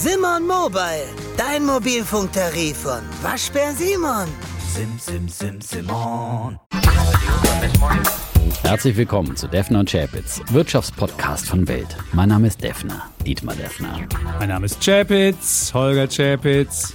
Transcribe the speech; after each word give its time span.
Simon 0.00 0.46
Mobile, 0.46 1.08
dein 1.36 1.66
Mobilfunktarif 1.66 2.76
von 2.76 3.00
Waschbär 3.20 3.72
Simon. 3.72 4.28
Sim, 4.72 4.96
sim, 4.96 5.28
sim, 5.28 5.60
Simon. 5.60 6.56
Herzlich 8.62 8.96
willkommen 8.96 9.34
zu 9.34 9.48
Defner 9.48 9.80
und 9.80 9.90
Chapitz, 9.90 10.40
Wirtschaftspodcast 10.52 11.48
von 11.48 11.66
Welt. 11.66 11.96
Mein 12.12 12.28
Name 12.28 12.46
ist 12.46 12.62
Defner, 12.62 13.10
Dietmar 13.26 13.56
Defner. 13.56 14.06
Mein 14.38 14.50
Name 14.50 14.66
ist 14.66 14.80
Chapitz, 14.80 15.72
Holger 15.74 16.06
Chapitz. 16.06 16.94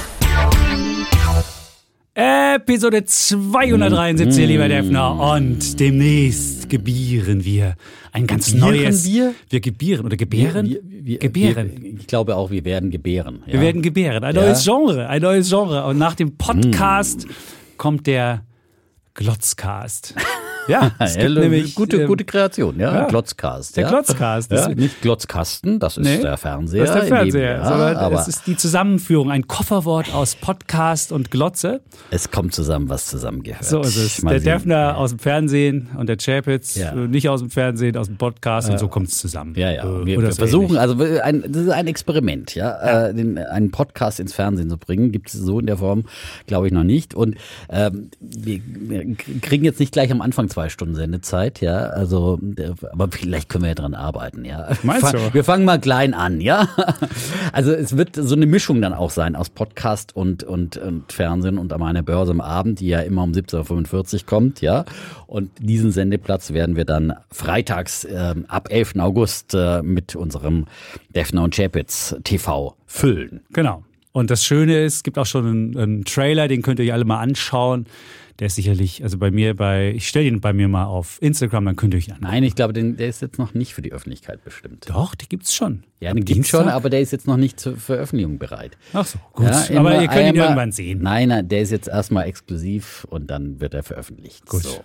Episode 2.13 3.05
273, 3.05 4.45
lieber 4.45 4.67
Defner. 4.67 5.17
Und 5.35 5.79
demnächst 5.79 6.67
gebieren 6.69 7.45
wir 7.45 7.75
ein 8.11 8.27
ganz 8.27 8.47
Gebieren 8.51 8.69
neues. 8.75 9.05
wir? 9.05 9.33
Wir 9.49 9.61
gebieren 9.61 10.05
oder 10.05 10.17
gebären? 10.17 10.67
Wir, 10.69 10.81
wir, 10.83 11.17
gebären. 11.19 11.71
Ich 11.99 12.07
glaube 12.07 12.35
auch, 12.35 12.51
wir 12.51 12.65
werden 12.65 12.91
gebären. 12.91 13.43
Ja. 13.47 13.53
Wir 13.53 13.61
werden 13.61 13.81
gebären. 13.81 14.25
Ein 14.25 14.35
Ja. 14.35 14.41
neues 14.41 14.65
Genre, 14.65 15.07
ein 15.07 15.21
neues 15.21 15.49
Genre. 15.49 15.85
Und 15.85 15.97
nach 15.97 16.15
dem 16.15 16.35
Podcast 16.35 17.27
kommt 17.77 18.07
der 18.07 18.43
Glotzcast. 19.13 20.13
Ja, 20.71 20.91
es 20.99 21.17
gibt 21.17 21.35
nämlich 21.35 21.75
gute, 21.75 22.01
ähm, 22.01 22.07
gute 22.07 22.23
Kreation, 22.25 22.79
ja. 22.79 22.93
ja. 22.93 23.07
Glotzcast. 23.07 23.75
Der 23.77 23.83
ja. 23.83 23.89
Glotzcast. 23.89 24.51
Ja, 24.51 24.69
nicht 24.69 25.01
Glotzkasten, 25.01 25.79
das 25.79 25.97
ist 25.97 26.05
Nee, 26.05 26.21
der 26.21 26.37
Fernseher. 26.37 26.81
Das 26.85 26.89
ist 26.89 26.95
der 26.95 27.01
dem- 27.03 27.09
Fernseher, 27.09 27.51
ja, 27.57 27.65
sondern 27.67 27.95
aber 27.97 28.19
es 28.19 28.27
ist 28.27 28.47
die 28.47 28.55
Zusammenführung, 28.57 29.29
ein 29.31 29.47
Kofferwort 29.47 30.13
aus 30.13 30.35
Podcast 30.35 31.11
und 31.11 31.29
Glotze. 31.31 31.81
es 32.09 32.31
kommt 32.31 32.53
zusammen, 32.53 32.89
was 32.89 33.07
zusammengehört. 33.07 33.63
So 33.65 33.81
ist 33.81 33.97
es. 33.97 34.21
Mal 34.23 34.39
der. 34.39 34.55
Defner 34.57 34.97
aus 34.97 35.11
dem 35.11 35.19
Fernsehen 35.19 35.89
und 35.97 36.07
der 36.07 36.17
Chapitz 36.17 36.77
äh, 36.77 36.93
nicht 36.95 37.29
aus 37.29 37.41
dem 37.41 37.49
Fernsehen, 37.49 37.97
aus 37.97 38.07
dem 38.07 38.17
Podcast 38.17 38.69
und 38.69 38.79
so 38.79 38.87
kommt 38.87 39.07
es 39.09 39.17
zusammen. 39.17 39.53
Ja, 39.55 39.71
ja. 39.71 39.83
Äh, 39.83 40.05
Wir, 40.05 40.17
oder 40.17 40.27
wir 40.27 40.35
versuchen, 40.35 40.77
also 40.77 40.95
ein, 41.21 41.43
das 41.47 41.63
ist 41.63 41.69
ein 41.69 41.87
Experiment, 41.87 42.55
ja, 42.55 43.07
Äh, 43.09 43.13
den, 43.13 43.37
einen 43.37 43.71
Podcast 43.71 44.19
ins 44.19 44.33
Fernsehen 44.33 44.69
zu 44.69 44.77
bringen, 44.77 45.11
gibt 45.11 45.27
es 45.29 45.33
so 45.33 45.59
in 45.59 45.65
der 45.65 45.77
Form, 45.77 46.03
glaube 46.47 46.67
ich, 46.67 46.73
noch 46.73 46.83
nicht. 46.83 47.13
Und 47.13 47.35
ähm, 47.69 48.09
wir 48.19 48.61
kriegen 49.41 49.65
jetzt 49.65 49.79
nicht 49.79 49.91
gleich 49.91 50.11
am 50.11 50.21
Anfang 50.21 50.49
zwei 50.49 50.60
Stunden 50.69 50.95
Sendezeit, 50.95 51.61
ja. 51.61 51.77
Also, 51.87 52.37
der- 52.41 52.75
aber 52.91 53.07
vielleicht 53.11 53.49
können 53.49 53.63
wir 53.63 53.69
ja 53.69 53.75
dran 53.75 53.93
arbeiten, 53.93 54.45
ja. 54.45 54.69
Meinst 54.83 55.13
du? 55.13 55.33
Wir 55.33 55.43
fangen 55.43 55.65
mal 55.65 55.79
klein 55.79 56.13
an, 56.13 56.41
ja. 56.41 56.67
Also 57.53 57.71
es 57.73 57.97
wird 57.97 58.15
so 58.15 58.35
eine 58.35 58.45
Mischung 58.45 58.81
dann 58.81 58.93
auch 58.93 59.09
sein 59.09 59.35
aus 59.35 59.49
Podcast 59.49 60.15
und, 60.15 60.43
und, 60.43 60.77
und 60.77 61.11
Fernsehen 61.11 61.57
und 61.57 61.73
an 61.73 61.81
einer 61.83 62.01
Börse 62.03 62.31
am 62.31 62.39
Abend, 62.41 62.79
die 62.79 62.87
ja 62.87 62.99
immer 63.01 63.23
um 63.23 63.31
17.45 63.33 64.13
Uhr 64.13 64.25
kommt, 64.25 64.61
ja. 64.61 64.85
Und 65.27 65.49
diesen 65.59 65.91
Sendeplatz 65.91 66.53
werden 66.53 66.75
wir 66.75 66.85
dann 66.85 67.13
freitags 67.29 68.07
ähm, 68.09 68.45
ab 68.47 68.67
11. 68.71 68.95
August 68.99 69.53
äh, 69.53 69.81
mit 69.81 70.15
unserem 70.15 70.65
Defner 71.15 71.43
und 71.43 71.55
Chapitz 71.55 72.15
TV 72.23 72.75
füllen. 72.85 73.41
Genau. 73.51 73.83
Und 74.13 74.29
das 74.29 74.43
Schöne 74.43 74.83
ist, 74.83 74.95
es 74.95 75.03
gibt 75.03 75.17
auch 75.17 75.25
schon 75.25 75.45
einen, 75.45 75.77
einen 75.77 76.03
Trailer, 76.05 76.47
den 76.49 76.61
könnt 76.61 76.79
ihr 76.79 76.85
euch 76.85 76.93
alle 76.93 77.05
mal 77.05 77.19
anschauen. 77.19 77.85
Der 78.41 78.47
ist 78.47 78.55
sicherlich, 78.55 79.03
also 79.03 79.19
bei 79.19 79.29
mir, 79.29 79.55
bei, 79.55 79.91
ich 79.95 80.07
stelle 80.07 80.25
ihn 80.25 80.41
bei 80.41 80.51
mir 80.51 80.67
mal 80.67 80.85
auf 80.85 81.21
Instagram, 81.21 81.63
dann 81.63 81.75
könnt 81.75 81.93
ihr 81.93 81.99
euch 81.99 82.11
an. 82.11 82.17
Nein, 82.21 82.43
ich 82.43 82.55
glaube, 82.55 82.73
den, 82.73 82.97
der 82.97 83.07
ist 83.07 83.21
jetzt 83.21 83.37
noch 83.37 83.53
nicht 83.53 83.75
für 83.75 83.83
die 83.83 83.91
Öffentlichkeit 83.93 84.43
bestimmt. 84.43 84.89
Doch, 84.89 85.13
die 85.13 85.29
gibt's 85.29 85.53
schon. 85.53 85.83
Ja, 85.99 86.11
den 86.11 86.25
gibt's 86.25 86.49
schon, 86.49 86.67
aber 86.67 86.89
der 86.89 87.01
ist 87.01 87.11
jetzt 87.11 87.27
noch 87.27 87.37
nicht 87.37 87.59
zur 87.59 87.77
Veröffentlichung 87.77 88.39
bereit. 88.39 88.79
Ach 88.93 89.05
so, 89.05 89.19
gut. 89.33 89.45
Ja, 89.45 89.51
aber 89.51 89.91
immer 89.91 90.01
ihr 90.01 90.07
könnt 90.07 90.21
ihn 90.21 90.25
einmal- 90.29 90.43
irgendwann 90.45 90.71
sehen. 90.71 91.03
Nein, 91.03 91.29
nein, 91.29 91.47
der 91.49 91.61
ist 91.61 91.69
jetzt 91.69 91.87
erstmal 91.87 92.25
exklusiv 92.25 93.05
und 93.11 93.27
dann 93.29 93.61
wird 93.61 93.75
er 93.75 93.83
veröffentlicht. 93.83 94.43
Gut. 94.47 94.63
So. 94.63 94.83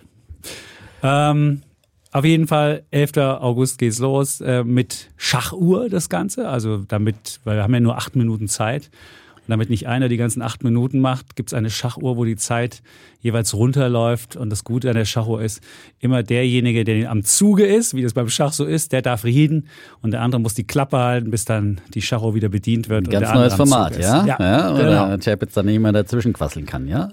Ähm, 1.01 1.63
auf 2.11 2.25
jeden 2.25 2.45
Fall, 2.47 2.83
11. 2.91 3.17
August 3.17 3.79
geht's 3.79 3.97
los 3.99 4.39
äh, 4.39 4.63
mit 4.63 5.09
Schachuhr, 5.17 5.89
das 5.89 6.09
Ganze. 6.09 6.47
Also 6.47 6.77
damit, 6.87 7.39
weil 7.43 7.55
wir 7.57 7.63
haben 7.63 7.73
ja 7.73 7.79
nur 7.79 7.97
acht 7.97 8.15
Minuten 8.15 8.47
Zeit. 8.47 8.91
Und 9.35 9.51
damit 9.51 9.69
nicht 9.69 9.87
einer 9.87 10.09
die 10.09 10.17
ganzen 10.17 10.41
acht 10.41 10.63
Minuten 10.63 10.99
macht, 10.99 11.35
gibt's 11.37 11.53
eine 11.53 11.69
Schachuhr, 11.69 12.17
wo 12.17 12.25
die 12.25 12.35
Zeit 12.35 12.81
jeweils 13.19 13.53
runterläuft. 13.53 14.35
Und 14.35 14.49
das 14.49 14.63
Gute 14.63 14.89
an 14.89 14.95
der 14.95 15.05
Schachuhr 15.05 15.41
ist, 15.41 15.61
immer 15.99 16.23
derjenige, 16.23 16.83
der 16.83 17.09
am 17.11 17.23
Zuge 17.23 17.65
ist, 17.65 17.93
wie 17.95 18.01
das 18.03 18.13
beim 18.13 18.29
Schach 18.29 18.53
so 18.53 18.65
ist, 18.65 18.91
der 18.91 19.01
darf 19.01 19.23
reden. 19.25 19.67
Und 20.01 20.11
der 20.11 20.21
andere 20.21 20.39
muss 20.41 20.53
die 20.53 20.65
Klappe 20.65 20.97
halten, 20.97 21.31
bis 21.31 21.45
dann 21.45 21.81
die 21.93 22.01
Schachuhr 22.01 22.35
wieder 22.35 22.49
bedient 22.49 22.89
wird. 22.89 23.05
und 23.07 23.11
Ganz 23.11 23.33
neues 23.33 23.53
Format, 23.55 23.91
ist. 23.93 24.01
ja? 24.01 24.25
Ja, 24.25 24.73
oder 24.73 24.83
genau. 25.09 25.17
Chapitz 25.23 25.53
dann 25.53 25.65
nicht 25.65 25.79
mehr 25.79 25.91
dazwischen 25.91 26.33
quasseln 26.33 26.65
kann, 26.65 26.87
ja? 26.87 27.05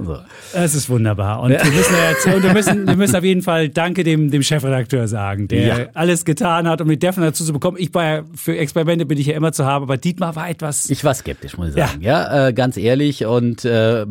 Äh, 0.00 0.04
so. 0.04 0.16
Es 0.54 0.74
ist 0.74 0.88
wunderbar. 0.88 1.40
Und 1.42 1.50
wir 1.50 1.58
müssen, 1.64 1.94
ja 1.94 2.10
jetzt, 2.10 2.26
und 2.26 2.42
wir 2.42 2.52
müssen, 2.52 2.86
wir 2.86 2.96
müssen 2.96 3.16
auf 3.16 3.24
jeden 3.24 3.42
Fall 3.42 3.68
Danke 3.68 4.02
dem, 4.04 4.30
dem 4.30 4.42
Chefredakteur 4.42 5.08
sagen, 5.08 5.48
der 5.48 5.66
Ja. 5.66 5.86
alles 5.94 6.24
getan 6.24 6.66
hat, 6.68 6.80
um 6.80 6.88
mit 6.88 7.02
Defner 7.02 7.26
dazu 7.26 7.44
zu 7.44 7.52
bekommen. 7.52 7.76
Ich 7.78 7.92
war 7.94 8.04
ja, 8.04 8.22
für 8.34 8.56
Experimente 8.56 9.06
bin 9.06 9.18
ich 9.18 9.26
ja 9.26 9.36
immer 9.36 9.52
zu 9.52 9.64
haben, 9.66 9.82
aber 9.82 9.96
Dietmar 9.96 10.34
war 10.36 10.48
etwas. 10.48 10.88
Ich 10.90 11.04
war 11.04 11.14
skeptisch, 11.14 11.56
muss 11.56 11.68
ich 11.68 11.74
sagen. 11.74 12.00
Ja, 12.02 12.48
äh, 12.48 12.52
ganz 12.52 12.76
ehrlich 12.76 13.26
und 13.26 13.64
äh, 13.64 14.06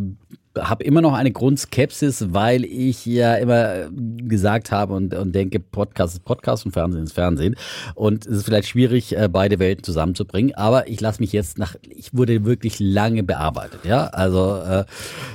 habe 0.57 0.83
immer 0.83 1.01
noch 1.01 1.13
eine 1.13 1.31
Grundskepsis, 1.31 2.33
weil 2.33 2.65
ich 2.65 3.05
ja 3.05 3.35
immer 3.35 3.75
äh, 3.75 3.89
gesagt 4.23 4.71
habe 4.71 4.93
und, 4.93 5.13
und 5.13 5.33
denke, 5.33 5.59
Podcast 5.59 6.15
ist 6.15 6.25
Podcast 6.25 6.65
und 6.65 6.71
Fernsehen 6.71 7.03
ist 7.03 7.13
Fernsehen. 7.13 7.55
Und 7.95 8.25
es 8.25 8.37
ist 8.37 8.45
vielleicht 8.45 8.67
schwierig, 8.67 9.15
äh, 9.15 9.29
beide 9.31 9.59
Welten 9.59 9.83
zusammenzubringen. 9.83 10.55
Aber 10.55 10.87
ich 10.87 10.99
lasse 11.01 11.21
mich 11.21 11.33
jetzt 11.33 11.57
nach, 11.59 11.75
ich 11.87 12.13
wurde 12.13 12.45
wirklich 12.45 12.79
lange 12.79 13.23
bearbeitet. 13.23 13.81
Ja, 13.83 14.07
also 14.07 14.61
äh, 14.61 14.85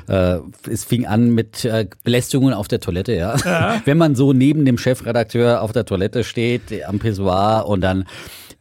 äh, 0.09 0.41
es 0.69 0.85
fing 0.85 1.07
an 1.07 1.31
mit 1.31 1.65
äh, 1.65 1.87
Belästigungen 2.03 2.55
auf 2.55 2.69
der 2.69 2.81
Toilette. 2.81 3.15
Ja, 3.15 3.37
wenn 3.85 3.99
man 3.99 4.15
so 4.15 4.33
neben 4.33 4.65
dem 4.65 4.79
Chefredakteur 4.79 5.63
auf 5.63 5.73
der 5.73 5.85
Toilette 5.85 6.25
steht, 6.25 6.85
am 6.87 6.99
Pissoir 6.99 7.67
und 7.67 7.81
dann 7.81 8.05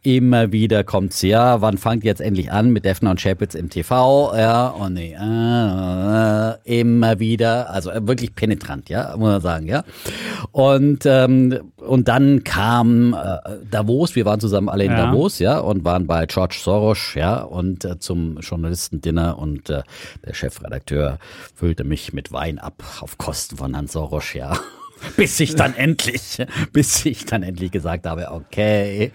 Immer 0.06 0.52
wieder 0.52 0.84
kommt's, 0.84 1.22
ja, 1.22 1.62
wann 1.62 1.78
fangt 1.78 2.04
jetzt 2.04 2.20
endlich 2.20 2.52
an 2.52 2.72
mit 2.72 2.84
Defner 2.84 3.12
und 3.12 3.22
Chapitz 3.22 3.56
im 3.56 3.70
TV, 3.70 4.36
ja, 4.36 4.68
und 4.68 4.96
nee, 4.96 5.16
äh, 5.18 6.50
äh, 6.52 6.82
immer 6.82 7.20
wieder, 7.20 7.70
also 7.70 7.90
äh, 7.90 8.06
wirklich 8.06 8.36
penetrant, 8.36 8.90
ja, 8.90 9.16
muss 9.16 9.30
man 9.30 9.42
sagen, 9.42 9.68
ja. 9.68 9.86
Und, 10.52 11.06
ähm, 11.06 11.72
und 11.78 12.10
dann 12.10 12.44
kam 12.44 13.14
äh, 13.14 13.38
Davos, 13.72 14.14
wir 14.18 14.26
waren 14.26 14.42
zusammen 14.42 14.68
alle 14.68 14.84
in 14.84 14.92
Ja. 14.92 15.06
Davos, 15.06 15.40
ja, 15.40 15.60
und 15.60 15.86
waren 15.86 16.06
bei 16.06 16.26
George 16.26 16.58
Soros, 16.62 17.14
ja, 17.16 17.42
und 17.42 17.86
äh, 17.86 17.98
zum 17.98 18.40
Journalistendinner 18.40 19.40
und 19.40 19.70
äh, 19.70 19.84
der 20.26 20.34
Chefredakteur 20.34 21.18
füllte 21.56 21.86
mich 21.86 22.12
mit 22.12 22.34
Wein 22.34 22.60
ab 22.60 22.84
auf 23.00 23.18
Kosten 23.18 23.56
von 23.56 23.74
Herrn 23.74 23.88
Soros, 23.88 24.34
ja. 24.34 24.54
Bis 25.18 25.40
ich 25.40 25.56
dann 25.56 25.76
endlich, 25.76 26.38
bis 26.72 27.06
ich 27.06 27.26
dann 27.26 27.44
endlich 27.44 27.72
gesagt 27.72 28.06
habe, 28.06 28.32
okay, 28.32 29.12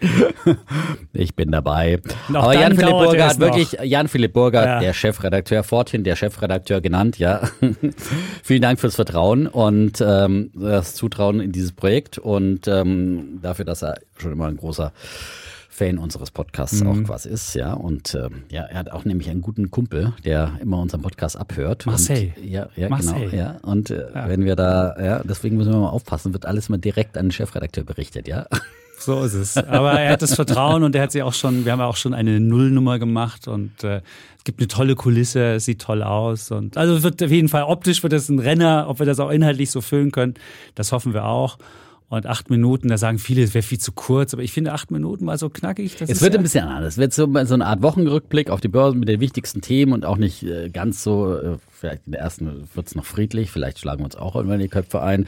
ich 1.13 1.35
bin 1.35 1.51
dabei. 1.51 2.01
Auch 2.31 2.35
Aber 2.45 2.55
Jan-Philipp 2.55 2.91
dauerte 2.91 3.07
Burger 3.11 3.27
hat 3.29 3.41
wirklich, 3.41 3.73
Jan-Philipp 3.83 4.33
Burger, 4.33 4.65
Ja. 4.65 4.81
der 4.81 4.93
Chefredakteur, 4.93 5.63
forthin 5.65 6.05
der 6.05 6.17
Chefredakteur 6.17 6.81
genannt, 6.81 7.19
ja. 7.19 7.41
Vielen 8.43 8.63
Dank 8.63 8.81
fürs 8.81 8.95
Vertrauen 8.97 9.47
und 9.47 10.03
ähm, 10.07 10.51
das 10.55 10.95
Zutrauen 10.95 11.41
in 11.41 11.53
dieses 11.53 11.73
Projekt 11.73 12.19
und 12.19 12.69
ähm, 12.69 13.39
dafür, 13.43 13.65
dass 13.65 13.83
er 13.83 13.99
schon 14.17 14.33
immer 14.33 14.47
ein 14.47 14.57
großer 14.57 14.93
Fan 15.79 15.99
unseres 15.99 16.31
Podcasts 16.33 16.83
Mhm. 16.83 16.89
auch 16.89 17.05
quasi 17.05 17.29
ist, 17.29 17.55
ja. 17.55 17.73
Und 17.73 18.15
ähm, 18.15 18.43
ja, 18.51 18.63
er 18.65 18.79
hat 18.79 18.91
auch 18.91 19.05
nämlich 19.05 19.31
einen 19.31 19.41
guten 19.43 19.71
Kumpel, 19.71 20.13
der 20.25 20.53
immer 20.61 20.79
unseren 20.81 21.03
Podcast 21.03 21.37
abhört. 21.39 21.87
Marcel. 21.87 22.33
Und, 22.37 22.45
ja, 22.45 22.69
ja, 22.77 22.89
Marcel. 22.89 23.31
genau. 23.31 23.37
Ja. 23.43 23.57
Und 23.63 23.91
äh, 23.91 24.05
wenn 24.27 24.45
wir 24.45 24.57
da, 24.57 24.97
ja, 25.03 25.23
deswegen 25.23 25.57
müssen 25.57 25.73
wir 25.73 25.79
mal 25.79 25.91
aufpassen, 25.91 26.33
wird 26.33 26.47
alles 26.47 26.69
mal 26.69 26.79
direkt 26.79 27.17
an 27.17 27.27
den 27.27 27.33
Chefredakteur 27.33 27.85
berichtet, 27.85 28.27
ja. 28.29 28.47
So 29.01 29.23
ist 29.23 29.35
es. 29.35 29.57
Aber 29.57 29.93
er 29.93 30.11
hat 30.11 30.23
das 30.23 30.35
Vertrauen 30.35 30.83
und 30.83 30.93
er 30.97 31.03
hat 31.03 31.13
sie 31.13 31.23
auch 31.23 31.33
schon, 31.33 31.65
wir 31.65 31.71
haben 31.71 31.79
ja 31.79 31.87
auch 31.87 31.97
schon 31.97 32.15
eine 32.15 32.41
Nullnummer 32.41 32.99
gemacht 32.99 33.47
und 33.47 33.85
äh, 33.85 33.99
es 34.39 34.43
gibt 34.43 34.59
eine 34.59 34.67
tolle 34.67 34.97
Kulisse, 34.97 35.55
es 35.55 35.67
sieht 35.67 35.81
toll 35.81 36.03
aus 36.03 36.51
und 36.51 36.77
also 36.77 37.01
wird 37.05 37.23
auf 37.23 37.31
jeden 37.31 37.49
Fall 37.49 37.63
optisch 37.63 38.03
wird 38.03 38.13
das 38.13 38.29
ein 38.29 38.41
Renner, 38.41 38.87
ob 38.89 38.99
wir 38.99 39.07
das 39.07 39.21
auch 39.21 39.31
inhaltlich 39.31 39.71
so 39.71 39.83
füllen 39.83 40.11
können, 40.11 40.35
das 40.75 40.91
hoffen 40.91 41.15
wir 41.15 41.27
auch. 41.27 41.59
Und 42.11 42.25
acht 42.25 42.49
Minuten, 42.49 42.89
da 42.89 42.97
sagen 42.97 43.19
viele, 43.19 43.43
es 43.43 43.53
wäre 43.53 43.63
viel 43.63 43.79
zu 43.79 43.93
kurz, 43.93 44.33
aber 44.33 44.43
ich 44.43 44.51
finde 44.51 44.73
acht 44.73 44.91
Minuten 44.91 45.27
mal 45.27 45.37
so 45.37 45.51
knackig. 45.51 45.95
Das 45.97 46.09
Es 46.09 46.23
wird 46.23 46.33
ja, 46.33 46.41
ein 46.41 46.43
bisschen 46.43 46.65
anders. 46.65 46.95
Es 46.95 46.99
wird 46.99 47.13
so, 47.13 47.27
so 47.45 47.55
eine 47.55 47.67
Art 47.67 47.83
Wochenrückblick 47.83 48.49
auf 48.49 48.63
die 48.63 48.69
Börse 48.69 48.97
mit 48.97 49.11
den 49.11 49.21
wichtigsten 49.21 49.61
Themen 49.61 49.93
und 49.93 50.07
auch 50.07 50.17
nicht 50.17 50.43
äh, 50.43 50.71
ganz 50.71 51.03
so 51.03 51.37
äh, 51.37 51.59
vielleicht 51.79 52.07
in 52.07 52.13
der 52.13 52.21
ersten 52.21 52.69
wird 52.75 52.87
es 52.87 52.95
noch 52.95 53.05
friedlich, 53.05 53.51
vielleicht 53.51 53.79
schlagen 53.79 54.01
wir 54.01 54.05
uns 54.07 54.17
auch 54.17 54.35
irgendwann 54.37 54.59
die 54.59 54.69
Köpfe 54.69 55.03
ein. 55.03 55.27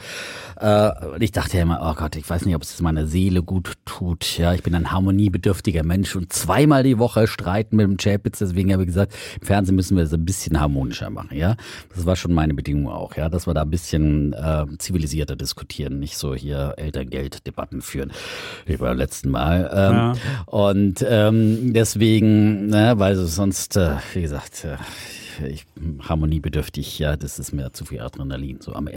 Äh, 0.59 0.91
und 1.13 1.21
ich 1.21 1.31
dachte 1.31 1.57
ja 1.57 1.63
immer, 1.63 1.79
oh 1.81 1.95
Gott, 1.95 2.15
ich 2.15 2.29
weiß 2.29 2.45
nicht, 2.45 2.55
ob 2.55 2.63
es 2.63 2.81
meiner 2.81 3.07
Seele 3.07 3.41
gut 3.43 3.73
tut. 3.85 4.37
Ja, 4.37 4.53
ich 4.53 4.63
bin 4.63 4.75
ein 4.75 4.91
harmoniebedürftiger 4.91 5.83
Mensch 5.83 6.15
und 6.15 6.33
zweimal 6.33 6.83
die 6.83 6.99
Woche 6.99 7.27
streiten 7.27 7.75
mit 7.77 7.85
dem 7.85 7.97
Chapitz. 7.97 8.39
Deswegen 8.39 8.71
habe 8.73 8.83
ich 8.83 8.87
gesagt, 8.87 9.13
im 9.39 9.47
Fernsehen 9.47 9.75
müssen 9.75 9.95
wir 9.97 10.03
es 10.03 10.13
ein 10.13 10.25
bisschen 10.25 10.59
harmonischer 10.59 11.09
machen. 11.09 11.37
Ja, 11.37 11.55
das 11.95 12.05
war 12.05 12.15
schon 12.15 12.33
meine 12.33 12.53
Bedingung 12.53 12.91
auch. 12.91 13.15
Ja, 13.15 13.29
dass 13.29 13.47
wir 13.47 13.53
da 13.53 13.61
ein 13.61 13.69
bisschen 13.69 14.33
äh, 14.33 14.65
zivilisierter 14.77 15.35
diskutieren, 15.35 15.99
nicht 15.99 16.17
so 16.17 16.35
hier 16.35 16.73
Elterngelddebatten 16.77 17.81
führen 17.81 18.11
wie 18.65 18.77
beim 18.77 18.97
letzten 18.97 19.29
Mal. 19.29 19.69
Ähm, 19.73 19.91
Ja. 20.01 20.13
Und 20.45 21.05
ähm, 21.07 21.73
deswegen, 21.73 22.67
ne, 22.67 22.93
weil 22.97 23.15
sonst, 23.15 23.77
äh, 23.77 23.95
wie 24.13 24.21
gesagt, 24.21 24.65
äh, 24.65 24.77
ich 25.47 25.65
harmoniebedürftig, 26.07 26.99
ja, 26.99 27.15
das 27.15 27.39
ist 27.39 27.53
mir 27.53 27.71
zu 27.73 27.85
viel 27.85 28.01
Adrenalin, 28.01 28.59
so 28.61 28.73
am 28.73 28.89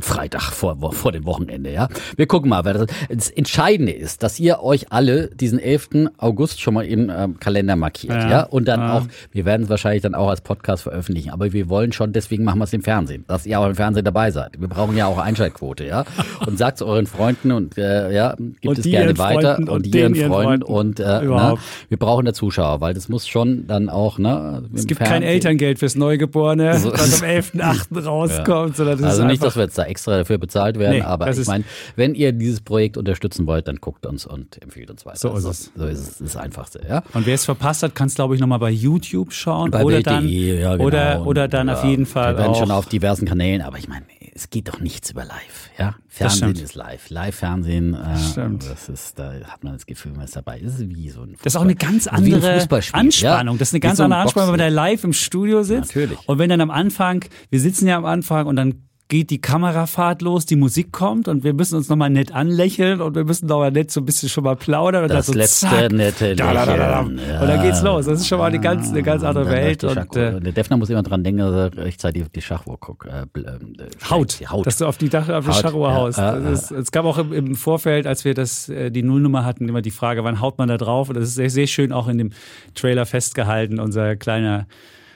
Freitag 0.00 0.42
vor, 0.42 0.92
vor 0.92 1.12
dem 1.12 1.24
Wochenende, 1.24 1.72
ja. 1.72 1.88
Wir 2.16 2.26
gucken 2.26 2.50
mal, 2.50 2.64
weil 2.64 2.74
das, 2.74 2.86
das 3.08 3.30
Entscheidende 3.30 3.92
ist, 3.92 4.22
dass 4.22 4.38
ihr 4.38 4.62
euch 4.62 4.92
alle 4.92 5.28
diesen 5.28 5.58
11. 5.58 6.10
August 6.18 6.60
schon 6.60 6.74
mal 6.74 6.84
im 6.84 7.10
ähm, 7.10 7.38
Kalender 7.40 7.76
markiert, 7.76 8.14
ja, 8.14 8.30
Ja, 8.30 8.42
und 8.44 8.66
dann 8.68 8.80
ja. 8.80 8.98
auch, 8.98 9.06
wir 9.30 9.44
werden 9.44 9.64
es 9.64 9.68
wahrscheinlich 9.68 10.02
dann 10.02 10.14
auch 10.14 10.28
als 10.28 10.40
Podcast 10.40 10.82
veröffentlichen, 10.82 11.30
aber 11.30 11.52
wir 11.52 11.68
wollen 11.68 11.92
schon, 11.92 12.12
deswegen 12.12 12.44
machen 12.44 12.58
wir 12.58 12.64
es 12.64 12.72
im 12.72 12.82
Fernsehen, 12.82 13.24
dass 13.28 13.46
ihr 13.46 13.58
auch 13.60 13.66
im 13.66 13.74
Fernsehen 13.74 14.04
dabei 14.04 14.30
seid. 14.30 14.60
Wir 14.60 14.68
brauchen 14.68 14.96
ja 14.96 15.06
auch 15.06 15.18
Einschaltquote, 15.18 15.84
ja. 15.86 16.04
Und 16.46 16.58
sagt 16.58 16.78
es 16.78 16.82
euren 16.82 17.06
Freunden 17.06 17.52
und 17.52 17.78
äh, 17.78 18.12
ja, 18.12 18.34
gibt 18.36 18.66
Und 18.66 18.78
es 18.78 18.84
gerne 18.84 19.16
weiter 19.18 19.58
und 19.58 19.68
und 19.68 19.86
ihren 19.86 20.12
den 20.12 20.20
ihren 20.20 20.30
Freunden 20.32 20.66
Freunden. 20.66 20.88
und 20.88 21.00
äh, 21.00 21.04
ne, 21.04 21.22
Überhaupt. 21.22 21.62
wir 21.88 21.98
brauchen 21.98 22.24
da 22.24 22.32
Zuschauer, 22.32 22.80
weil 22.80 22.94
das 22.94 23.08
muss 23.08 23.28
schon 23.28 23.66
dann 23.66 23.88
auch, 23.88 24.18
ne? 24.18 24.64
Es 24.74 24.86
gibt 24.86 25.00
kein 25.22 25.32
Elterngeld 25.32 25.78
fürs 25.78 25.94
Neugeborene, 25.94 26.72
was 26.84 27.22
am 27.22 27.28
11.8. 27.28 28.04
rauskommt, 28.04 28.78
das 28.78 29.02
Also 29.02 29.24
nicht, 29.24 29.42
dass 29.42 29.56
wir 29.56 29.64
jetzt 29.64 29.78
da 29.78 29.84
extra 29.84 30.18
dafür 30.18 30.38
bezahlt 30.38 30.78
werden, 30.78 30.98
Nee, 30.98 31.02
aber 31.02 31.30
ich 31.30 31.46
meine, 31.46 31.64
wenn 31.96 32.14
ihr 32.14 32.32
dieses 32.32 32.60
Projekt 32.60 32.96
unterstützen 32.96 33.46
wollt, 33.46 33.68
dann 33.68 33.76
guckt 33.76 34.06
uns 34.06 34.26
und 34.26 34.62
empfiehlt 34.62 34.90
uns 34.90 35.06
weiter. 35.06 35.18
So 35.18 35.34
ist 35.36 35.44
es. 35.44 35.72
So 35.74 35.86
ist 35.86 35.98
es. 35.98 36.06
Das 36.06 36.20
ist 36.20 36.34
das 36.34 36.36
Einfachste, 36.36 36.80
ja. 36.88 37.02
Und 37.14 37.26
wer 37.26 37.34
es 37.34 37.44
verpasst 37.44 37.82
hat, 37.82 37.94
kann 37.94 38.08
es, 38.08 38.14
glaube 38.14 38.34
ich, 38.34 38.40
nochmal 38.40 38.58
bei 38.58 38.70
YouTube 38.70 39.32
schauen. 39.32 39.70
Bei 39.70 39.84
oder, 39.84 40.02
dann, 40.02 40.28
ja, 40.28 40.72
genau. 40.72 40.84
oder, 40.84 41.26
oder 41.26 41.48
dann 41.48 41.68
ja, 41.68 41.74
auf 41.74 41.84
jeden 41.84 42.06
Fall 42.06 42.34
Wir 42.34 42.38
werden 42.38 42.52
auch. 42.52 42.58
schon 42.58 42.70
auf 42.70 42.86
diversen 42.86 43.26
Kanälen, 43.26 43.62
aber 43.62 43.78
ich 43.78 43.88
meine, 43.88 44.04
es 44.34 44.48
geht 44.48 44.68
doch 44.68 44.80
nichts 44.80 45.10
über 45.10 45.24
live, 45.24 45.70
ja. 45.78 45.94
Fernsehen 46.08 46.56
ist 46.56 46.74
live. 46.74 47.10
Live-Fernsehen, 47.10 47.94
äh, 47.94 48.58
das 48.68 48.88
ist, 48.88 49.18
da 49.18 49.32
hat 49.44 49.62
man 49.62 49.74
das 49.74 49.84
Gefühl, 49.86 50.12
man 50.12 50.24
ist 50.24 50.34
dabei. 50.34 50.58
Das 50.58 50.74
ist 50.74 50.88
wie 50.88 51.10
so 51.10 51.22
ein 51.22 51.36
das 51.42 51.54
ist 51.54 51.56
auch 51.56 51.62
eine 51.62 51.74
Fußball- 51.74 51.76
ganz 51.76 52.08
ein 52.08 52.14
andere 52.16 52.54
Fußballspiel, 52.54 53.00
Anspannung. 53.00 53.54
Ja? 53.56 53.58
Das 53.58 53.68
ist 53.68 53.74
eine 53.74 53.80
ganz 53.80 53.96
so 53.98 54.02
ein 54.02 54.06
andere 54.06 54.20
Anspannung, 54.22 54.52
wenn 54.52 54.60
man 54.60 54.74
da 54.74 54.74
live 54.74 55.04
im 55.04 55.12
Studio 55.12 55.62
sitzt. 55.62 55.94
Natürlich. 55.94 56.18
Und 56.26 56.38
wenn 56.38 56.48
dann 56.48 56.60
am 56.62 56.70
Anfang, 56.70 57.24
wir 57.50 57.60
sitzen 57.60 57.86
ja 57.86 57.96
am 57.96 58.06
Anfang 58.06 58.46
und 58.46 58.56
dann 58.56 58.88
geht 59.12 59.28
die 59.28 59.42
Kamerafahrt 59.42 60.22
los, 60.22 60.46
die 60.46 60.56
Musik 60.56 60.90
kommt 60.90 61.28
und 61.28 61.44
wir 61.44 61.52
müssen 61.52 61.76
uns 61.76 61.90
nochmal 61.90 62.08
nett 62.08 62.34
anlächeln 62.34 63.02
und 63.02 63.14
wir 63.14 63.24
müssen 63.24 63.44
nochmal 63.44 63.70
nett 63.70 63.90
so 63.90 64.00
ein 64.00 64.06
bisschen 64.06 64.30
schon 64.30 64.42
mal 64.42 64.56
plaudern. 64.56 65.02
Und 65.02 65.10
Das 65.10 65.26
dann 65.26 65.34
so 65.34 65.38
letzte 65.38 65.66
zack, 65.66 65.92
nette 65.92 66.34
da, 66.34 66.64
da. 66.64 67.00
Und 67.00 67.18
dann 67.18 67.60
geht's 67.60 67.82
los. 67.82 68.06
Das 68.06 68.20
ist 68.20 68.26
schon 68.26 68.38
mal 68.38 68.46
eine 68.46 68.58
ganz, 68.58 68.88
eine 68.88 69.02
ganz 69.02 69.22
andere 69.22 69.50
Welt. 69.50 69.84
Und, 69.84 70.16
äh, 70.16 70.40
der 70.40 70.52
Defner 70.52 70.78
muss 70.78 70.88
immer 70.88 71.02
dran 71.02 71.22
denken, 71.22 71.40
dass 71.40 71.52
er 71.52 71.84
rechtzeitig 71.84 72.22
auf 72.22 72.30
die 72.30 72.40
Schachuhr 72.40 72.78
guckt. 72.80 73.06
Äh, 73.06 73.26
ähm, 73.36 73.74
äh, 73.78 74.08
Haut, 74.08 74.40
Haut. 74.50 74.64
dass 74.64 74.78
du 74.78 74.86
auf 74.86 74.96
die 74.96 75.10
Dach 75.10 75.28
auf 75.28 75.44
die 75.44 75.52
Schachuhr 75.52 75.92
haust. 75.92 76.18
ist, 76.18 76.70
es 76.70 76.90
gab 76.90 77.04
auch 77.04 77.18
im, 77.18 77.54
Vorfeld, 77.54 78.06
als 78.06 78.24
wir 78.24 78.32
das 78.32 78.70
äh, 78.70 78.90
die 78.90 79.02
Nullnummer 79.02 79.44
hatten, 79.44 79.68
immer 79.68 79.82
die 79.82 79.90
Frage, 79.90 80.24
wann 80.24 80.40
haut 80.40 80.56
man 80.56 80.68
da 80.68 80.78
drauf? 80.78 81.10
Und 81.10 81.18
das 81.18 81.24
ist 81.24 81.34
sehr, 81.34 81.50
sehr 81.50 81.66
schön 81.66 81.92
auch 81.92 82.08
in 82.08 82.16
dem 82.16 82.30
Trailer 82.74 83.04
festgehalten, 83.04 83.78
unser 83.78 84.16
kleiner 84.16 84.66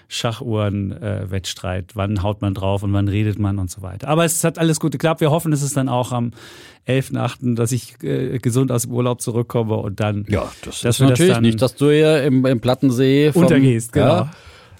Schachuhren-Wettstreit. 0.08 1.92
wann 1.94 2.22
haut 2.22 2.40
man 2.42 2.54
drauf 2.54 2.82
und 2.82 2.92
wann 2.92 3.08
redet 3.08 3.38
man 3.38 3.58
und 3.58 3.70
so 3.70 3.82
weiter. 3.82 4.08
Aber 4.08 4.24
es 4.24 4.42
hat 4.44 4.58
alles 4.58 4.80
gut 4.80 4.92
geklappt. 4.92 5.20
Wir 5.20 5.30
hoffen, 5.30 5.50
dass 5.50 5.62
es 5.62 5.74
dann 5.74 5.88
auch 5.88 6.12
am 6.12 6.32
11.8., 6.86 7.54
dass 7.56 7.72
ich 7.72 8.02
äh, 8.02 8.38
gesund 8.38 8.70
aus 8.70 8.82
dem 8.82 8.92
Urlaub 8.92 9.20
zurückkomme 9.20 9.74
und 9.74 10.00
dann 10.00 10.24
Ja, 10.28 10.50
das 10.64 10.76
ist 10.76 10.84
das 10.84 11.00
natürlich 11.00 11.32
dann 11.34 11.42
nicht, 11.42 11.60
dass 11.60 11.74
du 11.74 11.90
hier 11.90 12.22
im, 12.22 12.46
im 12.46 12.60
Plattensee 12.60 13.32
vom, 13.32 13.42
Untergehst, 13.42 13.92
genau. 13.92 14.06
Ja, 14.06 14.30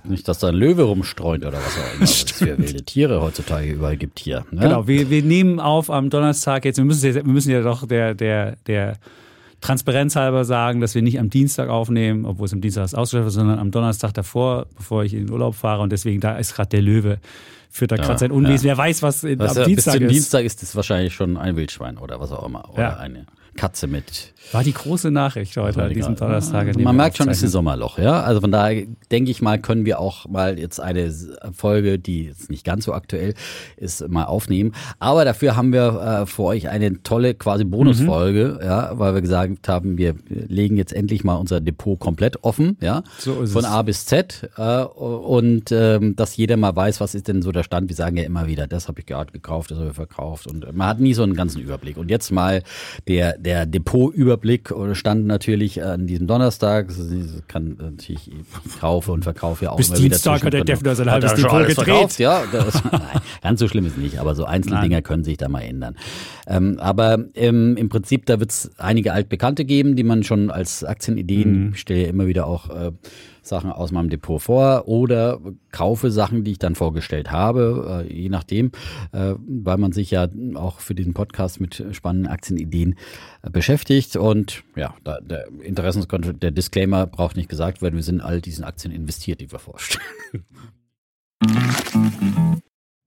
nicht, 0.05 0.29
dass 0.29 0.39
da 0.39 0.49
ein 0.49 0.55
Löwe 0.55 0.83
rumstreunt 0.85 1.45
oder 1.45 1.59
was 1.59 1.77
auch 1.79 1.95
immer. 1.95 2.03
es 2.05 2.41
wilde 2.41 2.85
Tiere 2.85 3.21
heutzutage 3.21 3.73
überall 3.73 3.97
gibt 3.97 4.21
hier. 4.21 4.45
Ne? 4.53 4.61
Genau, 4.61 4.87
wir, 4.87 5.11
wir 5.11 5.23
nehmen 5.23 5.59
auf 5.59 5.91
am 5.91 6.11
Donnerstag 6.11 6.65
jetzt, 6.65 6.77
wir 6.77 6.85
müssen, 6.85 7.05
jetzt- 7.07 7.17
wir 7.17 7.25
müssen 7.25 7.51
ja 7.51 7.63
doch 7.63 7.87
der, 7.87 8.15
der, 8.15 8.57
der 8.69 8.97
Transparenz 9.67 10.17
halber 10.17 10.45
sagen, 10.45 10.81
dass 10.81 10.95
wir 10.95 11.03
nicht 11.03 11.19
am 11.19 11.29
Dienstag 11.31 11.69
aufnehmen, 11.69 12.25
obwohl 12.25 12.47
es 12.47 12.53
am 12.53 12.61
Dienstag 12.61 12.85
ist 12.85 12.95
ausgeschafft, 12.95 13.31
sondern 13.33 13.59
am 13.59 13.71
Donnerstag 13.71 14.13
davor, 14.15 14.67
bevor 14.77 15.05
ich 15.05 15.13
in 15.15 15.27
den 15.27 15.31
Urlaub 15.33 15.55
fahre 15.55 15.83
und 15.83 15.91
deswegen 15.91 16.21
da 16.21 16.37
ist 16.39 16.55
gerade 16.55 16.69
der 16.71 16.83
Löwe, 16.83 17.19
führt 17.71 17.93
da 17.93 17.97
gerade 17.97 18.19
sein 18.19 18.31
Unwesen. 18.31 18.67
Wer 18.67 18.79
weiß, 18.79 19.03
was 19.03 19.25
in, 19.25 19.39
Was 19.39 19.57
am 19.57 19.57
ja, 19.57 19.65
bis 19.65 19.75
Dienstag 19.75 19.95
zum 19.95 20.03
ist. 20.05 20.13
Dienstag 20.13 20.45
ist 20.45 20.63
es 20.63 20.77
wahrscheinlich 20.77 21.15
schon 21.15 21.37
ein 21.37 21.57
Wildschwein 21.57 21.99
oder 21.99 22.21
was 22.21 22.33
auch 22.33 22.47
immer. 22.47 22.71
Oder 22.73 22.83
Ja. 22.83 22.97
eine 22.97 23.27
Katze 23.57 23.87
mit. 23.87 24.33
War 24.53 24.63
die 24.63 24.73
große 24.73 25.11
Nachricht 25.11 25.57
heute, 25.57 25.83
an 25.83 25.93
diesem 25.93 26.15
Donnerstag. 26.15 26.73
dem 26.73 26.83
man 26.85 26.95
merkt 26.95 27.17
schon, 27.17 27.29
es 27.29 27.39
ist 27.39 27.45
ein. 27.45 27.51
Sommerloch, 27.51 27.99
ja. 27.99 28.23
Also 28.23 28.41
von 28.41 28.53
daher 28.53 28.85
denke 29.11 29.31
ich 29.33 29.43
mal, 29.43 29.59
können 29.59 29.85
wir 29.85 29.99
auch 29.99 30.29
mal 30.29 30.57
jetzt 30.59 30.79
eine 30.79 31.13
Folge, 31.53 31.99
die 31.99 32.27
jetzt 32.27 32.49
nicht 32.49 32.65
ganz 32.65 32.85
so 32.85 32.93
aktuell 32.93 33.35
ist, 33.77 34.07
mal 34.09 34.25
aufnehmen. 34.25 34.73
Aber 35.01 35.25
dafür 35.25 35.57
haben 35.57 35.73
wir 35.73 36.21
äh, 36.23 36.27
für 36.27 36.45
euch 36.45 36.69
eine 36.69 37.03
tolle 37.03 37.35
quasi 37.35 37.65
Bonusfolge, 37.65 38.59
Mhm. 38.61 38.65
ja, 38.65 38.97
weil 38.99 39.15
wir 39.15 39.21
gesagt 39.21 39.69
haben, 39.69 39.99
wir 39.99 40.15
legen 40.29 40.77
jetzt 40.77 40.93
endlich 40.93 41.25
mal 41.25 41.35
unser 41.35 41.61
Depot 41.61 41.99
komplett 41.99 42.45
offen, 42.45 42.77
ja. 42.81 43.03
So 43.19 43.43
ist 43.43 43.53
Von 43.53 43.65
es. 43.65 43.71
A 43.71 43.83
bis 43.83 44.07
Z. 44.07 44.49
Äh, 44.57 44.85
und 44.85 45.73
ähm, 45.73 46.15
dass 46.15 46.37
jeder 46.37 46.57
mal 46.57 46.77
weiß, 46.77 47.01
was 47.01 47.17
ist 47.17 47.27
denn 47.27 47.43
so 47.43 47.51
der 47.51 47.65
Stand. 47.65 47.89
Wir 47.89 47.97
sagen 47.97 48.17
ja 48.17 48.23
immer 48.23 48.47
wieder, 48.47 48.69
das 48.69 48.87
habe 48.87 49.01
ich 49.01 49.07
gerade 49.07 49.33
gekauft, 49.33 49.73
das 49.73 49.79
habe 49.79 49.89
ich 49.89 49.95
verkauft. 49.97 50.47
Und 50.47 50.73
man 50.77 50.87
hat 50.87 51.01
nie 51.01 51.15
so 51.15 51.25
einen 51.25 51.35
ganzen 51.35 51.61
Überblick. 51.61 51.97
Und 51.97 52.11
jetzt 52.11 52.31
mal 52.31 52.63
der, 53.09 53.37
der 53.47 53.65
Depot-Überblick 53.65 54.75
stand 54.93 55.27
natürlich 55.27 55.83
an 55.83 56.07
diesem 56.07 56.27
Donnerstag. 56.27 56.89
Das 56.89 56.99
kann 57.49 57.77
natürlich 57.81 58.29
ich 58.29 58.81
kaufe 58.81 59.13
und 59.13 59.23
verkaufe 59.23 59.65
ja 59.65 59.71
auch 59.71 59.77
Bis 59.77 59.89
immer 59.89 59.99
wieder 59.99 60.09
Dienstag 60.11 60.45
hat 60.45 60.53
der. 60.53 60.65
Defner 60.65 60.95
sein 60.97 61.09
halbes 61.11 61.35
Depot 61.35 61.61
gedreht. 61.61 61.75
verkauft? 61.77 62.19
Ja, 62.19 62.43
das, 62.51 62.83
nein, 62.93 63.01
ganz 63.43 63.61
so 63.61 63.69
schlimm 63.69 63.87
ist 63.87 63.97
nicht, 63.97 64.19
aber 64.19 64.35
so 64.35 64.45
einzelne 64.45 64.75
Nein. 64.77 64.91
Dinger 64.91 65.01
können 65.03 65.23
sich 65.25 65.37
da 65.39 65.49
mal 65.49 65.61
ändern. 65.61 65.97
Ähm, 66.49 66.79
aber 66.81 67.25
ähm, 67.35 67.77
im 67.77 67.89
Prinzip, 67.89 68.27
da 68.27 68.41
wird 68.41 68.51
es 68.51 68.71
einige 68.79 69.13
altbekannte 69.13 69.65
geben, 69.65 69.97
die 69.97 70.03
man 70.05 70.25
schon 70.25 70.51
als 70.51 70.83
Aktienideen, 70.85 71.67
Mhm. 71.67 71.73
ich 71.75 71.81
stelle 71.81 72.03
ja 72.03 72.09
immer 72.09 72.27
wieder 72.27 72.47
auch 72.47 72.69
äh, 72.71 72.91
Sachen 73.47 73.71
aus 73.73 73.93
meinem 73.93 74.11
Depot 74.11 74.41
vor 74.41 74.89
oder 74.89 75.41
kaufe 75.73 76.11
Sachen, 76.11 76.45
die 76.45 76.53
ich 76.53 76.59
dann 76.59 76.75
vorgestellt 76.75 77.31
habe, 77.31 78.05
äh, 78.09 78.13
je 78.13 78.29
nachdem, 78.29 78.73
äh, 79.13 79.35
weil 79.47 79.79
man 79.79 79.93
sich 79.93 80.11
ja 80.11 80.29
auch 80.55 80.81
für 80.81 80.95
diesen 80.95 81.15
Podcast 81.15 81.61
mit 81.61 81.85
spannenden 81.93 82.31
Aktienideen 82.31 82.97
äh, 83.43 83.51
beschäftigt 83.51 84.17
und 84.17 84.65
ja, 84.75 84.95
da, 85.05 85.21
der 85.21 85.49
Interessenskontrolle, 85.63 86.37
der 86.37 86.51
Disclaimer 86.51 87.07
braucht 87.07 87.37
nicht 87.37 87.49
gesagt 87.49 87.83
werden, 87.83 87.97
wir 87.97 88.03
sind 88.03 88.17
in 88.17 88.21
all 88.21 88.41
diesen 88.41 88.65
Aktien 88.65 88.93
investiert, 88.93 89.41
die 89.41 89.51
wir 89.51 89.59
vorstellen. 89.59 90.05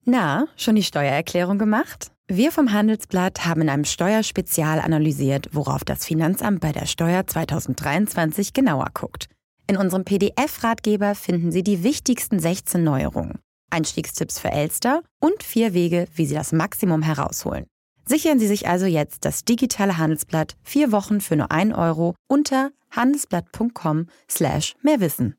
Na, 0.06 0.48
schon 0.56 0.76
die 0.76 0.84
Steuererklärung 0.84 1.60
gemacht? 1.60 2.12
Wir 2.28 2.52
vom 2.52 2.72
Handelsblatt 2.72 3.46
haben 3.46 3.62
in 3.62 3.70
einem 3.70 3.86
Steuerspezial 3.86 4.80
analysiert, 4.80 5.50
worauf 5.52 5.84
das 5.84 6.06
Finanzamt 6.06 6.62
bei 6.62 6.72
der 6.72 6.86
Steuer 6.86 7.26
2023 7.26 8.54
genauer 8.54 8.88
guckt. 8.94 9.30
In 9.70 9.78
unserem 9.78 10.04
PDF-Ratgeber 10.04 11.14
finden 11.14 11.52
Sie 11.52 11.62
die 11.62 11.84
wichtigsten 11.84 12.40
16 12.40 12.84
Neuerungen, 12.84 13.38
Einstiegstipps 13.70 14.40
für 14.40 14.50
Elster 14.50 15.04
und 15.20 15.44
vier 15.44 15.76
Wege, 15.76 16.08
wie 16.16 16.26
Sie 16.26 16.34
das 16.34 16.52
Maximum 16.52 17.04
herausholen. 17.04 17.68
Sichern 18.04 18.40
Sie 18.40 18.48
sich 18.48 18.68
also 18.68 18.88
jetzt 18.88 19.26
das 19.26 19.46
digitale 19.46 20.00
Handelsblatt 20.00 20.58
vier 20.64 20.92
Wochen 20.92 21.22
für 21.22 21.36
nur 21.36 21.52
1 21.52 21.76
Euro 21.76 22.16
unter 22.28 22.72
handelsblatt.com 22.90 24.08
slash 24.28 24.74
mehrwissen. 24.82 25.36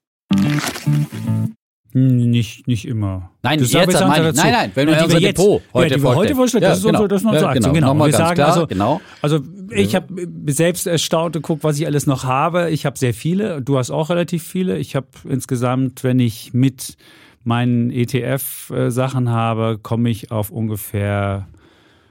Hm, 1.93 2.31
Nicht, 2.31 2.69
nicht 2.69 2.87
immer. 2.87 3.31
Nein, 3.43 3.59
Das 3.59 3.73
jetzt 3.73 3.95
ich. 3.95 4.01
Nein, 4.01 4.33
nein, 4.35 4.71
wenn 4.75 4.87
wir 4.89 4.95
die 4.97 5.03
unser 5.05 5.15
wir 5.17 5.21
jetzt- 5.23 5.39
Depot 5.39 5.63
heute 5.75 5.89
ja, 5.91 5.97
die 5.97 6.03
wir 6.03 6.03
vorstellen. 6.03 6.17
heute 6.17 6.35
vorstellen, 6.37 6.63
Ja, 6.63 6.69
das 6.69 6.79
ist 6.79 6.85
genau. 6.85 6.99
unsere, 7.03 7.09
das 7.09 7.21
ist 7.23 7.27
unsere 7.27 7.43
Ja, 7.45 7.49
Aktion. 7.51 7.75
genau. 7.75 7.93
Genau. 7.93 8.07
Wir 8.07 8.13
sagen 8.13 8.35
klar, 8.35 8.49
also, 8.49 8.67
genau. 8.69 9.01
also 9.23 9.41
ich 9.71 9.95
habe 9.97 10.07
selbst 10.47 10.87
erstaunt 10.87 11.35
und 11.37 11.43
guckt, 11.43 11.65
was 11.65 11.79
ich 11.81 11.87
alles 11.87 12.07
noch 12.07 12.25
habe. 12.25 12.71
Ich 12.71 12.87
habe 12.87 12.97
sehr 12.99 13.13
viele. 13.15 13.61
Du 13.61 13.77
hast 13.77 13.91
auch 13.91 14.09
relativ 14.11 14.45
viele. 14.45 14.79
Ich 14.79 14.95
habe 14.95 15.09
insgesamt, 15.29 16.05
wenn 16.05 16.21
ich 16.21 16.55
mit 16.55 16.97
meinen 17.43 17.91
ETF-Sachen 17.91 19.29
habe, 19.31 19.79
komme 19.83 20.11
ich 20.11 20.31
auf 20.31 20.51
ungefähr 20.51 21.49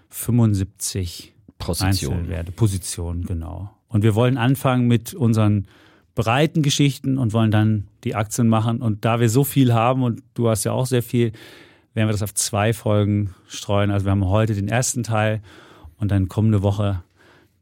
75 0.10 1.34
Position. 1.58 2.14
Einzelwerte, 2.20 2.52
Positionen, 2.52 3.24
genau. 3.26 3.70
Und 3.88 4.04
wir 4.04 4.16
wollen 4.16 4.38
anfangen 4.38 4.88
mit 4.88 5.14
unseren 5.14 5.68
breiten 6.16 6.62
Geschichten 6.62 7.18
und 7.18 7.34
wollen 7.34 7.52
dann 7.52 7.88
die 8.04 8.16
Aktien 8.16 8.48
machen. 8.48 8.82
Und 8.82 9.06
da 9.06 9.20
wir 9.20 9.30
so 9.30 9.44
viel 9.44 9.74
haben 9.74 10.04
und 10.04 10.22
du 10.34 10.50
hast 10.50 10.64
ja 10.64 10.72
auch 10.72 10.86
sehr 10.86 11.04
viel, 11.04 11.32
werden 11.94 12.08
wir 12.08 12.12
das 12.12 12.24
auf 12.24 12.34
zwei 12.34 12.74
Folgen 12.74 13.34
streuen. 13.48 13.92
Also 13.92 14.06
wir 14.06 14.12
haben 14.12 14.26
heute 14.26 14.54
den 14.54 14.68
ersten 14.68 15.04
Teil 15.04 15.42
und 15.98 16.12
dann 16.12 16.28
kommende 16.28 16.62
Woche 16.62 17.04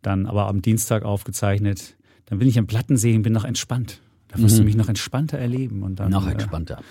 dann 0.02 0.26
aber 0.26 0.48
am 0.48 0.62
Dienstag 0.62 1.04
aufgezeichnet. 1.04 1.96
Dann 2.28 2.40
bin 2.40 2.48
ich 2.48 2.58
am 2.60 2.68
Plattensee 2.68 3.16
und 3.16 3.24
bin 3.24 3.34
noch 3.34 3.46
entspannt. 3.46 4.00
Da 4.30 4.40
wirst 4.40 4.60
du 4.60 4.64
mich 4.64 4.76
noch 4.76 4.90
entspannter 4.90 5.38
erleben. 5.38 5.84
Und 5.84 6.00
dann, 6.00 6.08
Mhm. 6.08 6.14
Noch 6.14 6.28
äh, 6.28 6.32
entspannter. 6.32 6.82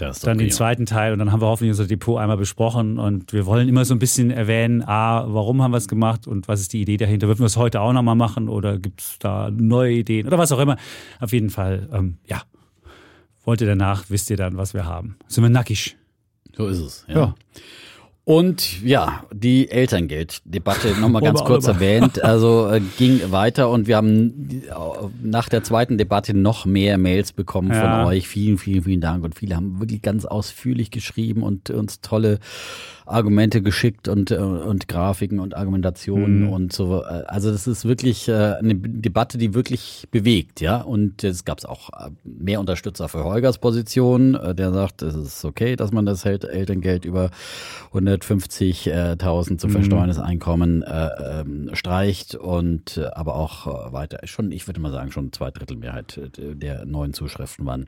Ja. 0.00 0.12
Dann 0.22 0.36
okay. 0.36 0.46
den 0.46 0.50
zweiten 0.50 0.86
Teil 0.86 1.12
und 1.12 1.18
dann 1.18 1.32
haben 1.32 1.40
wir 1.40 1.46
hoffentlich 1.46 1.70
unser 1.70 1.86
Depot 1.86 2.18
einmal 2.18 2.36
besprochen 2.36 2.98
und 2.98 3.32
wir 3.32 3.46
wollen 3.46 3.68
immer 3.68 3.84
so 3.84 3.94
ein 3.94 3.98
bisschen 3.98 4.30
erwähnen, 4.30 4.82
A, 4.82 5.24
warum 5.28 5.62
haben 5.62 5.72
wir 5.72 5.78
es 5.78 5.88
gemacht 5.88 6.26
und 6.26 6.48
was 6.48 6.60
ist 6.60 6.72
die 6.72 6.82
Idee 6.82 6.96
dahinter. 6.96 7.28
Würden 7.28 7.40
wir 7.40 7.46
es 7.46 7.56
heute 7.56 7.80
auch 7.80 7.92
nochmal 7.92 8.16
machen 8.16 8.48
oder 8.48 8.78
gibt 8.78 9.00
es 9.00 9.18
da 9.18 9.50
neue 9.50 9.94
Ideen 9.94 10.26
oder 10.26 10.38
was 10.38 10.52
auch 10.52 10.58
immer. 10.58 10.76
Auf 11.20 11.32
jeden 11.32 11.50
Fall, 11.50 11.88
ähm, 11.92 12.18
ja. 12.26 12.42
Wollt 13.44 13.62
ihr 13.62 13.66
danach, 13.66 14.04
wisst 14.08 14.28
ihr 14.28 14.36
dann, 14.36 14.58
was 14.58 14.74
wir 14.74 14.84
haben. 14.84 15.16
Sind 15.26 15.42
wir 15.42 15.48
nackig. 15.48 15.96
So 16.54 16.66
ist 16.66 16.80
es. 16.80 17.04
Ja. 17.08 17.14
Ja. 17.14 17.34
Und 18.28 18.82
ja, 18.82 19.24
die 19.32 19.70
Elterngelddebatte 19.70 20.88
nochmal 21.00 21.22
ganz 21.28 21.42
kurz 21.44 21.66
erwähnt. 21.66 22.22
Also 22.28 22.68
äh, 22.68 22.82
ging 22.98 23.22
weiter 23.30 23.70
und 23.70 23.86
wir 23.86 23.96
haben 23.96 24.50
äh, 24.50 24.70
nach 25.22 25.48
der 25.48 25.62
zweiten 25.62 25.96
Debatte 25.96 26.36
noch 26.36 26.66
mehr 26.66 26.98
Mails 26.98 27.32
bekommen 27.32 27.70
Ja. 27.72 27.80
von 28.02 28.06
euch. 28.08 28.28
Vielen, 28.28 28.58
vielen, 28.58 28.82
vielen 28.82 29.00
Dank. 29.00 29.24
Und 29.24 29.34
viele 29.34 29.56
haben 29.56 29.80
wirklich 29.80 30.02
ganz 30.02 30.26
ausführlich 30.26 30.90
geschrieben 30.90 31.42
und 31.42 31.70
uns 31.70 32.02
tolle 32.02 32.38
Argumente 33.08 33.62
geschickt 33.62 34.08
und, 34.08 34.30
äh, 34.30 34.36
und 34.36 34.88
Grafiken 34.88 35.40
und 35.40 35.56
Argumentationen 35.56 36.46
Mhm. 36.46 36.52
und 36.52 36.72
so. 36.72 37.02
Äh, 37.02 37.24
Also 37.26 37.50
das 37.50 37.66
ist 37.66 37.84
wirklich 37.84 38.28
äh, 38.28 38.32
eine 38.58 38.74
Debatte, 38.74 39.38
die 39.38 39.54
wirklich 39.54 40.06
bewegt, 40.10 40.60
ja. 40.60 40.80
Und 40.80 41.24
es 41.24 41.44
gab 41.44 41.58
auch 41.64 41.90
mehr 42.24 42.60
Unterstützer 42.60 43.08
für 43.08 43.24
Holgers 43.24 43.58
Position, 43.58 44.32
der 44.54 44.72
sagt, 44.72 45.02
es 45.02 45.14
ist 45.14 45.44
okay, 45.44 45.76
dass 45.76 45.92
man 45.92 46.06
das 46.06 46.24
Elterngeld 46.24 47.04
über 47.04 47.30
150.000 47.92 49.54
Mhm. 49.54 49.58
zu 49.58 49.68
versteuerndes 49.68 50.18
Einkommen 50.18 50.82
äh, 50.82 51.40
ähm, 51.40 51.70
streicht 51.72 52.34
und 52.34 52.98
aber 53.14 53.34
auch 53.36 53.92
weiter 53.92 54.18
schon, 54.24 54.52
ich 54.52 54.66
würde 54.66 54.80
mal 54.80 54.92
sagen, 54.92 55.10
schon 55.12 55.32
zwei 55.32 55.50
Drittel 55.50 55.76
Mehrheit 55.76 56.20
der 56.36 56.84
neuen 56.84 57.12
Zuschriften 57.14 57.66
waren 57.66 57.86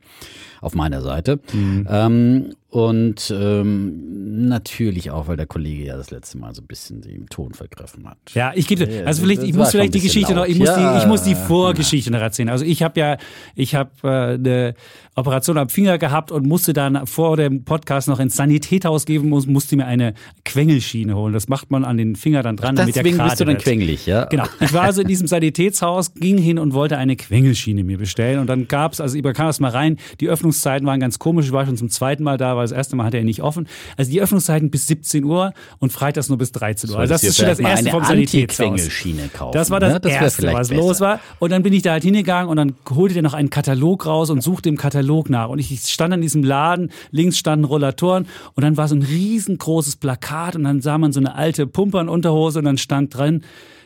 auf 0.61 0.75
meiner 0.75 1.00
Seite. 1.03 1.41
Mhm. 1.53 1.87
Ähm, 1.91 2.55
und 2.71 3.35
ähm, 3.37 4.47
natürlich 4.49 5.11
auch, 5.11 5.27
weil 5.27 5.37
der 5.37 5.47
Kollege 5.47 5.87
ja 5.87 5.97
das 5.97 6.12
letzte 6.12 6.39
Mal 6.39 6.55
so 6.55 6.62
ein 6.62 6.69
bisschen 6.69 7.00
den 7.00 7.27
Ton 7.27 7.53
vergriffen 7.53 8.09
hat. 8.09 8.19
Ja, 8.33 8.53
ich 8.55 8.69
gebe, 8.69 8.89
Ja, 8.89 9.05
also 9.07 9.23
vielleicht, 9.23 9.43
ich 9.43 9.55
muss 9.55 9.73
vielleicht 9.73 9.93
die 9.95 10.00
Geschichte 10.00 10.35
noch, 10.35 10.47
ich 10.47 10.57
laut. 10.57 10.69
muss 10.69 10.77
die, 10.77 10.81
Ja, 10.83 10.99
ich 10.99 11.07
muss 11.07 11.23
die 11.25 11.33
ja. 11.33 11.37
Vorgeschichte 11.37 12.12
noch 12.12 12.21
erzählen. 12.21 12.49
Also 12.49 12.65
ich 12.65 12.85
habe 12.85 13.00
ja, 13.00 13.17
ich 13.57 13.75
habe 13.75 13.91
äh, 14.05 14.35
eine 14.35 14.75
Operation 15.17 15.59
am 15.59 15.69
Finger 15.69 15.99
gehabt 15.99 16.31
und 16.31 16.47
musste 16.47 16.73
dann 16.73 17.07
vor 17.07 17.37
dem 17.37 17.64
Podcast 17.64 18.09
noch 18.09 18.21
ins 18.21 18.37
Sanitätshaus 18.37 19.07
geben, 19.07 19.29
muss, 19.29 19.47
musste 19.47 19.76
mir 19.76 19.87
eine 19.87 20.14
Quengelschiene 20.45 21.17
holen. 21.17 21.33
Das 21.33 21.49
macht 21.49 21.71
man 21.71 21.85
an 21.85 21.97
den 21.97 22.14
Finger 22.14 22.43
dann 22.43 22.57
dran, 22.57 22.76
damit 22.76 22.95
der 22.95 23.02
Deswegen 23.02 23.23
bist 23.23 23.40
du 23.40 23.45
dann 23.45 23.59
quengelig, 23.59 24.07
ja? 24.07 24.26
Genau. 24.26 24.45
Ich 24.61 24.73
war 24.73 24.83
also 24.83 25.02
in 25.02 25.09
diesem 25.09 25.26
Sanitätshaus, 25.26 26.14
ging 26.14 26.38
hin 26.38 26.59
und 26.59 26.75
wollte 26.75 26.97
eine 26.97 27.17
Quengelschiene 27.17 27.83
mir 27.83 27.99
bestellen. 27.99 28.38
Und 28.38 28.47
dann 28.47 28.69
gab's, 28.69 29.00
also 29.00 29.17
ich 29.17 29.23
bekam 29.23 29.47
das 29.47 29.59
mal 29.59 29.71
rein, 29.71 29.97
die 30.21 30.29
Öffnungszeiten 30.29 30.87
waren 30.87 31.00
ganz 31.00 31.19
komisch. 31.19 31.47
Ich 31.47 31.52
war 31.52 31.67
schon 31.67 31.76
zum 31.76 31.90
zweiten 31.90 32.23
Mal 32.23 32.38
da, 32.38 32.57
weil 32.57 32.64
das 32.64 32.73
erste 32.73 32.95
Mal 32.95 33.05
hatte 33.05 33.19
er 33.19 33.25
nicht 33.25 33.43
offen. 33.43 33.67
Also 33.97 34.12
die 34.12 34.21
Öffnungszeiten 34.21 34.71
bis 34.71 34.87
17 34.87 35.25
Uhr 35.25 35.52
und 35.81 35.93
freitags 35.93 36.29
nur 36.29 36.38
bis 36.38 36.52
13 36.52 36.90
Uhr. 36.90 36.99
Also 36.99 37.12
das 37.12 37.25
ist 37.25 37.37
schon 37.37 37.47
das 37.47 37.59
erste 37.59 37.90
vom 37.90 38.05
Sanitätshaus. 38.05 38.88
Kaufen, 39.33 39.52
Das 39.52 39.71
war 39.71 39.81
das, 39.81 39.95
ne? 39.95 40.00
Das 40.00 40.12
Erste, 40.12 40.52
was 40.52 40.69
besser. 40.69 40.81
los 40.81 41.00
war. 41.00 41.21
Und 41.40 41.50
dann 41.50 41.62
bin 41.62 41.73
ich 41.73 41.83
da 41.83 41.93
halt 41.93 42.05
hingegangen 42.05 42.49
und 42.49 42.57
dann 42.57 42.75
holte 42.88 43.14
der 43.14 43.23
noch 43.23 43.35
einen 43.35 43.50
Katalog 43.50 44.07
raus 44.07 44.31
und 44.31 44.43
suchte 44.43 44.69
im 44.69 44.76
Katalog 44.76 45.00
nach. 45.28 45.49
Und 45.49 45.59
ich 45.59 45.80
stand 45.83 46.12
an 46.12 46.21
diesem 46.21 46.42
Laden, 46.42 46.90
links 47.11 47.38
standen 47.38 47.64
Rollatoren 47.64 48.26
und 48.54 48.62
dann 48.62 48.76
war 48.76 48.88
so 48.88 48.95
ein 48.95 49.02
riesengroßes 49.02 49.97
Plakat 49.97 50.57
und 50.57 50.64
dann 50.64 50.80
sah 50.80 50.99
man 50.99 51.12
so 51.12 51.21
eine 51.21 51.35
alte 51.35 51.66
Pumpernunterhose 51.66 52.61
und 52.61 52.64
dann 52.64 52.78
stand 52.78 53.16
drin, 53.16 53.42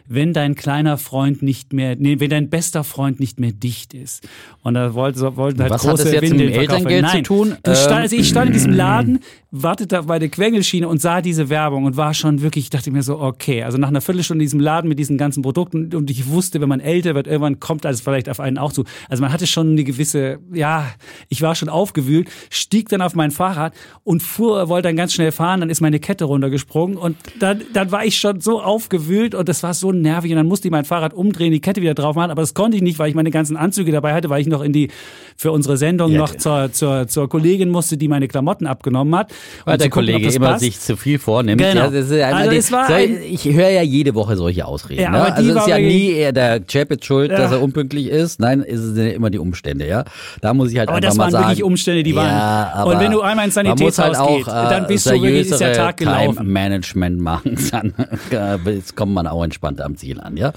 wenn 0.06 0.32
dein 0.32 0.54
kleiner 0.54 0.98
Freund 0.98 1.42
nicht 1.42 1.72
mehr, 1.72 1.96
nee, 1.96 2.20
wenn 2.20 2.30
dein 2.30 2.50
bester 2.50 2.84
Freund 2.84 3.20
nicht 3.20 3.40
mehr 3.40 3.52
dicht 3.52 3.94
ist. 3.94 4.26
Und 4.62 4.74
da 4.74 4.94
wollten, 4.94 5.20
wollten 5.36 5.60
halt 5.62 5.70
Was 5.70 5.82
hat 5.84 5.90
große 5.90 6.04
das 6.04 6.12
jetzt 6.12 6.22
mit 6.22 6.30
Windeln 6.32 6.52
dem 6.52 6.60
Elterngeld 6.60 6.88
werden. 6.88 7.06
zu 7.06 7.14
Nein, 7.14 7.24
tun? 7.24 7.56
Du 7.62 7.74
stand, 7.74 7.90
Ähm, 7.90 8.02
also 8.02 8.16
ich 8.16 8.28
stand 8.28 8.46
in 8.48 8.52
diesem 8.52 8.72
Laden, 8.72 9.20
wartete 9.50 10.02
bei 10.02 10.18
der 10.18 10.28
Quengelschiene 10.28 10.88
und 10.88 11.00
sah 11.00 11.22
diese 11.22 11.48
Werbung 11.48 11.84
und 11.84 11.96
war 11.96 12.12
schon 12.12 12.42
wirklich, 12.42 12.64
ich 12.64 12.70
dachte 12.70 12.90
mir 12.90 13.02
so, 13.02 13.20
okay, 13.20 13.62
also 13.62 13.78
nach 13.78 13.88
einer 13.88 14.00
Viertelstunde 14.00 14.42
in 14.42 14.46
diesem 14.46 14.60
Laden 14.60 14.88
mit 14.88 14.98
diesen 14.98 15.16
ganzen 15.16 15.42
Produkten 15.42 15.94
und 15.94 16.10
ich 16.10 16.28
wusste, 16.28 16.60
wenn 16.60 16.68
man 16.68 16.80
älter 16.80 17.14
wird, 17.14 17.26
irgendwann 17.26 17.60
kommt 17.60 17.86
alles 17.86 18.00
vielleicht 18.00 18.28
auf 18.28 18.40
einen 18.40 18.58
auch 18.58 18.72
zu. 18.72 18.84
Also 19.08 19.22
man 19.22 19.32
hatte 19.32 19.46
schon 19.46 19.70
eine 19.70 19.84
gewisse, 19.84 20.38
ja, 20.52 20.86
ich 21.28 21.40
war 21.40 21.54
schon 21.54 21.68
aufgewühlt, 21.68 22.28
stieg 22.50 22.88
dann 22.88 23.00
auf 23.00 23.14
mein 23.14 23.30
Fahrrad 23.30 23.74
und 24.02 24.22
fuhr, 24.22 24.68
wollte 24.68 24.88
dann 24.88 24.96
ganz 24.96 25.14
schnell 25.14 25.32
fahren, 25.32 25.60
dann 25.60 25.70
ist 25.70 25.80
meine 25.80 26.00
Kette 26.00 26.24
runtergesprungen 26.24 26.96
und 26.98 27.16
dann, 27.38 27.62
dann 27.72 27.90
war 27.92 28.04
ich 28.04 28.18
schon 28.18 28.40
so 28.40 28.60
aufgewühlt 28.60 29.34
und 29.34 29.48
das 29.48 29.62
war 29.62 29.72
so 29.72 29.93
nervig 30.00 30.30
und 30.30 30.36
dann 30.36 30.46
musste 30.46 30.68
ich 30.68 30.72
mein 30.72 30.84
Fahrrad 30.84 31.14
umdrehen, 31.14 31.52
die 31.52 31.60
Kette 31.60 31.80
wieder 31.82 31.94
drauf 31.94 32.16
machen, 32.16 32.30
aber 32.30 32.42
das 32.42 32.54
konnte 32.54 32.76
ich 32.76 32.82
nicht, 32.82 32.98
weil 32.98 33.08
ich 33.08 33.14
meine 33.14 33.30
ganzen 33.30 33.56
Anzüge 33.56 33.92
dabei 33.92 34.14
hatte, 34.14 34.30
weil 34.30 34.40
ich 34.40 34.46
noch 34.46 34.62
in 34.62 34.72
die, 34.72 34.90
für 35.36 35.52
unsere 35.52 35.76
Sendung 35.76 36.12
Ja, 36.12 36.18
noch 36.18 36.34
zur, 36.36 36.72
zur, 36.72 37.06
zur 37.08 37.28
Kollegin 37.28 37.70
musste, 37.70 37.96
die 37.96 38.08
meine 38.08 38.28
Klamotten 38.28 38.66
abgenommen 38.66 39.14
hat. 39.16 39.32
Weil 39.64 39.78
der 39.78 39.88
gucken, 39.90 40.06
Kollege 40.06 40.26
das 40.26 40.34
immer 40.36 40.48
passt. 40.50 40.60
sich 40.60 40.78
zu 40.80 40.96
viel 40.96 41.18
vornimmt. 41.18 41.60
Genau. 41.60 41.74
Ja, 41.84 41.90
das 41.90 42.10
ist 42.10 42.20
Also 42.22 42.50
die- 42.50 42.56
es 42.56 42.72
war 42.72 42.86
ein- 42.88 43.18
ich 43.28 43.44
höre 43.44 43.70
ja 43.70 43.82
jede 43.82 44.14
Woche 44.14 44.36
solche 44.36 44.64
Ausreden. 44.66 45.02
Ja, 45.02 45.10
ne? 45.10 45.18
aber 45.20 45.30
die 45.32 45.48
also 45.48 45.50
es 45.50 45.56
ist 45.62 45.68
ja 45.68 45.78
nie 45.78 46.10
eher 46.12 46.32
der 46.32 46.60
Chapit 46.66 47.04
schuld, 47.04 47.30
Ja. 47.30 47.38
dass 47.38 47.52
er 47.52 47.62
unpünktlich 47.62 48.08
ist. 48.08 48.40
Nein, 48.40 48.62
es 48.66 48.80
sind 48.80 49.06
immer 49.08 49.30
die 49.30 49.38
Umstände, 49.38 49.86
ja. 49.86 50.04
Da 50.40 50.54
muss 50.54 50.70
ich 50.72 50.78
halt 50.78 50.88
Aber 50.88 50.96
einfach 50.96 51.08
das 51.10 51.16
mal 51.16 51.24
waren 51.24 51.30
sagen. 51.32 51.44
wirklich 51.48 51.64
Umstände, 51.64 52.02
die 52.02 52.14
waren- 52.14 52.30
aber 52.74 52.92
Und 52.94 53.00
wenn 53.00 53.10
du 53.12 53.20
einmal 53.20 53.44
ins 53.46 53.54
Sanitätshaus 53.54 53.98
halt 53.98 54.16
auch, 54.18 54.36
geht, 54.36 54.46
dann 54.48 54.86
bist 54.86 55.06
du 55.06 55.10
äh, 55.10 55.22
wirklich- 55.22 55.50
ist 55.50 55.60
der 55.60 55.72
Tag 55.72 55.96
gelaufen. 55.96 56.36
Time-Management 56.36 57.18
machen, 57.20 57.56
dann 57.70 57.94
äh, 58.30 58.70
jetzt 58.70 58.96
kommt 58.96 59.12
man 59.14 59.26
auch 59.26 59.42
entspannt 59.44 59.80
am 59.84 59.96
Ziel 59.96 60.20
an, 60.20 60.36
ja. 60.36 60.52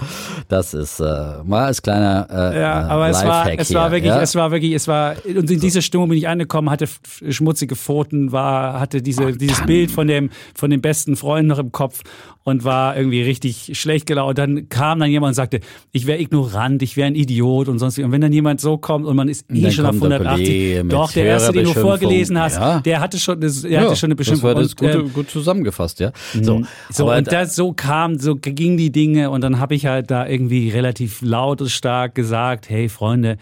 Das 0.48 0.74
ist 0.74 1.00
äh, 1.00 1.04
mal 1.44 1.66
als 1.66 1.82
kleiner 1.82 2.26
äh, 2.30 2.60
Ja, 2.60 2.86
äh, 2.86 2.90
aber 2.90 3.08
es 3.08 3.24
war, 3.24 3.52
es 3.58 3.74
war 3.74 3.90
wirklich, 3.92 4.10
ja? 4.10 4.20
es 4.22 4.34
war 4.34 4.50
wirklich, 4.50 4.72
es 4.72 4.88
war, 4.88 5.14
und 5.24 5.50
in 5.50 5.60
diese 5.60 5.82
Stimmung 5.82 6.08
bin 6.08 6.18
ich 6.18 6.26
angekommen, 6.28 6.70
hatte 6.70 6.86
schmutzige 7.28 7.76
Pfoten, 7.76 8.32
war, 8.32 8.80
hatte 8.80 9.02
diese, 9.02 9.32
dieses. 9.32 9.58
Bild 9.68 9.90
von 9.90 10.06
dem, 10.06 10.30
von 10.54 10.70
dem 10.70 10.80
besten 10.80 11.14
Freund 11.16 11.46
noch 11.48 11.58
im 11.58 11.72
Kopf 11.72 12.00
und 12.44 12.64
war 12.64 12.96
irgendwie 12.96 13.20
richtig 13.20 13.78
schlecht 13.78 14.06
gelaunt. 14.06 14.30
Und 14.30 14.38
dann 14.38 14.68
kam 14.70 14.98
dann 15.00 15.10
jemand 15.10 15.32
und 15.32 15.34
sagte, 15.34 15.60
ich 15.92 16.06
wäre 16.06 16.18
ignorant, 16.20 16.82
ich 16.82 16.96
wäre 16.96 17.08
ein 17.08 17.14
Idiot 17.14 17.68
und 17.68 17.78
sonst 17.78 17.98
wie. 17.98 18.04
Und 18.04 18.12
wenn 18.12 18.22
dann 18.22 18.32
jemand 18.32 18.60
so 18.62 18.78
kommt 18.78 19.04
und 19.04 19.14
man 19.16 19.28
ist 19.28 19.44
eh 19.52 19.70
schon 19.70 19.84
auf 19.84 19.98
kommt 19.98 20.10
der 20.10 20.20
180, 20.20 20.46
Kollege 20.46 20.84
mit 20.84 20.92
doch, 20.92 21.12
der 21.12 21.24
erste, 21.26 21.52
den 21.52 21.64
du 21.64 21.74
vorgelesen 21.74 22.40
hast, 22.40 22.56
Ja. 22.56 22.80
der 22.80 23.00
hatte 23.00 23.18
schon, 23.18 23.40
der 23.40 23.50
hatte 23.50 23.96
schon 23.96 24.12
eine 24.12 24.16
Das 24.16 24.42
war 24.42 24.54
Beschimpfung. 24.54 24.54
das 24.54 24.68
Und, 24.70 24.76
gut, 24.76 24.94
ähm, 24.94 25.12
gut 25.12 25.30
zusammengefasst, 25.30 26.00
ja. 26.00 26.12
So, 26.40 26.62
so, 26.90 27.12
und 27.12 27.30
das 27.30 27.54
so 27.54 27.72
kam, 27.74 28.18
so 28.18 28.36
ging 28.36 28.78
die 28.78 28.90
Dinge 28.90 29.17
und 29.26 29.42
dann 29.42 29.58
habe 29.60 29.74
ich 29.74 29.86
halt 29.86 30.10
da 30.10 30.26
irgendwie 30.26 30.70
relativ 30.70 31.20
laut 31.22 31.60
und 31.60 31.70
stark 31.70 32.14
gesagt, 32.14 32.68
hey 32.70 32.88
Freunde, 32.88 33.38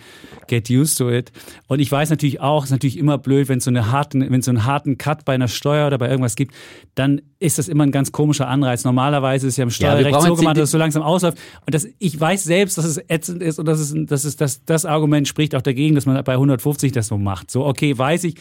get 0.47 0.71
used 0.71 0.99
to 0.99 1.11
it. 1.11 1.33
Und 1.67 1.81
ich 1.81 1.91
weiß 1.91 2.11
natürlich 2.11 2.41
auch, 2.41 2.65
es 2.65 2.71
ist 2.71 2.73
natürlich 2.73 2.99
immer 2.99 3.19
blöd, 3.19 3.49
wenn 3.49 3.59
es 3.59 3.65
so 3.65 3.71
eine 3.71 3.91
harten, 3.91 4.21
wenn 4.21 4.41
es 4.41 4.47
so 4.47 4.51
einen 4.51 4.65
harten 4.65 4.99
Cut 4.99 5.25
bei 5.25 5.35
einer 5.35 5.49
Steuer 5.49 5.87
oder 5.87 5.99
bei 5.99 6.09
irgendwas 6.09 6.37
gibt, 6.37 6.55
dann 6.95 7.21
ist 7.39 7.59
das 7.59 7.69
immer 7.69 7.85
ein 7.85 7.93
ganz 7.93 8.13
komischer 8.13 8.49
Anreiz. 8.49 8.85
Normalerweise 8.85 9.47
ist 9.47 9.55
es 9.55 9.57
ja 9.57 9.65
im 9.65 9.71
Steuerrecht 9.71 10.11
brauchen 10.11 10.29
so 10.29 10.37
gemacht, 10.37 10.57
dass 10.57 10.65
es 10.65 10.71
so 10.71 10.79
langsam 10.79 11.03
ausläuft. 11.03 11.39
Und 11.67 11.75
das, 11.75 11.87
ich 11.99 12.19
weiß 12.19 12.45
selbst, 12.45 12.79
dass 12.79 12.85
es 12.85 12.99
ätzend 13.09 13.43
ist 13.43 13.59
und 13.59 13.67
das 13.67 13.81
ist, 13.81 13.95
das 14.11 14.25
ist, 14.25 14.41
das, 14.41 14.65
das 14.65 14.85
Argument 14.85 15.29
spricht 15.29 15.55
auch 15.55 15.63
dagegen, 15.63 15.95
dass 15.95 16.07
man 16.07 16.23
bei 16.25 16.33
150 16.33 16.93
das 16.93 17.09
so 17.09 17.19
macht. 17.19 17.51
So, 17.51 17.67
okay, 17.67 17.97
weiß 17.97 18.25
ich. 18.25 18.37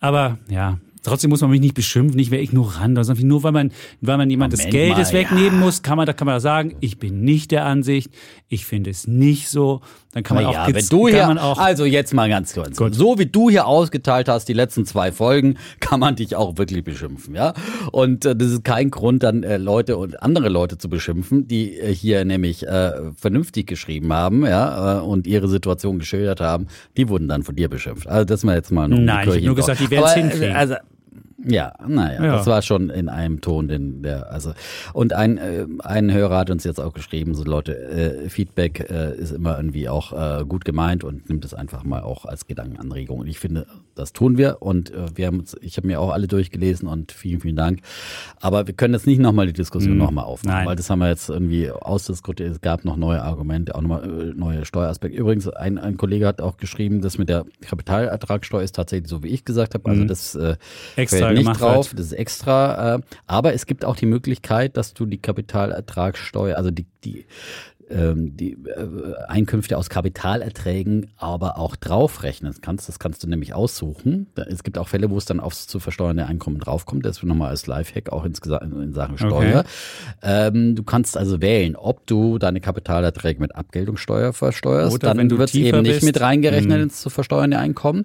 Aber 0.00 0.38
ja, 0.48 0.78
trotzdem 1.06 1.30
muss 1.30 1.40
man 1.40 1.50
mich 1.50 1.60
nicht 1.60 1.74
beschimpfen, 1.74 2.16
nicht 2.16 2.30
mehr 2.30 2.42
ignorant. 2.42 2.98
Also 2.98 3.14
nur 3.14 3.42
weil 3.42 3.52
man, 3.52 3.72
weil 4.00 4.16
man 4.16 4.28
jemand 4.28 4.52
des 4.52 4.66
Geldes 4.66 5.12
mal, 5.12 5.20
wegnehmen 5.20 5.60
muss, 5.60 5.82
kann 5.82 5.96
man, 5.96 6.06
da 6.06 6.12
kann 6.12 6.26
man 6.26 6.40
sagen, 6.40 6.76
ich 6.80 6.98
bin 6.98 7.22
nicht 7.22 7.50
der 7.52 7.64
Ansicht, 7.64 8.12
ich 8.48 8.66
finde 8.66 8.90
es 8.90 9.06
nicht 9.06 9.48
so. 9.48 9.80
Dann 10.12 10.22
kann 10.22 10.36
man 10.36 10.44
Na 10.44 10.50
auch, 10.50 10.68
ja, 10.68 10.74
wenn 10.74 10.86
du 10.86 11.08
hier, 11.08 11.44
auch 11.44 11.58
also 11.58 11.84
jetzt 11.84 12.14
mal 12.14 12.28
ganz 12.28 12.54
kurz. 12.54 12.96
So 12.96 13.18
wie 13.18 13.26
du 13.26 13.50
hier 13.50 13.66
ausgeteilt 13.66 14.28
hast, 14.28 14.48
die 14.48 14.54
letzten 14.54 14.86
zwei 14.86 15.12
Folgen, 15.12 15.58
kann 15.80 16.00
man 16.00 16.16
dich 16.16 16.34
auch 16.36 16.56
wirklich 16.56 16.82
beschimpfen, 16.82 17.34
ja. 17.34 17.52
Und 17.92 18.24
äh, 18.24 18.34
das 18.34 18.50
ist 18.50 18.64
kein 18.64 18.90
Grund, 18.90 19.22
dann 19.22 19.42
äh, 19.42 19.58
Leute 19.58 19.96
und 19.98 20.22
andere 20.22 20.48
Leute 20.48 20.78
zu 20.78 20.88
beschimpfen, 20.88 21.46
die 21.46 21.78
äh, 21.78 21.94
hier 21.94 22.24
nämlich 22.24 22.66
äh, 22.66 23.12
vernünftig 23.14 23.66
geschrieben 23.66 24.12
haben, 24.12 24.44
ja, 24.46 24.98
äh, 24.98 25.02
und 25.02 25.26
ihre 25.26 25.48
Situation 25.48 25.98
geschildert 25.98 26.40
haben. 26.40 26.66
Die 26.96 27.08
wurden 27.08 27.28
dann 27.28 27.42
von 27.42 27.54
dir 27.54 27.68
beschimpft. 27.68 28.06
Also 28.08 28.24
das 28.24 28.42
mal 28.42 28.56
jetzt 28.56 28.72
mal 28.72 28.88
nur 28.88 28.98
Nein, 28.98 29.28
ich 29.28 29.34
hab 29.36 29.42
nur 29.42 29.54
gesagt, 29.54 29.80
die 29.80 29.90
werden's 29.90 30.14
hinkriegen. 30.14 30.56
Also, 30.56 30.76
ja, 31.44 31.72
naja, 31.86 32.22
Ja. 32.24 32.36
das 32.36 32.46
war 32.46 32.62
schon 32.62 32.90
in 32.90 33.08
einem 33.08 33.40
Ton, 33.40 33.68
den 33.68 34.02
der, 34.02 34.32
also 34.32 34.52
und 34.92 35.12
ein 35.12 35.38
äh, 35.38 35.66
ein 35.80 36.12
Hörer 36.12 36.38
hat 36.38 36.50
uns 36.50 36.64
jetzt 36.64 36.80
auch 36.80 36.92
geschrieben, 36.94 37.34
so 37.34 37.44
Leute, 37.44 37.76
äh, 37.76 38.28
Feedback 38.28 38.88
äh, 38.90 39.14
ist 39.16 39.32
immer 39.32 39.56
irgendwie 39.56 39.88
auch 39.88 40.12
äh, 40.12 40.44
gut 40.44 40.64
gemeint 40.64 41.04
und 41.04 41.28
nimmt 41.28 41.44
es 41.44 41.54
einfach 41.54 41.84
mal 41.84 42.02
auch 42.02 42.24
als 42.24 42.46
Gedankenanregung. 42.46 43.18
Und 43.20 43.26
ich 43.26 43.38
finde, 43.38 43.66
das 43.96 44.12
tun 44.12 44.38
wir 44.38 44.62
und 44.62 44.90
äh, 44.90 45.06
wir 45.16 45.26
haben 45.26 45.40
uns, 45.40 45.56
ich 45.60 45.76
habe 45.76 45.86
mir 45.88 46.00
auch 46.00 46.10
alle 46.12 46.28
durchgelesen 46.28 46.86
und 46.88 47.10
vielen, 47.12 47.40
vielen 47.40 47.56
Dank. 47.56 47.80
Aber 48.40 48.66
wir 48.66 48.74
können 48.74 48.94
jetzt 48.94 49.06
nicht 49.06 49.18
nochmal 49.18 49.46
die 49.46 49.52
Diskussion 49.52 49.94
Mhm. 49.94 49.98
nochmal 49.98 50.24
aufmachen, 50.24 50.56
Nein. 50.58 50.66
weil 50.68 50.76
das 50.76 50.88
haben 50.90 51.00
wir 51.00 51.08
jetzt 51.08 51.28
irgendwie 51.28 51.70
ausdiskutiert. 51.70 52.50
Es 52.52 52.60
gab 52.60 52.84
noch 52.84 52.96
neue 52.96 53.22
Argumente, 53.22 53.74
auch 53.74 53.80
nochmal 53.80 54.04
äh, 54.04 54.32
neue 54.34 54.64
Steueraspekte. 54.64 55.18
Übrigens, 55.18 55.48
ein, 55.48 55.78
ein 55.78 55.96
Kollege 55.96 56.26
hat 56.26 56.40
auch 56.40 56.56
geschrieben, 56.56 57.00
das 57.00 57.18
mit 57.18 57.28
der 57.28 57.44
Kapitalertragssteuer 57.62 58.62
ist 58.62 58.74
tatsächlich 58.76 59.08
so, 59.08 59.22
wie 59.22 59.28
ich 59.28 59.44
gesagt 59.44 59.74
habe. 59.74 59.88
Also 59.90 60.04
das 60.04 60.34
äh, 60.34 60.46
Mhm. 60.46 60.56
Extra 60.96 61.18
fällt 61.26 61.38
nicht 61.38 61.60
drauf, 61.60 61.90
wird. 61.92 61.98
das 61.98 62.06
ist 62.06 62.12
extra. 62.12 62.96
Äh, 62.96 63.00
aber 63.26 63.54
es 63.54 63.66
gibt 63.66 63.84
auch 63.84 63.96
die 63.96 64.06
Möglichkeit, 64.06 64.76
dass 64.76 64.94
du 64.94 65.06
die 65.06 65.18
Kapitalertragssteuer, 65.18 66.56
also 66.56 66.70
die, 66.70 66.86
die 67.04 67.24
die 68.36 68.52
äh, 68.52 69.14
Einkünfte 69.28 69.78
aus 69.78 69.88
Kapitalerträgen 69.88 71.10
aber 71.16 71.58
auch 71.58 71.76
draufrechnen 71.76 72.52
kannst. 72.60 72.88
Das 72.88 72.98
kannst 72.98 73.22
du 73.22 73.28
nämlich 73.28 73.54
aussuchen. 73.54 74.26
Es 74.48 74.62
gibt 74.64 74.76
auch 74.78 74.88
Fälle, 74.88 75.10
wo 75.10 75.18
es 75.18 75.24
dann 75.24 75.38
aufs 75.40 75.66
zu 75.68 75.78
versteuernde 75.78 76.26
Einkommen 76.26 76.58
draufkommt. 76.58 77.04
Das 77.06 77.22
nochmal 77.22 77.50
als 77.50 77.66
Lifehack 77.66 78.10
auch 78.10 78.24
insgesamt 78.24 78.72
in 78.74 78.92
Sachen 78.92 79.18
Steuer. 79.18 79.64
Ähm, 80.22 80.74
du 80.74 80.82
kannst 80.82 81.16
also 81.16 81.40
wählen, 81.40 81.76
ob 81.76 82.06
du 82.06 82.38
deine 82.38 82.60
Kapitalerträge 82.60 83.40
mit 83.40 83.54
Abgeltungssteuer 83.54 84.32
versteuerst. 84.32 84.94
Oder 84.94 85.14
dann 85.14 85.30
wird 85.30 85.40
es 85.48 85.54
eben 85.54 85.82
nicht 85.82 85.92
bist. 85.94 86.04
mit 86.04 86.20
reingerechnet 86.20 86.78
Mhm. 86.78 86.82
ins 86.84 87.00
zu 87.00 87.10
versteuernde 87.10 87.58
Einkommen. 87.58 88.04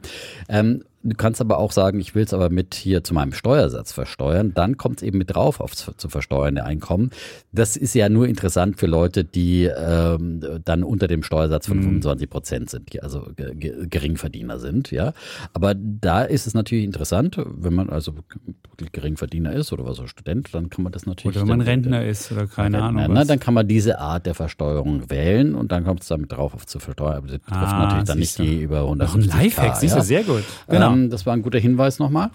Du 1.03 1.15
kannst 1.15 1.41
aber 1.41 1.58
auch 1.58 1.72
sagen, 1.72 2.00
ich 2.00 2.13
will 2.13 2.24
es 2.24 2.34
aber 2.34 2.50
mit 2.51 2.75
hier 2.75 3.03
zu 3.03 3.13
meinem 3.15 3.34
Steuersatz 3.34 3.91
versteuern. 3.91 4.53
Dann 4.53 4.77
kommt 4.77 4.98
es 4.98 5.03
eben 5.03 5.17
mit 5.17 5.34
drauf 5.34 5.60
auf 5.60 5.75
zu 5.75 6.10
versteuernde 6.10 6.63
Einkommen. 6.63 7.10
Das 7.51 7.75
ist 7.75 7.96
ja 7.96 8.08
nur 8.08 8.27
interessant 8.27 8.77
für 8.79 8.86
Leute, 8.86 9.24
die 9.24 9.63
ähm, 9.65 10.41
dann 10.63 10.84
unter 10.84 11.08
dem 11.08 11.24
Steuersatz 11.24 11.67
von 11.67 11.81
25 11.81 12.29
Prozent 12.29 12.70
sind, 12.70 12.93
die 12.93 13.01
also 13.01 13.27
ge- 13.36 13.55
ge- 13.55 13.88
Geringverdiener 13.89 14.60
sind. 14.60 14.91
Ja, 14.91 15.13
aber 15.53 15.74
da 15.75 16.22
ist 16.24 16.46
es 16.46 16.53
natürlich 16.53 16.86
interessant, 16.86 17.36
wenn 17.46 17.74
man 17.74 17.89
also 17.89 18.13
wirklich 18.15 18.91
Geringverdiener 18.91 19.53
ist 19.53 19.74
oder 19.74 19.86
was 19.86 19.98
so 19.98 20.05
Student, 20.08 20.50
dann 20.53 20.70
kann 20.70 20.84
man 20.84 20.91
das 20.91 21.05
natürlich. 21.08 21.36
Oder 21.38 21.48
wenn 21.48 21.58
man 21.58 21.62
Rentner 21.67 22.05
ist 22.05 22.31
oder 22.31 22.46
keine 22.48 22.77
Rentner, 22.84 23.01
Ahnung. 23.01 23.13
ne, 23.15 23.22
Was. 23.22 23.27
dann 23.27 23.39
kann 23.39 23.53
man 23.55 23.67
diese 23.67 24.00
Art 24.00 24.25
der 24.27 24.36
Versteuerung 24.36 25.10
wählen 25.10 25.55
und 25.55 25.72
dann 25.72 25.84
kommt 25.84 26.01
es 26.01 26.08
damit 26.08 26.31
drauf 26.31 26.53
auf 26.53 26.65
zu 26.67 26.79
versteuern. 26.79 27.17
Aber 27.17 27.27
das 27.27 27.39
Ah, 27.48 27.84
natürlich 27.86 28.03
dann 28.05 28.20
nicht 28.20 28.38
die 28.38 28.62
über 28.62 28.81
100 28.81 29.08
Noch 29.08 29.15
ein 29.15 29.24
Lifehack, 29.24 29.75
siehst 29.77 29.96
du, 29.96 30.01
sehr 30.01 30.24
gut. 30.24 30.43
Genau. 30.67 30.91
Ähm, 30.94 31.10
das 31.10 31.26
war 31.26 31.34
ein 31.34 31.42
guter 31.42 31.60
Hinweis 31.60 32.00
nochmal. 32.00 32.30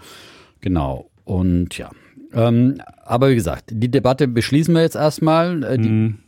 Genau. 0.60 1.10
Und 1.24 1.76
ja. 1.78 1.90
Ähm, 2.32 2.80
aber 3.04 3.30
wie 3.30 3.34
gesagt, 3.34 3.70
die 3.72 3.90
Debatte 3.90 4.28
beschließen 4.28 4.74
wir 4.74 4.82
jetzt 4.82 4.96
erstmal. 4.96 5.62
Äh, 5.62 5.78
die 5.78 5.88
Mhm. 5.88 6.18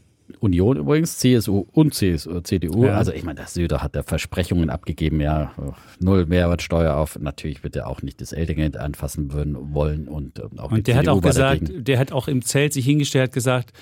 Union 0.41 0.77
übrigens, 0.77 1.17
CSU 1.19 1.65
und 1.73 1.95
CSU, 1.95 2.41
CDU. 2.41 2.85
Ja. 2.85 2.97
Also 2.99 3.13
ich 3.13 3.25
meine, 3.25 3.37
der 3.37 3.47
Söder 3.47 3.83
hat 3.83 3.97
da 3.97 4.03
Versprechungen 4.03 4.69
abgegeben, 4.69 5.23
ja, 5.23 5.53
null 6.01 6.27
Mehrwertsteuer 6.27 6.95
auf. 6.97 7.19
Natürlich 7.19 7.65
wird 7.65 7.77
er 7.77 7.87
auch 7.89 8.03
nicht 8.03 8.21
das 8.21 8.33
Elterngeld 8.33 8.77
anfassen 8.77 9.33
würden, 9.33 9.57
wollen 9.75 10.07
und 10.07 10.39
ähm, 10.39 10.59
auch 10.59 10.69
die 10.69 10.75
Und 10.75 10.87
der 10.87 10.97
hat 10.97 11.05
CDU 11.05 11.13
auch 11.17 11.23
war 11.23 11.31
gesagt, 11.31 11.63
dagegen. 11.63 11.85
der 11.85 11.99
hat 11.99 12.13
auch 12.13 12.29
im 12.29 12.43
Zelt 12.43 12.75
sich 12.75 12.85
hingestellt, 12.85 13.29
hat 13.29 13.33
gesagt, 13.33 13.73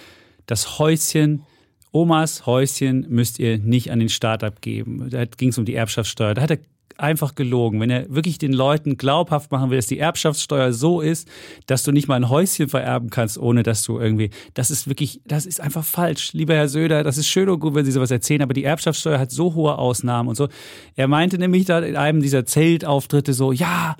das 0.46 0.78
Häuschen, 0.78 1.42
Omas 1.90 2.46
Häuschen 2.46 3.06
müsst 3.08 3.40
ihr 3.40 3.58
nicht 3.58 3.90
an 3.90 3.98
den 3.98 4.08
Staat 4.08 4.44
abgeben. 4.44 5.08
Da 5.10 5.24
ging 5.24 5.48
es 5.48 5.58
um 5.58 5.64
die 5.64 5.74
Erbschaftssteuer. 5.74 6.34
Da 6.34 6.42
hat 6.42 6.50
er 6.52 6.58
einfach 6.98 7.34
gelogen. 7.34 7.80
Wenn 7.80 7.90
er 7.90 8.12
wirklich 8.14 8.38
den 8.38 8.52
Leuten 8.52 8.96
glaubhaft 8.96 9.52
machen 9.52 9.70
will, 9.70 9.76
dass 9.76 9.86
die 9.86 9.98
Erbschaftssteuer 9.98 10.72
so 10.72 11.00
ist, 11.00 11.28
dass 11.66 11.82
du 11.82 11.92
nicht 11.92 12.08
mal 12.08 12.16
ein 12.16 12.28
Häuschen 12.28 12.68
vererben 12.68 13.10
kannst, 13.10 13.38
ohne 13.38 13.62
dass 13.62 13.82
du 13.82 13.98
irgendwie, 13.98 14.30
das 14.54 14.70
ist 14.70 14.88
wirklich, 14.88 15.20
das 15.26 15.46
ist 15.46 15.60
einfach 15.60 15.84
falsch. 15.84 16.32
Lieber 16.32 16.54
Herr 16.54 16.68
Söder, 16.68 17.04
das 17.04 17.18
ist 17.18 17.28
schön 17.28 17.48
und 17.48 17.60
gut, 17.60 17.74
wenn 17.74 17.84
Sie 17.84 17.92
sowas 17.92 18.10
erzählen, 18.10 18.42
aber 18.42 18.54
die 18.54 18.64
Erbschaftssteuer 18.64 19.18
hat 19.18 19.30
so 19.30 19.54
hohe 19.54 19.78
Ausnahmen 19.78 20.28
und 20.28 20.36
so. 20.36 20.48
Er 20.94 21.08
meinte 21.08 21.38
nämlich 21.38 21.66
da 21.66 21.80
in 21.80 21.96
einem 21.96 22.22
dieser 22.22 22.46
Zeltauftritte 22.46 23.34
so, 23.34 23.52
ja, 23.52 23.96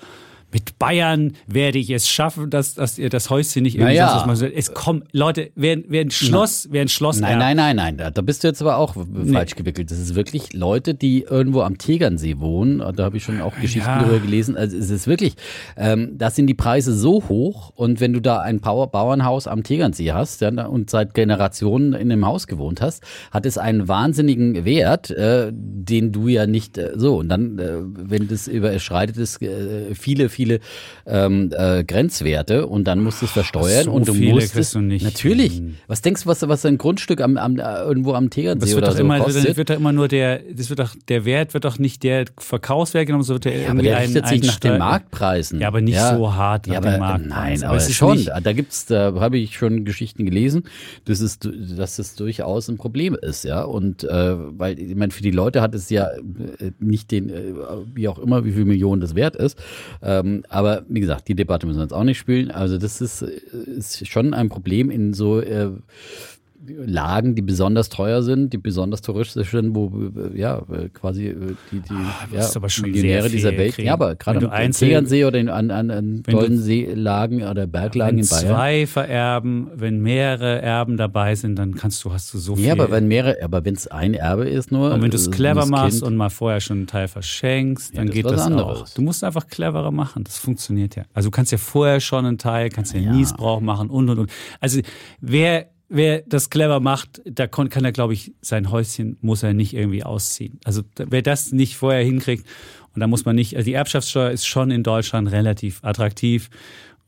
mit 0.53 0.79
Bayern 0.79 1.33
werde 1.45 1.77
ich 1.77 1.89
es 1.89 2.07
schaffen, 2.07 2.49
dass, 2.49 2.73
dass 2.75 2.97
ihr 2.97 3.09
das 3.09 3.29
Häuschen 3.29 3.63
nicht 3.63 3.75
irgendwie 3.75 3.95
Naja. 3.95 4.09
sonst 4.09 4.27
was 4.27 4.41
machen. 4.41 4.53
Es 4.55 4.73
kommt, 4.73 5.03
Leute, 5.11 5.51
wer, 5.55 5.77
wer 5.87 6.01
ein 6.01 6.09
Schloss, 6.11 6.69
wer 6.71 6.81
ein 6.83 6.87
Schloss 6.87 7.19
Nein, 7.19 7.37
nein, 7.37 7.57
nein, 7.57 7.75
nein. 7.75 7.97
Da, 8.13 8.21
bist 8.21 8.43
du 8.43 8.47
jetzt 8.47 8.61
aber 8.61 8.77
auch 8.77 8.95
falsch 9.29 9.55
gewickelt. 9.55 9.91
Das 9.91 9.99
ist 9.99 10.15
wirklich 10.15 10.53
Leute, 10.53 10.93
die 10.93 11.23
irgendwo 11.23 11.61
am 11.61 11.77
Tegernsee 11.77 12.39
wohnen. 12.39 12.79
Da 12.95 13.03
habe 13.03 13.17
ich 13.17 13.23
schon 13.23 13.41
auch 13.41 13.55
Geschichten 13.59 13.87
Ja. 13.89 13.99
darüber 13.99 14.19
gelesen. 14.19 14.55
Also 14.55 14.77
es 14.77 14.89
ist 14.89 15.05
wirklich, 15.07 15.35
ähm, 15.75 16.17
da 16.17 16.29
sind 16.29 16.47
die 16.47 16.53
Preise 16.53 16.93
so 16.93 17.23
hoch. 17.27 17.71
Und 17.75 17.99
wenn 17.99 18.13
du 18.13 18.21
da 18.21 18.39
ein 18.39 18.61
Power 18.61 18.87
Bauernhaus 18.89 19.47
am 19.47 19.63
Tegernsee 19.63 20.13
hast 20.13 20.39
ja, 20.41 20.49
und 20.65 20.89
seit 20.89 21.13
Generationen 21.13 21.93
in 21.93 22.07
dem 22.09 22.25
Haus 22.25 22.47
gewohnt 22.47 22.79
hast, 22.81 23.03
hat 23.31 23.45
es 23.45 23.57
einen 23.57 23.87
wahnsinnigen 23.89 24.63
Wert, 24.63 25.11
äh, 25.11 25.51
den 25.53 26.13
du 26.13 26.29
ja 26.29 26.47
nicht 26.47 26.77
äh, 26.77 26.91
so. 26.95 27.17
Und 27.17 27.27
dann, 27.29 27.59
äh, 27.59 27.73
wenn 27.81 28.27
das 28.29 28.47
überschreitet 28.47 29.17
ist, 29.17 29.41
äh, 29.41 29.93
viele, 29.93 30.29
viele 30.37 30.59
ähm, 31.05 31.51
äh, 31.57 31.83
Grenzwerte 31.83 32.67
und 32.67 32.85
dann 32.85 33.01
musst 33.03 33.21
du 33.21 33.25
es 33.25 33.31
versteuern 33.31 33.85
so 33.85 33.91
und 33.91 34.07
du 34.07 34.13
viele 34.13 34.33
musst 34.35 34.55
es 34.55 34.71
du 34.71 34.79
nicht 34.79 35.03
natürlich. 35.03 35.53
hin. 35.55 35.77
Was 35.87 36.01
denkst 36.01 36.23
du, 36.23 36.29
was, 36.29 36.47
was 36.47 36.65
ein 36.65 36.77
Grundstück 36.77 37.19
am, 37.21 37.37
am, 37.37 37.57
äh, 37.57 37.61
irgendwo 37.81 38.13
am 38.13 38.25
Das 38.29 38.35
Tegernsee 38.35 38.75
oder 38.75 38.91
so 38.91 38.99
immer, 38.99 39.19
kostet? 39.19 39.43
wird, 39.45 39.57
wird 39.57 39.69
doch 39.71 39.75
immer 39.75 39.91
nur 39.91 40.07
der, 40.07 40.39
das 40.55 40.69
wird 40.69 40.79
doch, 40.79 40.95
der 41.07 41.25
Wert 41.25 41.53
wird 41.53 41.65
doch 41.65 41.79
nicht 41.79 42.03
der 42.03 42.25
Verkaufswert 42.37 43.07
genommen, 43.07 43.23
sondern 43.23 43.43
wird 43.43 43.53
der 43.55 43.61
ja, 43.61 43.69
aber 43.69 43.79
irgendwie 43.79 43.87
der 43.87 43.97
ein, 43.97 44.03
richtet 44.03 44.27
sich 44.27 44.41
ein 44.41 44.47
nach 44.47 44.59
den 44.59 44.77
Marktpreisen. 44.77 45.59
Ja, 45.59 45.67
aber 45.69 45.81
nicht 45.81 45.99
so 45.99 46.33
hart 46.33 46.67
nach 46.67 46.75
ja, 46.75 46.81
den 46.81 46.87
aber, 46.89 46.99
Marktpreisen. 46.99 47.29
Nein, 47.29 47.63
Aber 47.63 47.69
aber, 47.69 47.77
es 47.77 47.89
ist 47.89 47.95
schon. 47.95 48.17
nicht- 48.17 48.31
da 48.43 48.53
gibt's, 48.53 48.85
da 48.85 49.13
habe 49.19 49.37
ich 49.37 49.57
schon 49.57 49.85
Geschichten 49.85 50.25
gelesen, 50.25 50.63
dass 51.05 51.19
es, 51.21 51.39
dass 51.39 51.97
es 51.99 52.15
durchaus 52.15 52.67
ein 52.67 52.77
Problem 52.77 53.17
ist, 53.19 53.43
ja. 53.43 53.63
Und 53.63 54.03
äh, 54.03 54.35
weil, 54.59 54.77
ich 54.79 54.95
meine, 54.95 55.11
für 55.11 55.23
die 55.23 55.31
Leute 55.31 55.61
hat 55.61 55.73
es 55.73 55.89
ja 55.89 56.07
äh, 56.09 56.71
nicht 56.79 57.09
den, 57.11 57.29
äh, 57.29 57.53
wie 57.95 58.07
auch 58.07 58.19
immer, 58.19 58.45
wie 58.45 58.51
viel 58.51 58.65
Millionen 58.65 59.01
das 59.01 59.15
wert 59.15 59.35
ist. 59.35 59.57
Ähm, 60.01 60.26
aber 60.49 60.83
wie 60.87 60.99
gesagt, 60.99 61.27
die 61.27 61.35
Debatte 61.35 61.65
müssen 61.65 61.79
wir 61.79 61.83
jetzt 61.83 61.93
auch 61.93 62.03
nicht 62.03 62.17
spielen. 62.17 62.51
Also 62.51 62.77
das 62.77 63.01
ist, 63.01 63.21
äh, 63.21 63.39
ist 63.77 64.07
schon 64.07 64.33
ein 64.33 64.49
Problem 64.49 64.89
in 64.89 65.13
so 65.13 65.39
äh, 65.39 65.71
Lagen, 66.85 67.35
die 67.35 67.41
besonders 67.41 67.89
teuer 67.89 68.21
sind, 68.23 68.51
die 68.53 68.57
besonders 68.57 69.01
touristisch 69.01 69.51
sind, 69.51 69.73
wo 69.75 69.91
äh, 70.33 70.37
ja 70.39 70.57
äh, 70.71 70.89
quasi 70.89 71.27
äh, 71.27 71.35
die, 71.71 71.79
die 71.79 72.35
ja, 72.35 72.49
aber 72.55 72.69
schon 72.69 72.89
Millionäre 72.91 73.29
dieser 73.29 73.57
Welt. 73.57 73.73
kriegen. 73.75 73.87
Ja, 73.87 73.93
aber 73.93 74.15
gerade 74.15 74.51
am 74.51 74.71
Tegernsee 74.71 75.25
oder 75.25 75.39
in, 75.39 75.49
an, 75.49 75.71
an, 75.71 75.89
an 75.91 76.21
Wenn 76.25 76.33
du- 76.35 76.39
tollen 76.41 76.57
Seelagen 76.59 77.43
oder 77.43 77.67
Berglagen 77.67 78.19
in 78.19 78.27
Bayern. 78.27 78.45
zwei 78.45 78.87
vererben, 78.87 79.67
wenn 79.75 80.01
mehrere 80.01 80.61
Erben 80.61 80.97
dabei 80.97 81.35
sind, 81.35 81.57
dann 81.57 81.75
kannst 81.75 82.03
du, 82.03 82.11
hast 82.11 82.33
du 82.33 82.37
so 82.37 82.55
viel. 82.55 82.65
Ja, 82.65 82.73
aber 82.73 82.91
wenn 82.91 83.07
mehrere, 83.07 83.37
aber 83.43 83.63
wenn 83.63 83.75
es 83.75 83.87
ein 83.87 84.13
Erbe 84.13 84.47
ist 84.49 84.71
nur. 84.71 84.93
und 84.93 85.01
wenn 85.01 85.11
du 85.11 85.17
es 85.17 85.31
clever 85.31 85.65
machst 85.65 85.99
Kind- 85.99 86.03
und 86.03 86.15
mal 86.17 86.29
vorher 86.29 86.59
schon 86.59 86.77
einen 86.77 86.87
Teil 86.87 87.07
verschenkst, 87.07 87.93
Ja, 87.93 87.97
dann 87.99 88.07
das 88.07 88.15
geht 88.15 88.25
das 88.25 88.41
anderes. 88.41 88.81
auch. 88.81 88.89
Du 88.93 89.01
musst 89.01 89.23
einfach 89.23 89.47
cleverer 89.47 89.91
machen. 89.91 90.23
Das 90.23 90.37
funktioniert 90.37 90.95
ja. 90.95 91.03
Also 91.13 91.27
du 91.29 91.31
kannst 91.31 91.51
ja 91.51 91.57
vorher 91.57 91.99
schon 91.99 92.25
einen 92.25 92.37
Teil, 92.37 92.69
kannst 92.69 92.93
ja, 92.93 92.99
Ja. 92.99 93.11
Niesbrauch 93.11 93.61
machen 93.61 93.89
und 93.89 94.09
und 94.09 94.19
und. 94.19 94.31
Also 94.59 94.79
wer 95.21 95.67
wer 95.89 96.21
das 96.21 96.49
clever 96.49 96.79
macht, 96.79 97.21
da 97.25 97.47
kann 97.47 97.85
er, 97.85 97.91
glaube 97.91 98.13
ich, 98.13 98.33
sein 98.41 98.71
Häuschen 98.71 99.17
muss 99.21 99.43
er 99.43 99.53
nicht 99.53 99.73
irgendwie 99.73 100.03
ausziehen. 100.03 100.59
Also 100.63 100.81
wer 100.97 101.21
das 101.21 101.51
nicht 101.51 101.77
vorher 101.77 102.03
hinkriegt 102.03 102.45
und 102.93 103.01
da 103.01 103.07
muss 103.07 103.25
man 103.25 103.35
nicht. 103.35 103.55
Also 103.55 103.65
die 103.65 103.73
Erbschaftssteuer 103.73 104.31
ist 104.31 104.45
schon 104.45 104.71
in 104.71 104.83
Deutschland 104.83 105.31
relativ 105.31 105.83
attraktiv. 105.83 106.49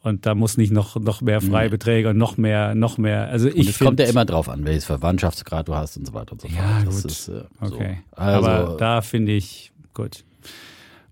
Und 0.01 0.25
da 0.25 0.33
muss 0.33 0.55
nicht 0.55 0.71
noch, 0.71 0.95
noch 0.95 1.19
mehr 1.19 1.41
Freibeträge 1.41 2.09
und 2.11 2.17
noch 2.17 2.37
mehr, 2.37 2.73
noch 2.73 2.97
mehr. 2.97 3.27
Also 3.27 3.49
Und 3.49 3.57
ich 3.57 3.69
es 3.69 3.79
kommt 3.79 3.99
ja 3.99 4.05
immer 4.05 4.23
drauf 4.23 4.47
an, 4.47 4.63
welches 4.63 4.85
Verwandtschaftsgrad 4.85 5.67
du 5.67 5.75
hast 5.75 5.97
und 5.97 6.07
so 6.07 6.13
weiter 6.13 6.31
und 6.33 6.41
so 6.41 6.47
fort. 6.47 6.57
Ja, 6.57 6.85
das 6.85 7.01
gut. 7.01 7.11
Ist, 7.11 7.27
äh, 7.27 7.43
Okay. 7.59 7.97
So. 8.11 8.15
Also, 8.15 8.47
Aber 8.47 8.77
da 8.77 9.01
finde 9.01 9.33
ich, 9.33 9.73
gut. 9.93 10.23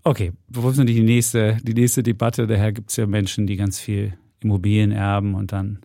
Okay, 0.04 0.32
bevor 0.48 0.70
es 0.70 0.78
natürlich 0.78 1.00
die 1.00 1.06
nächste, 1.06 1.58
die 1.62 1.74
nächste 1.74 2.02
Debatte, 2.02 2.46
daher 2.46 2.72
gibt 2.72 2.88
es 2.88 2.96
ja 2.96 3.06
Menschen, 3.06 3.46
die 3.46 3.56
ganz 3.56 3.78
viel 3.78 4.14
Immobilien 4.40 4.90
erben 4.90 5.34
und 5.34 5.52
dann 5.52 5.80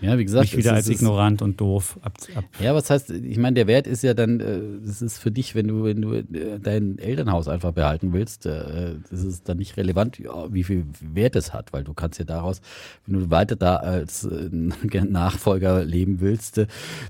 ja, 0.00 0.18
wie 0.18 0.24
gesagt, 0.24 0.42
mich 0.44 0.56
wieder 0.56 0.74
als 0.74 0.88
ist- 0.88 1.00
ignorant 1.00 1.42
und 1.42 1.60
doof 1.60 1.98
ab. 2.02 2.12
ab. 2.34 2.44
Ja, 2.60 2.74
was 2.74 2.90
heißt, 2.90 3.10
ich 3.10 3.38
meine, 3.38 3.54
der 3.54 3.66
Wert 3.66 3.86
ist 3.86 4.02
ja 4.02 4.14
dann, 4.14 4.40
äh, 4.40 4.60
das 4.84 5.00
ist 5.02 5.18
für 5.18 5.30
dich, 5.30 5.54
wenn 5.54 5.68
du, 5.68 5.84
wenn 5.84 6.02
du 6.02 6.12
äh, 6.14 6.58
dein 6.60 6.98
Elternhaus 6.98 7.48
einfach 7.48 7.72
behalten 7.72 8.12
willst, 8.12 8.46
äh, 8.46 8.96
das 9.10 9.22
ist 9.24 9.48
dann 9.48 9.56
nicht 9.58 9.76
relevant, 9.76 10.18
wie 10.50 10.64
viel 10.64 10.86
Wert 11.00 11.36
es 11.36 11.52
hat, 11.54 11.72
weil 11.72 11.84
du 11.84 11.94
kannst 11.94 12.18
ja 12.18 12.24
daraus, 12.24 12.60
wenn 13.06 13.20
du 13.20 13.30
weiter 13.30 13.56
da 13.56 13.76
als 13.76 14.24
äh, 14.24 14.48
Nachfolger 15.08 15.84
leben 15.84 16.20
willst, 16.20 16.58
äh, 16.58 16.66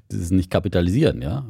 das 0.08 0.20
ist 0.20 0.32
nicht 0.32 0.50
kapitalisieren, 0.50 1.22
ja. 1.22 1.44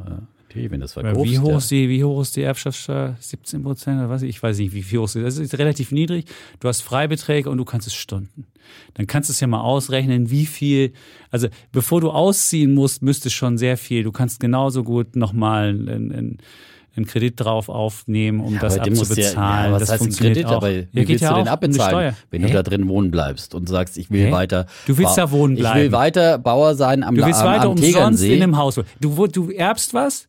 Natürlich, 0.48 0.70
wenn 0.70 0.80
das 0.80 0.92
verkaufst. 0.92 1.24
Wie 1.24 1.38
hoch, 1.38 1.58
ist 1.58 1.70
die, 1.70 1.88
wie 1.88 2.04
hoch 2.04 2.22
ist 2.22 2.36
die 2.36 2.42
Erbschaftssteuer? 2.42 3.16
17 3.18 3.62
Prozent 3.62 3.98
oder 3.98 4.08
was? 4.08 4.22
Ich 4.22 4.40
weiß 4.40 4.58
nicht, 4.58 4.72
wie 4.72 4.82
viel 4.82 5.00
hoch 5.00 5.04
ist. 5.06 5.16
Das 5.16 5.38
ist 5.38 5.58
relativ 5.58 5.90
niedrig. 5.90 6.26
Du 6.60 6.68
hast 6.68 6.82
Freibeträge 6.82 7.50
und 7.50 7.58
du 7.58 7.64
kannst 7.64 7.86
es 7.88 7.94
stunden. 7.94 8.46
Dann 8.94 9.06
kannst 9.06 9.28
du 9.28 9.32
es 9.32 9.40
ja 9.40 9.48
mal 9.48 9.60
ausrechnen, 9.60 10.30
wie 10.30 10.46
viel. 10.46 10.92
Also 11.30 11.48
bevor 11.72 12.00
du 12.00 12.10
ausziehen 12.10 12.74
musst, 12.74 13.02
müsste 13.02 13.28
schon 13.28 13.58
sehr 13.58 13.76
viel. 13.76 14.04
Du 14.04 14.12
kannst 14.12 14.38
genauso 14.38 14.84
gut 14.84 15.16
nochmal 15.16 15.68
einen, 15.70 16.12
einen, 16.12 16.38
einen 16.96 17.06
Kredit 17.06 17.38
drauf 17.40 17.68
aufnehmen, 17.68 18.40
um 18.40 18.58
das 18.58 18.76
musst 18.76 18.86
du 18.86 18.90
abzubezahlen. 18.92 19.36
Ja, 19.36 19.66
ja, 19.66 19.72
was 19.72 19.80
das 19.80 19.90
heißt 19.90 20.00
ein 20.00 20.04
funktioniert 20.04 20.34
Kredit? 20.36 20.50
auch. 20.50 20.56
Aber 20.56 20.70
Ja, 20.70 20.82
wie 20.92 21.08
willst 21.08 21.22
ja 21.22 21.30
du 21.30 21.36
den 21.36 21.48
abbezahlen, 21.48 22.16
wenn 22.30 22.42
Hä? 22.42 22.46
du 22.48 22.52
da 22.54 22.62
drin 22.62 22.88
wohnen 22.88 23.10
bleibst 23.10 23.54
und 23.54 23.68
sagst, 23.68 23.96
ich 23.98 24.10
will 24.10 24.26
Hä? 24.26 24.32
weiter. 24.32 24.66
Du 24.86 24.96
willst 24.98 25.16
da 25.18 25.30
wohnen 25.30 25.54
Ich 25.56 25.62
will 25.62 25.70
bleiben. 25.70 25.92
weiter 25.92 26.38
Bauer 26.38 26.74
sein 26.74 27.02
am, 27.02 27.14
Du 27.14 27.24
willst 27.24 27.40
am, 27.40 27.46
weiter 27.46 27.62
am 27.64 27.70
umsonst 27.72 27.92
Tegernsee. 27.94 28.36
in 28.36 28.42
einem 28.42 28.56
Haus. 28.56 28.80
Du, 29.00 29.26
du 29.26 29.50
erbst 29.50 29.94
was, 29.94 30.28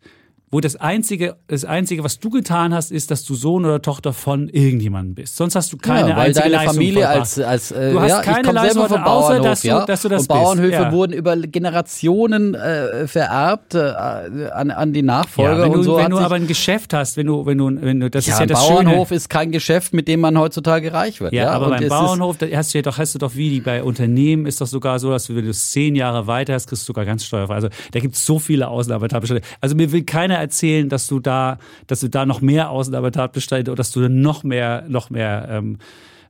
wo 0.49 0.61
das 0.61 0.77
einzige, 0.77 1.35
das 1.47 1.65
einzige, 1.65 2.03
was 2.05 2.19
du 2.19 2.29
getan 2.29 2.73
hast, 2.73 2.91
ist, 2.91 3.11
dass 3.11 3.25
du 3.25 3.35
Sohn 3.35 3.65
oder 3.65 3.81
Tochter 3.81 4.13
von 4.13 4.47
irgendjemandem 4.47 5.15
bist. 5.15 5.35
Sonst 5.35 5.55
hast 5.55 5.73
du 5.73 5.77
keine 5.77 6.11
ja, 6.11 6.15
weil 6.15 6.27
einzige 6.27 6.43
deine 6.43 6.55
Leistung 6.55 6.73
Familie 6.75 7.09
als, 7.09 7.39
als 7.39 7.71
äh, 7.71 7.91
Du 7.91 7.99
hast 7.99 8.09
ja, 8.11 8.21
keine 8.21 8.51
Leistung 8.53 8.87
vom 8.87 9.03
außer, 9.03 9.39
dass 9.41 9.61
du- 9.61 9.67
ja. 9.67 9.85
dass 9.85 10.01
du 10.03 10.09
das 10.09 10.21
und 10.21 10.27
Bauernhöfe 10.29 10.69
bist, 10.69 10.81
ja. 10.81 10.91
wurden 10.93 11.11
über 11.13 11.35
Generationen 11.35 12.53
äh, 12.55 13.07
vererbt 13.07 13.75
äh, 13.75 13.79
an, 13.79 14.71
an 14.71 14.93
die 14.93 15.01
Nachfolger 15.01 15.57
ja, 15.57 15.63
wenn 15.63 15.71
und 15.71 15.77
du, 15.79 15.83
so 15.83 15.97
wenn 15.97 16.09
du 16.11 16.17
aber 16.19 16.35
ein 16.35 16.47
Geschäft 16.47 16.93
hast, 16.93 17.17
wenn 17.17 17.27
du, 17.27 17.45
wenn 17.45 17.57
du, 17.57 17.81
wenn 17.81 17.99
du, 17.99 18.09
das 18.09 18.25
ja, 18.25 18.33
ist 18.33 18.39
ja 18.39 18.43
ein 18.43 18.47
das 18.49 18.67
Bauernhof 18.67 19.07
Schöne. 19.09 19.17
ist 19.17 19.29
kein 19.29 19.51
Geschäft, 19.51 19.93
mit 19.93 20.07
dem 20.07 20.19
man 20.21 20.37
heutzutage 20.37 20.93
reich 20.93 21.19
wird. 21.21 21.33
Ja, 21.33 21.43
Ja, 21.45 21.51
aber 21.51 21.67
und 21.67 21.77
beim 21.79 21.89
Bauernhof, 21.89 22.37
hast 22.53 22.73
du 22.73 22.77
ja 22.77 22.81
doch, 22.81 22.97
hast 22.97 23.15
du 23.15 23.19
doch 23.19 23.35
wie 23.35 23.49
die 23.49 23.59
bei 23.61 23.83
Unternehmen 23.83 24.45
ist 24.45 24.61
doch 24.61 24.67
sogar 24.67 24.99
so, 24.99 25.09
dass 25.11 25.25
du, 25.27 25.35
wenn 25.35 25.43
du 25.43 25.51
es 25.51 25.71
zehn 25.71 25.95
Jahre 25.95 26.27
weiter 26.27 26.53
hast, 26.53 26.67
kriegst 26.67 26.83
du 26.83 26.87
sogar 26.87 27.05
ganz 27.05 27.25
steuerfrei. 27.25 27.55
Also 27.55 27.69
da 27.91 27.99
gibt 27.99 28.15
es 28.15 28.25
so 28.25 28.39
viele 28.39 28.67
Außenarbeitsbestände. 28.69 29.41
Also 29.61 29.75
mir 29.75 29.91
will 29.91 30.03
keiner 30.03 30.36
erzählen, 30.37 30.89
dass 30.89 31.07
du 31.07 31.19
da, 31.19 31.57
dass 31.87 31.99
du 31.99 32.09
da 32.09 32.25
noch 32.25 32.41
mehr 32.41 32.69
Außenarbeitsbestände 32.69 33.71
oder 33.71 33.77
dass 33.77 33.91
du 33.91 34.01
dann 34.01 34.21
noch 34.21 34.43
mehr, 34.43 34.85
noch 34.87 35.09
mehr, 35.09 35.47
ähm, 35.49 35.77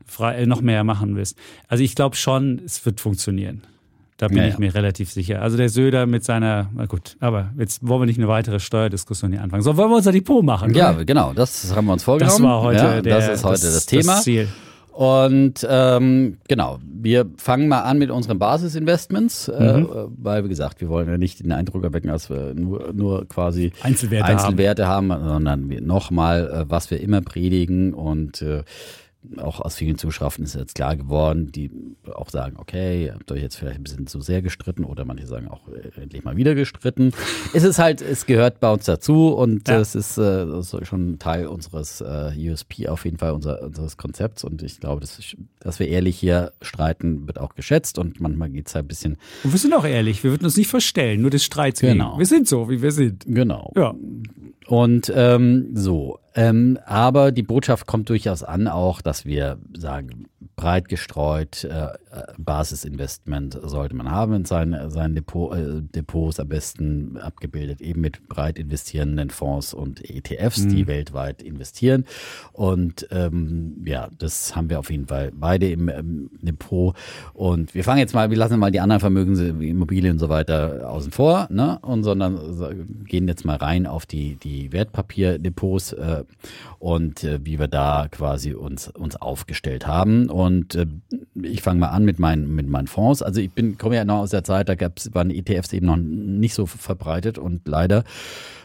frei, 0.06 0.36
äh, 0.36 0.46
noch 0.46 0.62
mehr 0.62 0.84
machen 0.84 1.15
willst. 1.15 1.38
Also 1.67 1.84
ich 1.84 1.96
glaube 1.96 2.15
schon, 2.15 2.62
es 2.65 2.86
wird 2.86 3.00
funktionieren. 3.02 3.62
Da 4.17 4.30
bin 4.30 4.38
Ja, 4.38 4.48
ich 4.48 4.58
mir 4.58 4.74
relativ 4.74 5.12
sicher. 5.12 5.43
Also 5.43 5.58
der 5.58 5.70
Söder 5.70 6.08
mit 6.08 6.24
seiner, 6.24 6.72
na 6.74 6.88
gut, 6.88 7.17
aber 7.20 7.52
jetzt 7.60 7.88
wollen 7.88 8.02
wir 8.02 8.06
nicht 8.08 8.17
eine 8.17 8.28
weitere 8.28 8.60
Steuerdiskussion 8.60 9.32
hier 9.32 9.43
anfangen. 9.43 9.62
So, 9.62 9.78
wollen 9.78 9.91
wir 9.91 9.98
unser 9.98 10.12
Depot 10.12 10.43
machen? 10.43 10.74
Ja, 10.74 10.96
oder? 10.96 11.06
genau, 11.06 11.34
das 11.34 11.76
haben 11.76 11.86
wir 11.86 11.93
uns 11.93 12.04
vorgenommen. 12.04 12.34
das 12.36 12.41
war 12.43 12.62
heute 12.63 12.78
ja, 12.80 13.02
der, 13.02 13.15
Das 13.20 13.30
ist 13.30 13.43
heute 13.43 13.62
das, 13.62 13.86
Thema. 13.86 14.13
Das 14.15 14.24
Ziel. 14.24 14.48
Und 14.98 15.64
ähm, 15.70 16.38
genau, 16.48 16.80
wir 16.82 17.28
fangen 17.38 17.68
mal 17.68 17.82
an 17.82 18.00
mit 18.00 18.10
unseren 18.10 18.40
Basisinvestments, 18.40 19.48
äh, 19.48 19.78
Mhm. 19.82 19.90
weil 20.18 20.44
wie 20.44 20.50
gesagt, 20.50 20.82
wir 20.82 20.90
wollen 20.90 21.08
ja 21.08 21.20
nicht 21.20 21.40
den 21.40 21.52
Eindruck 21.52 21.84
erwecken, 21.84 22.08
dass 22.08 22.32
wir 22.32 22.56
nur, 22.56 22.94
nur 22.94 23.28
quasi 23.28 23.74
Einzelwerte 23.84 24.26
Einzelwerte 24.26 24.88
haben, 24.88 25.10
sondern 25.10 25.70
wir 25.70 25.82
nochmal, 25.82 26.50
äh, 26.50 26.66
was 26.68 26.90
wir 26.90 27.00
immer 27.00 27.22
predigen 27.22 27.94
und 27.94 28.42
äh, 28.42 28.64
auch 29.38 29.60
aus 29.60 29.75
vielen 29.75 29.97
Zuschriften 29.97 30.45
ist 30.45 30.56
jetzt 30.56 30.75
klar 30.75 30.95
geworden, 30.95 31.51
die 31.51 31.69
auch 32.13 32.30
sagen, 32.30 32.56
okay, 32.58 33.06
ihr 33.06 33.13
habt 33.13 33.32
euch 33.32 33.41
jetzt 33.41 33.56
vielleicht 33.58 33.77
ein 33.80 33.84
bisschen 33.84 34.08
zu 34.08 34.21
sehr 34.21 34.41
gestritten 34.41 34.86
oder 34.86 35.03
manche 35.06 35.27
sagen 35.27 35.47
auch 35.49 35.67
äh, 35.67 36.01
endlich 36.01 36.23
mal 36.23 36.38
wieder 36.38 36.56
gestritten. 36.56 37.12
es 37.53 37.63
ist 37.63 37.77
halt, 37.80 38.01
es 38.01 38.25
gehört 38.25 38.60
bei 38.60 38.71
uns 38.71 38.86
dazu 38.86 39.30
und 39.30 39.67
Ja. 39.67 39.80
es 39.80 39.95
ist, 39.95 40.17
äh, 40.17 40.45
ist 40.60 40.75
schon 40.88 41.19
Teil 41.19 41.47
unseres 41.47 41.99
äh, 42.01 42.32
USP 42.38 42.88
auf 42.88 43.03
jeden 43.06 43.17
Fall, 43.17 43.32
unser, 43.32 43.62
unseres 43.63 43.97
Konzepts 43.97 44.43
und 44.43 44.63
ich 44.63 44.80
glaube, 44.80 45.01
dass, 45.01 45.19
dass 45.60 45.80
wir 45.80 45.88
ehrlich 45.89 46.17
hier 46.17 46.53
streiten, 46.62 47.27
wird 47.27 47.39
auch 47.39 47.56
geschätzt 47.56 47.99
und 47.99 48.21
manchmal 48.21 48.49
geht's 48.49 48.75
halt 48.75 48.86
ein 48.86 48.88
bisschen, 48.88 49.17
Und 49.43 49.51
wir 49.51 49.60
sind 49.60 49.73
auch 49.73 49.86
ehrlich, 49.86 50.23
wir 50.23 50.32
würden 50.32 50.45
uns 50.45 50.56
nicht 50.58 50.69
verstellen, 50.69 51.21
nur 51.21 51.32
des 51.32 51.43
Streits 51.43 51.82
wegen. 51.82 51.93
Genau. 51.93 52.17
Wir 52.17 52.25
sind 52.25 52.47
so, 52.47 52.69
wie 52.69 52.82
wir 52.82 52.91
sind. 52.91 53.25
genau. 53.27 53.73
Ja. 53.75 53.93
Und 54.67 55.12
ähm, 55.15 55.69
so, 55.73 56.19
ähm, 56.36 56.77
aber 56.86 57.32
die 57.32 57.43
Botschaft 57.43 57.88
kommt 57.88 58.10
durchaus 58.10 58.43
an, 58.43 58.67
auch, 58.67 59.01
dass 59.01 59.25
wir 59.25 59.58
sagen, 59.75 60.25
breit 60.58 60.89
gestreut, 60.89 61.63
äh, 61.63 61.86
äh, 61.86 61.89
Basisinvestment 62.39 63.58
sollte 63.63 63.96
man 63.96 64.10
haben 64.12 64.34
in 64.34 64.43
seinen, 64.46 64.89
seinen 64.89 65.13
Depot, 65.13 65.56
äh, 65.56 65.82
Depots, 65.82 66.39
am 66.39 66.50
besten 66.50 67.17
abgebildet 67.17 67.80
eben 67.80 68.02
mit 68.02 68.28
breit 68.28 68.58
investierenden 68.58 69.30
Fonds 69.30 69.76
und 69.76 70.04
ETFs, 70.10 70.67
die 70.67 70.88
weltweit 70.88 71.43
investieren. 71.43 72.06
Und 72.54 73.08
ähm, 73.12 73.84
ja, 73.86 74.10
das 74.17 74.56
haben 74.56 74.72
wir 74.72 74.80
auf 74.80 74.89
jeden 74.89 75.06
Fall 75.06 75.32
beide 75.32 75.70
im 75.70 75.89
ähm, 75.89 76.32
Depot. 76.41 76.96
Und 77.34 77.76
wir 77.76 77.84
fangen 77.84 78.00
jetzt 78.00 78.15
mal, 78.15 78.32
wir 78.32 78.38
lassen 78.38 78.58
mal 78.60 78.72
die 78.72 78.80
anderen 78.80 79.00
Vermögen, 79.00 79.60
wie 79.60 79.70
Immobilien 79.70 80.13
und 80.13 80.20
so 80.20 80.30
weiter 80.30 80.89
außen 80.89 81.12
vor, 81.12 81.48
ne? 81.52 81.78
Und 81.84 82.04
sondern 82.04 82.56
so- 82.56 82.70
gehen 83.06 83.28
jetzt 83.28 83.46
mal 83.46 83.58
rein 83.58 83.86
auf 83.86 84.08
die, 84.08 84.36
die 84.38 84.74
Wertpapierdepots 84.74 85.93
äh, 85.93 86.24
und 86.80 87.24
äh, 87.24 87.40
wie 87.44 87.60
wir 87.60 87.68
da 87.68 88.08
quasi 88.10 88.54
uns, 88.54 88.88
uns 88.88 89.16
aufgestellt 89.16 89.88
haben. 89.88 90.30
Und 90.30 90.76
äh, 90.76 90.86
ich 91.42 91.62
fange 91.62 91.80
mal 91.80 91.90
an 91.90 92.06
mit 92.06 92.20
meinen, 92.20 92.54
mit 92.56 92.68
meinen 92.68 92.88
Fonds. 92.88 93.22
Also 93.22 93.42
ich 93.42 93.52
bin, 93.52 93.78
komme 93.78 93.96
ja 93.96 94.06
noch 94.06 94.20
aus 94.20 94.32
der 94.32 94.44
Zeit, 94.44 94.70
da 94.70 94.76
gab's, 94.76 95.13
waren 95.13 95.32
ETFs 95.32 95.74
eben 95.74 95.88
noch 95.88 95.98
nicht 95.98 96.54
so 96.54 96.66
verbreitet 96.66 97.38
und 97.38 97.68
leider 97.68 98.04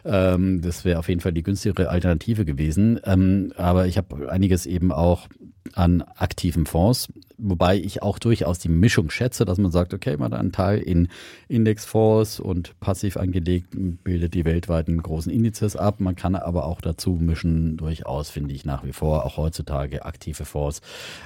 ähm, 0.04 0.60
das 0.62 0.84
wäre 0.84 0.98
auf 0.98 1.08
jeden 1.08 1.20
Fall 1.20 1.32
die 1.32 1.42
günstigere 1.42 1.88
Alternative 1.88 2.44
gewesen. 2.44 3.00
Ähm, 3.04 3.52
aber 3.56 3.86
ich 3.86 3.98
habe 3.98 4.30
einiges 4.30 4.66
eben 4.66 4.92
auch 4.92 5.28
an 5.74 6.02
aktiven 6.16 6.66
Fonds, 6.66 7.08
wobei 7.38 7.76
ich 7.76 8.02
auch 8.02 8.18
durchaus 8.18 8.58
die 8.58 8.68
Mischung 8.68 9.10
schätze, 9.10 9.44
dass 9.44 9.58
man 9.58 9.70
sagt, 9.70 9.94
okay, 9.94 10.16
man 10.16 10.32
hat 10.32 10.40
einen 10.40 10.52
Teil 10.52 10.78
in 10.78 11.08
Indexfonds 11.48 12.40
und 12.40 12.78
passiv 12.80 13.16
angelegt 13.16 13.68
bildet 14.04 14.34
die 14.34 14.44
weltweiten 14.44 15.02
großen 15.02 15.32
Indizes 15.32 15.76
ab. 15.76 16.00
Man 16.00 16.16
kann 16.16 16.34
aber 16.34 16.66
auch 16.66 16.80
dazu 16.80 17.18
mischen, 17.20 17.76
durchaus 17.76 18.30
finde 18.30 18.54
ich 18.54 18.64
nach 18.64 18.84
wie 18.84 18.92
vor, 18.92 19.24
auch 19.24 19.36
heutzutage 19.36 20.04
aktive 20.04 20.44
Fonds, 20.44 20.80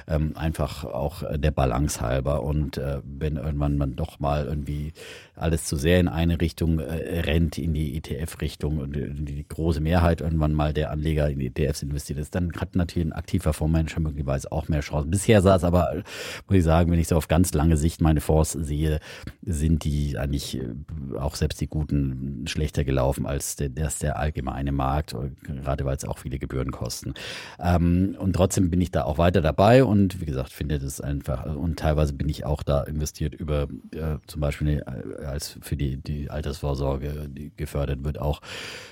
ähm, 0.07 0.33
einfach 0.35 0.85
auch 0.85 1.23
äh, 1.23 1.37
der 1.37 1.51
Balance 1.51 2.01
halber. 2.01 2.43
Und 2.43 2.77
äh, 2.77 3.01
wenn 3.03 3.37
irgendwann 3.37 3.77
man 3.77 3.95
doch 3.95 4.19
mal 4.19 4.45
irgendwie 4.45 4.93
alles 5.35 5.65
zu 5.65 5.75
sehr 5.75 5.99
in 5.99 6.07
eine 6.07 6.41
Richtung 6.41 6.79
äh, 6.79 7.19
rennt, 7.21 7.57
in 7.57 7.73
die 7.73 7.95
ETF-Richtung 7.97 8.79
und 8.79 8.97
äh, 8.97 9.09
die 9.09 9.47
große 9.47 9.81
Mehrheit 9.81 10.21
irgendwann 10.21 10.53
mal 10.53 10.73
der 10.73 10.91
Anleger 10.91 11.29
in 11.29 11.39
ETFs 11.39 11.83
investiert 11.83 12.19
ist, 12.19 12.35
dann 12.35 12.51
hat 12.53 12.75
natürlich 12.75 13.07
ein 13.07 13.13
aktiver 13.13 13.53
Fondsmanager 13.53 13.99
möglicherweise 13.99 14.51
auch 14.51 14.67
mehr 14.67 14.81
Chancen. 14.81 15.11
Bisher 15.11 15.41
sah 15.41 15.55
es 15.55 15.63
aber, 15.63 15.96
äh, 15.97 16.03
muss 16.47 16.57
ich 16.57 16.63
sagen, 16.63 16.91
wenn 16.91 16.99
ich 16.99 17.07
so 17.07 17.15
auf 17.15 17.27
ganz 17.27 17.53
lange 17.53 17.77
Sicht 17.77 18.01
meine 18.01 18.21
Fonds 18.21 18.51
sehe, 18.51 18.99
sind 19.43 19.83
die 19.83 20.17
eigentlich 20.17 20.57
äh, 20.57 21.17
auch 21.17 21.35
selbst 21.35 21.61
die 21.61 21.67
guten 21.67 22.45
schlechter 22.47 22.83
gelaufen 22.83 23.25
als 23.25 23.55
der, 23.55 23.69
das 23.69 23.99
der 23.99 24.17
allgemeine 24.17 24.71
Markt, 24.71 25.13
äh, 25.13 25.31
gerade 25.43 25.85
weil 25.85 25.95
es 25.95 26.05
auch 26.05 26.17
viele 26.17 26.39
Gebühren 26.39 26.71
kosten. 26.71 27.13
Ähm, 27.59 28.15
und 28.19 28.33
trotzdem 28.33 28.69
bin 28.69 28.81
ich 28.81 28.91
da 28.91 29.03
auch 29.03 29.17
weiter 29.17 29.41
dabei 29.41 29.83
und 29.83 30.21
wie 30.21 30.25
gesagt, 30.25 30.51
finde 30.51 30.79
das 30.79 31.01
einfach, 31.01 31.45
und 31.55 31.79
teilweise 31.79 32.13
bin 32.13 32.29
ich 32.29 32.45
auch 32.45 32.63
da 32.63 32.83
investiert 32.83 33.33
über 33.33 33.67
äh, 33.91 34.17
zum 34.27 34.41
Beispiel 34.41 34.83
äh, 34.85 35.25
als 35.25 35.57
für 35.61 35.75
die, 35.75 35.97
die 35.97 36.29
Altersvorsorge, 36.29 37.29
die 37.29 37.51
gefördert 37.55 38.03
wird, 38.03 38.19
auch 38.19 38.41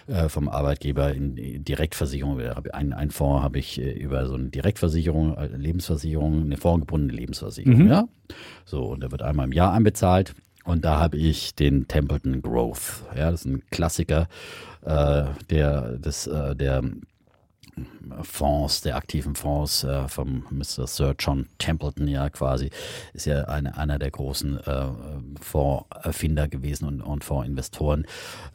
äh, 0.07 0.29
vom 0.29 0.49
Arbeitgeber 0.49 1.13
in 1.13 1.63
Direktversicherung. 1.63 2.39
Ein, 2.73 2.93
ein 2.93 3.11
Fonds 3.11 3.43
habe 3.43 3.59
ich 3.59 3.79
äh, 3.81 3.91
über 3.91 4.27
so 4.27 4.35
eine 4.35 4.49
Direktversicherung, 4.49 5.35
äh, 5.37 5.47
Lebensversicherung, 5.47 6.43
eine 6.43 6.57
Lebensversicherung, 7.03 7.87
ja. 7.87 8.07
So, 8.65 8.85
und 8.85 9.01
der 9.01 9.11
wird 9.11 9.21
einmal 9.21 9.45
im 9.45 9.51
Jahr 9.51 9.73
einbezahlt. 9.73 10.33
Und 10.63 10.83
da 10.83 10.99
habe 10.99 11.17
ich 11.17 11.53
den 11.53 11.87
Templeton 11.87 12.41
Growth. 12.41 13.03
Ja, 13.15 13.29
das 13.29 13.41
ist 13.41 13.45
ein 13.45 13.61
Klassiker 13.69 14.27
äh, 14.83 15.25
der, 15.49 15.97
des, 15.99 16.25
äh, 16.27 16.55
der 16.55 16.81
Fonds, 18.21 18.81
der 18.81 18.95
aktiven 18.95 19.35
Fonds 19.35 19.83
äh, 19.83 20.07
vom 20.07 20.45
Mr. 20.49 20.87
Sir 20.87 21.15
John 21.19 21.47
Templeton 21.57 22.07
ja 22.07 22.29
quasi, 22.29 22.69
ist 23.13 23.25
ja 23.25 23.43
eine, 23.45 23.77
einer 23.77 23.99
der 23.99 24.11
großen 24.11 24.59
äh, 24.65 24.85
Fondserfinder 25.41 26.47
gewesen 26.47 26.85
und, 26.87 27.01
und 27.01 27.23
Fondsinvestoren. 27.23 28.05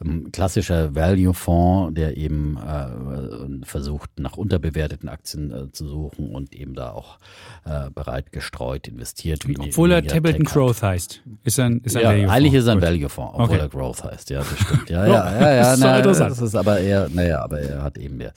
Ähm, 0.03 0.31
klassischer 0.31 0.95
Value-Fonds, 0.95 1.93
der 1.95 2.17
eben 2.17 2.57
äh, 2.57 3.65
versucht, 3.65 4.09
nach 4.19 4.37
unterbewerteten 4.37 5.09
Aktien 5.09 5.51
äh, 5.51 5.71
zu 5.71 5.87
suchen 5.87 6.29
und 6.33 6.53
eben 6.53 6.73
da 6.73 6.91
auch 6.91 7.17
äh, 7.65 7.89
bereit 7.91 8.31
gestreut 8.31 8.87
investiert. 8.87 9.47
Wie 9.47 9.57
Obwohl 9.59 9.91
er 9.91 10.03
Templeton. 10.03 10.45
Growth 10.45 10.81
heißt. 10.81 11.21
Ist 11.43 11.59
ein, 11.59 11.81
ist 11.83 11.95
ein 11.95 12.01
Ja, 12.03 12.09
Value-Fonds. 12.09 12.33
eigentlich 12.35 12.53
ist 12.53 12.65
er 12.67 12.71
ein. 12.73 12.81
Value-Fonds, 12.81 13.33
obwohl 13.35 13.45
Okay. 13.55 13.59
er 13.59 13.69
Growth 13.69 14.03
heißt. 14.03 14.29
Ja, 14.29 14.39
das 14.39 14.59
stimmt. 14.59 14.89
Ja, 14.89 15.05
Ja, 15.11 15.31
ja, 15.39 15.41
ja, 15.41 15.75
ja. 15.75 16.01
das 16.01 16.17
ist 16.17 16.19
na. 16.19 16.29
Das 16.29 16.41
ist 16.41 16.55
aber 16.55 16.79
eher, 16.79 17.09
naja, 17.09 17.41
aber 17.43 17.59
er 17.59 17.83
hat 17.83 17.97
eben 17.97 18.17
mehr. 18.17 18.33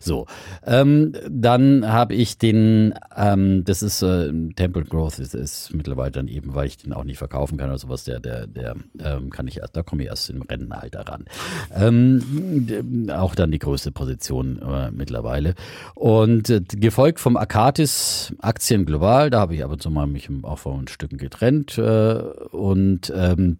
So, 0.00 0.21
ähm, 0.66 1.12
dann 1.28 1.90
habe 1.90 2.14
ich 2.14 2.38
den, 2.38 2.94
ähm, 3.16 3.64
das 3.64 3.82
ist 3.82 4.02
äh, 4.02 4.32
Temple 4.54 4.84
Growth, 4.84 5.18
ist, 5.18 5.34
ist 5.34 5.74
mittlerweile 5.74 6.12
dann 6.12 6.28
eben, 6.28 6.54
weil 6.54 6.66
ich 6.66 6.76
den 6.78 6.92
auch 6.92 7.04
nicht 7.04 7.18
verkaufen 7.18 7.58
kann 7.58 7.68
oder 7.68 7.78
sowas, 7.78 8.04
der, 8.04 8.20
der, 8.20 8.46
der 8.46 8.76
ähm, 9.00 9.30
kann 9.30 9.46
ich 9.46 9.58
erst, 9.58 9.76
da 9.76 9.82
komme 9.82 10.02
ich 10.02 10.08
erst 10.08 10.30
im 10.30 10.42
Rentenalter 10.42 11.00
ran. 11.00 11.24
Ähm, 11.74 13.08
auch 13.12 13.34
dann 13.34 13.50
die 13.50 13.58
größte 13.58 13.92
Position 13.92 14.60
äh, 14.62 14.90
mittlerweile. 14.90 15.54
Und 15.94 16.50
äh, 16.50 16.60
gefolgt 16.60 17.20
vom 17.20 17.36
Akatis 17.36 18.34
Aktien 18.40 18.86
global, 18.86 19.30
da 19.30 19.40
habe 19.40 19.54
ich 19.54 19.64
aber 19.64 19.78
zumal 19.78 20.06
mich 20.06 20.28
auch 20.42 20.58
von 20.58 20.88
Stücken 20.88 21.18
getrennt 21.18 21.78
äh, 21.78 21.82
und 21.82 23.12
ähm, 23.14 23.58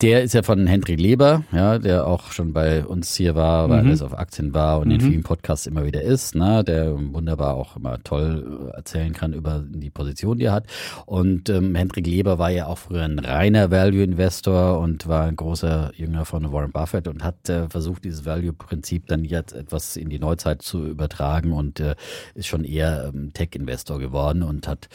der 0.00 0.22
ist 0.22 0.32
ja 0.32 0.42
von 0.42 0.66
Henry 0.66 0.94
Leber, 0.94 1.44
ja, 1.52 1.78
der 1.78 2.06
auch 2.06 2.32
schon 2.32 2.52
bei 2.52 2.84
uns 2.86 3.14
hier 3.14 3.34
war, 3.34 3.68
weil 3.68 3.86
er 3.86 4.06
auf 4.06 4.16
Aktien 4.16 4.54
war 4.54 4.80
und 4.80 4.90
in 4.90 5.00
vielen 5.00 5.22
Podcasts 5.22 5.66
immer 5.66 5.84
wieder 5.84 6.00
ist, 6.00 6.34
ne, 6.34 6.64
der 6.64 6.96
wunderbar 7.12 7.54
auch 7.54 7.76
immer 7.76 8.02
toll 8.02 8.70
äh, 8.72 8.76
erzählen 8.76 9.12
kann 9.12 9.34
über 9.34 9.62
die 9.66 9.90
Position, 9.90 10.38
die 10.38 10.46
er 10.46 10.52
hat. 10.52 10.66
Und 11.04 11.50
ähm, 11.50 11.74
Hendrik 11.74 12.06
Leber 12.06 12.38
war 12.38 12.50
ja 12.50 12.66
auch 12.66 12.78
früher 12.78 13.02
ein 13.02 13.18
reiner 13.18 13.70
Value-Investor 13.70 14.80
und 14.80 15.06
war 15.06 15.24
ein 15.24 15.36
großer 15.36 15.92
Jünger 15.94 16.24
von 16.24 16.50
Warren 16.50 16.72
Buffett 16.72 17.06
und 17.06 17.22
hat 17.22 17.48
äh, 17.50 17.68
versucht, 17.68 18.04
dieses 18.04 18.24
Value-Prinzip 18.24 19.06
dann 19.06 19.24
jetzt 19.24 19.52
etwas 19.52 19.96
in 19.96 20.08
die 20.08 20.18
Neuzeit 20.18 20.62
zu 20.62 20.86
übertragen 20.86 21.52
und 21.52 21.78
äh, 21.78 21.94
ist 22.34 22.46
schon 22.46 22.64
eher 22.64 23.10
ähm, 23.12 23.32
Tech-Investor 23.34 23.98
geworden 23.98 24.42
und 24.42 24.66
hat 24.66 24.88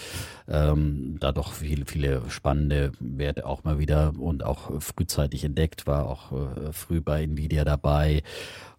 ähm, 0.48 1.18
da 1.20 1.32
doch 1.32 1.54
viele, 1.54 1.86
viele 1.86 2.24
spannende 2.30 2.92
Werte 3.00 3.46
auch 3.46 3.64
mal 3.64 3.78
wieder 3.78 4.14
und 4.18 4.44
auch 4.44 4.82
frühzeitig 4.96 5.44
entdeckt, 5.44 5.88
war 5.88 6.06
auch 6.08 6.32
äh, 6.32 6.72
früh 6.72 7.02
bei 7.02 7.24
Nvidia 7.24 7.66
dabei 7.66 8.24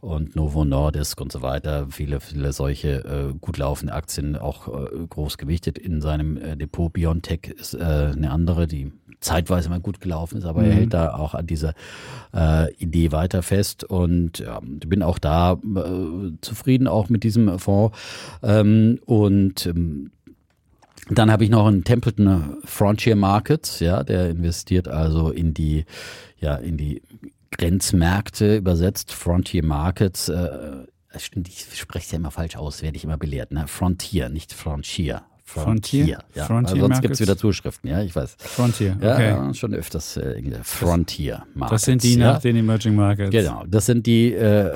und 0.01 0.37
Novo 0.37 0.65
Nordisk 0.65 1.21
und 1.21 1.33
so 1.33 1.43
weiter. 1.43 1.89
Viele, 1.91 2.21
viele 2.21 2.53
solche 2.53 3.05
äh, 3.05 3.35
gut 3.41 3.59
laufende 3.59 3.93
Aktien 3.93 4.37
auch 4.37 4.69
äh, 4.69 5.07
groß 5.09 5.39
gewichtet 5.39 5.79
in 5.79 6.01
seinem 6.01 6.37
äh, 6.37 6.57
Depot. 6.57 6.93
Biontech 6.93 7.49
ist 7.59 7.75
äh, 7.75 7.79
eine 7.79 8.31
andere, 8.31 8.67
die 8.67 8.93
zeitweise 9.21 9.69
mal 9.69 9.81
gut 9.81 10.01
gelaufen 10.01 10.39
ist, 10.39 10.45
aber 10.45 10.63
er 10.65 10.75
hält 10.75 10.95
da 10.95 11.15
auch 11.15 11.35
an 11.35 11.47
dieser 11.47 11.75
äh, 12.35 12.73
Idee 12.75 13.13
weiter 13.13 13.43
fest 13.43 13.83
und 13.85 14.41
ja, 14.41 14.61
bin 14.63 15.03
auch 15.03 15.19
da 15.19 15.55
äh, 15.55 16.33
zufrieden 16.43 16.87
auch 16.87 17.09
mit 17.09 17.25
diesem 17.25 17.59
Fonds 17.59 17.97
ähm, 18.43 19.01
und 19.07 19.67
ähm, 19.67 20.11
dann 21.09 21.31
habe 21.31 21.45
ich 21.45 21.51
noch 21.51 21.67
einen 21.67 21.85
Templeton 21.85 22.57
Frontier 22.65 23.17
Markets, 23.17 23.81
ja, 23.81 24.03
der 24.03 24.31
investiert 24.31 24.89
also 24.89 25.31
in 25.31 25.55
die, 25.55 25.85
ja, 26.39 26.57
in 26.57 26.77
die 26.77 27.03
Grenzmärkte 27.53 28.57
übersetzt, 28.57 29.13
Frontier 29.13 29.65
Markets. 29.65 30.29
Äh, 30.29 30.87
stimmt, 31.19 31.49
ich 31.49 31.79
spreche 31.79 32.07
es 32.07 32.11
ja 32.13 32.17
immer 32.17 32.31
falsch 32.31 32.57
aus, 32.57 32.83
werde 32.83 32.97
ich 32.97 33.05
immer 33.05 33.19
belehrt. 33.19 33.53
Ne? 33.53 33.69
Frontier, 33.69 34.29
nicht 34.29 34.53
Frontier. 34.53 35.23
Frontier? 35.45 36.19
Ja, 36.35 36.45
Frontier 36.45 36.75
weil 36.75 36.81
sonst 36.81 37.03
gibt 37.03 37.15
es 37.15 37.21
wieder 37.21 37.37
Zuschriften, 37.37 37.89
ja, 37.89 38.03
ich 38.03 38.17
weiß. 38.17 38.35
Frontier, 38.39 38.97
Ja, 39.01 39.15
okay. 39.15 39.29
ja, 39.29 39.55
schon 39.55 39.75
öfters 39.75 40.17
äh, 40.17 40.43
Frontier 40.65 41.45
Markets. 41.55 41.71
Das 41.71 41.85
sind 41.85 42.03
die 42.03 42.17
ja. 42.17 42.33
nach 42.33 42.41
den 42.41 42.57
Emerging 42.57 42.97
Markets. 42.97 43.31
Genau, 43.31 43.63
das 43.67 43.87
sind 43.87 44.07
die 44.07 44.33
äh, 44.33 44.73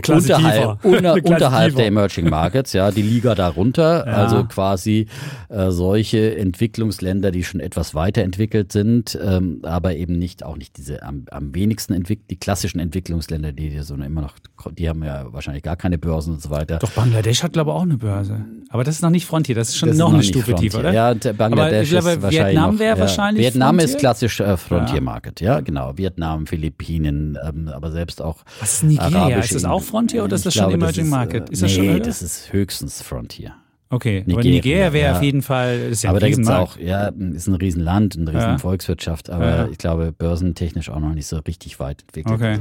unterhalb, 0.00 0.80
Klasse 0.82 1.20
unterhalb 1.32 1.66
tiefer. 1.70 1.76
der 1.78 1.86
Emerging 1.86 2.28
Markets, 2.30 2.72
ja, 2.72 2.90
die 2.90 3.02
Liga 3.02 3.34
darunter, 3.34 4.06
Ja. 4.06 4.12
also 4.14 4.44
quasi 4.44 5.06
äh, 5.48 5.70
solche 5.70 6.36
Entwicklungsländer, 6.36 7.30
die 7.30 7.44
schon 7.44 7.60
etwas 7.60 7.94
weiterentwickelt 7.94 8.72
sind, 8.72 9.18
ähm, 9.22 9.60
aber 9.62 9.94
eben 9.96 10.18
nicht 10.18 10.44
auch 10.44 10.56
nicht 10.56 10.76
diese 10.76 11.02
am, 11.02 11.24
am 11.30 11.54
wenigsten 11.54 11.92
entwickelt, 11.94 12.30
die 12.30 12.36
klassischen 12.36 12.78
Entwicklungsländer, 12.80 13.52
die 13.52 13.78
so 13.80 13.94
immer 13.94 14.22
noch, 14.22 14.34
die 14.76 14.88
haben 14.88 15.02
ja 15.04 15.26
wahrscheinlich 15.32 15.62
gar 15.62 15.76
keine 15.76 15.98
Börsen 15.98 16.34
und 16.34 16.42
so 16.42 16.50
weiter. 16.50 16.78
Doch 16.78 16.90
Bangladesch 16.92 17.42
hat, 17.42 17.52
glaube 17.52 17.70
ich, 17.70 17.76
auch 17.76 17.82
eine 17.82 17.96
Börse. 17.98 18.44
Aber 18.70 18.84
das 18.84 18.96
ist 18.96 19.02
noch 19.02 19.10
nicht 19.10 19.26
Frontier, 19.26 19.54
das 19.54 19.68
ist 19.68 19.76
schon 19.76 19.88
Das 19.88 19.96
ist 19.96 20.00
noch 20.00 20.12
eine 20.14 20.22
Stufe 20.22 20.46
Frontier. 20.52 20.70
tiefer, 20.70 20.80
oder? 20.80 20.92
Ja, 20.92 21.10
und, 21.10 21.24
äh, 21.26 21.32
Bangladesch 21.32 21.74
Aber 21.74 21.82
ich 21.82 21.90
glaube, 21.90 22.10
ist 22.10 22.22
wahrscheinlich 22.22 22.46
Vietnam 22.54 22.72
noch, 22.74 22.80
wäre 22.80 22.96
ja, 22.96 23.00
wahrscheinlich 23.02 23.44
Vietnam 23.46 23.78
ist 23.78 23.82
Frontier? 23.90 23.98
klassisch 24.00 24.40
äh, 24.40 24.56
Frontier 24.56 24.94
Ja. 24.96 25.00
Market, 25.02 25.40
ja, 25.40 25.60
genau. 25.60 25.98
Vietnam, 25.98 26.46
Philippinen, 26.46 27.38
ähm, 27.46 27.68
aber 27.68 27.90
selbst 27.90 28.22
auch 28.22 28.38
Was 28.60 28.74
ist 28.74 28.84
Nigeria? 28.84 29.18
arabische 29.18 29.40
Ist 29.40 29.54
das 29.56 29.64
auch 29.64 29.81
Inseln. 29.82 29.90
Frontier 29.90 30.24
oder 30.24 30.34
ist 30.34 30.40
Ich 30.40 30.44
das 30.44 30.54
schon 30.54 30.62
glaube, 30.68 30.74
Emerging 30.74 31.04
ist, 31.04 31.10
Market? 31.10 31.48
Äh, 31.48 31.52
Ist 31.52 31.62
das 31.62 31.70
nee, 31.70 31.76
schon, 31.76 31.88
oder? 31.90 32.00
das 32.00 32.22
ist 32.22 32.52
höchstens 32.52 33.02
Frontier. 33.02 33.52
Okay, 33.90 34.20
aber 34.24 34.36
Nigeria, 34.36 34.52
Nigeria 34.54 34.92
wäre 34.94 35.10
ja. 35.10 35.16
auf 35.18 35.22
jeden 35.22 35.42
Fall, 35.42 35.78
das 35.82 35.90
ist 35.90 36.04
ja 36.04 36.08
aber 36.10 36.16
ein 36.16 36.20
da 36.20 36.26
Riesenmarkt. 36.28 36.72
auch, 36.72 36.78
ja, 36.78 37.08
ist 37.08 37.46
ein 37.46 37.54
Riesenland, 37.56 38.16
eine 38.16 38.28
riesen 38.28 38.40
Ja. 38.40 38.56
Volkswirtschaft, 38.58 39.28
aber 39.28 39.46
Ja. 39.48 39.68
ich 39.68 39.76
glaube, 39.76 40.12
börsentechnisch 40.12 40.88
auch 40.88 40.98
noch 40.98 41.12
nicht 41.12 41.26
so 41.26 41.36
richtig 41.40 41.78
weit 41.78 42.00
entwickelt. 42.00 42.34
Okay. 42.34 42.60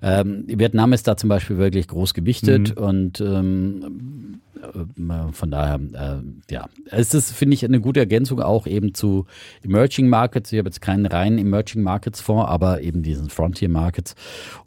Also, 0.00 0.30
ähm, 0.30 0.44
Vietnam 0.46 0.92
ist 0.92 1.08
da 1.08 1.16
zum 1.16 1.30
Beispiel 1.30 1.58
wirklich 1.58 1.88
groß 1.88 2.14
gewichtet 2.14 2.76
Mhm. 2.78 2.84
und 2.84 3.20
ähm, 3.20 4.40
äh, 4.62 5.32
von 5.32 5.50
daher, 5.50 5.80
äh, 5.94 6.52
ja, 6.52 6.68
es 6.90 7.12
ist, 7.12 7.32
finde 7.32 7.54
ich, 7.54 7.64
eine 7.64 7.80
gute 7.80 7.98
Ergänzung 8.00 8.40
auch 8.40 8.68
eben 8.68 8.94
zu 8.94 9.26
Emerging 9.64 10.08
Markets. 10.08 10.52
Ich 10.52 10.58
habe 10.60 10.68
jetzt 10.68 10.80
keinen 10.80 11.06
reinen 11.06 11.38
Emerging 11.38 11.82
Markets 11.82 12.20
Fonds, 12.20 12.48
aber 12.48 12.82
eben 12.82 13.02
diesen 13.02 13.30
Frontier 13.30 13.68
Markets 13.68 14.14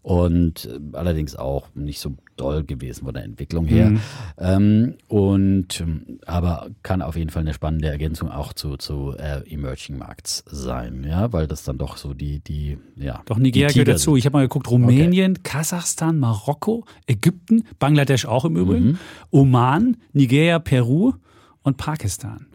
und 0.01 0.65
äh, 0.65 0.97
allerdings 0.97 1.35
auch 1.35 1.67
nicht 1.75 1.99
so 1.99 2.15
doll 2.37 2.63
gewesen 2.63 3.05
von 3.05 3.13
der 3.13 3.23
Entwicklung 3.23 3.65
her. 3.65 3.91
Mhm. 3.91 3.99
Ähm, 4.39 4.93
und 5.07 5.79
ähm, 5.79 6.19
aber 6.25 6.69
kann 6.81 7.01
auf 7.01 7.15
jeden 7.15 7.29
Fall 7.29 7.41
eine 7.41 7.53
spannende 7.53 7.87
Ergänzung 7.87 8.31
auch 8.31 8.53
zu, 8.53 8.77
zu 8.77 9.13
äh, 9.17 9.47
Emerging 9.47 9.97
Markets 9.97 10.43
sein, 10.47 11.05
ja, 11.07 11.31
weil 11.33 11.45
das 11.47 11.63
dann 11.63 11.77
doch 11.77 11.97
so 11.97 12.13
die, 12.13 12.39
die, 12.39 12.77
ja. 12.95 13.21
Doch, 13.25 13.37
Nigeria 13.37 13.69
gehört 13.69 13.89
dazu. 13.89 14.15
Ich 14.15 14.25
habe 14.25 14.37
mal 14.37 14.43
geguckt, 14.43 14.69
Rumänien, 14.71 15.43
Kasachstan, 15.43 16.17
Marokko, 16.17 16.85
Ägypten, 17.05 17.63
Bangladesch 17.77 18.25
auch 18.25 18.45
im 18.45 18.57
Übrigen, 18.57 18.81
Mhm. 18.81 18.97
Oman, 19.29 19.97
Nigeria, 20.13 20.57
Peru 20.57 21.13
und 21.61 21.77
Pakistan. 21.77 22.47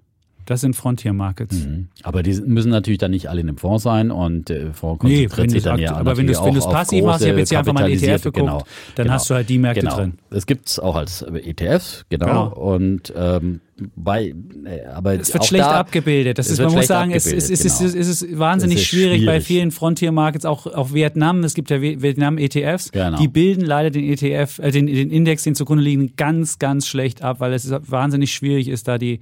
Das 0.47 0.61
sind 0.61 0.75
Frontier 0.75 1.13
Markets. 1.13 1.67
Mhm. 1.67 1.89
Aber 2.03 2.23
die 2.23 2.33
müssen 2.41 2.71
natürlich 2.71 2.99
dann 2.99 3.11
nicht 3.11 3.29
alle 3.29 3.41
in 3.41 3.49
einem 3.49 3.59
Fonds 3.59 3.83
sein 3.83 4.11
und 4.11 4.49
der 4.49 4.73
Fonds 4.73 5.03
Nee, 5.05 5.27
konzentriert 5.27 5.39
wenn 5.39 5.51
sich 5.51 5.63
dann 5.65 5.79
ja 5.79 5.97
aber 5.97 6.17
wenn 6.17 6.35
auch 6.37 6.47
auf 6.57 6.71
passiv 6.73 7.05
machst, 7.05 7.23
ich 7.23 7.29
hab 7.29 7.35
große, 7.35 7.39
jetzt 7.41 7.49
hier 7.51 7.59
einfach 7.59 7.73
mal 7.73 7.85
einen 7.85 7.95
ETF 7.95 8.23
geguckt, 8.23 8.37
genau, 8.37 8.59
dann 8.95 9.05
genau, 9.05 9.15
hast 9.15 9.29
du 9.29 9.35
halt 9.35 9.49
die 9.49 9.59
Märkte 9.59 9.81
genau. 9.83 9.97
drin. 9.97 10.15
Das 10.31 10.47
gibt's 10.47 10.79
auch 10.79 10.95
als 10.97 11.23
ETFs, 11.23 12.07
genau. 12.09 12.27
Genau. 12.27 12.75
Und 12.75 13.13
ähm, 13.17 13.61
bei, 13.95 14.35
äh, 14.65 14.87
aber 14.87 15.15
Es 15.15 15.33
wird 15.35 15.45
schlecht 15.45 15.65
da, 15.65 15.73
abgebildet. 15.81 16.39
Das 16.39 16.47
es 16.47 16.53
ist, 16.53 16.65
man 16.65 16.73
muss 16.73 16.87
sagen, 16.87 17.11
es, 17.11 17.27
es, 17.27 17.51
es, 17.51 17.65
es, 17.65 17.79
genau. 17.79 17.91
es 18.01 18.09
ist 18.09 18.39
wahnsinnig 18.39 18.77
Es 18.77 18.83
ist 18.83 18.89
schwierig, 18.89 19.27
bei 19.27 19.33
schwierig. 19.33 19.47
vielen 19.47 19.71
Frontier 19.71 20.13
Markets, 20.13 20.47
auch, 20.47 20.67
auch 20.67 20.95
Vietnam. 20.95 21.45
Es 21.45 21.55
gibt 21.55 21.71
ja 21.71 21.77
Vi- 21.79 22.01
Vietnam-ETFs, 22.01 22.93
Genau. 22.93 23.19
die 23.19 23.29
bilden 23.29 23.65
leider 23.65 23.91
den 23.91 24.05
ETF, 24.05 24.61
äh, 24.61 24.71
den, 24.71 24.87
den 24.87 25.11
Index, 25.11 25.43
den 25.43 25.55
zugrunde 25.55 25.85
liegen, 25.85 26.15
ganz, 26.17 26.59
ganz 26.59 26.87
schlecht 26.87 27.23
ab, 27.23 27.41
weil 27.41 27.53
es 27.53 27.71
wahnsinnig 27.71 28.33
schwierig 28.33 28.69
ist, 28.69 28.89
da 28.89 28.97
die 28.97 29.21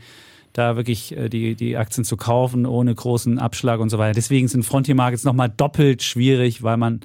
da 0.55 0.77
wirklich 0.77 1.14
äh, 1.17 1.29
die, 1.29 1.55
die 1.55 1.77
Aktien 1.77 2.05
zu 2.05 2.17
kaufen 2.17 2.64
ohne 2.64 2.95
großen 2.95 3.38
Abschlag 3.38 3.81
und 3.81 3.90
so 3.90 3.99
weiter. 3.99 4.14
Deswegen 4.14 4.49
sind 4.49 4.64
Frontier 4.64 4.95
Markets 4.95 5.25
nochmal 5.25 5.53
doppelt 5.55 6.03
schwierig, 6.03 6.62
weil 6.62 6.79
man 6.79 7.01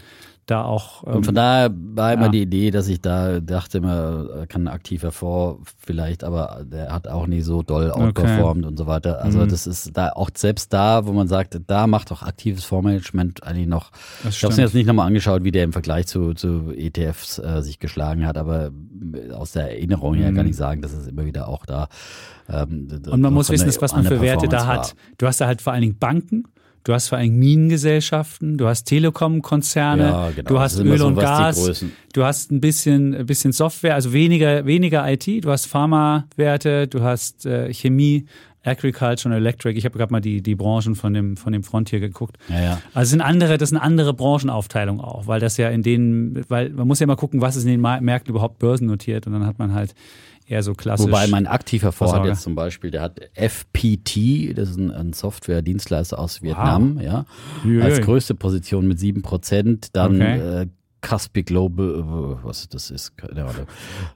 da 0.50 0.64
auch 0.64 1.04
ähm, 1.06 1.16
Und 1.18 1.26
von 1.26 1.36
daher 1.36 1.72
war 1.74 2.14
immer 2.14 2.24
ja. 2.26 2.30
die 2.30 2.42
Idee, 2.42 2.72
dass 2.72 2.88
ich 2.88 3.02
da 3.02 3.40
dachte 3.40 3.80
immer, 3.80 4.46
kann 4.48 4.64
ein 4.64 4.68
aktiver 4.68 5.12
Fonds 5.12 5.74
vielleicht, 5.78 6.24
aber 6.24 6.64
der 6.66 6.92
hat 6.92 7.08
auch 7.08 7.28
nie 7.28 7.42
so 7.42 7.62
doll 7.64 7.92
outperformed 7.92 8.66
und 8.66 8.78
so 8.78 8.88
weiter. 8.88 9.22
Also 9.22 9.40
Mhm. 9.40 9.50
das 9.50 9.68
ist 9.68 9.96
da 9.98 10.10
auch 10.10 10.30
selbst 10.36 10.74
da, 10.74 11.06
wo 11.06 11.12
man 11.14 11.28
sagt, 11.28 11.60
da 11.68 11.88
macht 11.88 12.12
auch 12.12 12.24
aktives 12.24 12.64
Fondsmanagement 12.66 13.44
eigentlich 13.44 13.68
noch. 13.68 13.92
Das 14.24 14.36
ich 14.36 14.44
habe 14.44 14.52
es 14.52 14.58
mir 14.58 14.64
jetzt 14.64 14.76
nicht 14.76 14.88
nochmal 14.88 15.08
angeschaut, 15.08 15.44
wie 15.44 15.52
der 15.52 15.64
im 15.64 15.74
Vergleich 15.74 16.08
zu, 16.08 16.34
zu 16.34 16.72
ETFs 16.76 17.40
äh, 17.40 17.62
sich 17.62 17.80
geschlagen 17.80 18.26
hat, 18.26 18.38
aber 18.38 18.72
aus 19.34 19.52
der 19.52 19.72
Erinnerung 19.72 20.16
her 20.16 20.32
kann 20.34 20.48
ich 20.48 20.56
sagen, 20.56 20.82
dass 20.82 20.94
es 20.94 21.08
immer 21.08 21.26
wieder 21.26 21.48
auch 21.48 21.66
da. 21.66 21.88
Ähm, 22.50 22.88
Mhm. 22.90 23.12
Und 23.12 23.22
man 23.22 23.34
muss 23.34 23.50
wissen, 23.50 23.70
was 23.82 23.94
man 23.94 24.06
für 24.06 24.22
Werte 24.22 24.48
da 24.48 24.66
hat. 24.66 24.96
Du 25.18 25.28
hast 25.28 25.40
da 25.42 25.48
halt 25.48 25.62
vor 25.62 25.74
allen 25.74 25.82
Dingen 25.82 25.98
Banken, 26.00 26.46
du 26.84 26.94
hast 26.94 27.08
vor 27.10 27.18
Dingen 27.18 27.38
Minengesellschaften, 27.38 28.58
du 28.58 28.68
hast 28.68 28.86
Telekom-Konzerne, 28.86 30.04
Ja, 30.04 30.32
genau. 30.36 30.50
du 30.50 30.60
hast 30.60 30.80
immer 30.80 30.92
Öl 30.94 30.98
so, 31.00 31.08
und 31.08 31.16
Gas, 31.16 31.86
du 32.14 32.24
hast 32.24 32.52
ein 32.52 32.62
bisschen, 32.62 33.14
ein 33.16 33.26
bisschen 33.26 33.52
Software, 33.52 33.96
also 33.96 34.14
weniger, 34.14 34.66
weniger 34.66 35.10
IT, 35.12 35.44
du 35.44 35.50
hast 35.52 35.66
Pharma-Werte, 35.68 36.88
du 36.88 37.02
hast 37.02 37.46
äh, 37.46 37.74
Chemie, 37.74 38.26
Agriculture 38.64 39.34
und 39.34 39.40
Electric. 39.40 39.78
Ich 39.78 39.86
habe 39.86 39.98
gerade 39.98 40.12
mal 40.12 40.20
die, 40.20 40.42
die 40.42 40.56
Branchen 40.56 40.96
von 40.96 41.14
dem, 41.14 41.38
von 41.38 41.54
dem 41.54 41.64
Frontier 41.64 42.00
geguckt. 42.00 42.38
Ja, 42.50 42.62
ja. 42.62 42.82
Also 42.94 43.12
sind 43.12 43.22
andere, 43.22 43.58
das 43.58 43.70
sind 43.70 43.78
andere 43.78 44.14
Branchenaufteilungen 44.14 45.02
auch, 45.02 45.28
weil 45.28 45.40
das 45.40 45.56
ja 45.58 45.70
in 45.70 45.82
denen, 45.82 46.44
weil 46.50 46.70
man 46.72 46.88
muss 46.88 47.00
ja 47.00 47.08
mal 47.08 47.16
gucken, 47.16 47.42
was 47.42 47.56
ist 47.56 47.64
in 47.64 47.70
den 47.70 47.82
Märkten 47.82 48.32
überhaupt 48.32 48.60
börsennotiert 48.60 49.28
und 49.28 49.34
dann 49.34 49.46
hat 49.46 49.60
man 49.60 49.74
halt 49.74 49.96
eher 50.50 50.64
so 50.64 50.74
klassisch. 50.74 51.06
Wobei 51.08 51.28
mein 51.28 51.48
aktiver 51.48 51.92
Fonds 51.92 52.14
hat 52.14 52.18
Versorger. 52.20 52.30
jetzt 52.34 52.42
zum 52.42 52.56
Beispiel, 52.56 52.92
der 52.92 53.02
hat 53.04 53.20
FPT, 53.36 54.58
das 54.58 54.70
ist 54.72 54.78
ein, 54.78 54.92
ein 54.92 55.14
Software-Dienstleister 55.14 56.18
aus 56.20 56.42
Vietnam, 56.42 57.00
ja, 57.00 57.26
Uiui. 57.66 57.82
als 57.82 58.02
größte 58.02 58.36
Position 58.36 58.88
mit 58.88 59.00
sieben 59.00 59.22
Prozent. 59.22 59.96
Dann 59.96 60.16
Okay. 60.16 60.62
äh, 60.62 60.68
Caspi 61.02 61.44
Global, 61.44 61.96
äh, 62.42 62.46
was 62.46 62.68
das 62.68 62.92
ist, 62.92 63.16
keine 63.18 63.46
Ahnung. 63.46 63.68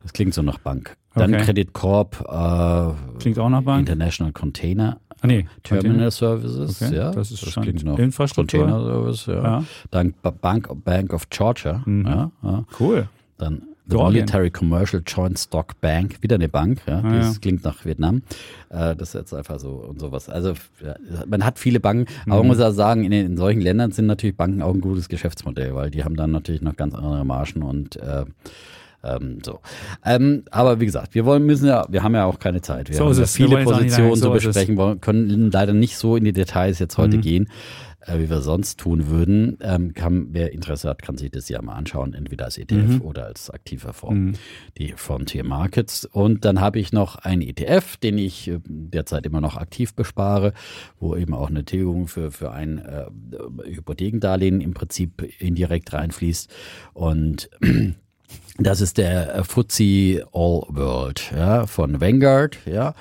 Das 0.01 0.11
klingt 0.11 0.33
so 0.33 0.41
nach 0.41 0.57
Bank. 0.57 0.97
Dann 1.15 1.33
Okay. 1.33 1.43
Credit 1.45 1.73
Corp, 1.73 2.19
äh, 2.27 3.19
Klingt 3.19 3.39
auch 3.39 3.49
nach 3.49 3.61
Bank. 3.61 3.87
International 3.87 4.33
Container. 4.33 4.99
Ah, 5.21 5.27
nee, 5.27 5.45
Terminal 5.63 6.09
Container. 6.09 6.11
Services, 6.11 6.81
Okay, 6.81 6.95
ja. 6.97 7.11
das 7.11 7.31
ist 7.31 7.49
schon 7.49 7.63
klingt 7.63 7.85
nach 7.85 7.97
Infrastruktur. 7.97 8.59
Container 8.67 8.83
Service, 8.83 9.25
ja. 9.27 9.43
Ja. 9.43 9.63
Dann 9.91 10.13
Ba- 10.21 10.31
Bank, 10.31 10.67
Bank 10.83 11.13
of 11.13 11.29
Georgia, 11.29 11.81
Mhm. 11.85 12.05
ja, 12.05 12.31
ja. 12.43 12.65
Cool. 12.77 13.07
Dann 13.37 13.61
The 13.85 13.95
Georgien. 13.97 14.13
Military 14.21 14.49
Commercial 14.49 15.01
Joint 15.05 15.37
Stock 15.37 15.79
Bank, 15.81 16.17
wieder 16.21 16.35
eine 16.35 16.47
Bank, 16.47 16.79
ja, 16.87 16.99
Ah, 17.03 17.17
das 17.17 17.33
ja. 17.35 17.39
klingt 17.41 17.63
nach 17.65 17.83
Vietnam. 17.83 18.21
Äh, 18.69 18.95
das 18.95 19.09
ist 19.09 19.13
jetzt 19.15 19.33
einfach 19.33 19.59
so 19.59 19.71
und 19.71 19.99
sowas. 19.99 20.29
Also 20.29 20.53
ja, 20.81 20.95
man 21.27 21.43
hat 21.43 21.59
viele 21.59 21.79
Banken, 21.81 22.05
Mhm. 22.25 22.31
aber 22.31 22.41
man 22.43 22.47
muss 22.47 22.59
auch 22.61 22.71
sagen, 22.71 23.03
in, 23.03 23.11
in 23.11 23.35
solchen 23.37 23.59
Ländern 23.61 23.91
sind 23.91 24.05
natürlich 24.05 24.37
Banken 24.37 24.61
auch 24.61 24.73
ein 24.73 24.79
gutes 24.81 25.09
Geschäftsmodell, 25.09 25.75
weil 25.75 25.91
die 25.91 26.03
haben 26.05 26.15
dann 26.15 26.31
natürlich 26.31 26.61
noch 26.61 26.75
ganz 26.77 26.95
andere 26.95 27.25
Margen 27.25 27.61
und 27.61 27.97
äh, 27.97 28.23
ähm, 29.05 29.39
so. 29.43 29.59
Ähm, 30.05 30.43
aber 30.49 30.79
wie 30.79 30.85
gesagt, 30.85 31.13
wir 31.13 31.25
wollen 31.25 31.45
müssen 31.45 31.67
ja, 31.67 31.85
wir 31.89 32.03
haben 32.03 32.15
ja 32.15 32.23
auch 32.23 32.39
keine 32.39 32.61
Zeit. 32.61 32.87
Wir 32.87 32.95
So 32.95 33.07
haben 33.09 33.17
ja 33.19 33.25
viele 33.25 33.61
Positionen 33.65 34.15
zu 34.15 34.21
so 34.21 34.31
besprechen, 34.31 34.77
wollen, 34.77 35.01
können 35.01 35.51
leider 35.51 35.73
nicht 35.73 35.97
so 35.97 36.15
in 36.15 36.23
die 36.23 36.31
Details 36.31 36.79
jetzt 36.79 36.97
heute 36.97 37.17
Mhm. 37.17 37.21
gehen 37.21 37.49
äh, 38.05 38.19
wie 38.19 38.29
wir 38.29 38.41
sonst 38.41 38.79
tun 38.79 39.07
würden. 39.07 39.57
Ähm, 39.61 39.93
kann, 39.93 40.27
wer 40.31 40.51
Interesse 40.53 40.89
hat, 40.89 41.01
kann 41.01 41.17
sich 41.17 41.31
das 41.31 41.49
ja 41.49 41.61
mal 41.61 41.73
anschauen, 41.75 42.13
entweder 42.13 42.45
als 42.45 42.57
ETF 42.57 42.73
Mhm. 42.73 43.01
oder 43.01 43.25
als 43.25 43.49
aktiver 43.49 43.93
Fonds. 43.93 44.39
Die 44.77 44.93
Frontier 44.95 45.43
Markets. 45.43 46.05
Und 46.05 46.45
dann 46.45 46.59
habe 46.61 46.79
ich 46.79 46.91
noch 46.93 47.15
einen 47.15 47.41
ETF, 47.41 47.97
den 47.97 48.17
ich 48.17 48.47
äh, 48.47 48.59
derzeit 48.65 49.25
immer 49.25 49.41
noch 49.41 49.57
aktiv 49.57 49.93
bespare, 49.93 50.53
wo 50.99 51.15
eben 51.15 51.33
auch 51.33 51.49
eine 51.49 51.65
Tilgung 51.65 52.07
für, 52.07 52.31
für 52.31 52.51
ein 52.51 52.79
äh, 52.79 53.05
Hypothekendarlehen 53.65 54.61
im 54.61 54.73
Prinzip 54.73 55.23
indirekt 55.39 55.93
reinfließt. 55.93 56.51
Und 56.93 57.49
Das 58.59 58.81
ist 58.81 58.99
der 58.99 59.35
äh, 59.35 59.43
FTSE 59.43 60.25
All 60.31 60.63
World 60.69 61.31
ja, 61.35 61.65
von 61.65 61.99
Vanguard, 61.99 62.59
ja, 62.67 62.93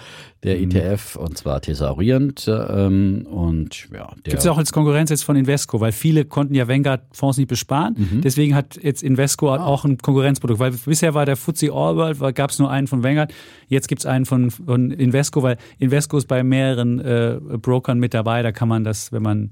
der 0.43 0.57
Mhm. 0.57 0.71
ETF 0.71 1.17
und 1.17 1.37
zwar 1.37 1.61
thesaurierend 1.61 2.49
ähm, 2.49 3.27
und 3.31 3.89
ja, 3.93 4.11
Gibt 4.25 4.39
es 4.39 4.47
auch 4.47 4.57
als 4.57 4.73
Konkurrenz 4.73 5.11
jetzt 5.11 5.25
von 5.25 5.37
Invesco, 5.37 5.79
weil 5.81 5.93
viele 5.93 6.25
konnten 6.25 6.55
ja 6.55 6.67
Vanguard-Fonds 6.69 7.37
nicht 7.37 7.49
besparen. 7.49 7.95
Mhm. 7.99 8.21
Deswegen 8.23 8.55
hat 8.55 8.79
jetzt 8.83 9.03
Invesco 9.03 9.51
Ah. 9.53 9.63
auch 9.65 9.85
ein 9.85 9.99
Konkurrenzprodukt, 9.99 10.59
weil 10.59 10.73
bisher 10.73 11.13
war 11.13 11.27
der 11.27 11.37
FTSE 11.37 11.71
All 11.71 11.97
World, 11.97 12.35
gab 12.35 12.51
es 12.51 12.59
nur 12.59 12.71
einen 12.71 12.87
von 12.87 13.05
Vanguard. 13.05 13.33
Jetzt 13.69 13.89
gibt 13.89 14.01
es 14.01 14.07
einen 14.07 14.25
von, 14.25 14.51
von 14.51 14.91
Invesco, 14.91 15.43
weil 15.43 15.59
Invesco 15.79 16.17
ist 16.17 16.29
bei 16.29 16.43
mehreren 16.43 16.99
äh, 16.99 17.39
Brokern 17.59 17.99
mit 17.99 18.15
dabei. 18.15 18.43
Da 18.43 18.53
kann 18.53 18.69
man 18.69 18.85
das, 18.85 19.13
wenn 19.13 19.23
man 19.23 19.51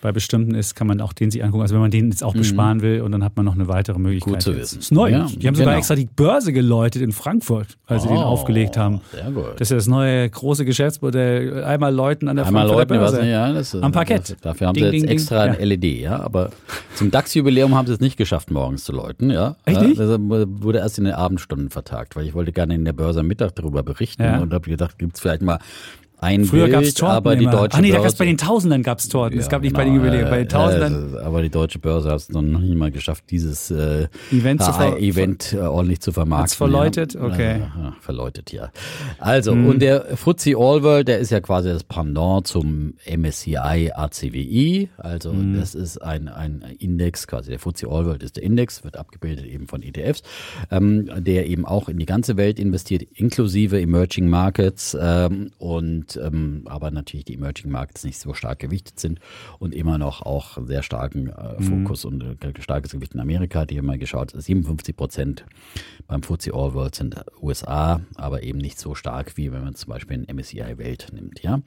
bei 0.00 0.12
bestimmten 0.12 0.54
ist, 0.54 0.74
kann 0.76 0.86
man 0.86 1.00
auch 1.00 1.12
den 1.12 1.30
sich 1.30 1.42
angucken. 1.42 1.62
Also 1.62 1.74
wenn 1.74 1.80
man 1.82 1.90
den 1.90 2.10
jetzt 2.10 2.22
auch 2.22 2.34
besparen 2.34 2.82
will 2.82 3.00
und 3.02 3.12
dann 3.12 3.24
hat 3.24 3.36
man 3.36 3.44
noch 3.44 3.54
eine 3.54 3.66
weitere 3.68 3.98
Möglichkeit. 3.98 4.30
Mhm. 4.30 4.34
Gut 4.34 4.42
zu 4.42 4.56
wissen. 4.56 4.76
Das 4.76 4.84
ist 4.86 4.92
neu. 4.92 5.10
Ja, 5.10 5.26
die 5.26 5.46
haben 5.46 5.54
sogar 5.54 5.72
genau. 5.72 5.78
extra 5.78 5.94
die 5.96 6.08
Börse 6.14 6.52
geläutet 6.52 7.02
in 7.02 7.12
Frankfurt, 7.12 7.76
als 7.86 8.02
sie 8.02 8.08
den 8.08 8.16
Oh, 8.18 8.20
aufgelegt 8.22 8.76
haben. 8.76 9.00
Sehr 9.12 9.30
gut. 9.30 9.52
Das 9.54 9.62
ist 9.62 9.70
ja 9.70 9.76
das 9.76 9.86
neue 9.88 10.28
große 10.30 10.64
Geschäftsmodell. 10.64 11.64
Einmal 11.64 11.92
läuten 11.94 12.28
an 12.28 12.36
der 12.36 12.46
Einmal 12.46 12.68
Frankfurter 12.68 12.94
Leuten 12.94 13.04
was, 13.04 13.12
Börse. 13.12 13.28
ja, 13.28 13.52
das 13.52 13.74
ist, 13.74 13.82
Am 13.82 13.92
Parkett. 13.92 14.36
Dafür 14.42 14.68
haben 14.68 14.74
Ding, 14.74 14.84
sie 14.84 14.86
jetzt 14.86 14.92
ding, 14.94 15.02
ding. 15.02 15.10
extra 15.10 15.46
Ja. 15.46 15.52
ein 15.52 15.60
LED, 15.68 15.84
ja. 16.00 16.20
Aber 16.20 16.50
zum 16.94 17.10
DAX-Jubiläum 17.10 17.74
haben 17.74 17.86
sie 17.86 17.94
es 17.94 18.00
nicht 18.00 18.16
geschafft, 18.16 18.50
morgens 18.50 18.84
zu 18.84 18.92
läuten, 18.92 19.30
ja. 19.30 19.56
Echt 19.64 19.80
Ja, 19.80 19.86
nicht? 19.86 19.98
Das 20.00 20.18
wurde 20.20 20.78
erst 20.78 20.98
in 20.98 21.04
den 21.04 21.14
Abendstunden 21.14 21.70
vertagt, 21.70 22.14
weil 22.16 22.24
ich 22.26 22.34
wollte 22.34 22.52
gerne 22.52 22.74
in 22.74 22.84
der 22.84 22.92
Börse 22.92 23.20
am 23.20 23.26
Mittag 23.26 23.54
darüber 23.56 23.82
berichten 23.82 24.22
Ja. 24.22 24.38
und 24.40 24.52
habe 24.52 24.68
gedacht, 24.70 24.98
gibt 24.98 25.16
es 25.16 25.20
vielleicht 25.20 25.42
mal 25.42 25.58
ein 26.20 26.44
Früher 26.44 26.64
Bild, 26.64 26.72
gab 26.72 26.82
es 26.82 26.94
Torten 26.94 27.16
aber 27.16 27.36
die 27.36 27.44
immer. 27.44 27.52
deutsche 27.52 27.76
Ach 27.76 27.80
nee, 27.80 27.92
da 27.92 27.98
gab's 28.00 28.14
bei 28.16 28.24
den 28.24 28.36
Tausendern 28.38 28.82
gab 28.82 28.98
es 28.98 29.08
Torten. 29.08 29.38
es 29.38 29.46
Ja, 29.46 29.50
gab 29.52 29.62
nicht 29.62 29.74
bei 29.74 29.84
genau, 29.84 29.96
den 29.98 30.04
Jubiläen. 30.04 30.28
Bei 30.30 30.36
den 30.38 30.46
äh, 30.46 30.48
Tausendern 30.48 31.14
äh, 31.14 31.18
aber 31.18 31.42
die 31.42 31.50
deutsche 31.50 31.78
Börse 31.78 32.10
hat 32.10 32.16
es 32.16 32.28
noch 32.30 32.42
nicht 32.42 32.74
mal 32.74 32.90
geschafft, 32.90 33.24
dieses 33.30 33.70
äh, 33.70 34.08
Event 34.32 34.62
zu 34.62 34.72
ver- 34.72 34.98
Event 34.98 35.52
äh, 35.52 35.58
ordentlich 35.58 36.00
zu 36.00 36.10
vermarkten. 36.12 36.42
Hat's 36.44 36.54
verläutet? 36.54 37.14
Ja. 37.14 37.20
Okay. 37.22 37.52
Äh, 37.56 37.58
ja, 37.60 37.96
verläutet, 38.00 38.52
ja. 38.52 38.70
Also, 39.18 39.52
Hm. 39.52 39.66
und 39.66 39.80
der 39.80 40.16
FTSE 40.16 40.56
All 40.56 40.82
World, 40.82 41.08
der 41.08 41.18
ist 41.18 41.30
ja 41.30 41.40
quasi 41.40 41.68
das 41.68 41.84
Pendant 41.84 42.46
zum 42.46 42.94
MSCI 43.06 43.92
ACWI. 43.94 44.88
Also, 44.98 45.30
Hm. 45.32 45.56
das 45.58 45.74
ist 45.74 45.98
ein, 45.98 46.28
ein 46.28 46.64
Index, 46.78 47.26
quasi 47.26 47.50
der 47.50 47.58
FTSE 47.58 47.86
All 47.88 48.06
World 48.06 48.22
ist 48.22 48.36
der 48.36 48.42
Index, 48.42 48.82
wird 48.84 48.96
abgebildet 48.96 49.46
eben 49.46 49.68
von 49.68 49.82
ETFs, 49.82 50.22
ähm, 50.70 51.08
der 51.18 51.46
eben 51.46 51.64
auch 51.64 51.88
in 51.88 51.98
die 51.98 52.06
ganze 52.06 52.36
Welt 52.36 52.58
investiert, 52.58 53.02
inklusive 53.14 53.80
Emerging 53.80 54.28
Markets 54.28 54.96
ähm, 55.00 55.50
und 55.58 56.07
ähm, 56.16 56.62
aber 56.66 56.90
natürlich 56.90 57.24
die 57.26 57.34
Emerging 57.34 57.70
Markets 57.70 58.04
nicht 58.04 58.18
so 58.18 58.34
stark 58.34 58.58
gewichtet 58.60 58.98
sind 58.98 59.20
und 59.58 59.74
immer 59.74 59.98
noch 59.98 60.22
auch 60.22 60.58
sehr 60.66 60.82
starken 60.82 61.28
äh, 61.28 61.62
Fokus 61.62 62.04
und 62.04 62.22
äh, 62.22 62.52
starkes 62.60 62.92
Gewicht 62.92 63.14
in 63.14 63.20
Amerika. 63.20 63.66
Die 63.66 63.78
haben 63.78 63.86
mal 63.86 63.98
geschaut, 63.98 64.32
57 64.34 64.96
Prozent 64.96 65.44
beim 66.06 66.22
FTSE 66.22 66.54
All 66.54 66.74
World 66.74 66.94
sind 66.94 67.16
USA, 67.42 68.00
aber 68.16 68.42
eben 68.42 68.58
nicht 68.58 68.78
so 68.78 68.94
stark 68.94 69.36
wie 69.36 69.52
wenn 69.52 69.62
man 69.64 69.74
zum 69.74 69.92
Beispiel 69.92 70.18
ein 70.28 70.36
MSCI 70.36 70.78
Welt 70.78 71.08
nimmt, 71.12 71.42
ja, 71.42 71.60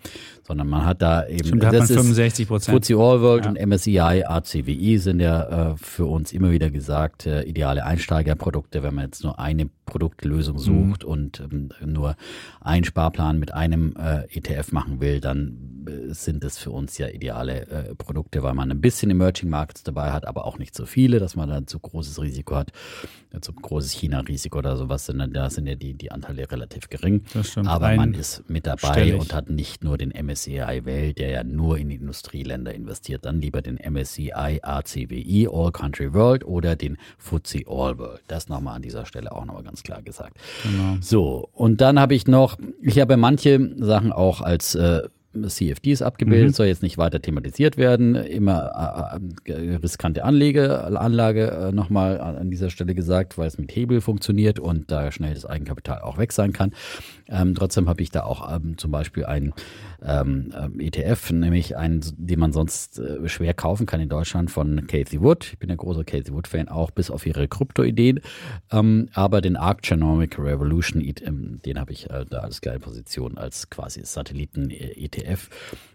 sondern 0.43 0.67
man 0.67 0.86
hat 0.86 1.01
da 1.01 1.27
eben 1.27 1.47
Stimmt, 1.47 1.63
da 1.63 1.67
hat 1.67 1.73
man 1.73 1.82
das 1.82 1.89
ist 1.91 1.97
65 1.97 2.47
Prozent. 2.47 2.77
FTSE 2.86 2.95
All 2.95 3.21
World 3.21 3.45
Ja. 3.45 3.51
und 3.51 3.60
MSCI 3.67 3.99
ACWI 3.99 4.97
sind 4.97 5.19
ja 5.19 5.71
äh, 5.71 5.77
für 5.77 6.06
uns 6.06 6.32
immer 6.34 6.51
wieder 6.51 6.69
gesagt 6.69 7.25
äh, 7.25 7.43
ideale 7.43 7.86
Einsteigerprodukte, 7.86 8.84
wenn 8.84 8.95
man 8.95 9.06
jetzt 9.06 9.23
nur 9.23 9.39
eine 9.39 9.69
Produktlösung 9.86 10.58
sucht 10.58 11.04
und 11.04 11.41
ähm, 11.41 11.69
nur 11.86 12.15
einen 12.62 12.86
Sparplan 12.86 13.39
mit 13.39 13.54
einem 13.54 13.93
äh, 13.97 14.25
ETF 14.31 14.71
machen 14.71 14.99
will, 15.01 15.19
dann 15.19 15.80
sind 16.07 16.43
es 16.43 16.57
für 16.57 16.71
uns 16.71 16.97
ja 16.97 17.07
ideale 17.07 17.67
äh, 17.67 17.95
Produkte, 17.95 18.43
weil 18.43 18.53
man 18.53 18.71
ein 18.71 18.81
bisschen 18.81 19.11
Emerging 19.11 19.49
Markets 19.49 19.83
dabei 19.83 20.11
hat, 20.11 20.25
aber 20.25 20.45
auch 20.45 20.57
nicht 20.57 20.75
so 20.75 20.85
viele, 20.85 21.19
dass 21.19 21.35
man 21.35 21.49
dann 21.49 21.67
zu 21.67 21.79
großes 21.79 22.21
Risiko 22.21 22.55
hat, 22.55 22.71
äh, 23.31 23.39
zu 23.39 23.53
großes 23.53 23.91
China-Risiko 23.91 24.59
oder 24.59 24.77
sowas, 24.77 25.05
sondern 25.05 25.33
da 25.33 25.49
sind 25.49 25.67
ja 25.67 25.75
die, 25.75 25.93
die 25.93 26.11
Anteile 26.11 26.49
relativ 26.51 26.89
gering. 26.89 27.23
Das 27.33 27.49
stimmt. 27.49 27.67
Aber 27.67 27.95
man 27.95 28.13
ist 28.13 28.49
mit 28.49 28.67
dabei 28.67 28.93
stellig. 28.93 29.19
und 29.19 29.33
hat 29.33 29.49
nicht 29.49 29.83
nur 29.83 29.97
den 29.97 30.11
MSCI 30.11 30.81
Welt, 30.85 31.17
der 31.17 31.29
ja 31.29 31.43
nur 31.43 31.77
in 31.77 31.89
Industrieländer 31.89 32.73
investiert, 32.73 33.25
dann 33.25 33.41
lieber 33.41 33.61
den 33.61 33.77
MSCI 33.77 34.61
ACWI 34.61 35.47
All 35.51 35.71
Country 35.71 36.13
World 36.13 36.45
oder 36.45 36.75
den 36.75 36.97
FTSE 37.17 37.63
All 37.67 37.97
World. 37.97 38.21
Das 38.27 38.49
nochmal 38.49 38.75
an 38.75 38.81
dieser 38.81 39.05
Stelle 39.05 39.31
auch 39.31 39.45
nochmal 39.45 39.63
ganz 39.63 39.83
klar 39.83 40.01
gesagt. 40.01 40.37
Genau. 40.63 40.97
So, 41.01 41.49
und 41.53 41.81
dann 41.81 41.99
habe 41.99 42.15
ich 42.15 42.27
noch, 42.27 42.57
ich 42.81 42.99
habe 42.99 43.17
manche 43.17 43.75
Sachen 43.77 44.11
auch 44.11 44.41
als 44.41 44.75
äh, 44.75 45.01
CFDs 45.33 46.01
abgebildet, 46.01 46.55
soll 46.55 46.67
jetzt 46.67 46.83
nicht 46.83 46.97
weiter 46.97 47.21
thematisiert 47.21 47.77
werden. 47.77 48.15
Immer 48.15 49.19
äh, 49.45 49.51
äh, 49.51 49.75
riskante 49.75 50.23
Anlege, 50.23 50.83
Anlage 50.83 51.51
äh, 51.51 51.71
nochmal 51.71 52.19
an 52.19 52.35
an 52.35 52.49
dieser 52.49 52.69
Stelle 52.69 52.95
gesagt, 52.95 53.37
weil 53.37 53.47
es 53.47 53.57
mit 53.57 53.73
Hebel 53.75 54.01
funktioniert 54.01 54.59
und 54.59 54.91
da 54.91 55.11
schnell 55.11 55.33
das 55.33 55.45
Eigenkapital 55.45 56.01
auch 56.01 56.17
weg 56.17 56.33
sein 56.33 56.53
kann. 56.53 56.73
Ähm, 57.29 57.55
trotzdem 57.55 57.87
habe 57.87 58.01
ich 58.01 58.09
da 58.09 58.23
auch 58.23 58.53
ähm, 58.53 58.77
zum 58.77 58.91
Beispiel 58.91 59.25
einen 59.25 59.53
ähm, 60.03 60.51
ähm, 60.57 60.79
ETF, 60.79 61.31
nämlich 61.31 61.77
einen, 61.77 62.01
den 62.17 62.39
man 62.39 62.53
sonst 62.53 62.99
äh, 62.99 63.27
schwer 63.29 63.53
kaufen 63.53 63.85
kann 63.85 64.01
in 64.01 64.09
Deutschland 64.09 64.49
von 64.49 64.87
Casey 64.87 65.21
Wood. 65.21 65.53
Ich 65.53 65.59
bin 65.59 65.69
ein 65.69 65.77
großer 65.77 66.03
Casey 66.03 66.33
Wood-Fan, 66.33 66.69
auch 66.69 66.91
bis 66.91 67.11
auf 67.11 67.25
ihre 67.25 67.47
Krypto-Ideen. 67.47 68.19
Ähm, 68.71 69.09
aber 69.13 69.41
den 69.41 69.55
Arc 69.55 69.83
Genomic 69.83 70.39
Revolution, 70.39 71.01
ähm, 71.01 71.61
den 71.63 71.79
habe 71.79 71.91
ich 71.91 72.09
äh, 72.09 72.25
da 72.29 72.39
als 72.39 72.61
kleine 72.61 72.79
Position 72.79 73.37
als 73.37 73.69
quasi 73.69 74.03
Satelliten-ETF. 74.03 75.49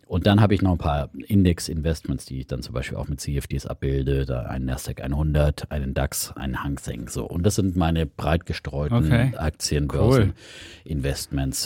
Und 0.06 0.26
dann 0.26 0.40
habe 0.40 0.54
ich 0.54 0.62
noch 0.62 0.70
ein 0.70 0.78
paar 0.78 1.10
Index-Investments, 1.26 2.26
die 2.26 2.40
ich 2.40 2.46
dann 2.46 2.62
zum 2.62 2.74
Beispiel 2.74 2.96
auch 2.96 3.08
mit 3.08 3.20
CFDs 3.20 3.66
abbilde. 3.66 4.24
Da 4.24 4.42
einen 4.42 4.64
Nasdaq 4.66 5.00
100, 5.02 5.72
einen 5.72 5.94
DAX, 5.94 6.32
einen 6.36 6.62
Hang 6.62 6.78
Seng. 6.78 7.08
So. 7.08 7.26
Und 7.26 7.42
das 7.42 7.56
sind 7.56 7.76
meine 7.76 8.06
breit 8.06 8.46
gestreuten 8.46 8.96
Okay. 8.98 9.32
Aktien, 9.36 9.88
Cool. 9.92 10.32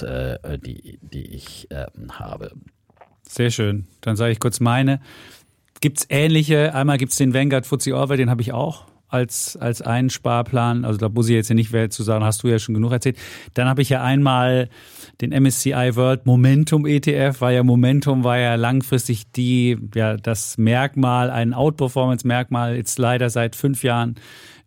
Äh, 0.03 0.59
die, 0.59 0.98
die 1.03 1.26
ich 1.26 1.68
ähm, 1.70 2.18
habe. 2.18 2.53
Sehr 3.29 3.50
schön. 3.50 3.87
Dann 4.00 4.16
sage 4.16 4.33
ich 4.33 4.40
kurz 4.40 4.59
meine. 4.59 5.00
Gibt 5.83 5.98
es 5.98 6.07
ähnliche? 6.09 6.74
Einmal 6.74 6.96
gibt 6.96 7.12
es 7.12 7.18
den 7.18 7.35
Vanguard 7.35 7.70
All 7.70 8.09
World, 8.09 8.18
den 8.18 8.31
habe 8.31 8.40
ich 8.40 8.53
auch 8.53 8.89
als, 9.11 9.57
als 9.57 9.83
einen 9.83 10.11
Sparplan. 10.11 10.85
Also 10.85 10.99
da 10.99 11.09
muss 11.09 11.29
ich 11.29 11.35
jetzt 11.35 11.49
ja 11.49 11.55
nicht 11.55 11.73
mehr 11.73 11.90
zu 11.90 12.03
sagen, 12.03 12.25
hast 12.25 12.42
du 12.42 12.49
ja 12.49 12.59
schon 12.59 12.75
genug 12.75 12.92
erzählt. 12.92 13.18
Dann 13.55 13.68
habe 13.68 13.83
ich 13.83 13.90
ja 13.90 14.03
einmal 14.03 14.68
den 15.20 15.31
MSCI 15.31 15.96
World 15.96 16.27
Momentum 16.27 16.87
ETF, 16.87 17.40
weil 17.40 17.57
ja 17.57 17.62
Momentum 17.62 18.25
war 18.25 18.38
ja 18.38 18.55
langfristig 18.55 19.31
die, 19.33 19.79
ja, 19.94 20.16
das 20.16 20.59
Merkmal, 20.59 21.31
ein 21.31 21.53
Outperformance-Merkmal. 21.53 22.77
Jetzt 22.77 22.99
leider 22.99 23.31
seit 23.31 23.57
fünf 23.57 23.83
Jahren 23.83 24.14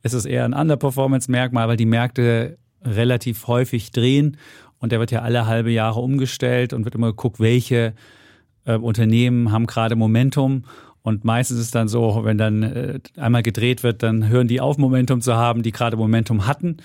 ist 0.04 0.14
es 0.14 0.26
eher 0.26 0.46
ein 0.46 0.54
Underperformance-Merkmal, 0.54 1.68
weil 1.68 1.78
die 1.78 1.86
Märkte 1.86 2.58
relativ 2.84 3.48
häufig 3.48 3.92
drehen 3.92 4.38
und 4.80 4.92
der 4.92 5.00
wird 5.00 5.12
ja 5.12 5.22
alle 5.22 5.48
halbe 5.48 5.72
Jahre 5.72 6.02
umgestellt 6.02 6.74
und 6.74 6.84
wird 6.84 6.96
immer 6.96 7.08
geguckt, 7.08 7.40
welche 7.40 7.94
äh, 8.66 8.76
Unternehmen 8.76 9.52
haben 9.52 9.66
gerade 9.66 9.96
Momentum. 9.96 10.66
Und 11.04 11.26
meistens 11.26 11.60
ist 11.60 11.66
es 11.66 11.72
dann 11.72 11.88
so, 11.88 12.22
wenn 12.24 12.38
dann 12.38 12.64
äh, 12.64 13.00
einmal 13.18 13.44
gedreht 13.44 13.84
wird, 13.84 14.04
dann 14.04 14.30
hören 14.30 14.48
die 14.48 14.62
auf, 14.62 14.78
Momentum 14.78 15.22
zu 15.22 15.36
haben, 15.36 15.62
die 15.62 15.72
gerade 15.72 15.98
Momentum 15.98 16.48
hatten. 16.48 16.78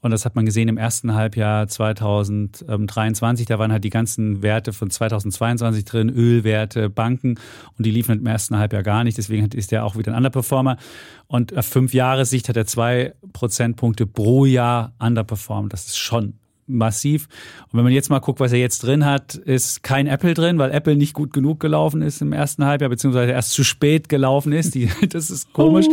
Und 0.00 0.12
das 0.12 0.24
hat 0.24 0.34
man 0.34 0.46
gesehen 0.46 0.68
im 0.68 0.78
ersten 0.78 1.14
Halbjahr 1.14 1.68
2023. 1.68 3.46
Da 3.46 3.58
waren 3.58 3.70
halt 3.70 3.84
die 3.84 3.90
ganzen 3.90 4.42
Werte 4.42 4.72
von 4.72 4.90
2022 4.90 5.84
drin, 5.84 6.08
Ölwerte, 6.08 6.88
Banken. 6.88 7.38
Und 7.76 7.84
die 7.84 7.90
liefen 7.90 8.18
im 8.18 8.26
ersten 8.26 8.56
Halbjahr 8.56 8.82
gar 8.82 9.04
nicht. 9.04 9.18
Deswegen 9.18 9.46
ist 9.50 9.72
der 9.72 9.84
auch 9.84 9.96
wieder 9.96 10.12
ein 10.12 10.16
Underperformer. 10.16 10.78
Und 11.26 11.56
auf 11.56 11.66
fünf 11.66 11.92
Jahressicht 11.92 12.48
hat 12.48 12.56
er 12.56 12.66
zwei 12.66 13.12
Prozentpunkte 13.34 14.06
pro 14.06 14.46
Jahr 14.46 14.94
underperformed. 14.98 15.72
Das 15.72 15.86
ist 15.86 15.98
schon 15.98 16.39
massiv. 16.70 17.28
Und 17.70 17.78
wenn 17.78 17.84
man 17.84 17.92
jetzt 17.92 18.10
mal 18.10 18.18
guckt, 18.18 18.40
was 18.40 18.52
er 18.52 18.58
jetzt 18.58 18.84
drin 18.84 19.04
hat, 19.04 19.34
ist 19.34 19.82
kein 19.82 20.06
Apple 20.06 20.34
drin, 20.34 20.58
weil 20.58 20.70
Apple 20.70 20.96
nicht 20.96 21.14
gut 21.14 21.32
genug 21.32 21.60
gelaufen 21.60 22.02
ist 22.02 22.22
im 22.22 22.32
ersten 22.32 22.64
Halbjahr, 22.64 22.90
beziehungsweise 22.90 23.32
erst 23.32 23.52
zu 23.52 23.64
spät 23.64 24.08
gelaufen 24.08 24.52
ist. 24.52 24.74
Die, 24.74 24.88
das 25.08 25.30
ist 25.30 25.52
komisch. 25.52 25.86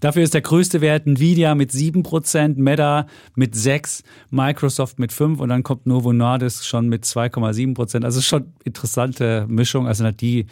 Dafür 0.00 0.22
ist 0.22 0.34
der 0.34 0.42
größte 0.42 0.80
Wert 0.80 1.06
Nvidia 1.06 1.54
mit 1.54 1.70
7%, 1.70 2.54
Meta 2.56 3.06
mit 3.34 3.54
6%, 3.54 4.02
Microsoft 4.30 4.98
mit 4.98 5.10
5% 5.10 5.38
und 5.38 5.48
dann 5.48 5.62
kommt 5.62 5.86
Novo 5.86 6.12
Nordisk 6.12 6.64
schon 6.64 6.88
mit 6.88 7.04
2,7%. 7.04 8.04
Also 8.04 8.20
schon 8.20 8.52
interessante 8.64 9.46
Mischung. 9.48 9.86
Also 9.86 10.10
die, 10.10 10.46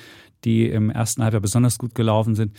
die 0.45 0.69
im 0.69 0.91
ersten 0.91 1.23
Halbjahr 1.23 1.43
besonders 1.43 1.79
gut 1.79 1.95
gelaufen 1.95 2.35
sind. 2.35 2.57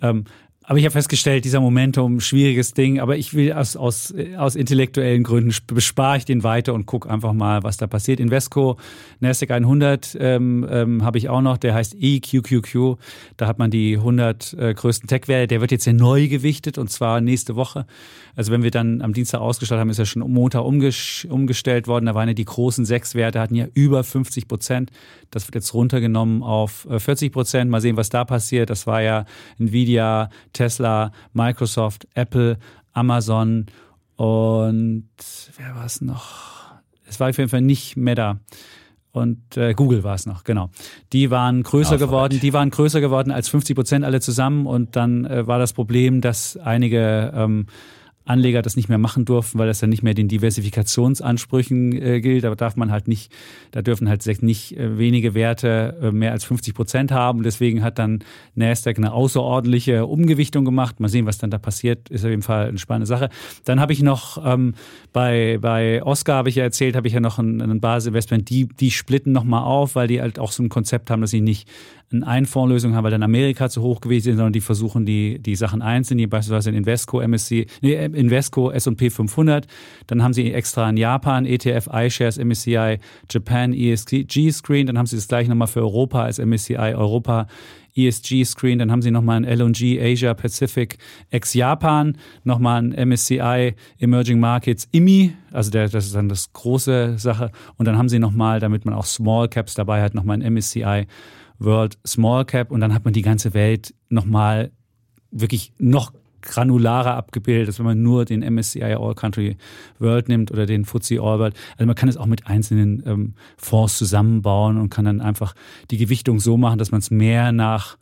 Ähm, 0.00 0.24
aber 0.68 0.78
ich 0.78 0.84
habe 0.84 0.92
festgestellt, 0.92 1.46
dieser 1.46 1.60
Momentum, 1.60 2.20
schwieriges 2.20 2.74
Ding, 2.74 3.00
aber 3.00 3.16
ich 3.16 3.32
will 3.32 3.54
aus, 3.54 3.74
aus, 3.74 4.12
aus 4.36 4.54
intellektuellen 4.54 5.22
Gründen 5.22 5.54
bespare 5.66 6.18
ich 6.18 6.26
den 6.26 6.42
weiter 6.42 6.74
und 6.74 6.84
gucke 6.84 7.08
einfach 7.08 7.32
mal, 7.32 7.62
was 7.62 7.78
da 7.78 7.86
passiert. 7.86 8.20
Invesco, 8.20 8.76
Nasdaq 9.20 9.50
100 9.50 10.18
ähm, 10.20 10.68
ähm, 10.70 11.04
habe 11.04 11.16
ich 11.16 11.30
auch 11.30 11.40
noch, 11.40 11.56
der 11.56 11.72
heißt 11.72 11.96
EQQQ. 11.98 12.98
Da 13.38 13.46
hat 13.46 13.58
man 13.58 13.70
die 13.70 13.96
100 13.96 14.52
äh, 14.58 14.74
größten 14.74 15.08
Tech-Werte. 15.08 15.46
Der 15.46 15.62
wird 15.62 15.70
jetzt 15.70 15.86
ja 15.86 15.94
neu 15.94 16.28
gewichtet 16.28 16.76
und 16.76 16.90
zwar 16.90 17.22
nächste 17.22 17.56
Woche. 17.56 17.86
Also 18.36 18.52
wenn 18.52 18.62
wir 18.62 18.70
dann 18.70 19.00
am 19.00 19.14
Dienstag 19.14 19.40
ausgestellt 19.40 19.80
haben, 19.80 19.88
ist 19.88 19.98
er 19.98 20.04
schon 20.04 20.20
Montag 20.30 20.64
umges 20.64 21.26
umgestellt 21.30 21.88
worden. 21.88 22.04
Da 22.04 22.14
waren 22.14 22.28
ja 22.28 22.34
die 22.34 22.44
großen 22.44 22.84
sechs 22.84 23.14
Werte, 23.14 23.40
hatten 23.40 23.54
ja 23.54 23.68
über 23.72 24.04
50 24.04 24.46
Prozent. 24.46 24.90
Das 25.30 25.46
wird 25.46 25.54
jetzt 25.54 25.72
runtergenommen 25.72 26.42
auf 26.42 26.86
40 26.94 27.32
Prozent. 27.32 27.70
Mal 27.70 27.80
sehen, 27.80 27.96
was 27.96 28.10
da 28.10 28.24
passiert. 28.24 28.70
Das 28.70 28.86
war 28.86 29.00
ja 29.02 29.24
Nvidia, 29.58 30.28
Tesla, 30.58 31.12
Microsoft, 31.32 32.08
Apple, 32.14 32.58
Amazon 32.92 33.66
und 34.16 35.08
wer 35.56 35.76
war 35.76 35.86
es 35.86 36.00
noch? 36.00 36.72
Es 37.06 37.20
war 37.20 37.30
auf 37.30 37.38
jeden 37.38 37.48
Fall 37.48 37.62
nicht 37.62 37.96
Meta 37.96 38.40
und 39.12 39.56
äh, 39.56 39.72
Google 39.74 40.02
war 40.02 40.16
es 40.16 40.26
noch, 40.26 40.42
genau. 40.42 40.70
Die 41.12 41.30
waren 41.30 41.62
größer 41.62 41.92
Alphabet. 41.92 42.08
geworden, 42.08 42.40
die 42.40 42.52
waren 42.52 42.70
größer 42.70 43.00
geworden 43.00 43.30
als 43.30 43.48
50 43.48 43.76
Prozent 43.76 44.04
alle 44.04 44.20
zusammen 44.20 44.66
und 44.66 44.96
dann 44.96 45.24
äh, 45.24 45.46
war 45.46 45.60
das 45.60 45.72
Problem, 45.72 46.20
dass 46.20 46.56
einige 46.56 47.32
ähm, 47.34 47.66
Anleger 48.28 48.62
das 48.62 48.76
nicht 48.76 48.88
mehr 48.88 48.98
machen 48.98 49.24
durften, 49.24 49.58
weil 49.58 49.66
das 49.66 49.80
dann 49.80 49.90
nicht 49.90 50.02
mehr 50.02 50.14
den 50.14 50.28
Diversifikationsansprüchen 50.28 51.92
äh, 51.92 52.20
gilt. 52.20 52.44
Da 52.44 52.54
darf 52.54 52.76
man 52.76 52.90
halt 52.90 53.08
nicht, 53.08 53.32
da 53.70 53.82
dürfen 53.82 54.08
halt 54.08 54.26
nicht 54.42 54.76
äh, 54.76 54.98
wenige 54.98 55.34
Werte 55.34 55.96
äh, 56.02 56.10
mehr 56.10 56.32
als 56.32 56.44
50 56.44 56.74
Prozent 56.74 57.12
haben. 57.12 57.42
Deswegen 57.42 57.82
hat 57.82 57.98
dann 57.98 58.20
Nasdaq 58.54 58.98
eine 58.98 59.12
außerordentliche 59.12 60.06
Umgewichtung 60.06 60.64
gemacht. 60.64 61.00
Mal 61.00 61.08
sehen, 61.08 61.26
was 61.26 61.38
dann 61.38 61.50
da 61.50 61.58
passiert. 61.58 62.08
Ist 62.10 62.24
auf 62.24 62.30
jeden 62.30 62.42
Fall 62.42 62.68
eine 62.68 62.78
spannende 62.78 63.06
Sache. 63.06 63.30
Dann 63.64 63.80
habe 63.80 63.92
ich 63.92 64.02
noch 64.02 64.44
ähm, 64.44 64.74
bei, 65.12 65.58
bei 65.60 66.02
Oscar 66.02 66.36
habe 66.36 66.48
ich 66.48 66.56
ja 66.56 66.64
erzählt, 66.64 66.96
habe 66.96 67.08
ich 67.08 67.14
ja 67.14 67.20
noch 67.20 67.38
ein, 67.38 67.60
ein 67.60 67.80
Basisinvestment. 67.80 68.50
Die, 68.50 68.68
die 68.68 68.90
splitten 68.90 69.32
nochmal 69.32 69.64
auf, 69.64 69.94
weil 69.94 70.08
die 70.08 70.20
halt 70.20 70.38
auch 70.38 70.52
so 70.52 70.62
ein 70.62 70.68
Konzept 70.68 71.10
haben, 71.10 71.20
dass 71.20 71.30
sie 71.30 71.40
nicht 71.40 71.68
eine 72.10 72.26
Einfondslösung 72.26 72.94
haben, 72.94 73.04
weil 73.04 73.10
dann 73.10 73.22
Amerika 73.22 73.68
zu 73.68 73.82
hoch 73.82 74.00
gewesen 74.00 74.30
ist, 74.30 74.36
sondern 74.36 74.52
die 74.52 74.60
versuchen 74.60 75.04
die, 75.04 75.38
die 75.38 75.56
Sachen 75.56 75.82
einzeln, 75.82 76.18
die 76.18 76.26
beispielsweise 76.26 76.70
in 76.70 76.76
Invesco 76.76 77.20
MSC, 77.20 77.66
nee, 77.82 77.94
Invesco 77.94 78.70
S&P 78.70 79.10
500, 79.10 79.66
dann 80.06 80.22
haben 80.22 80.32
sie 80.32 80.52
extra 80.52 80.88
in 80.88 80.96
Japan 80.96 81.44
ETF 81.44 81.88
iShares 81.92 82.38
MSCI 82.38 82.98
Japan 83.30 83.72
ESG 83.72 84.50
Screen, 84.50 84.86
dann 84.86 84.96
haben 84.96 85.06
sie 85.06 85.16
das 85.16 85.28
gleich 85.28 85.48
nochmal 85.48 85.68
für 85.68 85.80
Europa 85.80 86.22
als 86.22 86.38
MSCI 86.38 86.94
Europa 86.94 87.46
ESG 87.98 88.44
Screen, 88.44 88.78
dann 88.78 88.90
haben 88.90 89.02
sie 89.02 89.10
nochmal 89.10 89.44
ein 89.44 89.44
LG 89.44 90.00
Asia 90.00 90.32
Pacific 90.34 90.98
ex 91.30 91.54
Japan, 91.54 92.16
nochmal 92.44 92.82
ein 92.82 93.08
MSCI 93.08 93.74
Emerging 93.98 94.38
Markets 94.40 94.88
IMI, 94.92 95.34
also 95.52 95.70
der, 95.70 95.88
das 95.88 96.06
ist 96.06 96.14
dann 96.14 96.28
das 96.28 96.52
große 96.52 97.18
Sache. 97.18 97.50
Und 97.76 97.86
dann 97.86 97.98
haben 97.98 98.08
sie 98.08 98.18
nochmal, 98.18 98.60
damit 98.60 98.84
man 98.84 98.94
auch 98.94 99.04
Small 99.04 99.48
Caps 99.48 99.74
dabei 99.74 100.02
hat, 100.02 100.14
nochmal 100.14 100.40
ein 100.40 100.54
MSCI 100.54 101.06
World 101.58 101.98
Small 102.06 102.44
Cap 102.44 102.70
und 102.70 102.80
dann 102.80 102.94
hat 102.94 103.04
man 103.04 103.12
die 103.12 103.22
ganze 103.22 103.54
Welt 103.54 103.94
nochmal 104.08 104.70
wirklich 105.30 105.72
noch 105.78 106.12
granularer 106.40 107.14
abgebildet, 107.14 107.68
als 107.68 107.78
wenn 107.78 107.86
man 107.86 108.02
nur 108.02 108.24
den 108.24 108.40
MSCI 108.40 108.94
All 108.94 109.14
Country 109.14 109.56
World 109.98 110.28
nimmt 110.28 110.50
oder 110.50 110.66
den 110.66 110.84
FTSE 110.84 111.20
All 111.20 111.38
World. 111.38 111.54
Also 111.76 111.86
man 111.86 111.96
kann 111.96 112.08
es 112.08 112.16
auch 112.16 112.26
mit 112.26 112.46
einzelnen 112.46 113.02
ähm, 113.06 113.34
Fonds 113.56 113.98
zusammenbauen 113.98 114.78
und 114.78 114.88
kann 114.88 115.04
dann 115.04 115.20
einfach 115.20 115.54
die 115.90 115.98
Gewichtung 115.98 116.40
so 116.40 116.56
machen, 116.56 116.78
dass 116.78 116.90
man 116.90 117.00
es 117.00 117.10
mehr 117.10 117.52
nach 117.52 117.98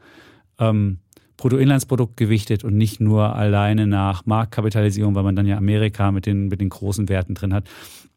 ähm, 0.59 0.99
Bruttoinlandsprodukt 1.37 2.17
gewichtet 2.17 2.65
und 2.65 2.77
nicht 2.77 3.01
nur 3.01 3.37
alleine 3.37 3.87
nach 3.87 4.25
Marktkapitalisierung, 4.27 5.15
weil 5.15 5.23
man 5.23 5.37
dann 5.37 5.47
ja 5.47 5.57
Amerika 5.57 6.11
mit 6.13 6.27
den, 6.27 6.49
mit 6.49 6.61
den 6.61 6.69
großen 6.69 7.09
Werten 7.09 7.35
drin 7.35 7.53
hat. 7.53 7.69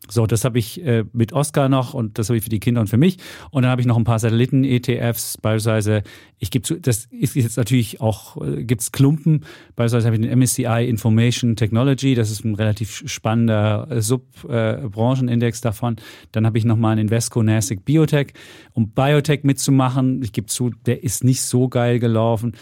So, 0.07 0.25
das 0.25 0.45
habe 0.45 0.57
ich 0.57 0.83
äh, 0.83 1.03
mit 1.11 1.33
Oscar 1.33 1.69
noch 1.69 1.93
und 1.93 2.17
das 2.17 2.29
habe 2.29 2.37
ich 2.37 2.43
für 2.43 2.49
die 2.49 2.59
Kinder 2.59 2.81
und 2.81 2.87
für 2.87 2.97
mich. 2.97 3.17
Und 3.51 3.63
dann 3.63 3.71
habe 3.71 3.81
ich 3.81 3.87
noch 3.87 3.97
ein 3.97 4.05
paar 4.05 4.17
Satelliten-ETFs, 4.17 5.37
beispielsweise, 5.37 6.03
ich 6.39 6.49
gebe 6.49 6.63
zu, 6.63 6.79
das 6.79 7.05
ist 7.11 7.35
jetzt 7.35 7.57
natürlich 7.57 8.01
auch, 8.01 8.41
äh, 8.41 8.63
gibt's 8.63 8.91
Klumpen, 8.91 9.45
beispielsweise 9.75 10.07
habe 10.07 10.15
ich 10.15 10.21
den 10.21 10.39
MSCI 10.39 10.87
Information 10.87 11.55
Technology, 11.55 12.15
das 12.15 12.31
ist 12.31 12.43
ein 12.43 12.55
relativ 12.55 13.03
spannender 13.05 13.87
äh, 13.91 14.01
Sub-Branchenindex 14.01 15.59
äh, 15.59 15.63
davon. 15.63 15.97
Dann 16.31 16.45
habe 16.45 16.57
ich 16.57 16.65
nochmal 16.65 16.93
einen 16.93 17.01
Invesco 17.01 17.43
Nasdaq 17.43 17.85
Biotech, 17.85 18.33
um 18.71 18.89
Biotech 18.89 19.43
mitzumachen. 19.43 20.23
Ich 20.23 20.31
gebe 20.31 20.47
zu, 20.47 20.71
der 20.85 21.03
ist 21.03 21.23
nicht 21.23 21.41
so 21.41 21.67
geil 21.67 21.99
gelaufen. 21.99 22.53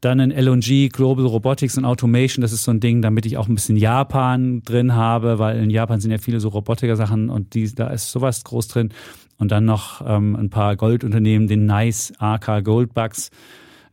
Dann 0.00 0.20
ein 0.20 0.30
LNG, 0.30 0.88
Global 0.88 1.26
Robotics 1.26 1.76
and 1.76 1.86
Automation, 1.86 2.40
das 2.40 2.52
ist 2.52 2.64
so 2.64 2.70
ein 2.70 2.80
Ding, 2.80 3.02
damit 3.02 3.26
ich 3.26 3.36
auch 3.36 3.48
ein 3.48 3.54
bisschen 3.54 3.76
Japan 3.76 4.62
drin 4.62 4.94
habe, 4.94 5.38
weil 5.38 5.58
in 5.62 5.70
Japan 5.70 6.00
sind 6.00 6.10
ja 6.10 6.18
viele 6.18 6.40
so 6.40 6.48
Robotiker-Sachen 6.48 7.28
und 7.28 7.54
die, 7.54 7.74
da 7.74 7.88
ist 7.88 8.10
sowas 8.10 8.44
groß 8.44 8.68
drin. 8.68 8.92
Und 9.38 9.50
dann 9.50 9.64
noch 9.64 10.02
ähm, 10.06 10.36
ein 10.36 10.50
paar 10.50 10.76
Goldunternehmen, 10.76 11.48
den 11.48 11.66
Nice 11.66 12.12
AK 12.18 12.64
Goldbugs 12.64 13.30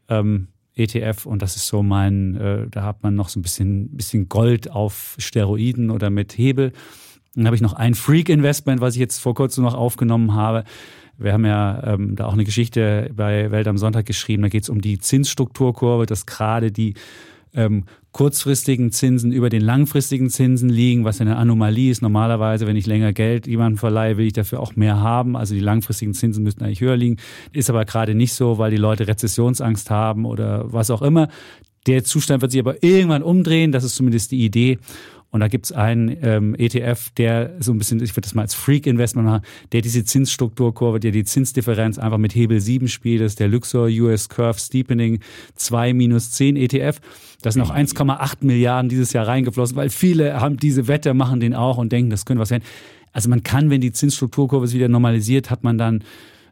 ähm, 0.10 0.48
ETF 0.76 1.26
und 1.26 1.42
das 1.42 1.56
ist 1.56 1.68
so 1.68 1.84
mein, 1.84 2.36
äh, 2.36 2.68
da 2.70 2.84
hat 2.84 3.04
man 3.04 3.16
noch 3.16 3.30
so 3.30 3.40
ein 3.40 3.44
bisschen, 3.44 3.90
bisschen 3.90 4.30
Gold 4.30 4.70
auf 4.72 5.16
Steroiden 5.18 5.90
oder 5.90 6.10
mit 6.10 6.38
Hebel. 6.38 6.72
Dann 7.38 7.46
habe 7.46 7.56
ich 7.56 7.62
noch 7.62 7.74
ein 7.74 7.94
Freak-Investment, 7.94 8.82
was 8.82 8.96
ich 8.96 9.00
jetzt 9.00 9.20
vor 9.20 9.36
kurzem 9.36 9.64
noch 9.64 9.76
aufgenommen 9.76 10.34
habe. 10.34 10.64
Wir 11.20 11.34
haben 11.34 11.46
ja 11.46 11.94
ähm, 11.94 12.16
da 12.16 12.26
auch 12.26 12.34
eine 12.34 12.46
Geschichte 12.46 13.12
bei 13.16 13.52
Welt 13.52 13.68
am 13.68 13.78
Sonntag 13.78 14.06
geschrieben. 14.08 14.42
Da 14.42 14.50
geht 14.50 14.64
es 14.64 14.70
um 14.70 14.82
die 14.82 14.98
Zinsstrukturkurve, 14.98 16.08
dass 16.08 16.26
gerade 16.26 16.72
die 16.72 16.96
ähm, 17.54 17.86
kurzfristigen 18.12 18.92
Zinsen 18.92 19.32
über 19.32 19.50
den 19.50 19.62
langfristigen 19.62 20.32
Zinsen 20.32 20.70
liegen, 20.70 21.06
was 21.06 21.22
eine 21.22 21.38
Anomalie 21.38 21.92
ist. 21.92 22.02
Normalerweise, 22.02 22.66
wenn 22.66 22.76
ich 22.76 22.88
länger 22.88 23.14
Geld 23.14 23.46
jemandem 23.46 23.78
verleihe, 23.78 24.18
will 24.18 24.26
ich 24.26 24.34
dafür 24.34 24.60
auch 24.60 24.76
mehr 24.76 25.00
haben. 25.00 25.36
Also 25.36 25.54
die 25.54 25.60
langfristigen 25.60 26.16
Zinsen 26.16 26.44
müssten 26.44 26.64
eigentlich 26.64 26.82
höher 26.82 26.98
liegen. 26.98 27.18
Ist 27.54 27.70
aber 27.70 27.86
gerade 27.86 28.16
nicht 28.16 28.34
so, 28.34 28.58
weil 28.58 28.72
die 28.72 28.78
Leute 28.78 29.08
Rezessionsangst 29.08 29.92
haben 29.92 30.26
oder 30.26 30.72
was 30.74 30.90
auch 30.90 31.04
immer. 31.04 31.28
Der 31.86 32.04
Zustand 32.04 32.42
wird 32.42 32.52
sich 32.52 32.60
aber 32.60 32.84
irgendwann 32.84 33.24
umdrehen. 33.24 33.72
Das 33.72 33.84
ist 33.84 33.96
zumindest 33.96 34.32
die 34.32 34.44
Idee. 34.44 34.78
Und 35.30 35.42
da 35.42 35.50
gibt 35.50 35.66
es 35.66 35.72
einen 35.74 36.16
ähm, 36.22 36.56
ETF, 36.58 37.10
der 37.18 37.52
so 37.60 37.74
ein 37.74 37.78
bisschen, 37.78 38.02
ich 38.02 38.12
würde 38.12 38.22
das 38.22 38.34
mal 38.34 38.44
als 38.44 38.54
Freak-Investment 38.54 39.28
machen, 39.28 39.42
der 39.74 39.82
diese 39.82 40.06
Zinsstrukturkurve, 40.06 41.00
der 41.00 41.12
die 41.12 41.26
Zinsdifferenz 41.26 42.00
einfach 42.00 42.18
mit 42.18 42.34
Hebel 42.34 42.62
7 42.62 42.88
spielt, 42.88 43.22
das 43.22 43.34
ist 43.34 43.40
der 43.40 43.50
Luxor 43.50 43.88
US 43.88 44.30
Curve 44.30 44.58
Steepening 44.58 45.20
2 45.56 45.94
minus 45.94 46.32
10 46.32 46.56
ETF. 46.56 47.00
Da 47.42 47.52
sind 47.52 47.62
noch 47.62 47.76
1,8 47.76 48.38
Milliarden 48.42 48.90
dieses 48.90 49.12
Jahr 49.14 49.28
reingeflossen, 49.28 49.76
weil 49.76 49.90
viele 49.90 50.40
haben 50.40 50.58
diese 50.58 50.88
Wette, 50.88 51.14
machen 51.14 51.40
den 51.40 51.54
auch 51.54 51.78
und 51.78 51.92
denken, 51.92 52.10
das 52.10 52.26
könnte 52.26 52.42
was 52.42 52.50
werden. 52.50 52.64
Also 53.12 53.30
man 53.30 53.44
kann, 53.44 53.70
wenn 53.70 53.82
die 53.82 53.92
Zinsstrukturkurve 53.92 54.72
wieder 54.72 54.88
normalisiert, 54.88 55.50
hat 55.50 55.64
man 55.64 55.78
dann 55.78 56.04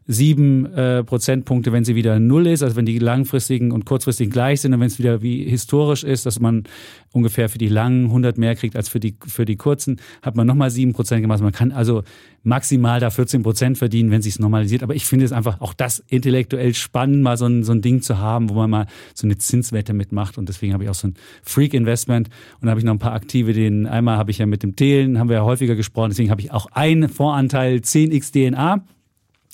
sieben 0.06 0.66
äh, 0.66 1.02
Prozentpunkte, 1.02 1.72
wenn 1.72 1.84
sie 1.84 1.94
wieder 1.94 2.20
null 2.20 2.46
ist, 2.46 2.62
also 2.62 2.76
wenn 2.76 2.86
die 2.86 2.98
langfristigen 2.98 3.72
und 3.72 3.84
kurzfristigen 3.86 4.32
gleich 4.32 4.60
sind 4.60 4.72
und 4.72 4.80
wenn 4.80 4.86
es 4.86 4.98
wieder 4.98 5.22
wie 5.22 5.44
historisch 5.44 6.04
ist, 6.04 6.26
dass 6.26 6.38
man 6.38 6.64
ungefähr 7.12 7.48
für 7.48 7.58
die 7.58 7.68
langen 7.68 8.06
100 8.06 8.38
mehr 8.38 8.54
kriegt 8.54 8.76
als 8.76 8.88
für 8.88 9.00
die, 9.00 9.16
für 9.26 9.44
die 9.44 9.56
kurzen, 9.56 10.00
hat 10.22 10.36
man 10.36 10.46
nochmal 10.46 10.70
sieben 10.70 10.92
Prozent 10.92 11.22
gemacht. 11.22 11.42
Man 11.42 11.52
kann 11.52 11.72
also 11.72 12.04
maximal 12.44 13.00
da 13.00 13.10
14 13.10 13.42
Prozent 13.42 13.78
verdienen, 13.78 14.10
wenn 14.12 14.22
sich 14.22 14.38
normalisiert. 14.38 14.84
Aber 14.84 14.94
ich 14.94 15.04
finde 15.04 15.24
es 15.24 15.32
einfach 15.32 15.60
auch 15.60 15.74
das 15.74 15.98
intellektuell 16.08 16.74
spannend, 16.74 17.22
mal 17.22 17.36
so 17.36 17.46
ein, 17.46 17.64
so 17.64 17.72
ein 17.72 17.82
Ding 17.82 18.02
zu 18.02 18.18
haben, 18.18 18.48
wo 18.48 18.54
man 18.54 18.70
mal 18.70 18.86
so 19.14 19.26
eine 19.26 19.36
Zinswette 19.36 19.92
mitmacht. 19.92 20.38
Und 20.38 20.48
deswegen 20.48 20.72
habe 20.72 20.84
ich 20.84 20.90
auch 20.90 20.94
so 20.94 21.08
ein 21.08 21.14
Freak-Investment. 21.42 22.28
Und 22.60 22.70
habe 22.70 22.78
ich 22.78 22.86
noch 22.86 22.92
ein 22.92 23.00
paar 23.00 23.14
aktive, 23.14 23.52
den 23.52 23.86
einmal 23.86 24.16
habe 24.16 24.30
ich 24.30 24.38
ja 24.38 24.46
mit 24.46 24.62
dem 24.62 24.76
Thelen, 24.76 25.18
haben 25.18 25.28
wir 25.28 25.36
ja 25.36 25.44
häufiger 25.44 25.74
gesprochen. 25.74 26.10
Deswegen 26.10 26.30
habe 26.30 26.40
ich 26.40 26.52
auch 26.52 26.66
einen 26.72 27.08
Voranteil 27.08 27.78
10x 27.78 28.32
DNA. 28.32 28.84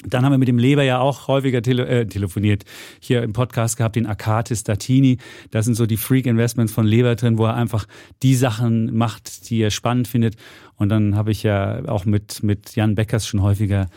Dann 0.07 0.25
haben 0.25 0.33
wir 0.33 0.39
mit 0.39 0.49
dem 0.49 0.59
Leber 0.59 0.83
ja 0.83 0.99
auch 0.99 1.29
häufiger 1.29 1.63
tele 1.63 1.87
äh, 1.87 2.07
telefoniert, 2.07 2.65
hier 3.01 3.23
im 3.23 3.33
Podcast 3.33 3.77
gehabt, 3.77 3.97
den 3.97 4.07
Akatis 4.07 4.65
Datini. 4.65 5.19
Da 5.51 5.63
sind 5.63 5.75
so 5.75 5.87
die 5.87 5.97
Freak-Investments 5.97 6.73
von 6.73 6.87
Leber 6.87 7.15
drin, 7.15 7.39
wo 7.39 7.47
er 7.47 7.55
einfach 7.55 7.87
die 8.23 8.35
Sachen 8.35 8.97
macht, 8.97 9.51
die 9.51 9.61
er 9.61 9.71
spannend 9.71 10.09
findet. 10.09 10.37
Und 10.77 10.89
dann 10.89 11.17
habe 11.17 11.31
ich 11.31 11.43
ja 11.43 11.87
auch 11.89 12.05
mit, 12.05 12.43
mit 12.43 12.75
Jan 12.75 12.95
Beckers 12.95 13.27
schon 13.27 13.43
häufiger 13.43 13.89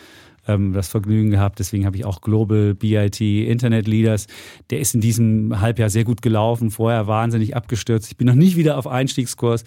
ähm, 0.48 0.74
das 0.74 0.88
Vergnügen 0.88 1.32
gehabt. 1.32 1.60
Deswegen 1.60 1.86
habe 1.86 1.98
ich 1.98 2.06
auch 2.06 2.22
Global 2.22 2.74
BIT 2.76 3.22
Internet 3.22 3.88
Leaders. 3.88 4.28
Der 4.70 4.80
ist 4.80 4.96
in 4.96 5.02
diesem 5.02 5.60
Halbjahr 5.60 5.90
sehr 5.90 6.04
gut 6.04 6.22
gelaufen, 6.22 6.72
vorher 6.72 7.08
wahnsinnig 7.08 7.56
abgestürzt. 7.56 8.12
Ich 8.12 8.18
bin 8.18 8.28
noch 8.28 8.36
nicht 8.36 8.56
wieder 8.56 8.78
auf 8.78 8.88
Einstiegskurs, 8.88 9.64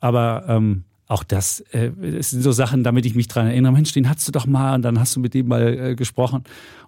aber 0.00 0.44
ähm, 0.48 0.84
auch 1.08 1.24
das, 1.24 1.60
äh, 1.72 1.90
das 1.98 2.30
sind 2.30 2.42
so 2.42 2.52
Sachen, 2.52 2.84
damit 2.84 3.06
ich 3.06 3.14
mich 3.14 3.28
dran 3.28 3.46
erinnere, 3.46 3.72
Mensch, 3.72 3.92
den 3.92 4.08
hast 4.08 4.28
du 4.28 4.32
doch 4.32 4.46
mal 4.46 4.74
und 4.74 4.82
dann 4.82 5.00
hast 5.00 5.16
du 5.16 5.20
mit 5.20 5.34
dem 5.34 5.48
mal 5.48 5.66
äh, 5.66 5.94
gesprochen. 5.94 6.44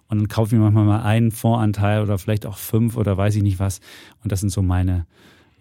Und 0.07 0.19
dann 0.19 0.27
kaufe 0.27 0.49
ich 0.49 0.59
mir 0.59 0.63
manchmal 0.63 0.85
mal 0.85 1.01
einen 1.01 1.31
Fondsanteil 1.31 2.01
oder 2.01 2.17
vielleicht 2.17 2.45
auch 2.45 2.57
fünf 2.57 2.97
oder 2.97 3.17
weiß 3.17 3.35
ich 3.35 3.43
nicht 3.43 3.59
was. 3.59 3.79
Und 4.23 4.31
das 4.31 4.41
sind 4.41 4.49
so 4.49 4.61
meine 4.61 5.07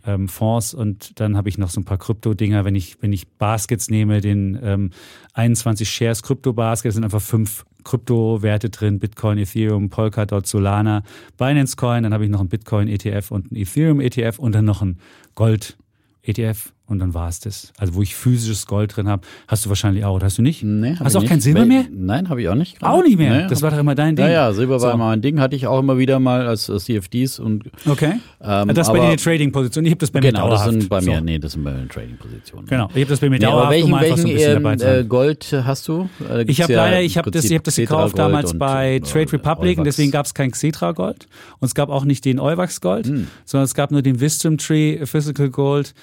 ähm, 0.05 0.29
Fonds. 0.29 0.75
Und 0.75 1.19
dann 1.21 1.37
habe 1.37 1.49
ich 1.49 1.57
noch 1.57 1.71
so 1.71 1.81
ein 1.81 1.85
paar 1.85 1.99
Krypto-Dinger, 1.99 2.65
wenn 2.65 2.75
ich, 2.75 2.97
wenn 3.01 3.13
ich 3.13 3.29
Baskets 3.29 3.89
nehme, 3.89 4.21
den 4.21 4.59
ähm, 4.63 4.91
21 5.35 5.89
Shares 5.89 6.23
Krypto-Basket, 6.23 6.93
sind 6.93 7.05
einfach 7.05 7.23
fünf 7.23 7.65
Kryptowerte 7.85 8.69
drin, 8.69 8.99
Bitcoin, 8.99 9.39
Ethereum, 9.39 9.89
Polkadot, 9.89 10.47
Solana, 10.47 11.03
Binance 11.39 11.77
Coin, 11.77 12.03
dann 12.03 12.13
habe 12.13 12.25
ich 12.25 12.31
noch 12.31 12.41
einen 12.41 12.51
Bitcoin 12.51 12.89
ETF 12.89 13.31
und 13.31 13.51
einen 13.51 13.63
Ethereum 13.63 14.01
ETF 14.01 14.39
und 14.39 14.55
dann 14.55 14.67
noch 14.67 14.83
einen 14.83 14.99
Gold 15.35 15.79
ETF 16.23 16.73
und 16.91 16.99
dann 16.99 17.15
war 17.15 17.29
es 17.29 17.41
das. 17.41 17.73
Also 17.79 17.95
wo 17.95 18.03
ich 18.03 18.15
physisches 18.15 18.67
Gold 18.67 18.95
drin 18.97 19.09
habe, 19.09 19.23
hast 19.49 19.65
du 19.65 19.69
wahrscheinlich 19.71 20.05
auch, 20.05 20.17
oder 20.17 20.27
hast 20.27 20.37
du 20.39 20.43
nicht? 20.43 20.63
Nee, 20.63 20.97
hab 20.97 21.07
hast 21.07 21.15
du 21.15 21.19
auch 21.21 21.23
ich 21.23 21.29
kein 21.29 21.39
nicht. 21.39 21.45
Silber 21.45 21.65
mehr? 21.65 21.85
Nein, 21.91 22.29
habe 22.29 22.43
ich 22.43 22.49
auch 22.49 22.55
nicht. 22.55 22.79
gerade. 22.79 22.93
Auch 22.93 23.03
nicht 23.03 23.17
mehr. 23.17 23.43
Nee, 23.43 23.47
das 23.49 23.63
war 23.63 23.71
doch 23.71 23.79
immer 23.79 23.95
dein 23.95 24.17
Ding. 24.17 24.27
Ja, 24.27 24.31
ja, 24.31 24.53
Silber 24.53 24.73
war 24.75 24.81
So. 24.81 24.91
immer 24.91 25.07
mein 25.07 25.23
Ding, 25.23 25.41
hatte 25.41 25.57
ich 25.57 25.67
auch 25.67 25.79
immer 25.81 25.97
wieder 25.97 26.21
mal 26.21 26.47
als, 26.47 26.69
als 26.69 26.85
CFDs 26.85 27.39
und 27.39 27.65
Okay. 27.87 28.15
ähm, 28.43 28.69
das 28.69 28.89
ist 28.89 28.93
bei 28.93 28.99
aber- 28.99 28.99
dir 28.99 29.05
eine 29.13 29.17
Trading-Position. 29.17 29.85
Ich 29.87 29.91
habe 29.93 30.01
das 30.01 30.11
bei 30.11 30.21
mir 30.21 30.29
Genau, 30.33 30.51
das 30.51 30.61
dauerhaft. 30.61 30.81
sind 30.81 30.89
bei 30.91 31.01
mir, 31.01 31.17
So. 31.19 31.25
nee, 31.25 31.39
das 31.39 31.53
sind 31.53 31.65
bei 31.65 31.73
mir 31.73 31.89
Trading-Positionen. 31.89 32.67
Genau, 32.67 32.87
ich 32.93 33.01
habe 33.01 33.07
das 33.07 33.21
bei 33.21 33.31
mir 33.31 33.39
Nee, 33.39 33.45
aber 33.47 33.55
dauerhaft, 33.55 33.71
welchen, 33.73 33.87
um 33.89 33.95
einfach 33.95 34.17
so 34.17 34.23
ein 34.23 34.25
welchen 34.25 34.35
bisschen 34.37 34.57
ähm, 34.57 34.63
dabei 34.63 34.77
zu 34.77 34.85
äh, 34.87 34.97
sein. 34.99 35.09
Gold 35.09 35.63
hast 35.65 35.89
du? 35.89 36.09
Äh, 36.29 36.43
Ich 36.49 36.61
habe 36.61 36.73
ja 36.73 36.85
leider, 36.85 37.01
ich 37.03 37.17
habe 37.17 37.31
das, 37.31 37.45
ich 37.45 37.53
habe 37.53 37.63
das 37.63 37.77
gekauft 37.77 38.19
damals 38.19 38.53
und, 38.53 38.59
bei 38.59 38.97
äh, 38.97 39.01
Trade 39.01 39.33
Republic 39.33 39.79
und 39.79 39.85
deswegen 39.85 40.11
gab 40.11 40.27
es 40.27 40.35
kein 40.35 40.51
Xetra 40.51 40.93
Gold 40.93 41.29
und 41.61 41.67
es 41.67 41.75
gab 41.75 41.89
auch 41.89 42.05
nicht 42.05 42.25
den 42.25 42.41
Euwax 42.41 42.81
Gold, 42.81 43.07
Hm. 43.07 43.29
sondern 43.45 43.65
es 43.65 43.75
gab 43.75 43.91
nur 43.93 44.03
den 44.03 44.21
Wisdom 44.21 44.59
Tree 44.59 45.05
Physical 45.07 45.51
Gold 45.51 45.95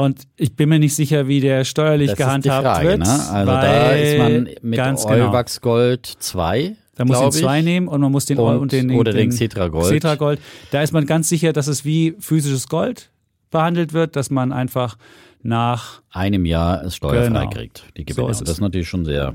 Und 0.00 0.22
ich 0.36 0.56
bin 0.56 0.68
mir 0.68 0.78
nicht 0.78 0.94
sicher, 0.94 1.28
wie 1.28 1.40
der 1.40 1.64
steuerlich 1.64 2.10
Das 2.10 2.18
ist 2.18 2.18
die 2.18 2.22
gehandhabt 2.48 2.64
Frage, 2.64 2.88
wird. 2.88 2.98
ne? 3.00 3.28
Also 3.30 3.52
da 3.52 3.90
ist 3.92 4.18
man 4.18 4.48
mit 4.62 4.76
ganz 4.76 5.06
genau. 5.06 5.28
Euwax 5.28 5.60
Gold 5.60 6.06
2. 6.06 6.76
Da 6.96 7.04
muss 7.04 7.34
ich. 7.36 7.42
zwei 7.42 7.62
nehmen 7.62 7.88
und 7.88 8.00
man 8.00 8.12
muss 8.12 8.26
den 8.26 8.38
Und- 8.38 8.58
und, 8.58 8.72
den, 8.72 8.90
oder 8.90 9.12
den 9.12 9.30
Xetra 9.30 9.68
Gold. 9.68 9.86
Xetra 9.90 10.16
Gold. 10.16 10.40
Da 10.70 10.82
ist 10.82 10.92
man 10.92 11.06
ganz 11.06 11.28
sicher, 11.28 11.52
dass 11.52 11.66
es 11.66 11.84
wie 11.84 12.14
physisches 12.18 12.68
Gold 12.68 13.10
behandelt 13.50 13.92
wird, 13.94 14.16
dass 14.16 14.30
man 14.30 14.52
einfach 14.52 14.96
nach 15.42 16.02
Einem 16.10 16.44
Jahr 16.44 16.84
es 16.84 16.96
steuerfrei 16.96 17.28
Genau. 17.28 17.50
kriegt, 17.50 17.84
die 17.96 18.02
So 18.08 18.16
Gewinne. 18.22 18.30
es. 18.32 18.38
das 18.40 18.50
ist 18.50 18.60
natürlich 18.60 18.88
schon 18.88 19.04
sehr. 19.06 19.34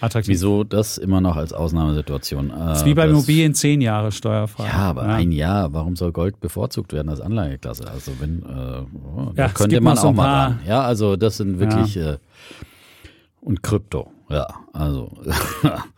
Attraktiv. 0.00 0.30
Wieso 0.32 0.64
das 0.64 0.98
immer 0.98 1.20
noch 1.20 1.36
als 1.36 1.52
Ausnahmesituation? 1.52 2.50
Äh, 2.50 2.54
Das 2.56 2.78
ist 2.80 2.86
wie 2.86 2.94
bei 2.94 3.02
das- 3.06 3.12
Immobilien 3.12 3.54
zehn 3.54 3.80
Jahre 3.80 4.12
steuerfrei. 4.12 4.66
Ja, 4.66 4.74
aber 4.74 5.02
ein 5.02 5.32
Jahr, 5.32 5.72
warum 5.72 5.96
soll 5.96 6.12
Gold 6.12 6.40
bevorzugt 6.40 6.92
werden 6.92 7.08
als 7.08 7.20
Anlageklasse? 7.20 7.88
Also 7.90 8.12
wenn, 8.20 8.42
äh, 8.42 8.82
oh, 9.06 9.32
Ja, 9.36 9.48
könnte 9.48 9.80
man 9.80 9.98
auch 9.98 10.12
mal 10.12 10.22
paar- 10.24 10.46
ran. 10.46 10.60
Ja, 10.66 10.82
also 10.82 11.16
das 11.16 11.36
sind 11.36 11.58
wirklich 11.58 11.96
äh, 11.96 12.18
und 13.40 13.62
Krypto. 13.62 14.08
Ja, 14.30 14.46
also 14.72 15.10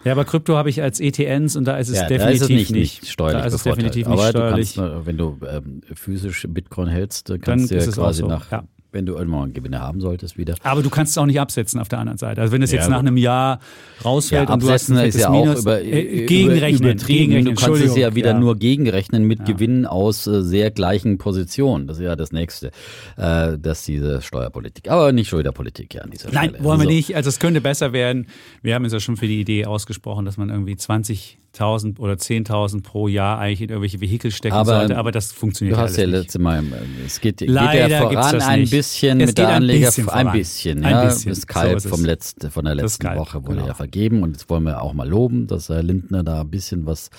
Ja, 0.05 0.13
aber 0.13 0.25
Krypto 0.25 0.57
habe 0.57 0.69
ich 0.71 0.83
als 0.83 0.99
ETNs 0.99 1.55
und 1.55 1.67
da 1.67 1.77
ist 1.77 1.89
es 1.89 1.97
ja, 1.99 2.09
definitiv 2.09 2.35
ist 2.35 2.43
es 2.43 2.49
nicht, 2.49 2.71
nicht 2.73 3.07
steuerlich 3.07 3.41
Da 3.43 3.47
ist 3.47 3.55
es 3.55 3.63
definitiv 3.63 4.09
nicht 4.09 4.19
aber 4.19 4.29
steuerlich. 4.31 4.75
Du 4.75 4.81
kannst, 4.83 5.07
wenn 5.07 5.17
du 5.19 5.39
ähm, 5.49 5.81
physisch 5.95 6.47
Bitcoin 6.51 6.89
hältst, 6.89 7.33
kannst 7.43 7.71
du 7.71 7.77
ja 7.77 7.87
quasi 7.87 8.23
so, 8.23 8.27
nach, 8.29 8.51
ja. 8.51 8.65
Wenn 8.95 9.05
du 9.07 9.15
irgendwann 9.15 9.53
Gewinne 9.53 9.81
haben 9.81 10.01
solltest, 10.01 10.39
wieder. 10.39 10.55
aber 10.63 10.83
du 10.83 10.89
kannst 10.91 11.13
es 11.13 11.19
auch 11.19 11.27
nicht 11.27 11.41
absetzen 11.41 11.81
auf 11.81 11.89
der 11.89 11.99
anderen 11.99 12.19
Seite. 12.19 12.41
Also 12.41 12.53
wenn 12.53 12.63
es 12.63 12.73
jetzt 12.73 12.85
Ja, 12.85 12.91
nach 12.91 13.01
einem 13.01 13.17
Jahr 13.17 13.59
rausfällt 14.05 14.49
Ja, 14.49 14.55
und 14.55 14.63
du 14.63 14.67
hast 14.69 14.91
absetzen 14.91 14.97
ein 14.99 15.09
ist 15.09 15.19
ja 15.21 15.29
auch 15.29 15.45
Minus, 15.45 15.61
über, 15.63 15.83
äh, 15.83 16.27
gegenrechnen, 16.27 16.91
übertrieben. 16.93 17.19
gegenrechnen. 17.31 17.55
Du 17.55 17.61
kannst 17.61 17.83
es 17.83 17.97
ja 17.97 18.15
wieder 18.15 18.31
ja. 18.33 18.39
nur 18.39 18.57
gegenrechnen 18.57 19.25
mit. 19.25 19.45
Gewinnen 19.45 19.85
aus 19.85 20.27
äh, 20.27 20.43
sehr 20.43 20.71
gleichen 20.71 21.19
Positionen. 21.19 21.87
Das 21.87 21.99
ist 21.99 22.05
ja 22.05 22.17
das 22.17 22.33
Nächste, 22.33 22.71
äh, 23.17 23.59
dass 23.59 23.85
diese 23.85 24.23
Steuerpolitik. 24.23 24.91
Aber 24.91 25.13
nicht 25.13 25.29
schon 25.29 25.41
wieder 25.41 25.53
Politik 25.53 25.95
ja 25.95 26.03
an 26.03 26.11
dieser 26.11 26.31
Nein, 26.31 26.51
Stelle. 26.51 26.65
wollen 26.65 26.81
wir 26.81 26.85
So. 26.87 26.91
nicht. 26.93 27.17
Also 27.17 27.29
es 27.29 27.39
könnte 27.41 27.61
besser 27.61 27.93
werden. 27.93 28.27
Wir 28.63 28.75
haben 28.75 28.85
uns 28.85 28.93
ja 28.93 29.01
schon 29.01 29.17
für 29.17 29.27
die 29.27 29.41
Idee 29.41 29.67
ausgesprochen, 29.67 30.25
dass 30.25 30.37
man 30.37 30.49
irgendwie 30.51 30.77
20.000 31.55 31.99
oder 31.99 32.15
10.000 32.15 32.83
pro 32.83 33.09
Jahr 33.09 33.39
eigentlich 33.39 33.63
in 33.63 33.69
irgendwelche 33.71 34.01
Vehikel 34.01 34.31
stecken 34.31 34.55
Aber 34.57 34.79
sollte. 34.81 34.97
Aber 34.99 35.13
das 35.13 35.33
funktioniert 35.33 35.77
Du 35.77 35.81
hast 35.81 35.97
ja 35.97 36.07
nicht. 36.07 36.13
letzte 36.17 36.39
Mal, 36.39 36.63
es 37.07 37.21
geht, 37.21 37.39
geht 37.39 37.49
ja 37.51 38.01
voran 38.03 38.41
ein 38.43 38.61
nicht. 38.61 38.71
bisschen 38.71 39.21
Es 39.21 39.29
mit 39.29 39.39
der 39.39 39.49
ein 39.49 39.55
Anleger, 39.57 39.87
bisschen 39.87 40.09
ein 40.09 40.33
bisschen, 40.33 40.85
Ein 40.85 40.91
ja. 40.93 41.05
bisschen. 41.05 41.31
Das 41.31 41.41
So 41.41 41.47
Kalb 41.47 41.77
ist 41.77 41.85
es. 41.85 41.91
vom 41.91 42.05
letzten, 42.05 42.51
von 42.51 42.65
der 42.65 42.75
letzten 42.75 43.07
Kalb, 43.07 43.19
Woche 43.19 43.43
wurde 43.43 43.55
genau. 43.57 43.67
ja 43.69 43.75
vergeben 43.75 44.23
und 44.23 44.33
jetzt 44.33 44.49
wollen 44.51 44.65
wir 44.65 44.83
auch 44.83 44.93
mal 44.95 45.09
loben, 45.09 45.47
dass 45.47 45.69
Herr 45.69 45.83
Lindner 45.83 46.23
da 46.25 46.41
ein 46.43 46.51
bisschen 46.51 46.87
was 46.87 47.11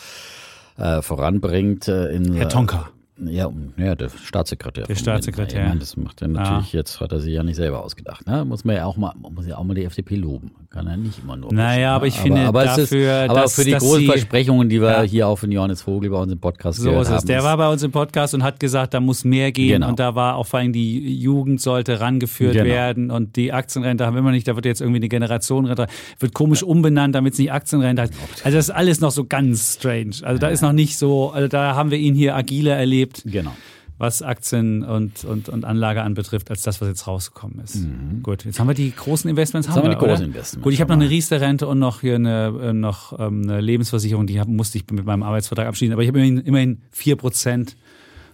äh, 0.77 1.01
voranbringt. 1.01 1.87
Äh, 1.87 2.11
in, 2.15 2.33
Herr 2.33 2.49
Tonka. 2.49 2.89
Ja, 3.17 3.49
ja, 3.77 3.95
der 3.95 4.09
Staatssekretär. 4.09 4.85
Der 4.87 4.95
Staatssekretär. 4.95 5.61
Ich 5.61 5.67
meine, 5.69 5.79
das 5.79 5.95
macht 5.95 6.21
er 6.21 6.27
natürlich 6.27 6.73
jetzt, 6.73 6.99
hat 6.99 7.13
er 7.13 7.21
sich 7.21 7.33
ja 7.33 7.43
nicht 7.43 7.55
selber 7.55 7.81
ausgedacht. 7.81 8.27
Ne? 8.27 8.43
Muss 8.43 8.65
man 8.65 8.75
ja 8.75 8.85
auch 8.85 8.97
mal, 8.97 9.13
muss 9.17 9.47
ja 9.47 9.57
auch 9.57 9.63
mal 9.63 9.73
die 9.73 9.85
FDP 9.85 10.15
loben. 10.17 10.51
Kann 10.69 10.85
er 10.87 10.97
nicht 10.97 11.19
immer 11.23 11.37
nur. 11.37 11.53
Naja, 11.53 11.97
pushen, 11.97 12.01
aber 12.01 12.01
ne? 12.03 12.07
ich 12.09 12.15
finde 12.17 12.41
aber 12.41 12.63
dafür, 12.65 13.23
ist, 13.23 13.29
aber 13.29 13.39
dass- 13.41 13.55
für 13.55 13.63
die 13.63 13.71
dass 13.71 13.83
großen 13.83 13.99
sie- 14.01 14.05
Versprechungen, 14.07 14.67
die 14.67 14.81
wir 14.81 14.89
Ja. 14.91 15.01
hier 15.03 15.27
auch 15.29 15.37
von 15.37 15.49
Johannes 15.49 15.81
Vogel 15.81 16.09
bei 16.09 16.17
uns 16.17 16.33
im 16.33 16.39
Podcast 16.39 16.79
So 16.79 16.89
gehört 16.89 17.03
ist 17.03 17.09
es. 17.09 17.15
haben. 17.19 17.27
Der 17.27 17.43
war 17.45 17.55
bei 17.55 17.69
uns 17.71 17.83
im 17.83 17.91
Podcast 17.91 18.33
und 18.33 18.43
hat 18.43 18.59
gesagt, 18.59 18.93
da 18.93 18.99
muss 18.99 19.23
mehr 19.23 19.53
gehen. 19.53 19.69
Genau. 19.75 19.87
Und 19.87 19.99
da 19.99 20.13
war 20.15 20.35
auch 20.35 20.45
vor 20.47 20.59
allem 20.59 20.73
die 20.73 21.17
Jugend 21.17 21.61
sollte 21.61 22.01
rangeführt 22.01 22.51
Genau. 22.51 22.65
werden. 22.65 23.11
Und 23.11 23.37
die 23.37 23.53
Aktienrente 23.53 24.05
haben 24.05 24.15
wir 24.15 24.19
immer 24.19 24.31
nicht. 24.31 24.45
Da 24.49 24.55
wird 24.57 24.65
jetzt 24.65 24.81
irgendwie 24.81 24.99
eine 24.99 25.07
Generationenrente, 25.07 25.87
wird 26.19 26.33
komisch 26.33 26.63
umbenannt, 26.63 27.15
damit 27.15 27.31
es 27.31 27.39
nicht 27.39 27.53
Aktienrente 27.53 28.01
heißt. 28.01 28.13
Also 28.43 28.57
das 28.57 28.65
ist 28.67 28.75
alles 28.75 28.99
noch 28.99 29.11
so 29.11 29.23
ganz 29.23 29.75
strange. 29.75 30.15
Also 30.23 30.37
da 30.37 30.49
ist 30.49 30.61
noch 30.61 30.73
nicht 30.73 30.97
so, 30.97 31.29
also 31.31 31.47
da 31.47 31.75
haben 31.75 31.91
wir 31.91 31.97
ihn 31.97 32.15
hier 32.15 32.35
agiler 32.35 32.75
erlebt, 32.75 33.04
Genau. 33.25 33.55
was 33.97 34.21
Aktien 34.21 34.83
und, 34.83 35.23
und, 35.23 35.47
und 35.47 35.63
Anlage 35.63 36.01
anbetrifft, 36.03 36.49
als 36.49 36.61
das, 36.63 36.81
was 36.81 36.87
jetzt 36.89 37.07
rausgekommen 37.07 37.59
ist. 37.59 37.77
Gut, 38.23 38.43
jetzt 38.43 38.59
haben 38.59 38.67
wir 38.67 38.73
die 38.75 38.91
großen 38.93 39.29
Investments. 39.29 39.67
Mhm. 39.67 39.71
Jetzt 39.73 39.77
haben 39.77 39.89
wir 39.89 39.95
die 39.95 40.01
oder? 40.03 40.07
großen 40.11 40.25
Investments, 40.25 40.63
Gut, 40.63 40.73
ich 40.73 40.81
habe 40.81 40.91
noch 40.93 40.99
eine. 41.01 41.09
Riester-Rente 41.09 41.65
und 41.67 41.79
noch 41.79 42.01
hier 42.01 42.15
eine, 42.15 42.47
äh, 42.61 42.73
noch, 42.73 43.17
ähm, 43.19 43.43
eine 43.43 43.61
Lebensversicherung, 43.61 44.27
die 44.27 44.39
hab, 44.39 44.47
musste 44.49 44.77
ich 44.77 44.85
mit 44.91 45.05
meinem 45.05 45.23
Arbeitsvertrag 45.23 45.67
abschließen. 45.67 45.93
Aber 45.93 46.01
ich 46.01 46.09
habe 46.09 46.19
immerhin, 46.19 46.39
immerhin 46.39 46.81
4% 46.93 47.75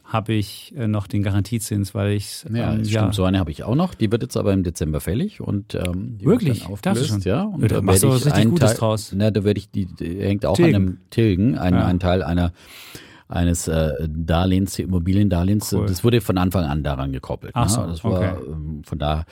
habe 0.03 0.34
ich 0.34 0.74
äh, 0.76 0.88
noch 0.88 1.07
den 1.07 1.24
Garantiezins, 1.24 1.93
weil 1.95 2.13
ich 2.13 2.43
Ja, 2.51 2.74
ähm, 2.74 2.80
das 2.80 2.91
ja, 2.91 2.99
stimmt. 3.01 3.15
So 3.15 3.24
eine 3.24 3.39
habe 3.39 3.51
ich 3.51 3.63
auch 3.63 3.76
noch. 3.76 3.93
Die 3.93 4.11
wird 4.11 4.24
jetzt 4.24 4.36
aber 4.36 4.51
im 4.51 4.63
Dezember 4.63 4.99
fällig 4.99 5.39
und 5.41 5.74
ähm, 5.76 6.17
Wirklich? 6.19 6.63
Du 6.65 6.74
aufgelöst, 6.74 7.07
schon? 7.07 7.22
ja. 7.22 7.43
Und 7.43 7.61
Ja, 7.61 7.67
da 7.67 7.82
machst 7.82 8.03
du 8.03 8.09
was 8.09 8.26
ich 8.26 8.26
richtig 8.26 8.49
Gutes 8.49 8.69
Teil, 8.72 8.78
draus. 8.78 9.13
Na, 9.15 9.32
da 9.32 9.43
werde 9.45 9.59
ich 9.59 9.69
die, 9.72 9.86
die 9.86 10.19
hängt 10.22 10.45
auch 10.45 10.55
Tilgen. 10.57 10.76
an 10.76 10.82
einem 10.82 10.97
Tilgen, 11.11 11.57
ein, 11.57 11.74
Ja. 11.76 11.86
ein 11.86 11.99
Teil 11.99 12.24
einer 12.24 12.51
eines 13.32 13.68
äh, 13.68 13.94
Darlehens, 14.08 14.78
Immobiliendarlehens. 14.80 15.74
Cool. 15.74 15.86
Das 15.88 16.04
wurde 16.04 16.22
von 16.22 16.38
Anfang 16.38 16.66
an 16.66 16.84
daran 16.84 17.12
gekoppelt. 17.12 17.54
Ach 17.56 17.64
ne? 17.66 17.70
so, 17.70 17.86
das 17.88 18.04
war 18.04 18.12
okay. 18.12 18.34
ähm, 18.52 18.84
von 18.84 19.00
da. 19.00 19.26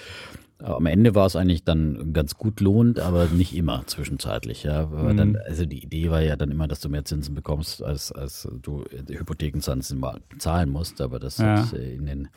Am 0.62 0.86
Ende 0.88 1.16
war 1.16 1.26
es 1.26 1.38
eigentlich 1.38 1.64
dann 1.64 2.12
ganz 2.12 2.36
gut 2.36 2.60
lohnt, 2.60 3.00
aber 3.00 3.28
nicht 3.28 3.56
immer 3.56 3.84
zwischenzeitlich. 3.88 4.64
Ja. 4.64 4.88
Mhm. 4.88 5.16
Dann, 5.16 5.38
also 5.38 5.66
die 5.66 5.82
Idee 5.82 6.12
war 6.12 6.22
ja 6.22 6.36
dann 6.36 6.52
immer, 6.52 6.68
dass 6.68 6.82
du 6.82 6.90
mehr 6.90 7.06
Zinsen 7.06 7.34
bekommst, 7.34 7.82
als, 7.82 8.12
als 8.12 8.46
du 8.62 8.84
Hypothekenzinsen 9.08 9.98
mal 10.00 10.20
zahlen 10.38 10.70
musst. 10.70 11.00
Aber 11.00 11.20
das 11.20 11.38
Ja. 11.38 11.62
hat 11.64 11.74
äh, 11.74 11.94
in 11.94 12.06
den 12.06 12.28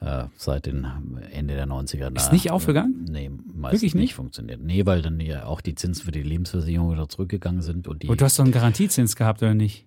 äh, 0.00 0.24
seit 0.36 0.66
den 0.66 0.86
Ende 1.32 1.54
der 1.54 1.66
90er. 1.66 2.14
Ist 2.16 2.26
na- 2.26 2.32
nicht 2.32 2.50
aufgegangen? 2.50 3.06
Nee, 3.10 3.30
meistens 3.30 3.82
Wirklich 3.82 3.94
nicht? 3.94 4.02
nicht? 4.02 4.14
funktioniert. 4.14 4.60
Nee, 4.60 4.84
weil 4.86 5.02
dann 5.02 5.18
ja 5.20 5.46
auch 5.46 5.60
die 5.60 5.74
Zinsen 5.74 6.04
für 6.04 6.12
die 6.12 6.22
Lebensversicherung 6.22 6.92
wieder 6.92 7.08
zurückgegangen 7.08 7.62
sind. 7.62 7.86
Und 7.88 8.02
die, 8.02 8.08
Und 8.08 8.20
du 8.20 8.24
hast 8.24 8.38
doch 8.38 8.44
einen 8.44 8.52
Garantiezins 8.52 9.16
gehabt, 9.16 9.42
oder 9.42 9.54
nicht? 9.54 9.86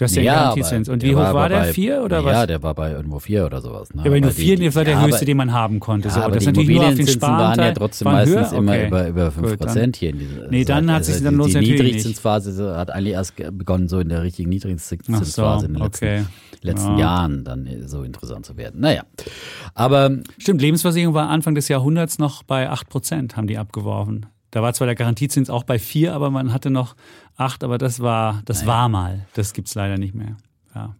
Du 0.00 0.04
hast 0.04 0.16
ja, 0.16 0.22
Ja, 0.22 0.34
Garantiezins. 0.34 0.88
Und 0.88 1.02
wie 1.02 1.14
hoch 1.14 1.18
war, 1.18 1.26
aber 1.26 1.48
der? 1.50 1.58
bei- 1.58 1.72
Vier 1.74 2.02
oder 2.02 2.20
ja, 2.20 2.24
was? 2.24 2.32
Ja, 2.32 2.46
der 2.46 2.62
war 2.62 2.74
bei 2.74 2.90
irgendwo 2.92 3.18
vier 3.18 3.44
oder 3.44 3.60
sowas. 3.60 3.92
Ne? 3.92 4.00
Ja, 4.02 4.10
aber 4.10 4.18
nur 4.18 4.30
vier, 4.30 4.58
das 4.58 4.74
war 4.74 4.84
der 4.84 4.94
ja, 4.94 5.02
höchste, 5.02 5.16
aber- 5.18 5.24
den 5.26 5.36
man 5.36 5.52
haben 5.52 5.78
konnte. 5.78 6.08
Ja, 6.08 6.14
so, 6.14 6.20
aber 6.22 6.36
das 6.36 6.44
die 6.44 6.48
Immobilienzinsen 6.48 7.20
waren 7.20 7.58
ja 7.58 7.72
trotzdem 7.72 8.06
waren 8.06 8.14
meistens 8.14 8.50
höher? 8.50 8.58
immer 8.58 8.72
Okay. 8.72 8.86
über, 8.86 9.08
über 9.08 9.30
5 9.30 9.46
Gut, 9.50 9.58
Prozent 9.58 9.96
hier 9.96 10.08
in 10.10 10.18
dieser 10.20 10.48
Nee, 10.48 10.64
dann 10.64 10.90
hat 10.90 11.04
sich 11.04 11.16
Also 11.16 11.24
dann 11.26 11.34
die, 11.34 11.38
lohnt 11.38 11.52
die 11.52 11.58
nicht. 11.58 11.70
Niedrigzinsphase 11.72 12.52
so 12.54 12.74
hat 12.74 12.90
eigentlich 12.90 13.12
erst 13.12 13.34
begonnen, 13.36 13.88
so 13.88 14.00
in 14.00 14.08
der 14.08 14.22
richtigen 14.22 14.48
Niedrigzinsphase 14.48 15.24
so, 15.60 15.66
in 15.66 15.74
den 15.74 15.82
letzten, 15.82 16.04
okay. 16.06 16.24
letzten 16.62 16.92
Ja. 16.92 16.98
Jahren 16.98 17.44
dann 17.44 17.68
so 17.84 18.02
interessant 18.02 18.46
zu 18.46 18.56
werden. 18.56 18.80
Naja, 18.80 19.02
aber 19.74 20.12
Stimmt, 20.38 20.62
Lebensversicherung 20.62 21.12
war 21.12 21.28
Anfang 21.28 21.54
des 21.54 21.68
Jahrhunderts 21.68 22.18
noch 22.18 22.42
bei 22.42 22.70
8 22.70 22.88
Prozent, 22.88 23.36
haben 23.36 23.46
die 23.48 23.58
abgeworfen. 23.58 24.24
Da 24.50 24.62
war 24.62 24.72
zwar 24.72 24.86
der 24.86 24.96
Garantiezins 24.96 25.48
auch 25.50 25.62
bei 25.62 25.78
4, 25.78 26.12
aber 26.14 26.30
man 26.30 26.52
hatte 26.54 26.70
noch 26.70 26.96
8, 27.40 27.64
aber 27.64 27.78
das 27.78 28.00
war, 28.00 28.42
das 28.44 28.66
war 28.66 28.88
mal. 28.88 29.26
Das 29.34 29.52
gibt's 29.52 29.74
leider 29.74 29.96
nicht 29.96 30.14
mehr. 30.14 30.36
Ja. 30.74 30.94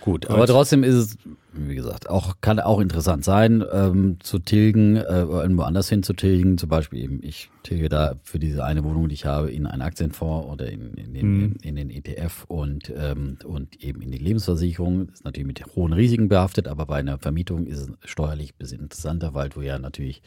Gut, 0.00 0.28
aber 0.30 0.46
trotzdem 0.46 0.84
ist 0.84 0.94
es, 0.94 1.18
wie 1.58 1.74
gesagt, 1.74 2.08
auch 2.10 2.36
kann 2.40 2.60
auch 2.60 2.80
interessant 2.80 3.24
sein, 3.24 3.64
ähm, 3.72 4.16
zu 4.20 4.38
tilgen, 4.38 4.96
äh, 4.96 5.02
irgendwo 5.22 5.62
anders 5.62 5.88
hin 5.88 6.02
zu 6.02 6.12
tilgen. 6.12 6.58
Zum 6.58 6.68
Beispiel 6.68 7.02
eben, 7.02 7.20
ich 7.22 7.50
tilge 7.62 7.88
da 7.88 8.14
für 8.22 8.38
diese 8.38 8.64
eine 8.64 8.84
Wohnung, 8.84 9.08
die 9.08 9.14
ich 9.14 9.24
habe, 9.26 9.50
in 9.50 9.66
einen 9.66 9.82
Aktienfonds 9.82 10.48
oder 10.48 10.70
in, 10.70 10.94
in, 10.94 11.14
den, 11.14 11.26
Mhm. 11.38 11.54
in 11.62 11.76
den 11.76 11.90
ETF 11.90 12.44
und, 12.48 12.92
ähm, 12.96 13.38
und 13.44 13.82
eben 13.82 14.02
in 14.02 14.12
die 14.12 14.18
Lebensversicherung. 14.18 15.06
Das 15.06 15.16
ist 15.16 15.24
natürlich 15.24 15.46
mit 15.46 15.64
hohen 15.74 15.92
Risiken 15.92 16.28
behaftet, 16.28 16.68
aber 16.68 16.86
bei 16.86 16.96
einer 16.96 17.18
Vermietung 17.18 17.66
ist 17.66 17.78
es 17.80 17.90
steuerlich 18.04 18.50
ein 18.52 18.58
bisschen 18.58 18.80
interessanter, 18.82 19.34
weil 19.34 19.48
du 19.48 19.62
ja 19.62 19.78
natürlich, 19.78 20.22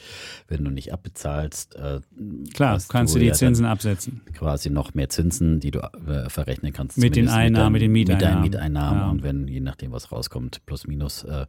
wenn 0.47 0.63
du 0.63 0.71
nicht 0.71 0.91
abbezahlst, 0.93 1.75
äh, 1.75 2.01
Klar, 2.53 2.79
kannst 2.89 3.15
du 3.15 3.19
die 3.19 3.27
ja 3.27 3.33
Zinsen 3.33 3.65
absetzen. 3.65 4.21
quasi 4.33 4.69
noch 4.69 4.93
mehr 4.93 5.09
Zinsen, 5.09 5.59
die 5.59 5.71
du 5.71 5.79
äh, 5.79 6.29
verrechnen 6.29 6.73
kannst. 6.73 6.97
Mit 6.97 7.15
den 7.15 7.29
Einnahmen, 7.29 7.73
mit 7.73 7.81
den 7.81 7.91
Mit 7.91 8.07
Mieteinnahmen. 8.09 8.33
deinen 8.33 8.41
Mieteinnahmen 8.41 8.99
Ja. 8.99 9.09
und 9.09 9.23
wenn, 9.23 9.47
je 9.47 9.59
nachdem, 9.61 9.91
was 9.91 10.11
rauskommt, 10.11 10.65
plus 10.65 10.87
minus, 10.87 11.18
äh, 11.23 11.45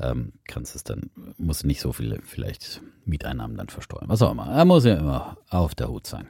ähm, 0.00 0.32
kannst 0.46 0.74
es 0.74 0.84
dann, 0.84 1.10
musst 1.38 1.62
du 1.62 1.66
nicht 1.66 1.80
so 1.80 1.92
viele 1.92 2.18
vielleicht 2.22 2.80
Mieteinnahmen 3.04 3.56
dann 3.56 3.68
versteuern. 3.68 4.04
Was 4.06 4.22
auch 4.22 4.30
immer. 4.30 4.46
Er 4.46 4.64
muss 4.64 4.84
ja 4.84 4.94
immer 4.94 5.36
auf 5.50 5.74
der 5.74 5.88
Hut 5.88 6.06
sein. 6.06 6.28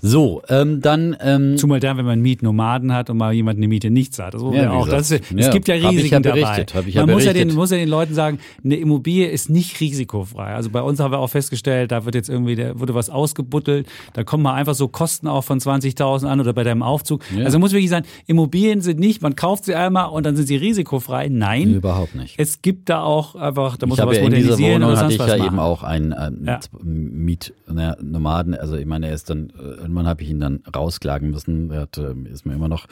So, 0.00 0.42
ähm, 0.48 0.80
dann, 0.80 1.16
ähm, 1.20 1.56
Zumal 1.56 1.78
da, 1.78 1.96
wenn 1.96 2.06
man 2.06 2.20
Mietnomaden 2.20 2.92
hat 2.92 3.10
und 3.10 3.18
mal 3.18 3.32
jemand 3.32 3.58
eine 3.58 3.68
Miete 3.68 3.90
nicht 3.90 4.14
zahlt. 4.14 4.34
Das 4.34 4.42
Ja, 4.42 4.72
auch. 4.72 4.88
Das 4.88 5.10
ist, 5.10 5.30
Ja, 5.30 5.46
es 5.46 5.50
gibt 5.50 5.68
ja 5.68 5.74
Risiken 5.74 6.14
ja 6.14 6.20
dabei. 6.20 6.66
man 6.94 7.10
muss 7.10 7.24
ja, 7.24 7.32
den, 7.32 7.54
muss 7.54 7.70
ja 7.70 7.76
den 7.76 7.88
Leuten 7.88 8.14
sagen, 8.14 8.38
eine 8.64 8.76
Immobilie 8.76 9.28
ist 9.28 9.50
nicht 9.50 9.78
risikofrei. 9.80 10.54
Also 10.54 10.70
bei 10.70 10.80
uns 10.80 11.00
haben 11.00 11.12
wir 11.12 11.18
auch 11.18 11.28
festgestellt, 11.28 11.92
da 11.92 12.04
wird 12.04 12.14
jetzt 12.14 12.28
irgendwie, 12.28 12.56
da 12.56 12.78
wurde 12.78 12.94
was 12.94 13.10
ausgebuttelt, 13.10 13.86
da 14.14 14.24
kommen 14.24 14.42
mal 14.42 14.54
einfach 14.54 14.74
so 14.74 14.88
Kosten 14.88 15.28
auch 15.28 15.44
von 15.44 15.60
20.000 15.60 16.26
an 16.26 16.40
oder 16.40 16.52
bei 16.54 16.64
deinem 16.64 16.82
Aufzug. 16.82 17.22
Ja. 17.36 17.44
Also 17.44 17.58
muss 17.58 17.72
wirklich 17.72 17.90
sagen, 17.90 18.06
Immobilien 18.26 18.80
sind 18.80 18.98
nicht, 18.98 19.22
man 19.22 19.36
kauft 19.36 19.64
sie 19.64 19.74
einmal 19.74 20.08
und 20.10 20.24
dann 20.24 20.34
sind 20.34 20.46
sie 20.46 20.56
risikofrei. 20.56 21.28
Nein. 21.28 21.74
überhaupt 21.74 22.14
nicht. 22.14 22.34
Es 22.38 22.62
gibt 22.62 22.88
da 22.88 22.95
auch 23.02 23.34
einfach, 23.36 23.76
da 23.76 23.86
muss 23.86 23.98
ich 23.98 24.04
man 24.04 24.08
was 24.10 24.16
ja 24.18 24.24
in 24.24 24.30
dieser 24.34 24.50
modernisieren 24.52 24.82
Wohnung 24.82 24.96
hatte 24.98 25.12
ich 25.14 25.18
ja 25.18 25.36
eben 25.36 25.56
machen. 25.56 25.58
auch 25.58 25.82
einen, 25.82 26.12
einen 26.12 26.44
Ja. 26.46 26.60
Mietnomaden, 26.82 28.54
also 28.54 28.76
ich 28.76 28.86
meine, 28.86 29.08
er 29.08 29.14
ist 29.14 29.30
dann, 29.30 29.50
äh, 29.58 29.62
irgendwann 29.62 30.06
habe 30.06 30.22
ich 30.22 30.30
ihn 30.30 30.40
dann 30.40 30.62
rausklagen 30.74 31.30
müssen, 31.30 31.70
er 31.70 31.82
hat, 31.82 31.98
ähm, 31.98 32.26
ist 32.26 32.46
mir 32.46 32.54
immer 32.54 32.68
noch 32.68 32.86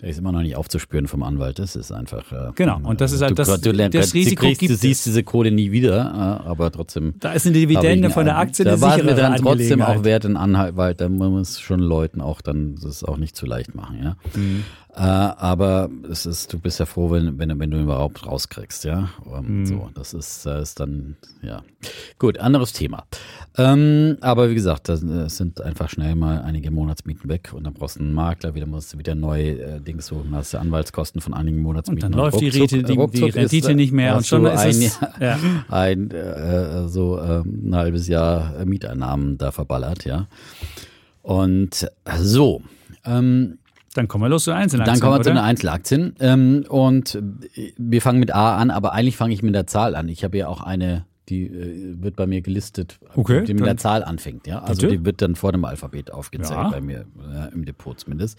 Der 0.00 0.10
ist 0.10 0.18
immer 0.18 0.30
noch 0.30 0.42
nicht 0.42 0.54
aufzuspüren 0.54 1.08
vom 1.08 1.22
Anwalt. 1.24 1.58
Das 1.58 1.74
ist 1.74 1.90
einfach. 1.90 2.30
Äh, 2.30 2.52
Genau, 2.54 2.78
und 2.82 3.00
das 3.00 3.10
ist 3.12 3.20
halt 3.20 3.32
du, 3.32 3.34
das- 3.34 3.60
du, 3.60 3.70
lernst- 3.72 3.98
das 3.98 4.10
du 4.10 4.18
Risiko 4.18 4.42
kriegst, 4.46 4.60
gibt 4.60 4.70
Du 4.70 4.74
es. 4.74 4.80
siehst 4.80 5.06
diese 5.06 5.24
Kohle 5.24 5.50
nie 5.50 5.72
wieder, 5.72 6.40
äh, 6.44 6.48
aber 6.48 6.70
trotzdem. 6.70 7.14
Da 7.18 7.32
ist 7.32 7.46
eine 7.46 7.54
Dividende 7.54 8.10
von 8.10 8.24
der 8.24 8.38
Aktie 8.38 8.64
da 8.64 8.80
war 8.80 8.96
es 8.96 9.04
mir 9.04 9.14
dann 9.14 9.36
trotzdem 9.36 9.82
auch 9.82 10.04
wert 10.04 10.24
in 10.24 10.36
Anhalt, 10.36 10.74
da 11.00 11.08
muss 11.08 11.30
man 11.30 11.40
es 11.40 11.58
schon 11.60 11.80
Leuten 11.80 12.20
auch 12.20 12.40
dann 12.40 12.76
das 12.82 13.02
auch 13.02 13.16
nicht 13.16 13.34
zu 13.36 13.44
leicht 13.46 13.74
machen, 13.74 13.98
ja. 14.02 14.16
Mhm. 14.36 14.64
Äh, 14.94 15.00
aber 15.02 15.90
es 16.10 16.26
ist, 16.26 16.52
du 16.52 16.58
bist 16.58 16.80
ja 16.80 16.86
froh, 16.86 17.10
wenn, 17.10 17.38
wenn, 17.38 17.56
wenn 17.60 17.70
du 17.70 17.76
ihn 17.76 17.84
überhaupt 17.84 18.26
rauskriegst, 18.26 18.84
ja. 18.84 19.10
Mhm. 19.40 19.66
So, 19.66 19.90
das 19.94 20.12
ist, 20.14 20.44
das 20.46 20.70
ist 20.70 20.80
dann, 20.80 21.16
ja. 21.42 21.62
Gut, 22.18 22.38
anderes 22.38 22.72
Thema. 22.72 23.04
Ähm, 23.58 24.16
aber 24.20 24.48
wie 24.50 24.54
gesagt, 24.54 24.88
das 24.88 25.02
äh, 25.02 25.28
sind 25.28 25.60
einfach 25.60 25.90
schnell 25.90 26.14
mal 26.14 26.42
einige 26.42 26.70
Monatsmieten 26.70 27.28
weg 27.28 27.50
und 27.52 27.64
dann 27.64 27.74
brauchst 27.74 27.96
du 27.96 28.00
einen 28.00 28.14
Makler, 28.14 28.54
wieder 28.54 28.66
musst 28.66 28.94
du 28.94 28.98
wieder 28.98 29.14
neue 29.16 29.60
äh, 29.60 29.80
Dings 29.80 30.06
suchen, 30.06 30.32
hast 30.32 30.54
du 30.54 30.58
Anwaltskosten 30.58 31.20
von 31.20 31.34
einigen 31.34 31.60
Monatsmieten. 31.60 32.04
Und 32.06 32.12
dann 32.14 32.18
läuft 32.20 32.40
die, 32.40 32.50
ruckzuck- 32.50 32.60
Rete, 32.62 32.76
die, 32.78 32.84
die 32.84 32.98
ruckzuck 32.98 33.28
ist, 33.30 33.36
Rendite 33.36 33.72
äh, 33.72 33.74
nicht 33.74 33.92
mehr 33.92 34.16
und 34.16 34.24
schon 34.26 34.46
ist 34.46 34.58
ein, 34.60 34.70
es. 34.70 35.00
Ja. 35.20 35.38
ein 35.68 36.10
äh, 36.12 36.88
so 36.88 37.20
ähm, 37.20 37.62
ein 37.70 37.74
halbes 37.76 38.06
Jahr 38.06 38.56
äh, 38.60 38.64
Mieteinnahmen 38.64 39.38
da 39.38 39.50
verballert, 39.50 40.04
ja. 40.04 40.28
Und 41.22 41.82
äh, 42.04 42.18
so, 42.18 42.62
ähm, 43.04 43.58
Dann 43.94 44.06
kommen 44.08 44.24
wir 44.24 44.28
los 44.28 44.44
zu 44.44 44.50
den 44.50 44.58
Einzelaktien. 44.60 44.94
dann 44.94 45.00
kommen 45.00 45.12
wir 45.12 45.16
oder? 45.16 45.24
zu 45.24 45.30
den 45.30 45.38
Einzelaktien. 45.38 46.14
Ähm, 46.20 46.64
und 46.68 47.16
äh, 47.56 47.72
wir 47.76 48.00
fangen 48.02 48.20
mit 48.20 48.32
A 48.34 48.56
an, 48.56 48.70
aber 48.70 48.92
eigentlich 48.92 49.16
fange 49.16 49.34
ich 49.34 49.42
mit 49.42 49.54
der 49.54 49.66
Zahl 49.66 49.96
an. 49.96 50.08
Ich 50.08 50.22
habe 50.22 50.38
ja 50.38 50.46
auch 50.48 50.62
eine, 50.62 51.04
die 51.28 51.46
äh, 51.46 52.02
wird 52.02 52.16
bei 52.16 52.26
mir 52.26 52.40
gelistet, 52.40 52.98
Okay, 53.14 53.44
die 53.44 53.54
mit 53.54 53.66
der 53.66 53.76
Zahl 53.76 54.02
anfängt. 54.04 54.46
Ja? 54.46 54.60
Also 54.60 54.82
Bitte? 54.82 54.98
die 54.98 55.04
wird 55.04 55.22
dann 55.22 55.34
vor 55.34 55.52
dem 55.52 55.64
Alphabet 55.64 56.12
aufgezählt, 56.12 56.58
Ja. 56.58 56.70
bei 56.70 56.80
mir 56.80 57.06
äh, 57.32 57.52
im 57.54 57.64
Depot 57.64 57.98
zumindest. 57.98 58.38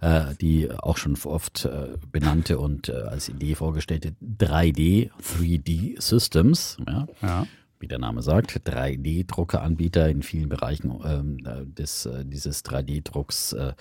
Äh, 0.00 0.34
die 0.40 0.70
auch 0.70 0.96
schon 0.96 1.16
oft 1.24 1.64
äh, 1.64 1.88
benannte 2.12 2.58
und 2.58 2.88
äh, 2.88 2.92
als 2.92 3.28
Idee 3.28 3.54
vorgestellte 3.54 4.14
3D, 4.38 5.10
3D 5.40 6.00
Systems. 6.00 6.76
Ja? 6.86 7.06
Ja. 7.22 7.46
wie 7.80 7.88
der 7.88 7.98
Name 7.98 8.22
sagt, 8.22 8.60
3D-Druckeranbieter 8.66 10.08
in 10.08 10.22
vielen 10.22 10.48
Bereichen 10.48 10.92
ähm, 11.04 11.38
des, 11.76 12.06
äh, 12.06 12.24
dieses 12.24 12.64
3D-Drucks 12.64 13.52
äh, 13.54 13.72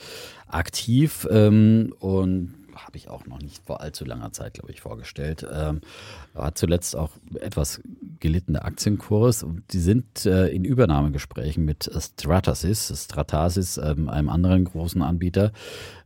aktiv 0.48 1.28
ähm, 1.30 1.94
und 2.00 2.54
habe 2.76 2.98
ich 2.98 3.10
auch 3.10 3.26
noch 3.26 3.40
nicht 3.40 3.64
vor 3.66 3.82
allzu 3.82 4.06
langer 4.06 4.32
Zeit, 4.32 4.56
glaube 4.56 4.72
ich, 4.72 4.82
vorgestellt. 4.82 5.46
Ähm, 5.52 5.82
hat 6.36 6.58
zuletzt 6.58 6.96
auch 6.96 7.12
etwas 7.40 7.82
gelitten 8.20 8.54
der 8.54 8.66
Aktienkurs. 8.66 9.46
Die 9.72 9.80
sind 9.80 10.26
äh, 10.26 10.48
in 10.48 10.66
Übernahmegesprächen 10.66 11.66
mit 11.66 11.90
Stratasys, 11.98 12.92
Stratasys, 13.06 13.78
ähm, 13.78 14.10
einem 14.10 14.30
anderen 14.30 14.66
großen 14.66 15.02
Anbieter, 15.02 15.52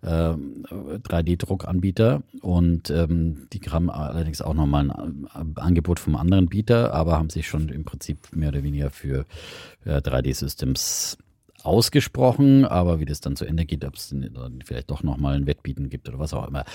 ähm, 0.04 0.66
3D-Druckanbieter. 0.70 2.24
Und 2.42 2.90
ähm, 2.90 3.48
die 3.54 3.60
haben 3.70 3.90
allerdings 3.90 4.42
auch 4.42 4.54
nochmal 4.54 4.92
ein 4.92 5.28
äh, 5.56 5.60
Angebot 5.60 6.00
vom 6.00 6.16
anderen 6.16 6.48
Bieter, 6.48 6.94
aber 6.94 7.18
haben 7.18 7.30
sich 7.30 7.48
schon 7.48 7.70
im 7.70 7.84
Prinzip 7.84 8.36
mehr 8.36 8.50
oder 8.50 8.64
weniger 8.64 8.92
für 8.92 9.26
äh, 9.86 9.98
3D-Systems 9.98 11.18
ausgesprochen, 11.64 12.66
aber 12.66 13.00
wie 13.00 13.06
das 13.06 13.22
dann 13.22 13.36
zu 13.36 13.46
Ende 13.46 13.66
geht, 13.66 13.86
ob 13.86 13.96
es 13.96 14.14
vielleicht 14.66 14.90
doch 14.92 15.04
nochmal 15.04 15.36
ein 15.36 15.48
Wettbieten 15.48 15.90
gibt 15.90 16.08
oder 16.10 16.20
was 16.20 16.34
auch 16.34 16.48
immer, 16.48 16.66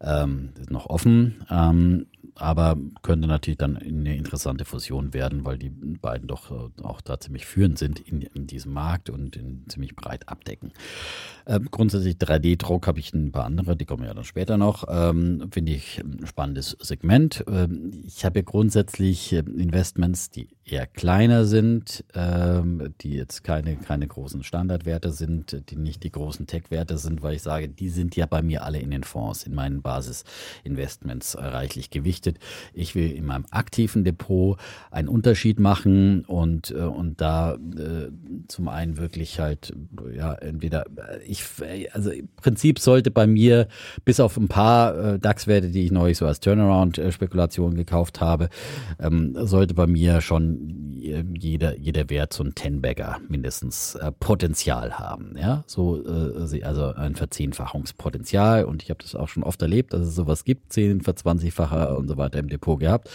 ähm, 0.00 0.50
ist 0.60 0.70
noch 0.70 0.86
offen. 0.86 1.44
Ähm, 1.50 2.06
aber 2.36 2.76
könnte 3.02 3.28
natürlich 3.28 3.58
dann 3.58 3.76
eine 3.76 4.16
interessante 4.16 4.64
Fusion 4.64 5.14
werden, 5.14 5.44
weil 5.44 5.58
die 5.58 5.70
beiden 5.70 6.26
doch 6.26 6.50
äh, 6.50 6.82
auch 6.82 7.00
da 7.00 7.20
ziemlich 7.20 7.46
führend 7.46 7.78
sind 7.78 8.00
in, 8.00 8.22
in 8.22 8.46
diesem 8.46 8.72
Markt 8.72 9.08
und 9.10 9.36
in 9.36 9.64
ziemlich 9.68 9.94
breit 9.94 10.28
abdecken. 10.28 10.72
Ähm, 11.46 11.68
grundsätzlich 11.70 12.16
3D-Druck 12.16 12.86
habe 12.86 12.98
ich 12.98 13.12
ein 13.12 13.30
paar 13.30 13.44
andere, 13.44 13.76
die 13.76 13.84
kommen 13.84 14.04
ja 14.04 14.14
dann 14.14 14.24
später 14.24 14.56
noch. 14.56 14.84
Ähm, 14.88 15.48
Finde 15.52 15.72
ich 15.72 15.98
ein 16.00 16.26
spannendes 16.26 16.76
Segment. 16.80 17.44
Ähm, 17.48 18.02
ich 18.04 18.24
habe 18.24 18.40
ja 18.40 18.44
grundsätzlich 18.44 19.32
äh, 19.32 19.38
Investments, 19.38 20.30
die 20.30 20.48
eher 20.66 20.86
kleiner 20.86 21.44
sind, 21.44 22.04
ähm, 22.14 22.94
die 23.02 23.14
jetzt 23.14 23.44
keine, 23.44 23.76
keine 23.76 24.06
großen 24.06 24.42
Standardwerte 24.42 25.10
sind, 25.10 25.62
die 25.68 25.76
nicht 25.76 26.02
die 26.02 26.10
großen 26.10 26.46
Tech-Werte 26.46 26.96
sind, 26.96 27.22
weil 27.22 27.34
ich 27.34 27.42
sage, 27.42 27.68
die 27.68 27.90
sind 27.90 28.16
ja 28.16 28.24
bei 28.26 28.40
mir 28.40 28.64
alle 28.64 28.78
in 28.78 28.90
den 28.90 29.04
Fonds, 29.04 29.44
in 29.44 29.54
meinen 29.54 29.82
Basis-Investments 29.82 31.36
reichlich 31.38 31.90
gewichtet. 31.90 32.38
Ich 32.72 32.94
will 32.94 33.12
in 33.12 33.26
meinem 33.26 33.44
aktiven 33.50 34.04
Depot 34.04 34.58
einen 34.90 35.08
Unterschied 35.08 35.60
machen 35.60 36.24
und, 36.24 36.70
äh, 36.70 36.76
und 36.76 37.20
da 37.20 37.54
äh, 37.54 38.10
zum 38.48 38.68
einen 38.68 38.96
wirklich 38.96 39.40
halt, 39.40 39.74
ja, 40.16 40.32
entweder, 40.32 40.86
ich, 41.26 41.44
also 41.92 42.10
im 42.10 42.28
Prinzip 42.36 42.78
sollte 42.78 43.10
bei 43.10 43.26
mir, 43.26 43.68
bis 44.06 44.18
auf 44.18 44.38
ein 44.38 44.48
paar 44.48 44.96
äh, 44.96 45.18
DAX-Werte, 45.18 45.68
die 45.68 45.84
ich 45.84 45.92
neulich 45.92 46.16
so 46.16 46.26
als 46.26 46.40
Turnaround-Spekulation 46.40 47.74
gekauft 47.74 48.22
habe, 48.22 48.48
ähm, 48.98 49.36
sollte 49.46 49.74
bei 49.74 49.86
mir 49.86 50.22
schon 50.22 50.53
jeder, 51.34 51.78
jeder 51.78 52.10
Wert 52.10 52.32
so 52.32 52.42
ein 52.44 52.54
Ten-Bagger 52.54 53.18
mindestens 53.28 53.94
äh, 53.96 54.10
Potenzial 54.12 54.98
haben. 54.98 55.34
Ja, 55.38 55.64
so 55.66 56.02
äh, 56.04 56.62
also 56.62 56.94
ein 56.94 57.14
Verzehnfachungspotenzial. 57.14 58.64
Und 58.64 58.82
ich 58.82 58.90
habe 58.90 59.02
das 59.02 59.14
auch 59.14 59.28
schon 59.28 59.42
oft 59.42 59.60
erlebt, 59.62 59.92
dass 59.92 60.02
es 60.02 60.14
sowas 60.14 60.44
gibt, 60.44 60.72
10, 60.72 61.02
20-facher 61.02 61.96
und 61.96 62.08
so 62.08 62.16
weiter 62.16 62.38
im 62.38 62.48
Depot 62.48 62.78
gehabt. 62.78 63.10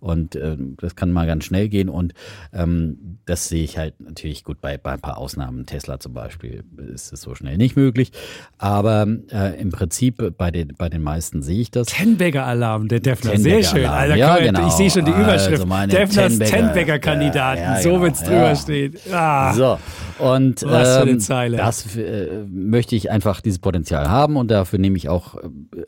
Und 0.00 0.36
ähm, 0.36 0.76
das 0.80 0.96
kann 0.96 1.10
mal 1.10 1.26
ganz 1.26 1.44
schnell 1.44 1.68
gehen. 1.68 1.88
Und 1.88 2.14
ähm, 2.52 3.18
das 3.24 3.48
sehe 3.48 3.64
ich 3.64 3.78
halt 3.78 4.00
natürlich 4.00 4.44
gut 4.44 4.60
bei, 4.60 4.78
bei 4.78 4.92
ein 4.92 5.00
paar 5.00 5.18
Ausnahmen. 5.18 5.66
Tesla 5.66 5.98
zum 6.00 6.14
Beispiel 6.14 6.64
ist 6.92 7.12
es 7.12 7.22
so 7.22 7.34
schnell 7.34 7.56
nicht 7.56 7.76
möglich. 7.76 8.12
Aber 8.58 9.06
äh, 9.32 9.60
im 9.60 9.70
Prinzip 9.70 10.36
bei 10.36 10.50
den, 10.50 10.74
bei 10.76 10.88
den 10.88 11.02
meisten 11.02 11.42
sehe 11.42 11.60
ich 11.60 11.70
das. 11.70 11.88
Tenbagger-Alarm, 11.88 12.88
der 12.88 13.00
Defner. 13.00 13.36
Sehr 13.36 13.62
schön. 13.62 13.86
Alter, 13.86 14.16
Ja, 14.16 14.38
genau. 14.38 14.66
Ich 14.68 14.74
sehe 14.74 14.90
schon 14.90 15.04
die 15.04 15.10
Überschrift. 15.10 15.52
Also 15.52 15.66
meine 15.66 15.92
Defners 15.92 16.38
Ten 16.38 16.72
Tenbagger-Kandidaten. 16.86 17.62
Ja, 17.62 17.74
ja, 17.76 17.82
so 17.82 17.90
genau. 17.90 18.02
wird's 18.02 18.22
drüber 18.22 18.48
Ja. 18.48 18.56
stehen. 18.56 18.94
Ah. 19.12 19.52
So, 19.54 19.78
und 20.18 20.62
Was 20.62 20.96
für 20.96 21.02
eine 21.02 21.10
ähm, 21.12 21.20
Zeile. 21.20 21.56
das 21.56 21.96
äh, 21.96 22.44
möchte 22.50 22.94
ich 22.96 23.10
einfach 23.10 23.40
dieses 23.40 23.58
Potenzial 23.58 24.08
haben 24.08 24.36
und 24.36 24.50
dafür 24.50 24.78
nehme 24.78 24.96
ich 24.96 25.08
auch 25.08 25.36